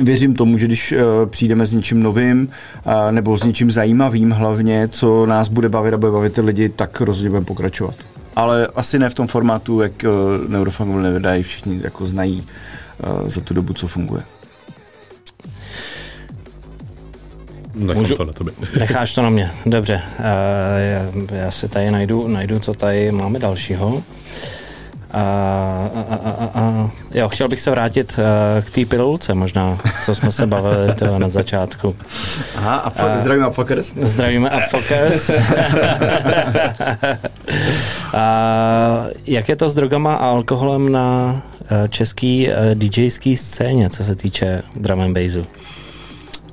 Věřím 0.00 0.34
tomu, 0.34 0.58
že 0.58 0.66
když 0.66 0.92
uh, 0.92 0.98
přijdeme 1.30 1.66
s 1.66 1.72
něčím 1.72 2.02
novým 2.02 2.48
uh, 2.86 2.92
nebo 3.10 3.38
s 3.38 3.44
něčím 3.44 3.70
zajímavým 3.70 4.30
hlavně, 4.30 4.88
co 4.88 5.26
nás 5.26 5.48
bude 5.48 5.68
bavit 5.68 5.94
a 5.94 5.98
bude 5.98 6.12
bavit 6.12 6.32
ty 6.32 6.40
lidi, 6.40 6.68
tak 6.68 7.00
rozhodně 7.00 7.30
budeme 7.30 7.46
pokračovat. 7.46 7.94
Ale 8.36 8.66
asi 8.74 8.98
ne 8.98 9.10
v 9.10 9.14
tom 9.14 9.26
formátu, 9.26 9.80
jak 9.80 9.92
uh, 10.04 10.48
Neurofunk 10.50 10.90
Will 10.90 11.02
Never 11.02 11.22
Die 11.22 11.42
všichni 11.42 11.80
jako 11.84 12.06
znají 12.06 12.46
uh, 13.22 13.28
za 13.28 13.40
tu 13.40 13.54
dobu, 13.54 13.72
co 13.72 13.88
funguje. 13.88 14.22
Nechám 17.74 17.96
Můžu- 18.02 18.14
to 18.14 18.24
na 18.24 18.32
tobě. 18.32 18.54
Necháš 18.78 19.14
to 19.14 19.22
na 19.22 19.30
mě, 19.30 19.50
dobře. 19.66 20.02
Uh, 20.18 20.24
já, 21.32 21.36
já 21.36 21.50
si 21.50 21.68
tady 21.68 21.90
najdu, 21.90 22.28
najdu, 22.28 22.58
co 22.58 22.74
tady 22.74 23.12
máme 23.12 23.38
dalšího. 23.38 24.02
A, 25.16 25.88
a, 25.94 26.14
a, 26.14 26.30
a, 26.30 26.50
a, 26.54 26.90
jo, 27.14 27.28
chtěl 27.28 27.48
bych 27.48 27.60
se 27.60 27.70
vrátit 27.70 28.18
uh, 28.18 28.24
k 28.64 28.70
té 28.70 28.84
pilulce 28.84 29.34
možná, 29.34 29.78
co 30.04 30.14
jsme 30.14 30.32
se 30.32 30.46
bavili 30.46 30.94
toho 30.94 31.18
na 31.18 31.28
začátku. 31.28 31.96
Aha, 32.56 32.76
a 32.76 32.90
fa- 32.90 33.18
zdravím 33.18 33.46
Upfuckers. 33.46 33.92
Zdravíme 34.02 34.50
a 38.14 39.04
jak 39.26 39.48
je 39.48 39.56
to 39.56 39.70
s 39.70 39.74
drogama 39.74 40.14
a 40.14 40.26
alkoholem 40.28 40.92
na 40.92 41.42
eh, 41.70 41.88
český 41.88 42.48
eh, 42.48 42.74
DJský 42.74 43.36
scéně, 43.36 43.90
co 43.90 44.04
se 44.04 44.16
týče 44.16 44.62
drum 44.76 45.00
and 45.00 45.14
bassu? 45.14 45.46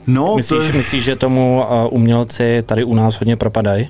No, 0.08 0.28
to 0.28 0.36
Myslíš, 0.36 0.68
je, 0.68 0.74
myslíš, 0.74 1.04
že 1.04 1.16
tomu 1.16 1.64
eh, 1.64 1.88
umělci 1.90 2.64
tady 2.66 2.84
u 2.84 2.96
nás 2.96 3.16
hodně 3.16 3.38
propadají? 3.38 3.90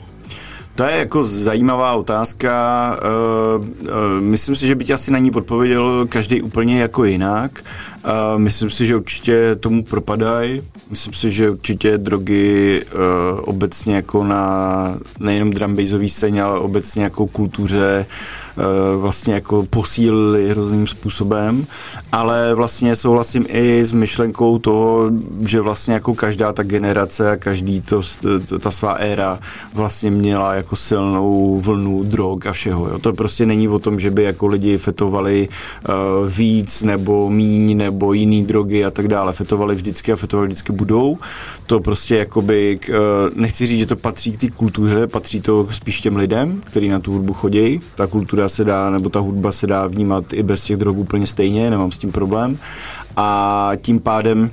To 0.76 0.84
je 0.84 0.98
jako 0.98 1.23
zajímavá 1.23 1.93
otázka. 1.93 2.52
Uh, 3.57 3.65
uh, 3.65 3.88
myslím 4.19 4.56
si, 4.56 4.68
že 4.68 4.76
by 4.76 4.85
tě 4.85 4.93
asi 4.93 5.11
na 5.11 5.19
ní 5.19 5.31
odpověděl 5.31 6.06
každý 6.10 6.41
úplně 6.41 6.81
jako 6.81 7.06
jinak. 7.06 7.64
Uh, 8.06 8.40
myslím 8.41 8.69
si, 8.69 8.86
že 8.86 8.95
určitě 8.95 9.56
tomu 9.56 9.84
propadají. 9.84 10.61
Myslím 10.90 11.14
si, 11.14 11.32
že 11.32 11.49
určitě 11.49 11.98
drogy 11.98 12.82
uh, 12.86 12.99
obecně 13.41 13.95
jako 13.95 14.23
na 14.23 14.95
nejenom 15.19 15.52
drum 15.52 15.76
bassový 15.76 16.10
scéně, 16.10 16.44
ale 16.44 16.60
obecně 16.60 17.03
jako 17.03 17.28
kultuře 17.28 18.06
uh, 18.57 19.02
vlastně 19.02 19.34
jako 19.34 19.65
posílili 19.69 20.49
hrozným 20.49 20.88
způsobem, 20.88 21.65
ale 22.11 22.56
vlastně 22.56 22.95
souhlasím 22.95 23.45
i 23.49 23.86
s 23.86 23.91
myšlenkou 23.91 24.57
toho, 24.57 25.11
že 25.45 25.61
vlastně 25.61 25.94
jako 25.94 26.14
každá 26.14 26.53
ta 26.53 26.64
generace 26.64 27.32
a 27.32 27.38
každý 27.38 27.82
to, 27.82 28.02
to, 28.49 28.60
ta 28.60 28.72
svá 28.72 28.94
éra 28.94 29.40
vlastně 29.73 30.11
měla 30.11 30.53
jako 30.53 30.76
silnou 30.76 31.61
vlnu 31.64 32.03
drog 32.03 32.48
a 32.48 32.52
všeho. 32.52 32.88
Jo. 32.90 32.99
To 32.99 33.14
prostě 33.14 33.45
není 33.45 33.68
o 33.68 33.80
tom, 33.80 33.99
že 33.99 34.11
by 34.11 34.23
jako 34.23 34.48
lidi 34.48 34.78
fetovali 34.78 35.48
uh, 35.48 36.30
víc 36.30 36.82
nebo 36.82 37.30
míň, 37.30 37.78
nebo 37.78 37.90
jiný 38.13 38.45
drogy 38.45 38.85
a 38.85 38.91
tak 38.91 39.07
dále. 39.07 39.34
Fetovali 39.34 39.76
vždycky 39.76 40.11
a 40.11 40.15
fetovali 40.15 40.47
vždycky 40.47 40.72
budou. 40.73 41.18
To 41.65 41.80
prostě 41.80 42.15
jakoby, 42.15 42.80
eh, 42.89 42.93
nechci 43.35 43.65
říct, 43.65 43.80
že 43.80 43.85
to 43.85 43.95
patří 43.95 44.31
k 44.31 44.38
té 44.38 44.49
kultuře, 44.49 45.07
patří 45.07 45.41
to 45.41 45.68
spíš 45.72 46.01
těm 46.01 46.15
lidem, 46.15 46.61
kteří 46.65 46.89
na 46.89 46.99
tu 46.99 47.11
hudbu 47.11 47.34
chodí. 47.34 47.80
Ta 47.95 48.07
kultura 48.07 48.49
se 48.49 48.63
dá, 48.63 48.89
nebo 48.89 49.09
ta 49.09 49.19
hudba 49.19 49.51
se 49.51 49.68
dá 49.68 49.88
vnímat 49.88 50.34
i 50.34 50.43
bez 50.43 50.63
těch 50.63 50.77
drog 50.77 50.97
úplně 50.97 51.27
stejně, 51.27 51.69
nemám 51.69 51.91
s 51.91 51.97
tím 51.97 52.11
problém. 52.11 52.57
A 53.15 53.72
tím 53.81 53.99
pádem 53.99 54.51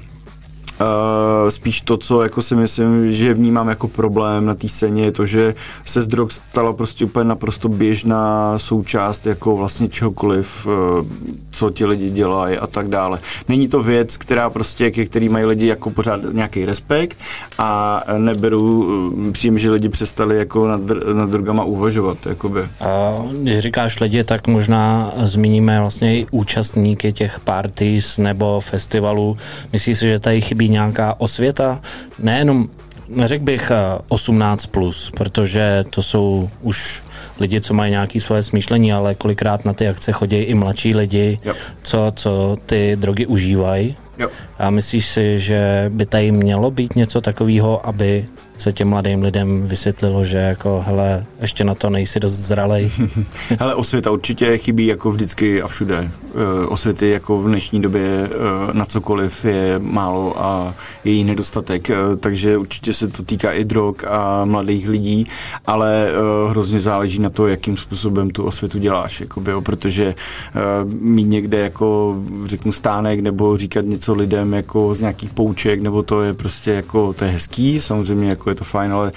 Uh, 0.81 1.49
spíš 1.49 1.81
to, 1.81 1.97
co 1.97 2.23
jako 2.23 2.43
si 2.43 2.57
myslím, 2.57 3.13
že 3.13 3.35
vnímám 3.35 3.69
jako 3.69 3.89
problém 3.89 4.47
na 4.47 4.55
té 4.55 4.69
scéně, 4.69 5.05
je 5.05 5.13
to, 5.13 5.27
že 5.27 5.55
se 5.85 6.03
z 6.03 6.07
drog 6.07 6.33
stala 6.33 6.73
prostě 6.73 7.05
úplně 7.05 7.25
naprosto 7.25 7.69
běžná 7.69 8.59
součást 8.59 9.27
jako 9.27 9.57
vlastně 9.57 9.89
čehokoliv, 9.89 10.67
uh, 10.67 10.73
co 11.51 11.71
ti 11.71 11.87
lidi 11.87 12.11
dělají 12.11 12.57
a 12.57 12.67
tak 12.67 12.89
dále. 12.89 13.19
Není 13.49 13.69
to 13.69 13.83
věc, 13.83 14.17
která 14.17 14.51
prostě, 14.51 14.91
ke 14.91 15.07
který 15.07 15.29
mají 15.29 15.45
lidi 15.45 15.67
jako 15.67 15.91
pořád 15.91 16.21
nějaký 16.33 16.65
respekt 16.65 17.19
a 17.59 18.05
neberu, 18.19 18.85
uh, 18.85 19.33
přijím, 19.33 19.59
že 19.59 19.71
lidi 19.71 19.89
přestali 19.89 20.39
jako 20.39 20.69
nad, 20.69 20.81
nad 21.13 21.31
drogama 21.31 21.65
uvažovat, 21.65 22.19
jakoby. 22.27 22.61
A 22.81 23.13
když 23.43 23.59
říkáš 23.59 24.01
lidi, 24.01 24.25
tak 24.25 24.47
možná 24.47 25.13
zmíníme 25.23 25.81
vlastně 25.81 26.19
i 26.19 26.27
účastníky 26.31 27.13
těch 27.13 27.41
parties 27.41 28.19
nebo 28.19 28.61
festivalů. 28.61 29.37
Myslíš 29.73 29.99
si, 29.99 30.09
že 30.09 30.19
tady 30.19 30.41
chybí 30.41 30.68
nějaká 30.69 31.15
osvěta? 31.21 31.81
Nejenom, 32.19 32.69
neřekl 33.09 33.45
bych 33.45 33.71
eh, 33.71 33.99
18+, 34.09 34.57
plus, 34.71 35.11
protože 35.17 35.85
to 35.91 36.03
jsou 36.03 36.51
už 36.63 37.03
lidi, 37.41 37.61
co 37.61 37.75
mají 37.75 37.91
nějaké 37.91 38.21
svoje 38.21 38.43
smýšlení, 38.43 38.93
ale 38.93 39.15
kolikrát 39.15 39.65
na 39.65 39.73
ty 39.73 39.89
akce 39.89 40.13
chodí 40.13 40.37
i 40.37 40.55
mladší 40.55 40.95
lidi, 40.95 41.39
Jo. 41.45 41.55
co, 41.83 42.13
co 42.17 42.57
ty 42.67 42.97
drogy 42.97 43.27
užívají. 43.27 43.97
Jo. 44.19 44.29
A 44.59 44.71
myslíš 44.71 45.07
si, 45.07 45.39
že 45.39 45.91
by 45.95 46.07
tady 46.07 46.33
mělo 46.33 46.71
být 46.71 46.97
něco 46.97 47.21
takového, 47.21 47.87
aby 47.87 48.27
se 48.59 48.73
těm 48.73 48.89
mladým 48.89 49.23
lidem 49.23 49.63
vysvětlilo, 49.63 50.25
že 50.25 50.39
jako, 50.39 50.85
hele, 50.87 51.25
ještě 51.41 51.65
na 51.65 51.75
to 51.75 51.91
nejsi 51.91 52.21
dost 52.21 52.33
zralej. 52.33 52.91
Hele, 53.61 53.75
osvěta 53.75 54.11
určitě 54.11 54.59
chybí 54.59 54.87
jako 54.87 55.11
vždycky 55.11 55.63
a 55.63 55.67
všude. 55.67 55.97
E, 55.99 56.67
Osvěty 56.67 57.11
jako 57.11 57.43
v 57.43 57.47
dnešní 57.47 57.83
době 57.83 58.03
e, 58.03 58.29
na 58.73 58.85
cokoliv 58.85 59.45
je 59.45 59.79
málo 59.79 60.35
a 60.37 60.75
je 61.05 61.13
jí 61.13 61.25
nedostatek, 61.25 61.89
E, 61.91 62.17
takže 62.17 62.59
určitě 62.59 62.95
se 62.95 63.09
to 63.09 63.23
týká 63.23 63.53
i 63.53 63.65
drog 63.65 63.95
a 64.07 64.45
mladých 64.45 64.89
lidí, 64.89 65.27
ale 65.67 66.09
e, 66.09 66.13
hrozně 66.51 66.81
záleží 66.81 67.21
na 67.21 67.31
to, 67.31 67.49
jakým 67.49 67.77
způsobem 67.77 68.31
tu 68.31 68.45
osvětu 68.45 68.79
děláš, 68.79 69.21
jakoby, 69.21 69.51
jo, 69.51 69.61
protože 69.61 70.05
e, 70.05 70.15
mít 70.85 71.25
někde 71.25 71.59
jako 71.59 72.17
řeknu 72.45 72.73
stánek 72.73 73.21
nebo 73.21 73.57
říkat 73.57 73.85
něco 73.85 74.15
lidem 74.15 74.53
jako 74.53 74.95
z 74.95 75.01
nějakých 75.01 75.31
pouček, 75.31 75.83
nebo 75.83 76.03
to 76.03 76.23
je 76.23 76.35
prostě 76.35 76.71
jako, 76.71 77.13
to 77.13 77.25
je 77.25 77.31
hezký, 77.31 77.81
samozřejmě 77.81 78.29
jako 78.29 78.48
je 78.49 78.55
to 78.55 78.65
fajn, 78.65 78.93
ale 78.93 79.13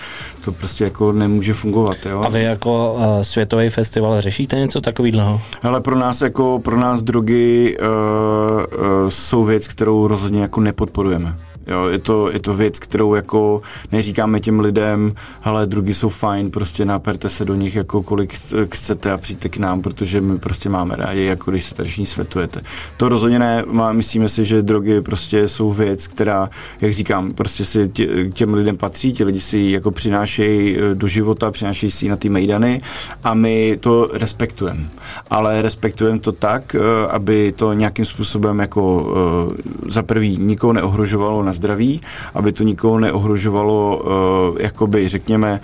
to 0.45 0.51
prostě 0.51 0.83
jako 0.83 1.11
nemůže 1.11 1.53
fungovat, 1.53 1.97
jo. 2.05 2.21
A 2.21 2.29
vy 2.29 2.43
jako 2.43 2.93
uh, 2.93 3.21
světový 3.21 3.69
festival 3.69 4.21
řešíte 4.21 4.55
něco 4.55 4.81
takového? 4.81 5.41
Ale 5.63 5.81
pro 5.81 5.95
nás 5.95 6.21
jako 6.21 6.59
pro 6.59 6.79
nás 6.79 7.03
drogy 7.03 7.77
uh, 7.79 7.85
uh, 7.85 9.09
jsou 9.09 9.43
věc, 9.43 9.67
kterou 9.67 10.07
rozhodně 10.07 10.41
jako 10.41 10.61
nepodporujeme. 10.61 11.35
Jo, 11.71 11.87
je, 11.87 11.99
to, 11.99 12.31
je 12.31 12.39
to 12.39 12.53
věc, 12.53 12.79
kterou 12.79 13.15
jako 13.15 13.61
neříkáme 13.91 14.39
těm 14.39 14.59
lidem, 14.59 15.13
hele, 15.41 15.65
drogy 15.65 15.93
jsou 15.93 16.09
fajn, 16.09 16.51
prostě 16.51 16.85
naperte 16.85 17.29
se 17.29 17.45
do 17.45 17.55
nich 17.55 17.75
jako 17.75 18.03
kolik 18.03 18.33
chcete 18.73 19.11
a 19.11 19.17
přijďte 19.17 19.49
k 19.49 19.57
nám, 19.57 19.81
protože 19.81 20.21
my 20.21 20.39
prostě 20.39 20.69
máme 20.69 20.95
rádi, 20.95 21.23
jako 21.23 21.51
když 21.51 21.65
se 21.65 21.75
tady 21.75 21.89
svetujete. 22.05 22.61
To 22.97 23.09
rozhodně 23.09 23.39
ne, 23.39 23.63
má, 23.67 23.91
myslíme 23.91 24.29
si, 24.29 24.45
že 24.45 24.61
drogy 24.61 25.01
prostě 25.01 25.47
jsou 25.47 25.71
věc, 25.71 26.07
která, 26.07 26.49
jak 26.81 26.93
říkám, 26.93 27.33
prostě 27.33 27.65
si 27.65 27.89
tě, 27.89 28.29
těm 28.33 28.53
lidem 28.53 28.77
patří, 28.77 29.13
ti 29.13 29.23
lidi 29.23 29.41
si 29.41 29.59
jako 29.59 29.91
přinášejí 29.91 30.77
eh, 30.77 30.95
do 30.95 31.07
života, 31.07 31.51
přinášejí 31.51 31.91
si 31.91 32.05
ji 32.05 32.09
na 32.09 32.15
ty 32.15 32.29
mejdany 32.29 32.81
a 33.23 33.33
my 33.33 33.77
to 33.79 34.09
respektujeme. 34.13 34.89
Ale 35.29 35.61
respektujeme 35.61 36.19
to 36.19 36.31
tak, 36.31 36.75
eh, 36.75 36.79
aby 37.11 37.51
to 37.51 37.73
nějakým 37.73 38.05
způsobem 38.05 38.59
jako 38.59 39.13
eh, 39.57 39.91
za 39.91 40.03
prvý 40.03 40.37
nikoho 40.37 40.73
neohrožovalo 40.73 41.43
na 41.43 41.53
zdraví, 41.61 42.01
aby 42.33 42.51
to 42.51 42.63
nikoho 42.63 42.99
neohrožovalo, 42.99 43.77
uh, 43.97 44.61
jakoby, 44.61 45.07
řekněme, 45.07 45.61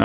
uh, 0.00 0.04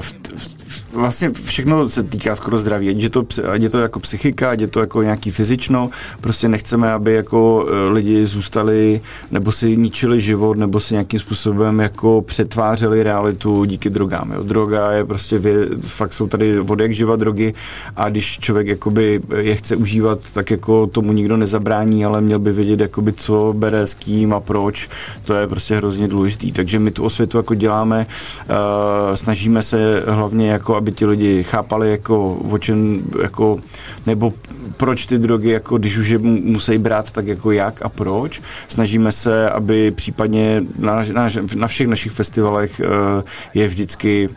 v, 0.00 0.14
v, 0.36 0.94
vlastně 0.94 1.30
všechno 1.30 1.88
se 1.88 2.02
týká 2.02 2.36
skoro 2.36 2.58
zdraví, 2.58 2.90
ať 2.90 2.96
je 2.96 3.10
to, 3.10 3.26
ať 3.50 3.62
je 3.62 3.70
to 3.70 3.78
jako 3.78 4.00
psychika, 4.00 4.50
ať 4.50 4.60
je 4.60 4.68
to 4.68 4.80
jako 4.80 5.02
nějaký 5.02 5.30
fyzično, 5.30 5.90
prostě 6.20 6.48
nechceme, 6.48 6.92
aby 6.92 7.12
jako 7.12 7.66
eh, 7.68 7.92
lidi 7.92 8.26
zůstali 8.26 9.00
nebo 9.30 9.52
si 9.52 9.76
ničili 9.76 10.20
život, 10.20 10.56
nebo 10.56 10.80
si 10.80 10.94
nějakým 10.94 11.20
způsobem 11.20 11.80
jako 11.80 12.22
přetvářeli 12.22 13.02
realitu 13.02 13.64
díky 13.64 13.90
drogám. 13.90 14.32
Jo. 14.32 14.42
Droga 14.42 14.92
je 14.92 15.04
prostě, 15.04 15.38
vě, 15.38 15.54
fakt 15.80 16.12
jsou 16.12 16.26
tady 16.26 16.60
od 16.60 16.80
jak 16.80 16.94
živa 16.94 17.16
drogy 17.16 17.52
a 17.96 18.10
když 18.10 18.38
člověk 18.38 18.66
jakoby 18.66 19.20
je 19.36 19.56
chce 19.56 19.76
užívat, 19.76 20.18
tak 20.32 20.50
jako 20.50 20.86
tomu 20.86 21.12
nikdo 21.12 21.36
nezabrání, 21.36 22.04
ale 22.04 22.20
měl 22.20 22.38
by 22.38 22.52
vědět, 22.52 22.80
jakoby 22.80 23.12
co 23.12 23.54
bere 23.56 23.86
s 23.86 23.94
kým 23.94 24.34
a 24.34 24.40
proč, 24.40 24.88
to 25.24 25.34
je 25.34 25.46
prostě 25.46 25.76
hrozně 25.76 26.08
důležitý. 26.08 26.52
Takže 26.52 26.78
my 26.78 26.90
tu 26.90 27.04
osvětu 27.04 27.36
jako 27.36 27.54
děláme, 27.54 28.06
uh, 28.48 29.14
snažíme 29.14 29.62
se 29.62 29.73
hlavně 30.06 30.50
jako, 30.50 30.76
aby 30.76 30.92
ti 30.92 31.06
lidi 31.06 31.42
chápali 31.42 31.90
jako 31.90 32.34
o 32.34 32.58
čem, 32.58 33.02
jako, 33.22 33.58
nebo 34.06 34.32
proč 34.76 35.06
ty 35.06 35.18
drogy, 35.18 35.50
jako 35.50 35.78
když 35.78 35.98
už 35.98 36.08
je 36.08 36.18
mu- 36.18 36.40
musí 36.42 36.78
brát, 36.78 37.12
tak 37.12 37.26
jako 37.26 37.52
jak 37.52 37.82
a 37.82 37.88
proč. 37.88 38.42
Snažíme 38.68 39.12
se, 39.12 39.50
aby 39.50 39.90
případně 39.90 40.62
na, 40.78 41.04
na, 41.12 41.28
na 41.54 41.66
všech 41.66 41.88
našich 41.88 42.12
festivalech 42.12 42.80
uh, 42.80 43.22
je 43.54 43.68
vždycky 43.68 44.28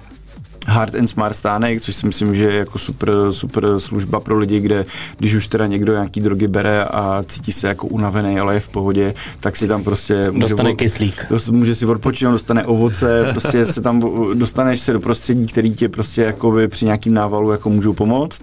Hard 0.68 0.95
and 0.95 1.07
Smart 1.07 1.35
stánek, 1.35 1.81
což 1.81 1.95
si 1.95 2.06
myslím, 2.06 2.35
že 2.35 2.44
je 2.44 2.57
jako 2.57 2.80
super, 2.80 3.10
super 3.31 3.80
služba 3.80 4.19
pro 4.19 4.38
lidi, 4.38 4.60
kde 4.60 4.85
když 5.18 5.35
už 5.35 5.48
teda 5.48 5.68
někdo 5.68 5.94
nějaký 5.94 6.22
drogy 6.22 6.48
bere 6.48 6.84
a 6.84 7.23
cítí 7.27 7.52
se 7.52 7.68
jako 7.68 7.88
unavený, 7.88 8.39
ale 8.39 8.53
je 8.53 8.60
v 8.60 8.69
pohodě, 8.69 9.14
tak 9.39 9.56
si 9.57 9.68
tam 9.68 9.84
prostě 9.84 10.31
může, 10.31 10.48
Dostane 10.48 10.73
kyslík. 10.76 11.26
dost, 11.30 11.49
může 11.49 11.76
si 11.76 11.85
odpočinout, 11.85 12.31
dostane 12.31 12.65
ovoce, 12.65 13.27
prostě 13.31 13.65
se 13.65 13.81
tam 13.81 13.99
dostaneš 14.34 14.80
se 14.80 14.94
do 14.94 14.99
prostředí, 14.99 15.48
který 15.48 15.73
tě 15.73 15.89
prostě 15.89 16.22
jako 16.22 16.56
při 16.68 16.85
nějakým 16.85 17.14
návalu 17.14 17.52
jako 17.52 17.69
můžou 17.69 17.94
pomoct. 17.94 18.41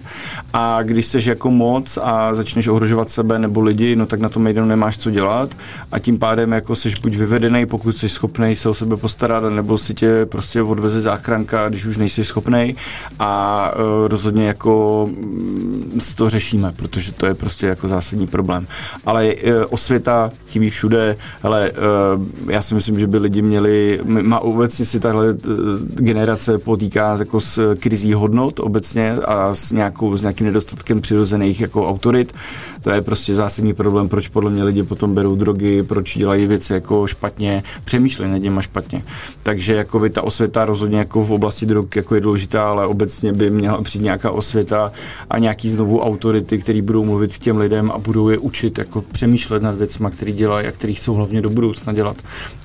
A 0.53 0.83
když 0.83 1.05
seš 1.05 1.25
jako 1.25 1.51
moc 1.51 1.97
a 2.01 2.35
začneš 2.35 2.67
ohrožovat 2.67 3.09
sebe 3.09 3.39
nebo 3.39 3.61
lidi, 3.61 3.95
no 3.95 4.05
tak 4.05 4.19
na 4.19 4.29
tom 4.29 4.43
mejdanu 4.43 4.67
nemáš 4.67 4.97
co 4.97 5.11
dělat 5.11 5.57
a 5.91 5.99
tím 5.99 6.19
pádem 6.19 6.51
jako 6.51 6.75
seš 6.75 6.95
buď 6.95 7.15
vyvedený, 7.15 7.65
pokud 7.65 7.97
jsi 7.97 8.09
schopný 8.09 8.55
se 8.55 8.69
o 8.69 8.73
sebe 8.73 8.97
postarat, 8.97 9.43
nebo 9.53 9.77
si 9.77 9.93
tě 9.93 10.25
prostě 10.25 10.61
odveze 10.61 11.01
záchranka, 11.01 11.69
když 11.69 11.85
už 11.85 11.97
nejsi 11.97 12.14
schopný 12.23 12.75
a 13.19 13.71
uh, 13.75 14.07
rozhodně 14.07 14.47
jako 14.47 15.05
mm, 15.11 15.99
to 16.15 16.29
řešíme, 16.29 16.71
protože 16.75 17.11
to 17.11 17.25
je 17.25 17.33
prostě 17.33 17.67
jako 17.67 17.87
zásadní 17.87 18.27
problém. 18.27 18.67
Ale 19.05 19.33
uh, 19.33 19.51
osvěta 19.69 20.31
chybí 20.47 20.69
všude, 20.69 21.17
ale 21.43 21.71
uh, 21.71 22.51
já 22.51 22.61
si 22.61 22.73
myslím, 22.73 22.99
že 22.99 23.07
by 23.07 23.17
lidi 23.17 23.41
měli, 23.41 23.99
má 24.05 24.39
obecně 24.39 24.85
si 24.85 24.99
tahle 24.99 25.35
generace 25.87 26.57
potýká 26.57 27.17
jako 27.19 27.41
s 27.41 27.75
krizí 27.75 28.13
hodnot 28.13 28.59
obecně 28.59 29.13
a 29.13 29.53
s, 29.53 29.71
nějakou, 29.71 30.17
s 30.17 30.21
nějakým 30.21 30.47
nedostatkem 30.47 31.01
přirozených 31.01 31.61
jako 31.61 31.89
autorit. 31.89 32.33
To 32.81 32.91
je 32.91 33.01
prostě 33.01 33.35
zásadní 33.35 33.73
problém, 33.73 34.09
proč 34.09 34.27
podle 34.27 34.51
mě 34.51 34.63
lidi 34.63 34.83
potom 34.83 35.13
berou 35.13 35.35
drogy, 35.35 35.83
proč 35.83 36.17
dělají 36.17 36.45
věci 36.45 36.73
jako 36.73 37.07
špatně, 37.07 37.63
přemýšlejí 37.85 38.31
nad 38.31 38.37
něma 38.37 38.61
špatně. 38.61 39.03
Takže 39.43 39.73
jako 39.73 39.99
by 39.99 40.09
ta 40.09 40.21
osvěta 40.21 40.65
rozhodně 40.65 40.97
jako 40.97 41.23
v 41.23 41.31
oblasti 41.31 41.65
drog 41.65 41.95
jako 42.05 42.15
je 42.15 42.21
důležitá, 42.21 42.69
ale 42.69 42.87
obecně 42.87 43.33
by 43.33 43.49
měla 43.49 43.81
přijít 43.81 44.03
nějaká 44.03 44.31
osvěta 44.31 44.91
a 45.29 45.39
nějaký 45.39 45.69
znovu 45.69 46.01
autority, 46.01 46.57
který 46.57 46.81
budou 46.81 47.05
mluvit 47.05 47.35
k 47.35 47.39
těm 47.39 47.57
lidem 47.57 47.91
a 47.91 47.97
budou 47.97 48.29
je 48.29 48.37
učit 48.37 48.77
jako 48.77 49.01
přemýšlet 49.01 49.63
nad 49.63 49.75
věcmi, 49.75 50.07
které 50.11 50.31
dělají 50.31 50.67
a 50.67 50.71
které 50.71 50.93
chcou 50.93 51.13
hlavně 51.13 51.41
do 51.41 51.49
budoucna 51.49 51.93
dělat. 51.93 52.17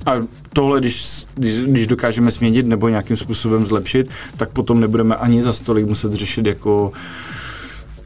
A 0.07 0.13
tohle, 0.53 0.81
když, 0.81 1.25
když, 1.35 1.59
když 1.59 1.87
dokážeme 1.87 2.31
změnit 2.31 2.67
nebo 2.67 2.89
nějakým 2.89 3.17
způsobem 3.17 3.67
zlepšit, 3.67 4.11
tak 4.37 4.51
potom 4.51 4.81
nebudeme 4.81 5.17
ani 5.17 5.43
za 5.43 5.53
stolik 5.53 5.87
muset 5.87 6.13
řešit 6.13 6.47
jako 6.47 6.93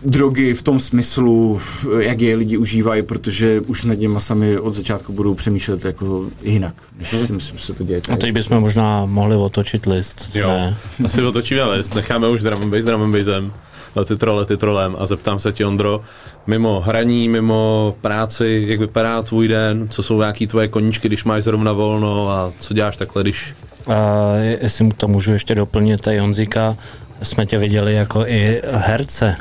drogy 0.04 0.54
v 0.54 0.62
tom 0.62 0.80
smyslu, 0.80 1.60
jak 1.98 2.20
je 2.20 2.36
lidi 2.36 2.56
užívají, 2.56 3.02
protože 3.02 3.60
už 3.60 3.84
nad 3.84 3.98
něma 3.98 4.20
sami 4.20 4.58
od 4.58 4.74
začátku 4.74 5.12
budou 5.12 5.34
přemýšlet 5.34 5.84
jako 5.84 6.26
jinak, 6.42 6.74
než 6.98 7.08
si 7.08 7.32
myslím, 7.32 7.58
že 7.58 7.64
se 7.64 7.72
to 7.72 7.84
děje. 7.84 8.00
A 8.12 8.16
teď 8.16 8.32
bychom 8.32 8.60
možná 8.60 9.06
mohli 9.06 9.36
otočit 9.36 9.86
list. 9.86 10.30
Jo, 10.36 10.48
Ne. 10.48 10.76
asi 11.04 11.22
otočíme 11.22 11.64
list, 11.64 11.94
necháme 11.94 12.28
už 12.28 12.42
drum 12.42 12.62
and 12.62 12.70
bass, 12.70 12.84
drum 12.84 13.02
and 13.02 13.12
bassem, 13.12 13.52
lety 13.94 14.16
trole, 14.16 14.40
lety 14.40 14.56
trolem 14.56 14.96
a 14.98 15.06
zeptám 15.06 15.40
se 15.40 15.52
tě, 15.52 15.66
Ondro, 15.66 16.00
mimo 16.46 16.80
hraní, 16.80 17.28
mimo 17.28 17.94
práci, 18.00 18.64
jak 18.68 18.80
vypadá 18.80 19.22
tvůj 19.22 19.48
den, 19.48 19.88
co 19.88 20.02
jsou 20.02 20.18
nějaký 20.18 20.46
tvoje 20.46 20.68
koníčky, 20.68 21.08
když 21.08 21.24
máš 21.24 21.44
zrovna 21.44 21.72
volno 21.72 22.30
a 22.30 22.52
co 22.60 22.74
děláš 22.74 22.96
takhle, 22.96 23.22
když... 23.22 23.54
A 23.86 24.32
jestli 24.36 24.84
mu 24.84 24.90
to 24.96 25.08
můžu 25.08 25.32
ještě 25.32 25.54
doplnit, 25.54 26.00
ta 26.00 26.12
Jonzika, 26.12 26.76
jsme 27.22 27.46
tě 27.46 27.58
viděli 27.58 27.94
jako 27.94 28.26
i 28.26 28.62
herce. 28.72 29.36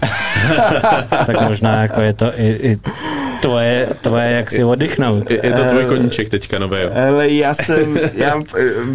tak 1.26 1.42
možná 1.48 1.82
jako 1.82 2.02
je 2.02 2.14
to 2.14 2.26
i, 2.38 2.48
i 2.62 2.78
tvoje, 3.44 3.88
tvoje 4.02 4.32
jak 4.32 4.52
si 4.52 4.64
oddychnout. 4.64 5.32
Je, 5.32 5.40
je 5.44 5.54
to 5.54 5.64
tvůj 5.64 5.86
koníček 5.86 6.30
teďka 6.30 6.60
nové. 6.60 7.08
Ale 7.08 7.30
já 7.30 7.54
jsem, 7.54 8.00
já... 8.16 8.42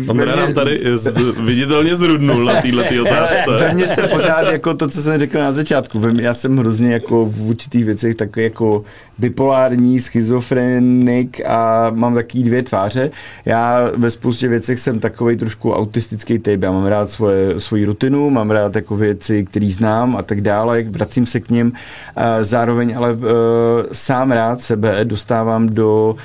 Ondra 0.08 0.36
nám 0.36 0.52
tady 0.52 0.80
z, 0.94 1.18
viditelně 1.44 1.96
zrudnul 1.96 2.44
na 2.44 2.62
této 2.62 3.02
otázce. 3.02 3.50
ve 3.50 3.74
mně 3.74 3.86
se 3.86 4.02
pořád 4.02 4.52
jako 4.52 4.74
to, 4.74 4.88
co 4.88 5.02
jsem 5.02 5.18
řekl 5.18 5.38
na 5.38 5.52
začátku, 5.52 5.98
mně, 5.98 6.22
já 6.22 6.34
jsem 6.34 6.56
hrozně 6.56 6.92
jako 6.92 7.26
v 7.26 7.48
určitých 7.48 7.84
věcech 7.84 8.14
takový 8.14 8.44
jako 8.44 8.84
bipolární, 9.18 10.00
schizofrenik 10.00 11.40
a 11.46 11.90
mám 11.94 12.14
taky 12.14 12.38
dvě 12.38 12.62
tváře. 12.62 13.10
Já 13.44 13.90
ve 13.96 14.10
spoustě 14.10 14.48
věcech 14.48 14.80
jsem 14.80 15.00
takový 15.00 15.36
trošku 15.36 15.72
autistický 15.72 16.38
typ. 16.38 16.62
Já 16.62 16.72
mám 16.72 16.86
rád 16.86 17.10
svoje, 17.10 17.60
svoji 17.60 17.84
rutinu, 17.84 18.30
mám 18.30 18.50
rád 18.50 18.72
jako 18.78 18.96
věci, 18.96 19.44
které 19.44 19.70
znám 19.70 20.16
a 20.16 20.22
tak 20.22 20.40
dále, 20.40 20.82
vracím 20.82 21.26
se 21.26 21.40
k 21.40 21.50
ním. 21.50 21.72
Zároveň 22.42 22.96
ale 22.96 23.12
uh, 23.12 23.22
sám 23.92 24.32
rád 24.32 24.60
sebe 24.60 25.04
dostávám 25.04 25.68
do, 25.68 26.14
uh, 26.14 26.18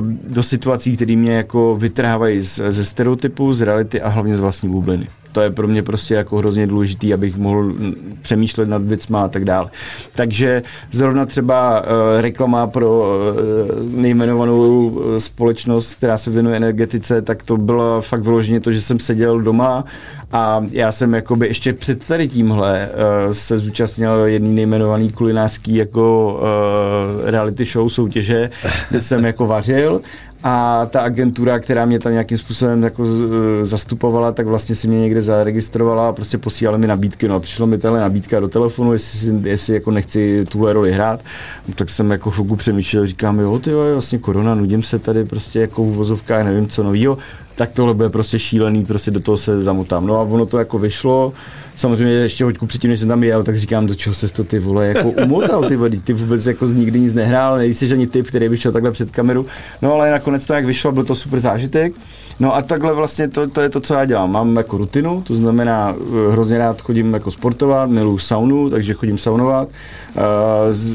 uh, 0.00 0.06
do 0.34 0.42
situací, 0.42 0.96
které 0.96 1.16
mě 1.16 1.32
jako 1.32 1.76
vytrhávají 1.76 2.40
ze 2.68 2.84
stereotypu, 2.84 3.52
z 3.52 3.62
reality 3.62 4.00
a 4.00 4.08
hlavně 4.08 4.36
z 4.36 4.40
vlastní 4.40 4.68
bubliny. 4.68 5.19
To 5.32 5.40
je 5.40 5.50
pro 5.50 5.68
mě 5.68 5.82
prostě 5.82 6.14
jako 6.14 6.36
hrozně 6.36 6.66
důležitý, 6.66 7.14
abych 7.14 7.36
mohl 7.36 7.74
přemýšlet 8.22 8.68
nad 8.68 8.82
věcma 8.82 9.24
a 9.24 9.28
tak 9.28 9.44
dále. 9.44 9.70
Takže 10.14 10.62
zrovna 10.92 11.26
třeba 11.26 11.80
uh, 11.80 11.86
reklama 12.20 12.66
pro 12.66 13.00
uh, 13.00 14.00
nejmenovanou 14.00 15.00
eh, 15.00 15.20
společnost, 15.20 15.94
která 15.94 16.18
se 16.18 16.30
věnuje 16.30 16.56
energetice, 16.56 17.22
tak 17.22 17.42
to 17.42 17.56
bylo 17.56 18.02
fakt 18.02 18.22
vyloženě 18.22 18.60
to, 18.60 18.72
že 18.72 18.80
jsem 18.80 18.98
seděl 18.98 19.40
doma 19.40 19.84
a 20.32 20.64
já 20.70 20.92
jsem 20.92 21.14
jakoby 21.14 21.46
ještě 21.46 21.72
před 21.72 22.06
tady 22.06 22.28
tímhle 22.28 22.88
uh, 22.88 23.32
se 23.32 23.58
zúčastnil 23.58 24.12
jedný 24.24 24.54
nejmenovaný 24.54 25.12
kulinářský 25.12 25.74
jako 25.74 26.34
uh, 26.34 27.30
reality 27.30 27.64
show 27.64 27.88
soutěže, 27.88 28.50
kde 28.90 29.00
jsem 29.00 29.24
jako 29.24 29.46
vařil 29.46 30.00
a 30.42 30.86
ta 30.90 31.00
agentura, 31.00 31.58
která 31.58 31.84
mě 31.84 31.98
tam 31.98 32.12
nějakým 32.12 32.38
způsobem 32.38 32.82
jako 32.82 33.06
z- 33.06 33.20
zastupovala, 33.62 34.32
tak 34.32 34.46
vlastně 34.46 34.74
si 34.74 34.88
mě 34.88 35.00
někde 35.00 35.22
zaregistrovala 35.22 36.08
a 36.08 36.12
prostě 36.12 36.38
posílala 36.38 36.78
mi 36.78 36.86
nabídky. 36.86 37.28
No 37.28 37.34
a 37.34 37.40
přišla 37.40 37.66
mi 37.66 37.78
tahle 37.78 38.00
nabídka 38.00 38.40
do 38.40 38.48
telefonu, 38.48 38.92
jestli, 38.92 39.50
jestli 39.50 39.74
jako 39.74 39.90
nechci 39.90 40.44
tuhle 40.48 40.72
roli 40.72 40.92
hrát. 40.92 41.20
No, 41.68 41.74
tak 41.74 41.90
jsem 41.90 42.10
jako 42.10 42.30
chvilku 42.30 42.56
přemýšlel, 42.56 43.06
říkám, 43.06 43.38
jo, 43.40 43.58
ty 43.58 43.70
jo, 43.70 43.80
vlastně 43.92 44.18
korona, 44.18 44.54
nudím 44.54 44.82
se 44.82 44.98
tady 44.98 45.24
prostě 45.24 45.60
jako 45.60 45.84
v 45.84 45.92
vozovkách, 45.94 46.44
nevím 46.44 46.68
co 46.68 46.82
novýho 46.82 47.18
tak 47.56 47.70
tohle 47.70 47.94
bude 47.94 48.08
prostě 48.08 48.38
šílený, 48.38 48.84
prostě 48.84 49.10
do 49.10 49.20
toho 49.20 49.36
se 49.36 49.62
zamotám. 49.62 50.06
No 50.06 50.16
a 50.16 50.22
ono 50.22 50.46
to 50.46 50.58
jako 50.58 50.78
vyšlo, 50.78 51.32
samozřejmě 51.80 52.12
ještě 52.14 52.44
hoďku 52.44 52.66
předtím, 52.66 52.90
než 52.90 53.00
jsem 53.00 53.08
tam 53.08 53.24
jel, 53.24 53.42
tak 53.44 53.56
říkám, 53.58 53.86
do 53.86 53.94
čeho 53.94 54.14
se 54.14 54.32
to 54.32 54.44
ty 54.44 54.58
vole 54.58 54.86
jako 54.86 55.10
umotal, 55.10 55.68
ty 55.68 55.76
vole, 55.76 55.90
ty 56.04 56.12
vůbec 56.12 56.46
jako 56.46 56.66
z 56.66 56.74
nikdy 56.76 57.00
nic 57.00 57.14
nehrál, 57.14 57.56
nejsi 57.58 57.92
ani 57.92 58.06
typ, 58.06 58.26
který 58.26 58.48
by 58.48 58.56
šel 58.56 58.72
takhle 58.72 58.90
před 58.90 59.10
kameru. 59.10 59.46
No 59.82 59.92
ale 59.94 60.10
nakonec 60.10 60.44
to 60.44 60.52
jak 60.54 60.64
vyšlo, 60.64 60.92
byl 60.92 61.04
to 61.04 61.14
super 61.14 61.40
zážitek. 61.40 61.92
No 62.40 62.54
a 62.56 62.62
takhle 62.62 62.94
vlastně 62.94 63.28
to, 63.28 63.48
to 63.48 63.60
je 63.60 63.68
to, 63.68 63.80
co 63.80 63.94
já 63.94 64.04
dělám. 64.04 64.32
Mám 64.32 64.56
jako 64.56 64.76
rutinu, 64.76 65.22
to 65.26 65.34
znamená, 65.34 65.96
eh, 66.28 66.32
hrozně 66.32 66.58
rád 66.58 66.80
chodím 66.82 67.14
jako 67.14 67.30
sportovat, 67.30 67.90
miluji 67.90 68.18
saunu, 68.18 68.70
takže 68.70 68.94
chodím 68.94 69.18
saunovat. 69.18 69.68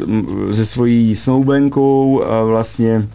M- 0.07 0.27
Se 0.51 0.65
svojí 0.65 1.15
snowbankou 1.15 2.21
eh, 2.23 2.45
vlastně 2.45 3.07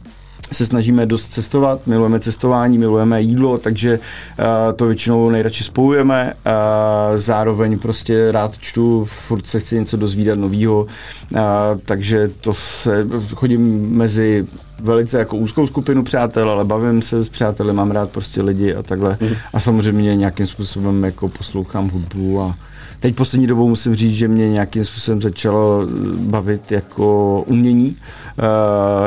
se 0.53 0.67
snažíme 0.67 1.07
dost 1.07 1.29
cestovat, 1.29 1.87
milujeme 1.87 2.21
cestování, 2.21 2.79
milujeme 2.79 3.23
jídlo, 3.23 3.59
takže 3.59 3.99
uh, 3.99 4.45
to 4.77 4.87
většinou 4.87 5.31
nejradši 5.31 5.65
spojujeme. 5.65 6.33
Uh, 6.35 7.19
zároveň 7.19 7.79
prostě 7.79 8.33
rád 8.33 8.59
čtu, 8.59 9.05
furt 9.05 9.47
se 9.47 9.61
chci 9.61 9.75
něco 9.75 9.97
dozvídat 9.97 10.39
novýho, 10.39 10.83
uh, 10.83 11.39
takže 11.85 12.31
to 12.41 12.55
se, 12.55 13.07
chodím 13.35 13.91
mezi 13.91 14.47
velice 14.83 15.19
jako 15.19 15.37
úzkou 15.37 15.67
skupinu 15.67 16.05
přátel, 16.05 16.51
ale 16.51 16.65
bavím 16.65 17.03
se 17.03 17.25
s 17.25 17.29
přáteli, 17.29 17.73
mám 17.73 17.91
rád 17.91 18.11
prostě 18.11 18.43
lidi 18.43 18.75
a 18.75 18.83
takhle. 18.83 19.17
Mhm. 19.21 19.35
A 19.53 19.61
samozřejmě 19.61 20.17
nějakým 20.17 20.47
způsobem 20.47 21.05
jako 21.05 21.29
poslouchám 21.29 21.89
hudbu 21.89 22.43
a 22.43 22.55
Teď 23.01 23.15
poslední 23.15 23.47
dobou 23.47 23.69
musím 23.69 23.95
říct, 23.95 24.15
že 24.15 24.29
mě 24.29 24.51
nějakým 24.51 24.85
způsobem 24.85 25.23
začalo 25.23 25.87
bavit 26.17 26.73
jako 26.73 27.43
umění, 27.47 27.97
eh, 27.97 28.30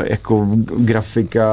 jako 0.04 0.48
grafika, 0.78 1.48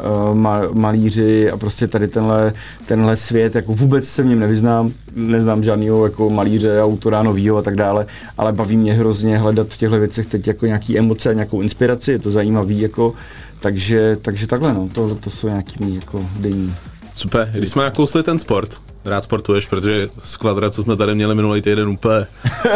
eh, 0.00 0.34
ma- 0.34 0.72
malíři 0.72 1.50
a 1.50 1.56
prostě 1.56 1.86
tady 1.86 2.08
tenhle, 2.08 2.52
tenhle 2.86 3.16
svět, 3.16 3.54
jako 3.54 3.72
vůbec 3.72 4.08
se 4.08 4.22
v 4.22 4.26
něm 4.26 4.38
nevyznám, 4.38 4.92
neznám 5.14 5.64
žádného 5.64 6.04
jako 6.04 6.30
malíře, 6.30 6.82
autora 6.82 7.22
novýho 7.22 7.56
a 7.56 7.62
tak 7.62 7.76
dále, 7.76 8.06
ale 8.38 8.52
baví 8.52 8.76
mě 8.76 8.94
hrozně 8.94 9.38
hledat 9.38 9.66
v 9.68 9.78
těchto 9.78 9.98
věcech 9.98 10.26
teď 10.26 10.46
jako 10.46 10.66
nějaký 10.66 10.98
emoce 10.98 11.30
a 11.30 11.32
nějakou 11.32 11.60
inspiraci, 11.60 12.12
je 12.12 12.18
to 12.18 12.30
zajímavý, 12.30 12.80
jako, 12.80 13.14
takže, 13.60 14.16
takže 14.22 14.46
takhle, 14.46 14.74
no, 14.74 14.88
to, 14.92 15.14
to 15.14 15.30
jsou 15.30 15.48
nějaký 15.48 15.94
jako 15.94 16.26
denní. 16.40 16.74
Super, 17.14 17.50
když 17.52 17.68
jsme 17.70 17.82
nakousli 17.82 18.22
ten 18.22 18.38
sport, 18.38 18.76
rád 19.08 19.24
sportuješ, 19.24 19.66
protože 19.66 20.08
z 20.18 20.36
kvadra, 20.36 20.70
co 20.70 20.82
jsme 20.82 20.96
tady 20.96 21.14
měli 21.14 21.34
minulý 21.34 21.62
týden, 21.62 21.88
úplně 21.88 22.26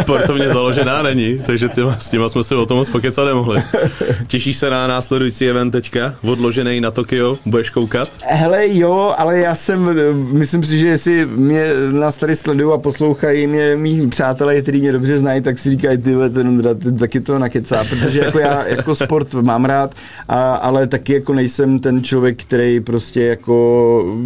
sportovně 0.01 0.49
založená 0.49 1.03
není, 1.03 1.43
takže 1.47 1.69
těma, 1.69 1.97
s 1.99 2.11
těma 2.11 2.29
jsme 2.29 2.45
si 2.45 2.55
o 2.55 2.67
tom 2.67 2.77
moc 2.77 2.91
pokecat 2.91 3.27
nemohli. 3.27 3.63
Těšíš 4.27 4.57
se 4.57 4.71
na 4.71 4.87
následující 4.87 5.49
event 5.49 5.71
teďka, 5.71 6.15
odložený 6.23 6.81
na 6.81 6.91
Tokio, 6.91 7.39
budeš 7.47 7.71
koukat? 7.71 8.11
Hele 8.21 8.69
jo, 8.69 9.15
ale 9.19 9.39
já 9.39 9.55
jsem, 9.55 9.91
myslím 10.33 10.65
si, 10.65 10.79
že 10.79 10.87
jestli 10.87 11.27
mě 11.27 11.67
nás 11.91 12.17
tady 12.17 12.37
sledují 12.37 12.75
a 12.75 12.79
poslouchají 12.79 13.47
mě 13.47 13.77
mý 13.77 14.09
přátelé, 14.09 14.63
kteří 14.63 14.81
mě 14.81 14.93
dobře 14.93 15.19
znají, 15.19 15.43
tak 15.43 15.59
si 15.59 15.71
říkají, 15.71 15.99
ty 15.99 16.15
ten 16.35 16.63
ten 16.75 16.99
taky 16.99 17.21
to 17.21 17.39
nakecá, 17.39 17.85
protože 17.85 18.19
jako 18.19 18.39
já 18.39 18.67
jako 18.67 18.95
sport 18.95 19.35
mám 19.35 19.65
rád, 19.65 19.95
a, 20.29 20.55
ale 20.55 20.87
taky 20.87 21.13
jako 21.15 21.35
nejsem 21.35 21.79
ten 21.79 22.05
člověk, 22.05 22.43
který 22.45 22.81
prostě 22.81 23.23
jako, 23.23 24.17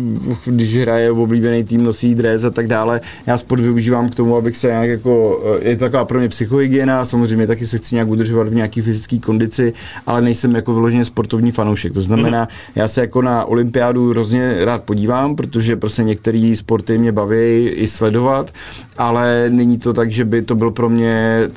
když 0.45 0.77
hraje 0.77 1.11
oblíbený 1.11 1.65
tým, 1.65 1.85
nosí 1.97 2.15
dres 2.15 2.45
a 2.45 2.51
tak 2.51 2.67
dále, 2.67 3.01
já 3.27 3.39
sport 3.39 3.61
využívám 3.61 4.09
k 4.09 4.15
tomu, 4.15 4.37
abych 4.37 4.57
se 4.57 4.67
nějak 4.67 4.89
jako, 4.89 5.41
eh, 5.63 5.69
je 5.69 5.77
to 5.77 5.85
taková 5.85 6.05
pro 6.05 6.19
mě 6.19 6.29
psychohygiena, 6.29 7.05
samozřejmě 7.05 7.47
taky 7.47 7.67
se 7.67 7.79
chci 7.79 7.95
nějak 7.95 8.09
udržovat 8.09 8.49
v 8.49 8.55
nějaký 8.55 8.81
fyzické 8.81 9.19
kondici, 9.19 9.73
ale 10.07 10.21
nejsem 10.23 10.55
jako 10.55 10.75
vyloženě 10.75 11.05
sportovní 11.05 11.51
fanoušek. 11.53 11.93
To 11.93 12.03
znamená, 12.03 12.49
já 12.75 12.89
se 12.89 13.01
jako 13.01 13.23
na 13.23 13.45
olympiádu 13.45 14.11
hrozně 14.11 14.65
rád 14.65 14.83
podívám, 14.83 15.37
protože 15.37 15.77
prostě 15.77 16.03
některé 16.03 16.53
sporty 16.57 16.99
mě 16.99 17.13
baví 17.13 17.69
i 17.69 17.89
sledovat, 17.89 18.51
ale 18.99 19.47
není 19.51 19.79
to 19.79 19.93
tak, 19.93 20.11
že 20.11 20.25
by 20.25 20.43
to 20.43 20.55
byl 20.55 20.71
pro 20.71 20.89
mě 20.89 21.41
uh, 21.49 21.55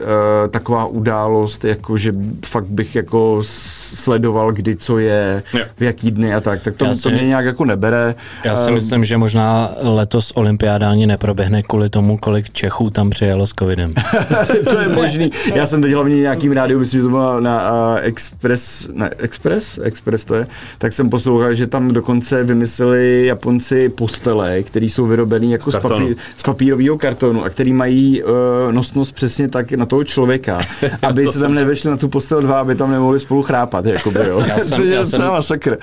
taková 0.50 0.86
událost, 0.86 1.66
jako 1.66 1.98
že 1.98 2.14
fakt 2.46 2.66
bych 2.68 2.96
jako 2.96 3.40
sledoval, 3.44 4.52
kdy 4.52 4.76
co 4.76 4.98
je, 4.98 5.44
Jo. 5.54 5.66
v 5.78 5.82
jaký 5.84 6.12
dny 6.12 6.34
a 6.34 6.42
tak, 6.42 6.64
tak 6.64 6.76
to, 6.76 6.86
Já 6.86 6.92
to 6.92 6.96
si- 6.98 7.12
mě 7.12 7.28
nějak 7.28 7.46
jako 7.46 7.66
nebere. 7.66 8.16
Já 8.46 8.56
si 8.56 8.70
Eh, 8.70 8.74
myslím, 8.74 9.06
že 9.06 9.18
možná 9.18 9.70
letos 9.82 10.19
olympiáda 10.36 10.90
ani 10.90 11.08
neproběhne 11.08 11.64
kvůli 11.64 11.90
tomu, 11.90 12.18
kolik 12.18 12.50
Čechů 12.52 12.90
tam 12.90 13.10
přijelo 13.10 13.48
s 13.48 13.54
covidem. 13.60 13.92
to 14.70 14.80
je 14.80 14.88
možný. 14.90 15.30
Já 15.56 15.66
jsem 15.66 15.82
teď 15.82 15.92
hlavně 15.94 16.16
nějakým 16.16 16.52
rádiu, 16.52 16.80
myslím, 16.80 17.00
že 17.00 17.04
to 17.04 17.10
bylo 17.10 17.40
na 17.40 17.72
uh, 17.72 17.98
Express, 18.02 18.88
na 18.94 19.10
Express, 19.18 19.80
Express 19.84 20.26
to 20.26 20.36
je, 20.36 20.48
tak 20.78 20.94
jsem 20.94 21.10
poslouchal, 21.10 21.54
že 21.54 21.68
tam 21.68 21.88
dokonce 21.88 22.44
vymysleli 22.44 23.26
Japonci 23.26 23.90
postele, 23.90 24.64
které 24.64 24.86
jsou 24.86 25.06
vyrobený 25.06 25.52
jako 25.52 25.72
z, 25.72 25.74
kartonu. 25.74 26.08
papí, 26.08 26.20
z 26.38 26.44
papírového 26.44 26.98
kartonu 26.98 27.44
a 27.44 27.50
který 27.50 27.74
mají 27.74 28.24
uh, 28.24 28.30
nosnost 28.72 29.16
přesně 29.16 29.48
tak 29.48 29.72
na 29.72 29.86
toho 29.86 30.04
člověka, 30.04 30.62
aby 31.02 31.28
se 31.28 31.40
tam 31.40 31.54
nevešli 31.54 31.90
na 31.90 31.98
tu 31.98 32.10
postel 32.10 32.42
dva, 32.42 32.60
aby 32.60 32.76
tam 32.76 32.92
nemohli 32.92 33.20
spolu 33.20 33.42
chrápat, 33.44 33.86
jakoby, 33.86 34.20
jo. 34.28 34.44
Já 34.48 34.58
jsem- 34.60 34.70
Což 34.78 34.86
je 34.86 34.94
já 34.94 35.02
docela 35.02 35.24
jsem- 35.26 35.34
masakr. 35.34 35.78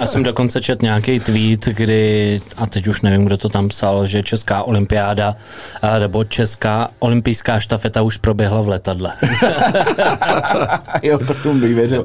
Já 0.00 0.06
jsem 0.06 0.22
dokonce 0.22 0.60
čet 0.60 0.82
nějaký 0.82 1.20
tweet, 1.20 1.64
kdy, 1.64 2.40
a 2.56 2.66
teď 2.66 2.86
už 2.88 3.02
nevím, 3.02 3.24
kdo 3.24 3.36
to 3.36 3.48
tam 3.48 3.61
psal, 3.68 4.06
že 4.06 4.22
Česká 4.22 4.62
olympiáda 4.62 5.36
nebo 5.98 6.24
Česká 6.24 6.88
olympijská 6.98 7.60
štafeta 7.60 8.02
už 8.02 8.16
proběhla 8.16 8.60
v 8.60 8.68
letadle. 8.68 9.12
jo, 11.02 11.18
tak 11.18 11.42
tomu 11.42 11.60
bych 11.60 11.74
věřil. 11.74 12.04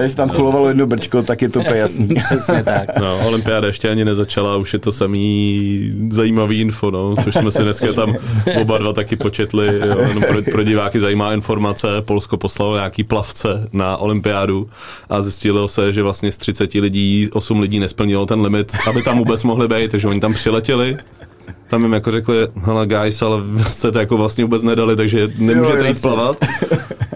Jestli 0.00 0.16
tam 0.16 0.30
kulovalo 0.30 0.68
jedno 0.68 0.86
brčko, 0.86 1.22
tak 1.22 1.42
je 1.42 1.48
to 1.48 1.60
úplně 1.60 1.80
jasný. 1.80 2.14
Přesně 2.14 2.62
tak. 2.62 3.00
No, 3.00 3.26
olympiáda 3.26 3.66
ještě 3.66 3.90
ani 3.90 4.04
nezačala, 4.04 4.56
už 4.56 4.72
je 4.72 4.78
to 4.78 4.92
samý 4.92 5.92
zajímavý 6.10 6.60
info, 6.60 6.90
no, 6.90 7.16
což 7.16 7.34
jsme 7.34 7.50
si 7.50 7.62
dneska 7.62 7.92
tam 7.92 8.16
oba 8.60 8.78
dva 8.78 8.92
taky 8.92 9.16
početli. 9.16 9.66
Jo, 9.66 9.96
jenom 10.08 10.22
pro, 10.22 10.42
pro 10.42 10.62
diváky 10.62 11.00
zajímá 11.00 11.34
informace, 11.34 11.88
Polsko 12.00 12.36
poslalo 12.36 12.76
nějaký 12.76 13.04
plavce 13.04 13.68
na 13.72 13.96
olympiádu 13.96 14.70
a 15.08 15.22
zjistilo 15.22 15.68
se, 15.68 15.92
že 15.92 16.02
vlastně 16.02 16.32
z 16.32 16.38
30 16.38 16.74
lidí 16.74 17.28
8 17.32 17.60
lidí 17.60 17.80
nesplnilo 17.80 18.26
ten 18.26 18.40
limit, 18.40 18.76
aby 18.88 19.02
tam 19.02 19.18
vůbec 19.18 19.44
mohli 19.44 19.68
být, 19.68 19.90
takže 19.90 20.08
oni 20.08 20.20
tam 20.20 20.34
přiletěli 20.34 20.97
tam 21.70 21.82
jim 21.82 21.92
jako 21.92 22.10
řekli, 22.10 22.48
hele 22.64 22.86
guys, 22.86 23.22
ale 23.22 23.36
jste 23.70 23.92
to 23.92 23.98
jako 23.98 24.16
vlastně 24.16 24.44
vůbec 24.44 24.62
nedali, 24.62 24.96
takže 24.96 25.28
nemůžete 25.38 25.78
Jo, 25.78 25.84
jít 25.84 26.02
plavat. 26.02 26.36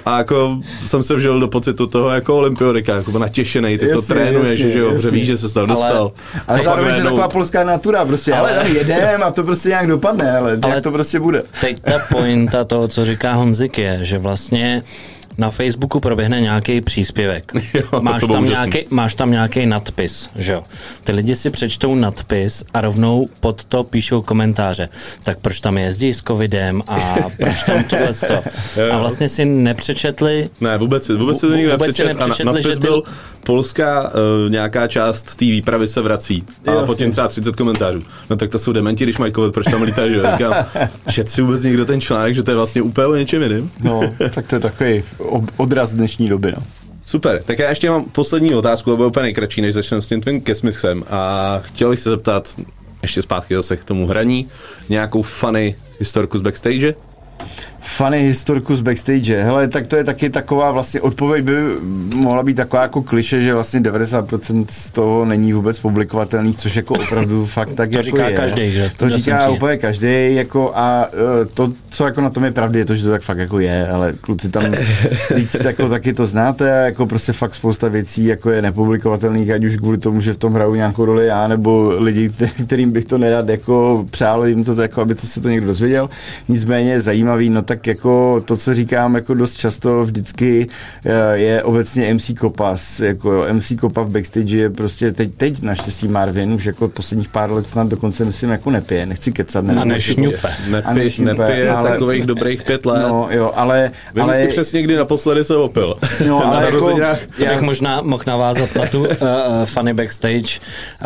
A 0.07 0.19
jako 0.19 0.61
jsem 0.87 1.03
se 1.03 1.15
vžil 1.15 1.41
do 1.41 1.49
pocitu 1.49 1.87
toho 1.87 2.11
jako 2.11 2.37
olympiodika, 2.37 2.95
jako 2.95 3.19
natěšený, 3.19 3.79
ty 3.79 3.89
to 3.89 3.95
Jasně, 3.95 4.15
trénuješ, 4.15 4.59
jasně, 4.59 4.73
že 4.73 4.79
jo, 4.79 4.91
protože 4.91 5.07
jasně. 5.07 5.19
víš, 5.19 5.27
že 5.27 5.37
se 5.37 5.55
tam 5.55 5.67
dostal. 5.67 6.13
Ale 6.33 6.43
A 6.47 6.53
pak 6.53 6.63
zároveň 6.63 6.93
to 6.93 6.99
je 6.99 7.05
taková 7.05 7.29
polská 7.29 7.65
natura, 7.65 8.05
prostě, 8.05 8.35
ale, 8.35 8.59
ale 8.59 8.69
jedem 8.79 9.23
a 9.23 9.31
to 9.31 9.43
prostě 9.43 9.69
nějak 9.69 9.87
dopadne, 9.87 10.39
ale, 10.39 10.59
ale 10.63 10.75
jak 10.75 10.85
to 10.85 10.93
prostě 10.93 11.21
bude. 11.21 11.43
Teď 11.61 11.81
ta 11.81 11.99
pointa 12.11 12.65
toho, 12.65 12.89
co 12.89 13.05
říká 13.05 13.33
Honzik, 13.33 13.79
je, 13.79 13.99
že 14.03 14.19
vlastně 14.19 14.83
na 15.39 15.51
Facebooku 15.51 16.01
proběhne 16.01 16.41
nějaký 16.41 16.81
příspěvek. 16.81 17.53
Jo, 17.75 18.01
máš, 18.01 18.23
tam 18.33 18.45
nějaký, 18.45 18.79
máš 18.91 19.15
tam 19.15 19.31
nějaký 19.31 19.67
nadpis, 19.67 20.29
že 20.37 20.53
jo? 20.53 20.63
Ty 21.05 21.13
lidi 21.13 21.37
si 21.37 21.51
přečtou 21.51 21.95
nadpis 21.95 22.65
a 22.75 22.81
rovnou 22.81 23.29
pod 23.41 23.65
to 23.65 23.85
píšou 23.85 24.23
komentáře. 24.23 24.89
Tak 25.25 25.39
proč 25.39 25.61
tam 25.61 25.79
jezdí 25.79 26.15
s 26.15 26.23
covidem 26.23 26.83
a 26.89 27.15
proč 27.41 27.63
tam 27.67 27.85
tohle 27.85 28.15
to. 28.15 28.43
A 28.93 28.99
vlastně 28.99 29.29
si 29.29 29.45
nepřečetli 29.45 30.51
Ne, 30.61 30.79
vůbec, 30.79 31.09
vůbec 31.09 31.41
si 31.41 31.47
to 31.47 31.55
nikdo 31.55 31.73
vůbec 31.73 31.97
si 31.97 32.05
nepřečet. 32.05 32.21
A 32.23 32.27
na, 32.27 32.27
nepřečetli, 32.29 32.45
nadpis 32.53 32.67
že 32.67 32.73
ty- 32.81 32.87
byl 32.87 33.03
polská 33.47 34.03
uh, 34.45 34.51
nějaká 34.51 34.87
část 34.89 35.23
té 35.35 35.45
výpravy 35.45 35.89
se 35.89 36.01
vrací. 36.01 36.45
A 36.67 36.71
Jasně. 36.71 36.87
pod 36.87 36.99
tím 36.99 37.11
třeba 37.11 37.29
30 37.29 37.57
komentářů. 37.57 38.03
No 38.31 38.37
tak 38.37 38.51
to 38.51 38.59
jsou 38.59 38.73
dementi, 38.73 39.05
když 39.05 39.19
mají 39.19 39.33
covid, 39.33 39.55
proč 39.55 39.67
tam 39.71 39.83
lítají, 39.83 40.11
že 40.13 40.17
jo? 40.19 40.25
Říkám, 40.33 40.55
čet 41.13 41.29
si 41.29 41.43
vůbec 41.43 41.63
někdo 41.63 41.85
ten 41.85 42.01
článek, 42.01 42.35
že 42.35 42.43
to 42.43 42.51
je 42.51 42.57
vlastně 42.57 42.83
úplně 42.83 43.07
o 43.07 43.15
něčem 43.15 43.43
jiným. 43.43 43.71
No, 43.85 44.01
tak 44.35 44.47
to 44.47 44.57
je 44.57 44.61
takový 44.61 45.03
odraz 45.57 45.95
dnešní 45.95 46.29
doby, 46.29 46.53
no. 46.57 46.63
Super, 47.05 47.43
tak 47.43 47.59
já 47.59 47.69
ještě 47.69 47.91
mám 47.91 48.05
poslední 48.05 48.55
otázku, 48.55 48.91
to 48.91 48.97
bude 48.97 49.09
úplně 49.09 49.23
nejkratší, 49.23 49.61
než 49.61 49.75
začneme 49.75 50.03
s 50.03 50.09
tím 50.09 50.21
tvým 50.21 50.41
kesmixem. 50.41 51.05
A 51.11 51.59
chtěl 51.65 51.91
bych 51.91 52.01
se 52.01 52.11
zeptat, 52.11 52.49
ještě 53.03 53.23
zpátky 53.23 53.55
zase 53.55 53.77
k 53.77 53.85
tomu 53.85 54.07
hraní, 54.07 54.49
nějakou 54.89 55.23
funny 55.23 55.77
historku 55.99 56.39
z 56.39 56.43
backstage? 56.43 56.95
Funny 57.85 58.19
historku 58.23 58.77
z 58.77 58.81
backstage. 58.81 59.43
Hele, 59.43 59.69
tak 59.69 59.87
to 59.87 59.97
je 59.97 60.05
taky 60.05 60.31
taková 60.31 60.71
vlastně 60.71 61.01
odpověď 61.01 61.45
by 61.45 61.53
mohla 62.17 62.43
být 62.43 62.55
taková 62.55 62.83
jako 62.83 63.03
kliše, 63.03 63.41
že 63.41 63.55
vlastně 63.55 63.81
90% 63.81 64.65
z 64.71 64.91
toho 64.91 65.25
není 65.25 65.53
vůbec 65.53 65.79
publikovatelný, 65.79 66.55
což 66.55 66.77
jako 66.77 66.95
opravdu 66.95 67.47
fakt 67.55 67.73
tak 67.73 67.91
To 67.91 67.97
jako 67.99 68.05
říká 68.05 68.29
je. 68.29 68.37
každej, 68.37 68.71
že? 68.71 68.91
To 68.97 69.09
To 69.09 69.19
říká 69.19 69.51
úplně 69.51 69.77
každý, 69.77 70.35
jako 70.35 70.73
a 70.75 71.07
eh, 71.13 71.45
to, 71.55 71.73
co 71.91 72.05
jako 72.05 72.21
na 72.21 72.31
tom 72.31 72.45
je 72.45 72.51
pravdy, 72.51 72.79
je 72.79 72.85
to, 72.85 72.95
že 72.95 73.03
to 73.05 73.11
tak 73.11 73.23
fakt 73.23 73.39
jako 73.39 73.59
je, 73.61 73.89
ale 73.89 74.13
kluci 74.21 74.49
tam, 74.49 74.65
víc, 75.37 75.57
jako 75.65 75.89
taky 75.89 76.13
to 76.13 76.27
znáte, 76.27 76.73
a 76.73 76.85
jako 76.85 77.07
prostě 77.07 77.33
fakt 77.33 77.55
spousta 77.55 77.89
věcí 77.89 78.25
jako 78.25 78.51
je 78.51 78.63
nepublikovatelných, 78.63 79.51
ať 79.51 79.65
už 79.65 79.77
kvůli 79.77 79.99
tomu, 79.99 80.21
že 80.21 80.33
v 80.33 80.37
tom 80.37 80.53
hraju 80.55 80.75
nějakou 80.75 81.05
roli 81.05 81.27
já, 81.27 81.49
nebo 81.49 81.95
lidi, 81.99 82.29
kte- 82.29 82.67
kterým 82.67 82.91
bych 82.91 83.05
to 83.05 83.19
nerad 83.19 83.49
jako 83.49 84.05
přál 84.11 84.47
jim 84.47 84.65
to 84.65 84.83
jako, 84.83 85.01
aby 85.01 85.15
to 85.15 85.27
se 85.27 85.41
to 85.41 85.49
někdo 85.49 85.67
dozvěděl. 85.67 86.11
Nicméně 86.49 87.01
zajímavý, 87.01 87.51
no 87.51 87.63
tak 87.73 87.87
jako 87.87 88.43
to, 88.45 88.57
co 88.57 88.75
říkám 88.75 89.15
jako 89.15 89.35
dost 89.35 89.55
často 89.55 90.05
vždycky 90.05 90.67
eh, 91.05 91.39
je 91.39 91.63
obecně 91.63 92.15
MC 92.15 92.31
Kopas, 92.39 93.01
jako 93.01 93.45
MC 93.53 93.73
Kopa 93.81 94.03
v 94.03 94.11
backstage 94.11 94.57
je 94.57 94.71
prostě 94.71 95.13
teď, 95.13 95.35
teď 95.37 95.63
naštěstí 95.63 96.09
Marvin 96.09 96.53
už 96.53 96.65
jako 96.65 96.89
posledních 96.89 97.29
pár 97.29 97.51
let 97.53 97.69
snad 97.69 97.89
dokonce 97.89 98.25
myslím 98.25 98.51
jako 98.51 98.71
nepije, 98.71 99.07
nechci 99.07 99.33
kecat. 99.33 99.65
a 99.65 99.67
nevím, 99.67 99.89
nešňupe. 99.89 100.49
A 100.49 100.71
Nepij, 100.71 101.05
nešňupe, 101.05 101.33
nepije 101.35 101.71
ale- 101.71 101.91
takových 101.91 102.27
dobrých 102.27 102.63
pět 102.63 102.87
let. 102.87 103.03
No 103.09 103.29
jo, 103.31 103.53
ale, 103.55 103.91
Vím 104.15 104.25
ale 104.25 104.47
přesně, 104.47 104.83
kdy 104.83 104.97
naposledy 104.97 105.45
se 105.45 105.57
opil. 105.57 105.97
No, 106.29 106.39
Na 106.45 106.45
ale 106.45 106.65
jako, 106.65 106.77
narozeninách. 106.81 107.19
To 107.39 107.45
bych 107.45 107.61
možná 107.61 108.03
mohl 108.03 108.23
navázat 108.27 108.75
na 108.75 108.87
tu 108.87 109.01
uh, 109.01 109.07
uh, 109.07 109.15
funny 109.65 109.95
backstage, 109.95 110.43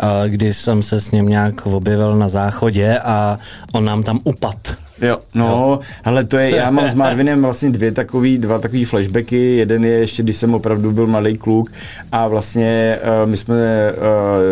uh, 0.03 0.09
kdy 0.27 0.53
jsem 0.53 0.81
se 0.83 1.01
s 1.01 1.11
ním 1.11 1.25
nějak 1.29 1.65
objevil 1.65 2.15
na 2.15 2.29
záchodě 2.29 2.99
a 2.99 3.39
on 3.73 3.85
nám 3.85 4.03
tam 4.03 4.19
upad. 4.23 4.55
Jo, 5.01 5.17
no, 5.35 5.79
ale 6.03 6.23
to 6.23 6.37
je, 6.37 6.55
já 6.55 6.71
mám 6.71 6.89
s 6.89 6.93
Marvinem 7.03 7.41
vlastně 7.41 7.69
dvě 7.69 7.91
takový, 7.91 8.37
dva 8.37 8.59
takový 8.59 8.85
flashbacky, 8.85 9.55
jeden 9.55 9.85
je 9.85 9.91
ještě, 9.91 10.23
když 10.23 10.37
jsem 10.37 10.53
opravdu 10.53 10.91
byl 10.91 11.07
mladý 11.07 11.37
kluk 11.37 11.71
a 12.11 12.27
vlastně 12.27 12.99
uh, 13.23 13.29
my 13.29 13.37
jsme 13.37 13.55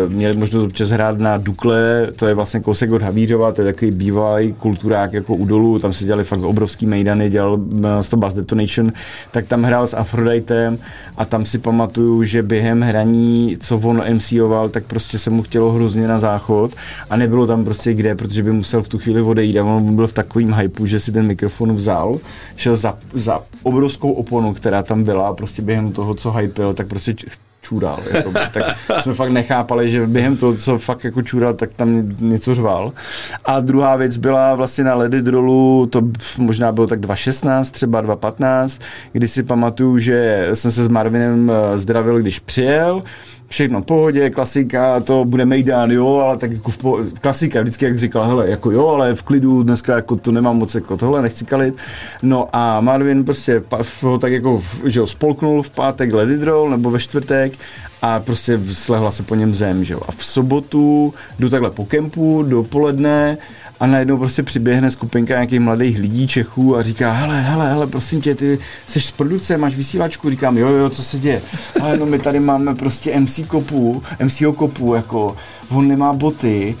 uh, 0.06 0.12
měli 0.12 0.36
možnost 0.36 0.64
občas 0.64 0.88
hrát 0.88 1.18
na 1.18 1.36
Dukle, 1.36 2.08
to 2.16 2.26
je 2.26 2.34
vlastně 2.34 2.60
kousek 2.60 2.92
od 2.92 3.02
Havířova, 3.02 3.52
to 3.52 3.62
je 3.62 3.72
takový 3.72 3.90
bývalý 3.90 4.52
kulturák 4.52 5.12
jako 5.12 5.34
u 5.34 5.44
dolu, 5.44 5.78
tam 5.78 5.92
se 5.92 6.04
dělali 6.04 6.24
fakt 6.24 6.42
obrovský 6.42 6.86
mejdany, 6.86 7.30
dělal 7.30 7.52
uh, 7.52 7.82
to 8.10 8.16
Bass 8.16 8.36
Detonation, 8.36 8.92
tak 9.30 9.46
tam 9.46 9.62
hrál 9.62 9.86
s 9.86 9.94
Afroditem 9.94 10.78
a 11.16 11.24
tam 11.24 11.44
si 11.44 11.58
pamatuju, 11.58 12.24
že 12.24 12.42
během 12.42 12.80
hraní, 12.80 13.56
co 13.60 13.78
on 13.78 14.02
MCoval, 14.14 14.68
tak 14.68 14.84
prostě 14.84 15.18
se 15.18 15.30
mu 15.30 15.42
chtělo 15.42 15.72
hrozně 15.72 16.08
na 16.08 16.18
záchod 16.18 16.74
a 17.10 17.16
nebylo 17.16 17.46
tam 17.46 17.64
prostě 17.64 17.94
kde, 17.94 18.14
protože 18.14 18.42
by 18.42 18.52
musel 18.52 18.82
v 18.82 18.88
tu 18.88 18.98
chvíli 18.98 19.22
odejít 19.22 19.56
a 19.58 19.64
on 19.64 19.96
byl 19.96 20.06
v 20.06 20.12
takovým 20.36 20.54
hypeu, 20.54 20.86
že 20.86 21.00
si 21.00 21.12
ten 21.12 21.26
mikrofon 21.26 21.74
vzal, 21.74 22.20
šel 22.56 22.76
za, 22.76 22.98
za 23.14 23.40
obrovskou 23.62 24.12
oponu, 24.12 24.54
která 24.54 24.82
tam 24.82 25.04
byla 25.04 25.28
a 25.28 25.32
prostě 25.32 25.62
během 25.62 25.92
toho, 25.92 26.14
co 26.14 26.32
hypil, 26.32 26.74
tak 26.74 26.86
prostě 26.86 27.14
čural. 27.62 27.98
Jako, 28.12 28.32
tak 28.32 28.76
jsme 29.02 29.14
fakt 29.14 29.30
nechápali, 29.30 29.90
že 29.90 30.06
během 30.06 30.36
toho, 30.36 30.54
co 30.54 30.78
fakt 30.78 31.04
jako 31.04 31.22
čural, 31.22 31.54
tak 31.54 31.70
tam 31.76 32.12
něco 32.20 32.54
řval. 32.54 32.92
A 33.44 33.60
druhá 33.60 33.96
věc 33.96 34.16
byla 34.16 34.54
vlastně 34.54 34.84
na 34.84 34.94
Ledy 34.94 35.22
Drolu, 35.22 35.86
to 35.86 36.02
možná 36.38 36.72
bylo 36.72 36.86
tak 36.86 37.00
2.16, 37.00 37.70
třeba 37.70 38.02
2.15, 38.02 38.80
kdy 39.12 39.28
si 39.28 39.42
pamatuju, 39.42 39.98
že 39.98 40.48
jsem 40.54 40.70
se 40.70 40.84
s 40.84 40.88
Marvinem 40.88 41.50
eh, 41.50 41.78
zdravil, 41.78 42.20
když 42.20 42.38
přijel, 42.38 43.02
všechno 43.48 43.82
v 43.82 43.84
pohodě, 43.84 44.30
klasika, 44.30 45.00
to 45.00 45.24
bude 45.24 45.44
Mejdan, 45.44 45.90
jo, 45.90 46.22
ale 46.24 46.36
tak 46.36 46.52
jako 46.52 46.70
v 46.70 46.78
po... 46.78 46.98
klasika, 47.20 47.62
vždycky 47.62 47.84
jak 47.84 47.98
říkal, 47.98 48.24
hele, 48.24 48.50
jako 48.50 48.70
jo, 48.70 48.88
ale 48.88 49.14
v 49.14 49.22
klidu, 49.22 49.62
dneska 49.62 49.96
jako 49.96 50.16
to 50.16 50.32
nemám 50.32 50.56
moc 50.58 50.74
jako 50.74 50.96
tohle, 50.96 51.22
nechci 51.22 51.44
kalit. 51.44 51.76
No 52.22 52.46
a 52.52 52.80
Marvin 52.80 53.24
prostě 53.24 53.62
ho 54.02 54.18
tak 54.18 54.32
jako, 54.32 54.62
že 54.84 55.00
jo, 55.00 55.06
spolknul 55.06 55.62
v 55.62 55.70
pátek 55.70 56.12
Lady 56.12 56.36
Droll, 56.36 56.70
nebo 56.70 56.90
ve 56.90 56.98
čtvrtek 56.98 57.52
a 58.02 58.20
prostě 58.20 58.60
slehla 58.72 59.10
se 59.10 59.22
po 59.22 59.34
něm 59.34 59.54
zem, 59.54 59.84
že 59.84 59.94
jo. 59.94 60.00
A 60.08 60.12
v 60.12 60.24
sobotu 60.24 61.14
jdu 61.38 61.50
takhle 61.50 61.70
po 61.70 61.84
kempu, 61.84 62.42
dopoledne 62.42 63.38
a 63.80 63.86
najednou 63.86 64.18
prostě 64.18 64.42
přiběhne 64.42 64.90
skupinka 64.90 65.34
nějakých 65.34 65.60
mladých 65.60 65.98
lidí 65.98 66.26
Čechů 66.28 66.76
a 66.76 66.82
říká, 66.82 67.12
hele, 67.12 67.40
hele, 67.40 67.68
hele, 67.70 67.86
prosím 67.86 68.20
tě, 68.20 68.34
ty 68.34 68.58
jsi 68.86 69.00
z 69.00 69.10
produkce, 69.10 69.58
máš 69.58 69.76
vysílačku? 69.76 70.30
Říkám, 70.30 70.58
jo, 70.58 70.68
jo, 70.68 70.90
co 70.90 71.02
se 71.02 71.18
děje? 71.18 71.42
Ale 71.80 71.96
no 71.96 72.06
my 72.06 72.18
tady 72.18 72.40
máme 72.40 72.74
prostě 72.74 73.20
MC 73.20 73.40
kopu, 73.46 74.02
MCO 74.24 74.52
kopu, 74.52 74.94
jako, 74.94 75.36
on 75.70 75.88
nemá 75.88 76.12
boty, 76.12 76.76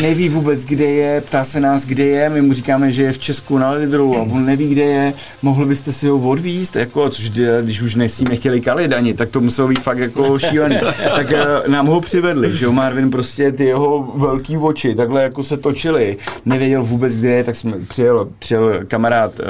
neví 0.00 0.28
vůbec, 0.28 0.64
kde 0.64 0.84
je, 0.84 1.20
ptá 1.20 1.44
se 1.44 1.60
nás, 1.60 1.84
kde 1.84 2.04
je, 2.04 2.28
my 2.28 2.42
mu 2.42 2.52
říkáme, 2.52 2.92
že 2.92 3.02
je 3.02 3.12
v 3.12 3.18
Česku 3.18 3.58
na 3.58 3.70
Lidru 3.70 4.16
a 4.16 4.20
on 4.20 4.46
neví, 4.46 4.68
kde 4.68 4.82
je, 4.82 5.12
mohli 5.42 5.66
byste 5.66 5.92
si 5.92 6.08
ho 6.08 6.18
odvízt, 6.18 6.76
jako, 6.76 7.10
což 7.10 7.30
když 7.62 7.82
už 7.82 7.94
ne, 7.94 8.08
s 8.08 8.20
ním 8.20 8.28
nechtěli 8.28 8.60
kalit 8.60 8.92
ani, 8.92 9.14
tak 9.14 9.28
to 9.28 9.40
muselo 9.40 9.68
být 9.68 9.80
fakt 9.80 9.98
jako 9.98 10.38
šílený. 10.38 10.76
tak 11.14 11.32
eh, 11.32 11.68
nám 11.68 11.86
ho 11.86 12.00
přivedli, 12.00 12.56
že 12.56 12.64
jo, 12.64 12.72
Marvin 12.72 13.10
prostě 13.10 13.52
ty 13.52 13.64
jeho 13.64 14.12
velký 14.14 14.56
oči 14.56 14.94
takhle 14.94 15.22
jako 15.22 15.42
se 15.42 15.56
točily, 15.56 16.16
nevěděl 16.44 16.82
vůbec, 16.84 17.16
kde 17.16 17.28
je, 17.28 17.44
tak 17.44 17.56
jsme 17.56 17.72
přijel, 17.88 18.28
přijel 18.38 18.80
kamarád 18.88 19.40
eh, 19.40 19.44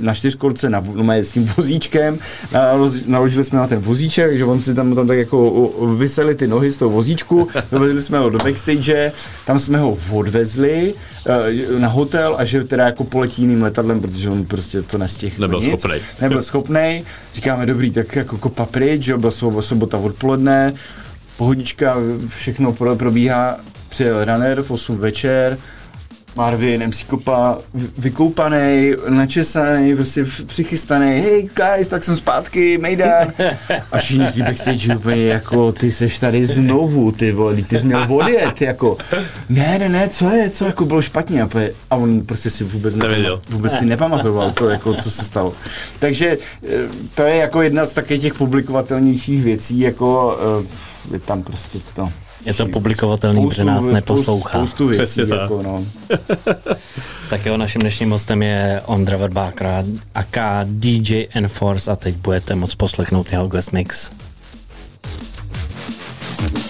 na 0.00 0.14
čtyřkolce 0.14 0.70
na, 0.70 0.84
no, 0.94 1.12
s 1.12 1.32
tím 1.32 1.44
vozíčkem, 1.56 2.18
nalož- 2.52 3.02
naložili 3.06 3.44
jsme 3.44 3.58
na 3.58 3.66
ten 3.66 3.78
vozíček, 3.78 4.38
že 4.38 4.44
on 4.44 4.58
si 4.62 4.74
tam, 4.74 4.94
tam 4.94 5.06
tak 5.06 5.18
jako 5.18 5.70
vyseli 5.96 6.34
ty 6.34 6.46
nohy 6.46 6.70
z 6.70 6.76
toho 6.76 6.90
vozíčku, 6.90 7.48
dovezli 7.72 8.02
jsme 8.02 8.17
ho 8.18 8.30
do 8.30 8.38
backstage, 8.38 9.12
tam 9.46 9.58
jsme 9.58 9.78
ho 9.78 9.96
odvezli 10.12 10.94
eh, 11.26 11.78
na 11.80 11.88
hotel 11.88 12.34
a 12.38 12.44
že 12.44 12.64
teda 12.64 12.84
jako 12.84 13.04
poletí 13.04 13.42
jiným 13.42 13.62
letadlem, 13.62 14.00
protože 14.00 14.30
on 14.30 14.44
prostě 14.44 14.82
to 14.82 14.98
nestihl. 14.98 15.36
Nebyl 15.38 15.60
nic. 15.60 15.68
schopnej. 15.68 16.00
Nebyl 16.20 16.42
schopnej. 16.42 17.04
Říkáme, 17.34 17.66
dobrý, 17.66 17.90
tak 17.90 18.16
jako 18.16 18.38
kopa 18.38 18.66
pryč, 18.66 19.02
že 19.02 19.16
byla 19.16 19.32
sobo- 19.32 19.60
sobota 19.60 19.98
odpoledne, 19.98 20.72
pohodička, 21.36 21.96
všechno 22.28 22.72
pro- 22.72 22.96
probíhá, 22.96 23.56
přijel 23.88 24.24
runner 24.24 24.62
v 24.62 24.70
8 24.70 24.96
večer, 24.98 25.58
Marvin, 26.42 26.86
MC 26.88 27.02
Kopa, 27.02 27.58
vy- 27.74 27.88
vykoupaný, 27.98 28.92
načesaný, 29.08 29.94
prostě 29.94 30.24
přichystaný, 30.46 31.06
hej 31.20 31.50
guys, 31.56 31.88
tak 31.88 32.04
jsem 32.04 32.16
zpátky, 32.16 32.78
Mejdan. 32.78 33.32
A 33.92 33.98
všichni 33.98 34.26
té 34.26 34.42
backstage 34.42 34.96
úplně 34.96 35.26
jako, 35.26 35.72
ty 35.72 35.92
seš 35.92 36.18
tady 36.18 36.46
znovu, 36.46 37.12
ty 37.12 37.32
vole, 37.32 37.56
ty 37.62 37.80
jsi 37.80 37.86
měl 37.86 38.06
odjet, 38.08 38.62
jako, 38.62 38.96
ne, 39.48 39.76
ne, 39.78 39.88
ne, 39.88 40.08
co 40.08 40.28
je, 40.28 40.50
co 40.50 40.64
jako 40.64 40.84
bylo 40.84 41.02
špatně, 41.02 41.42
a, 41.42 41.48
on 41.96 42.20
prostě 42.20 42.50
si 42.50 42.64
vůbec, 42.64 42.96
Nevěděl. 42.96 43.36
nepama- 43.36 43.52
vůbec 43.52 43.72
si 43.72 43.84
nepamatoval 43.86 44.50
to, 44.50 44.68
jako, 44.68 44.94
co 44.94 45.10
se 45.10 45.24
stalo. 45.24 45.52
Takže 45.98 46.38
eh, 46.68 46.68
to 47.14 47.22
je 47.22 47.36
jako 47.36 47.62
jedna 47.62 47.86
z 47.86 47.92
takových 47.92 48.22
těch 48.22 48.34
publikovatelnějších 48.34 49.42
věcí, 49.44 49.80
jako 49.80 50.38
eh, 50.64 51.12
je 51.14 51.18
tam 51.20 51.42
prostě 51.42 51.78
to. 51.94 52.12
Je 52.44 52.54
to 52.54 52.66
publikovatelný, 52.66 53.48
protože 53.48 53.64
nás 53.64 53.84
neposlouchá. 53.84 54.58
Spoustu 54.58 54.86
věcí, 54.86 55.02
Přesně 55.02 55.26
tak. 55.26 55.40
jako, 55.40 55.62
no. 55.62 55.84
Tak 57.30 57.46
jo, 57.46 57.56
naším 57.56 57.80
dnešním 57.80 58.10
hostem 58.10 58.42
je 58.42 58.82
Ondra 58.86 59.16
Verbákra, 59.16 59.82
aka 60.14 60.60
DJ 60.64 61.26
Enforce 61.34 61.90
a 61.90 61.96
teď 61.96 62.16
budete 62.16 62.54
moc 62.54 62.74
poslechnout 62.74 63.32
jeho 63.32 63.48
guest 63.48 63.72
mix. 63.72 64.10
Thank 66.38 66.67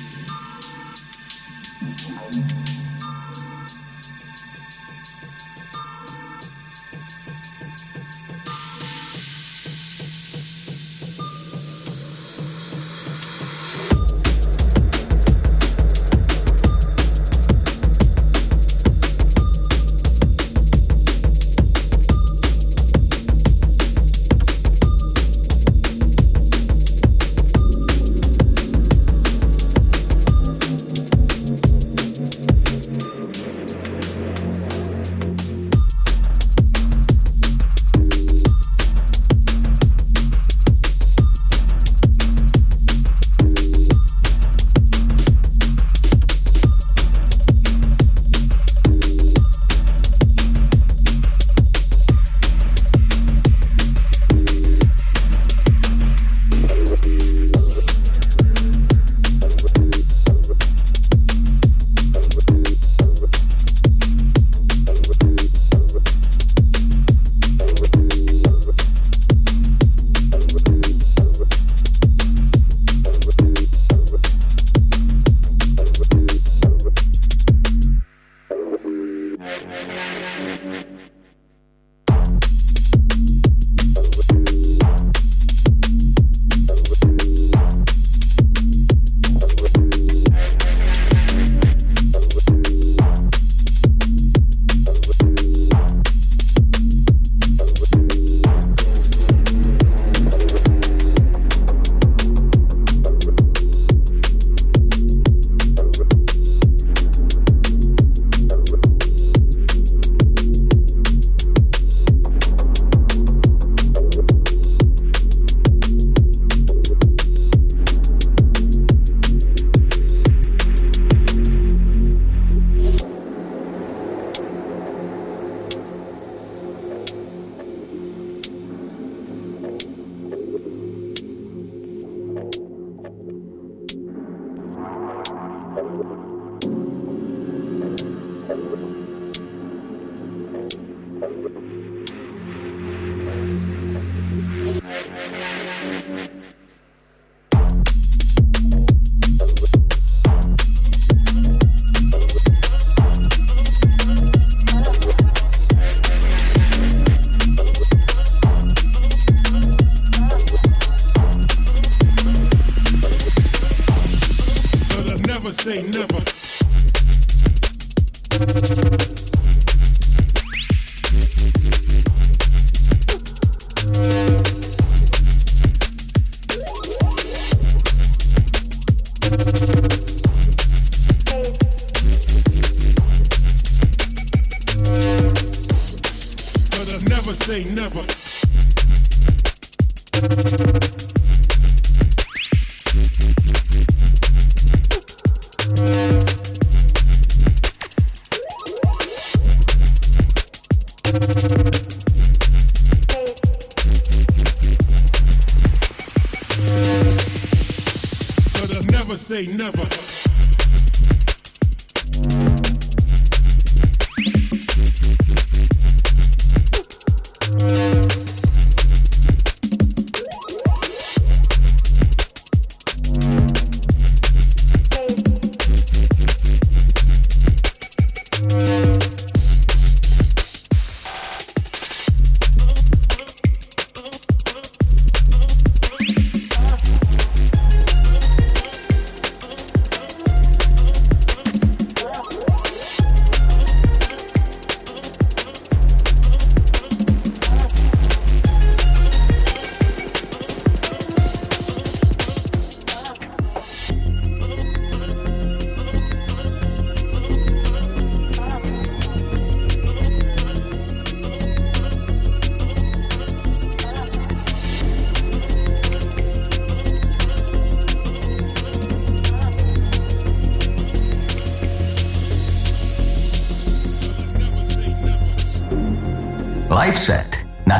you. 0.01 0.06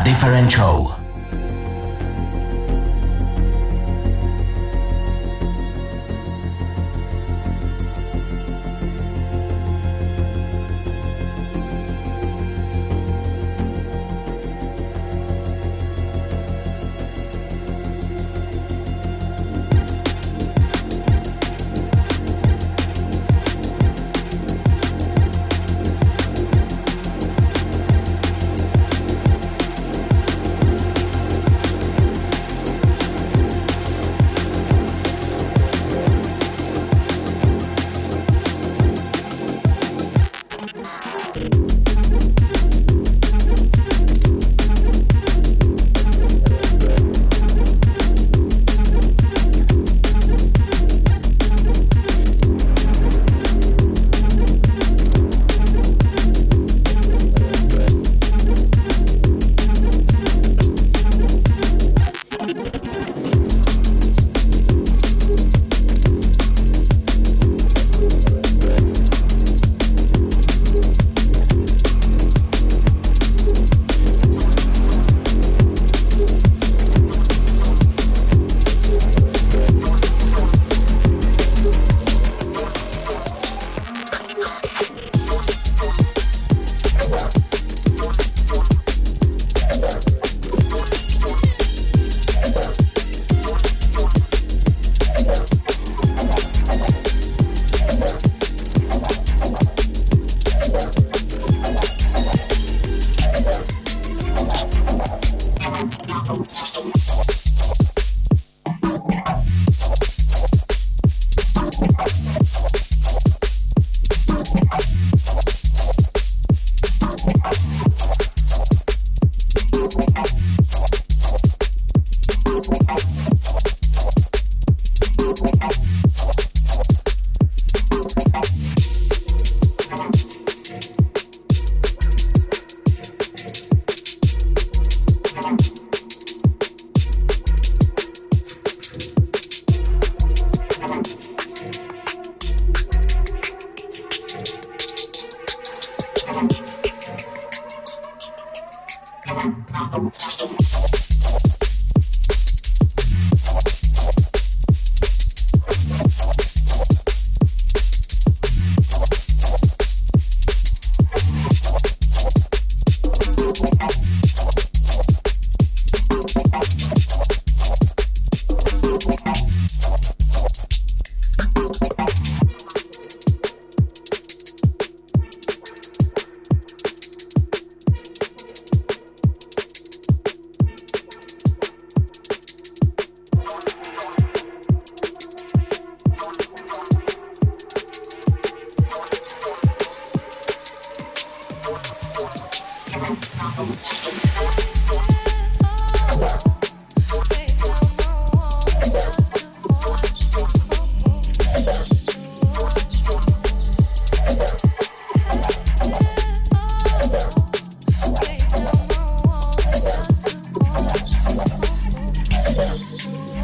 Different 0.07 0.49
Show. 0.49 1.06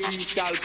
inicial 0.00 0.56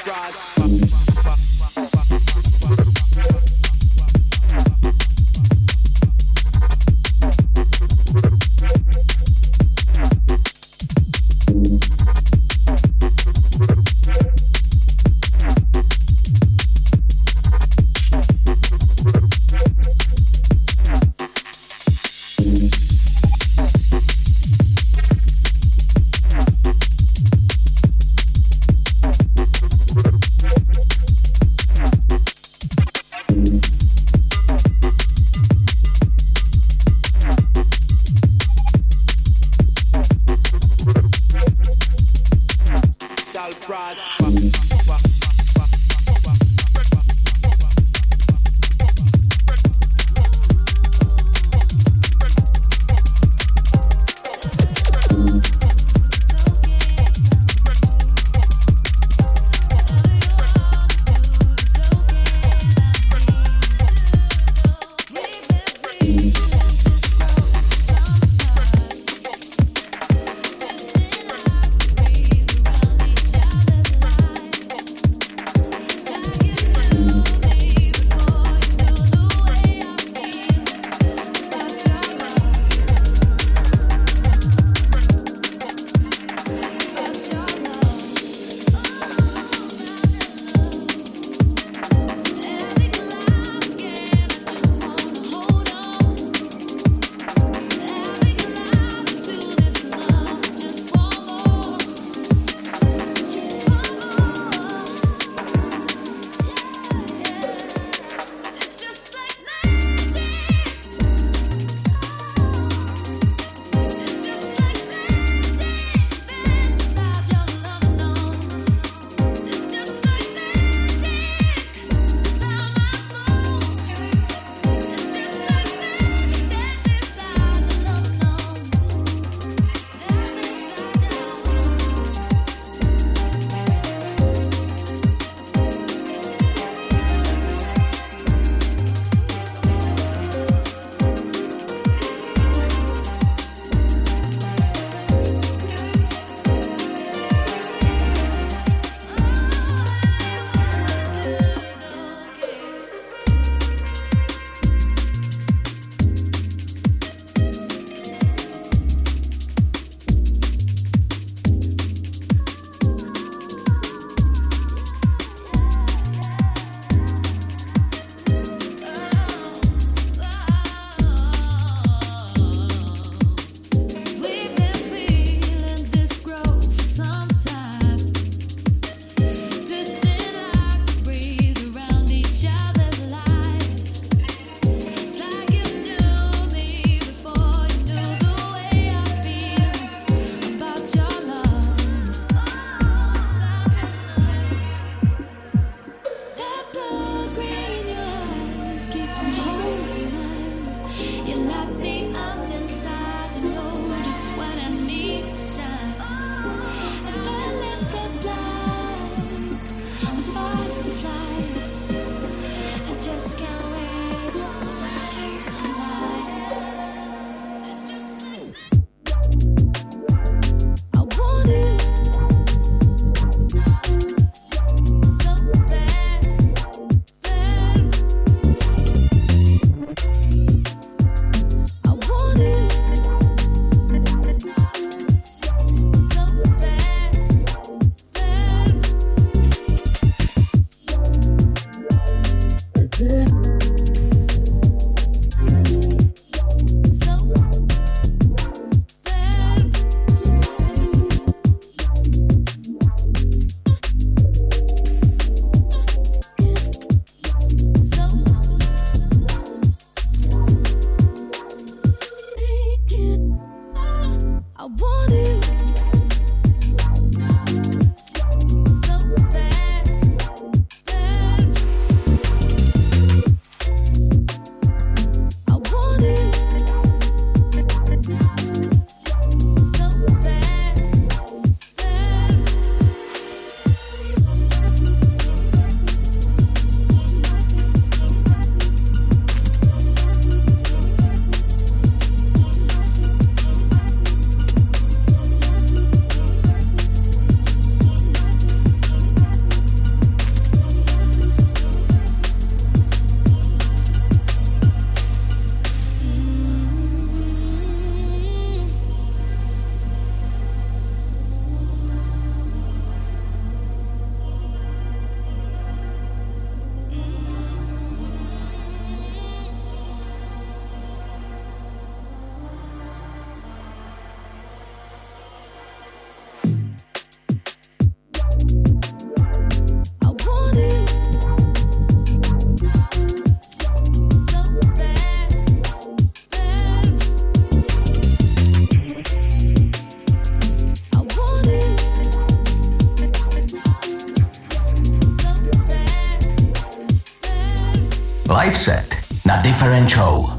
na 349.70 350.37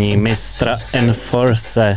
v 0.00 0.02
podání 0.02 0.16
mistra 0.16 0.78
Enforce. 0.92 1.96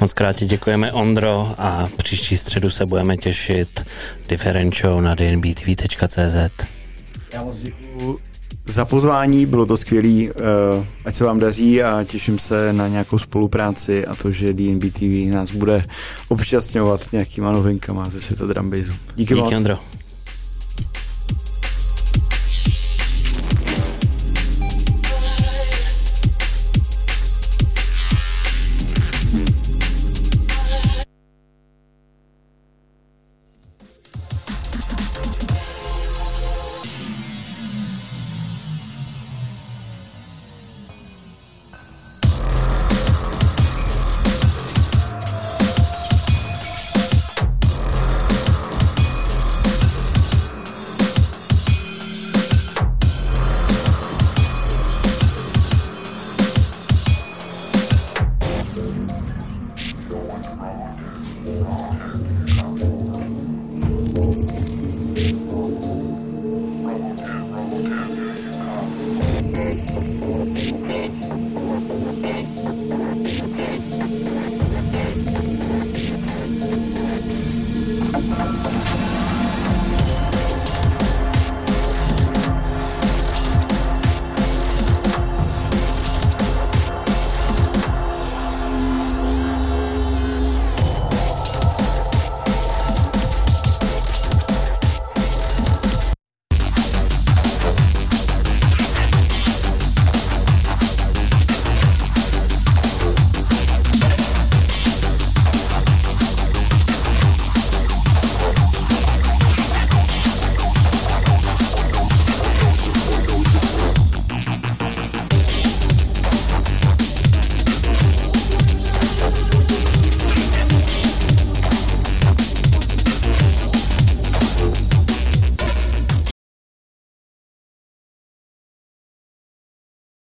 Moc 0.00 0.12
krát 0.12 0.32
ti 0.32 0.46
děkujeme 0.46 0.92
Ondro 0.92 1.54
a 1.58 1.88
příští 1.96 2.36
středu 2.36 2.70
se 2.70 2.86
budeme 2.86 3.16
těšit 3.16 3.84
Different 4.28 4.74
Show 4.74 5.00
na 5.00 5.14
dnbtv.cz. 5.14 6.66
Já 7.32 7.44
moc 7.44 7.58
děkuju 7.58 8.18
za 8.66 8.84
pozvání, 8.84 9.46
bylo 9.46 9.66
to 9.66 9.76
skvělý, 9.76 10.30
eh, 10.30 10.86
ať 11.04 11.14
se 11.14 11.24
vám 11.24 11.38
daří 11.38 11.82
a 11.82 12.04
těším 12.04 12.38
se 12.38 12.72
na 12.72 12.88
nějakou 12.88 13.18
spolupráci 13.18 14.06
a 14.06 14.14
to, 14.14 14.30
že 14.30 14.52
DNB 14.52 14.90
TV 14.90 15.30
nás 15.32 15.52
bude 15.52 15.84
obšťastňovat 16.28 17.12
nějakýma 17.12 17.52
novinkama 17.52 18.10
ze 18.10 18.20
světa 18.20 18.46
drumbazu. 18.46 18.92
Díky, 18.92 19.34
Díky 19.34 19.34
moc. 19.34 19.52
Ondro. 19.52 19.78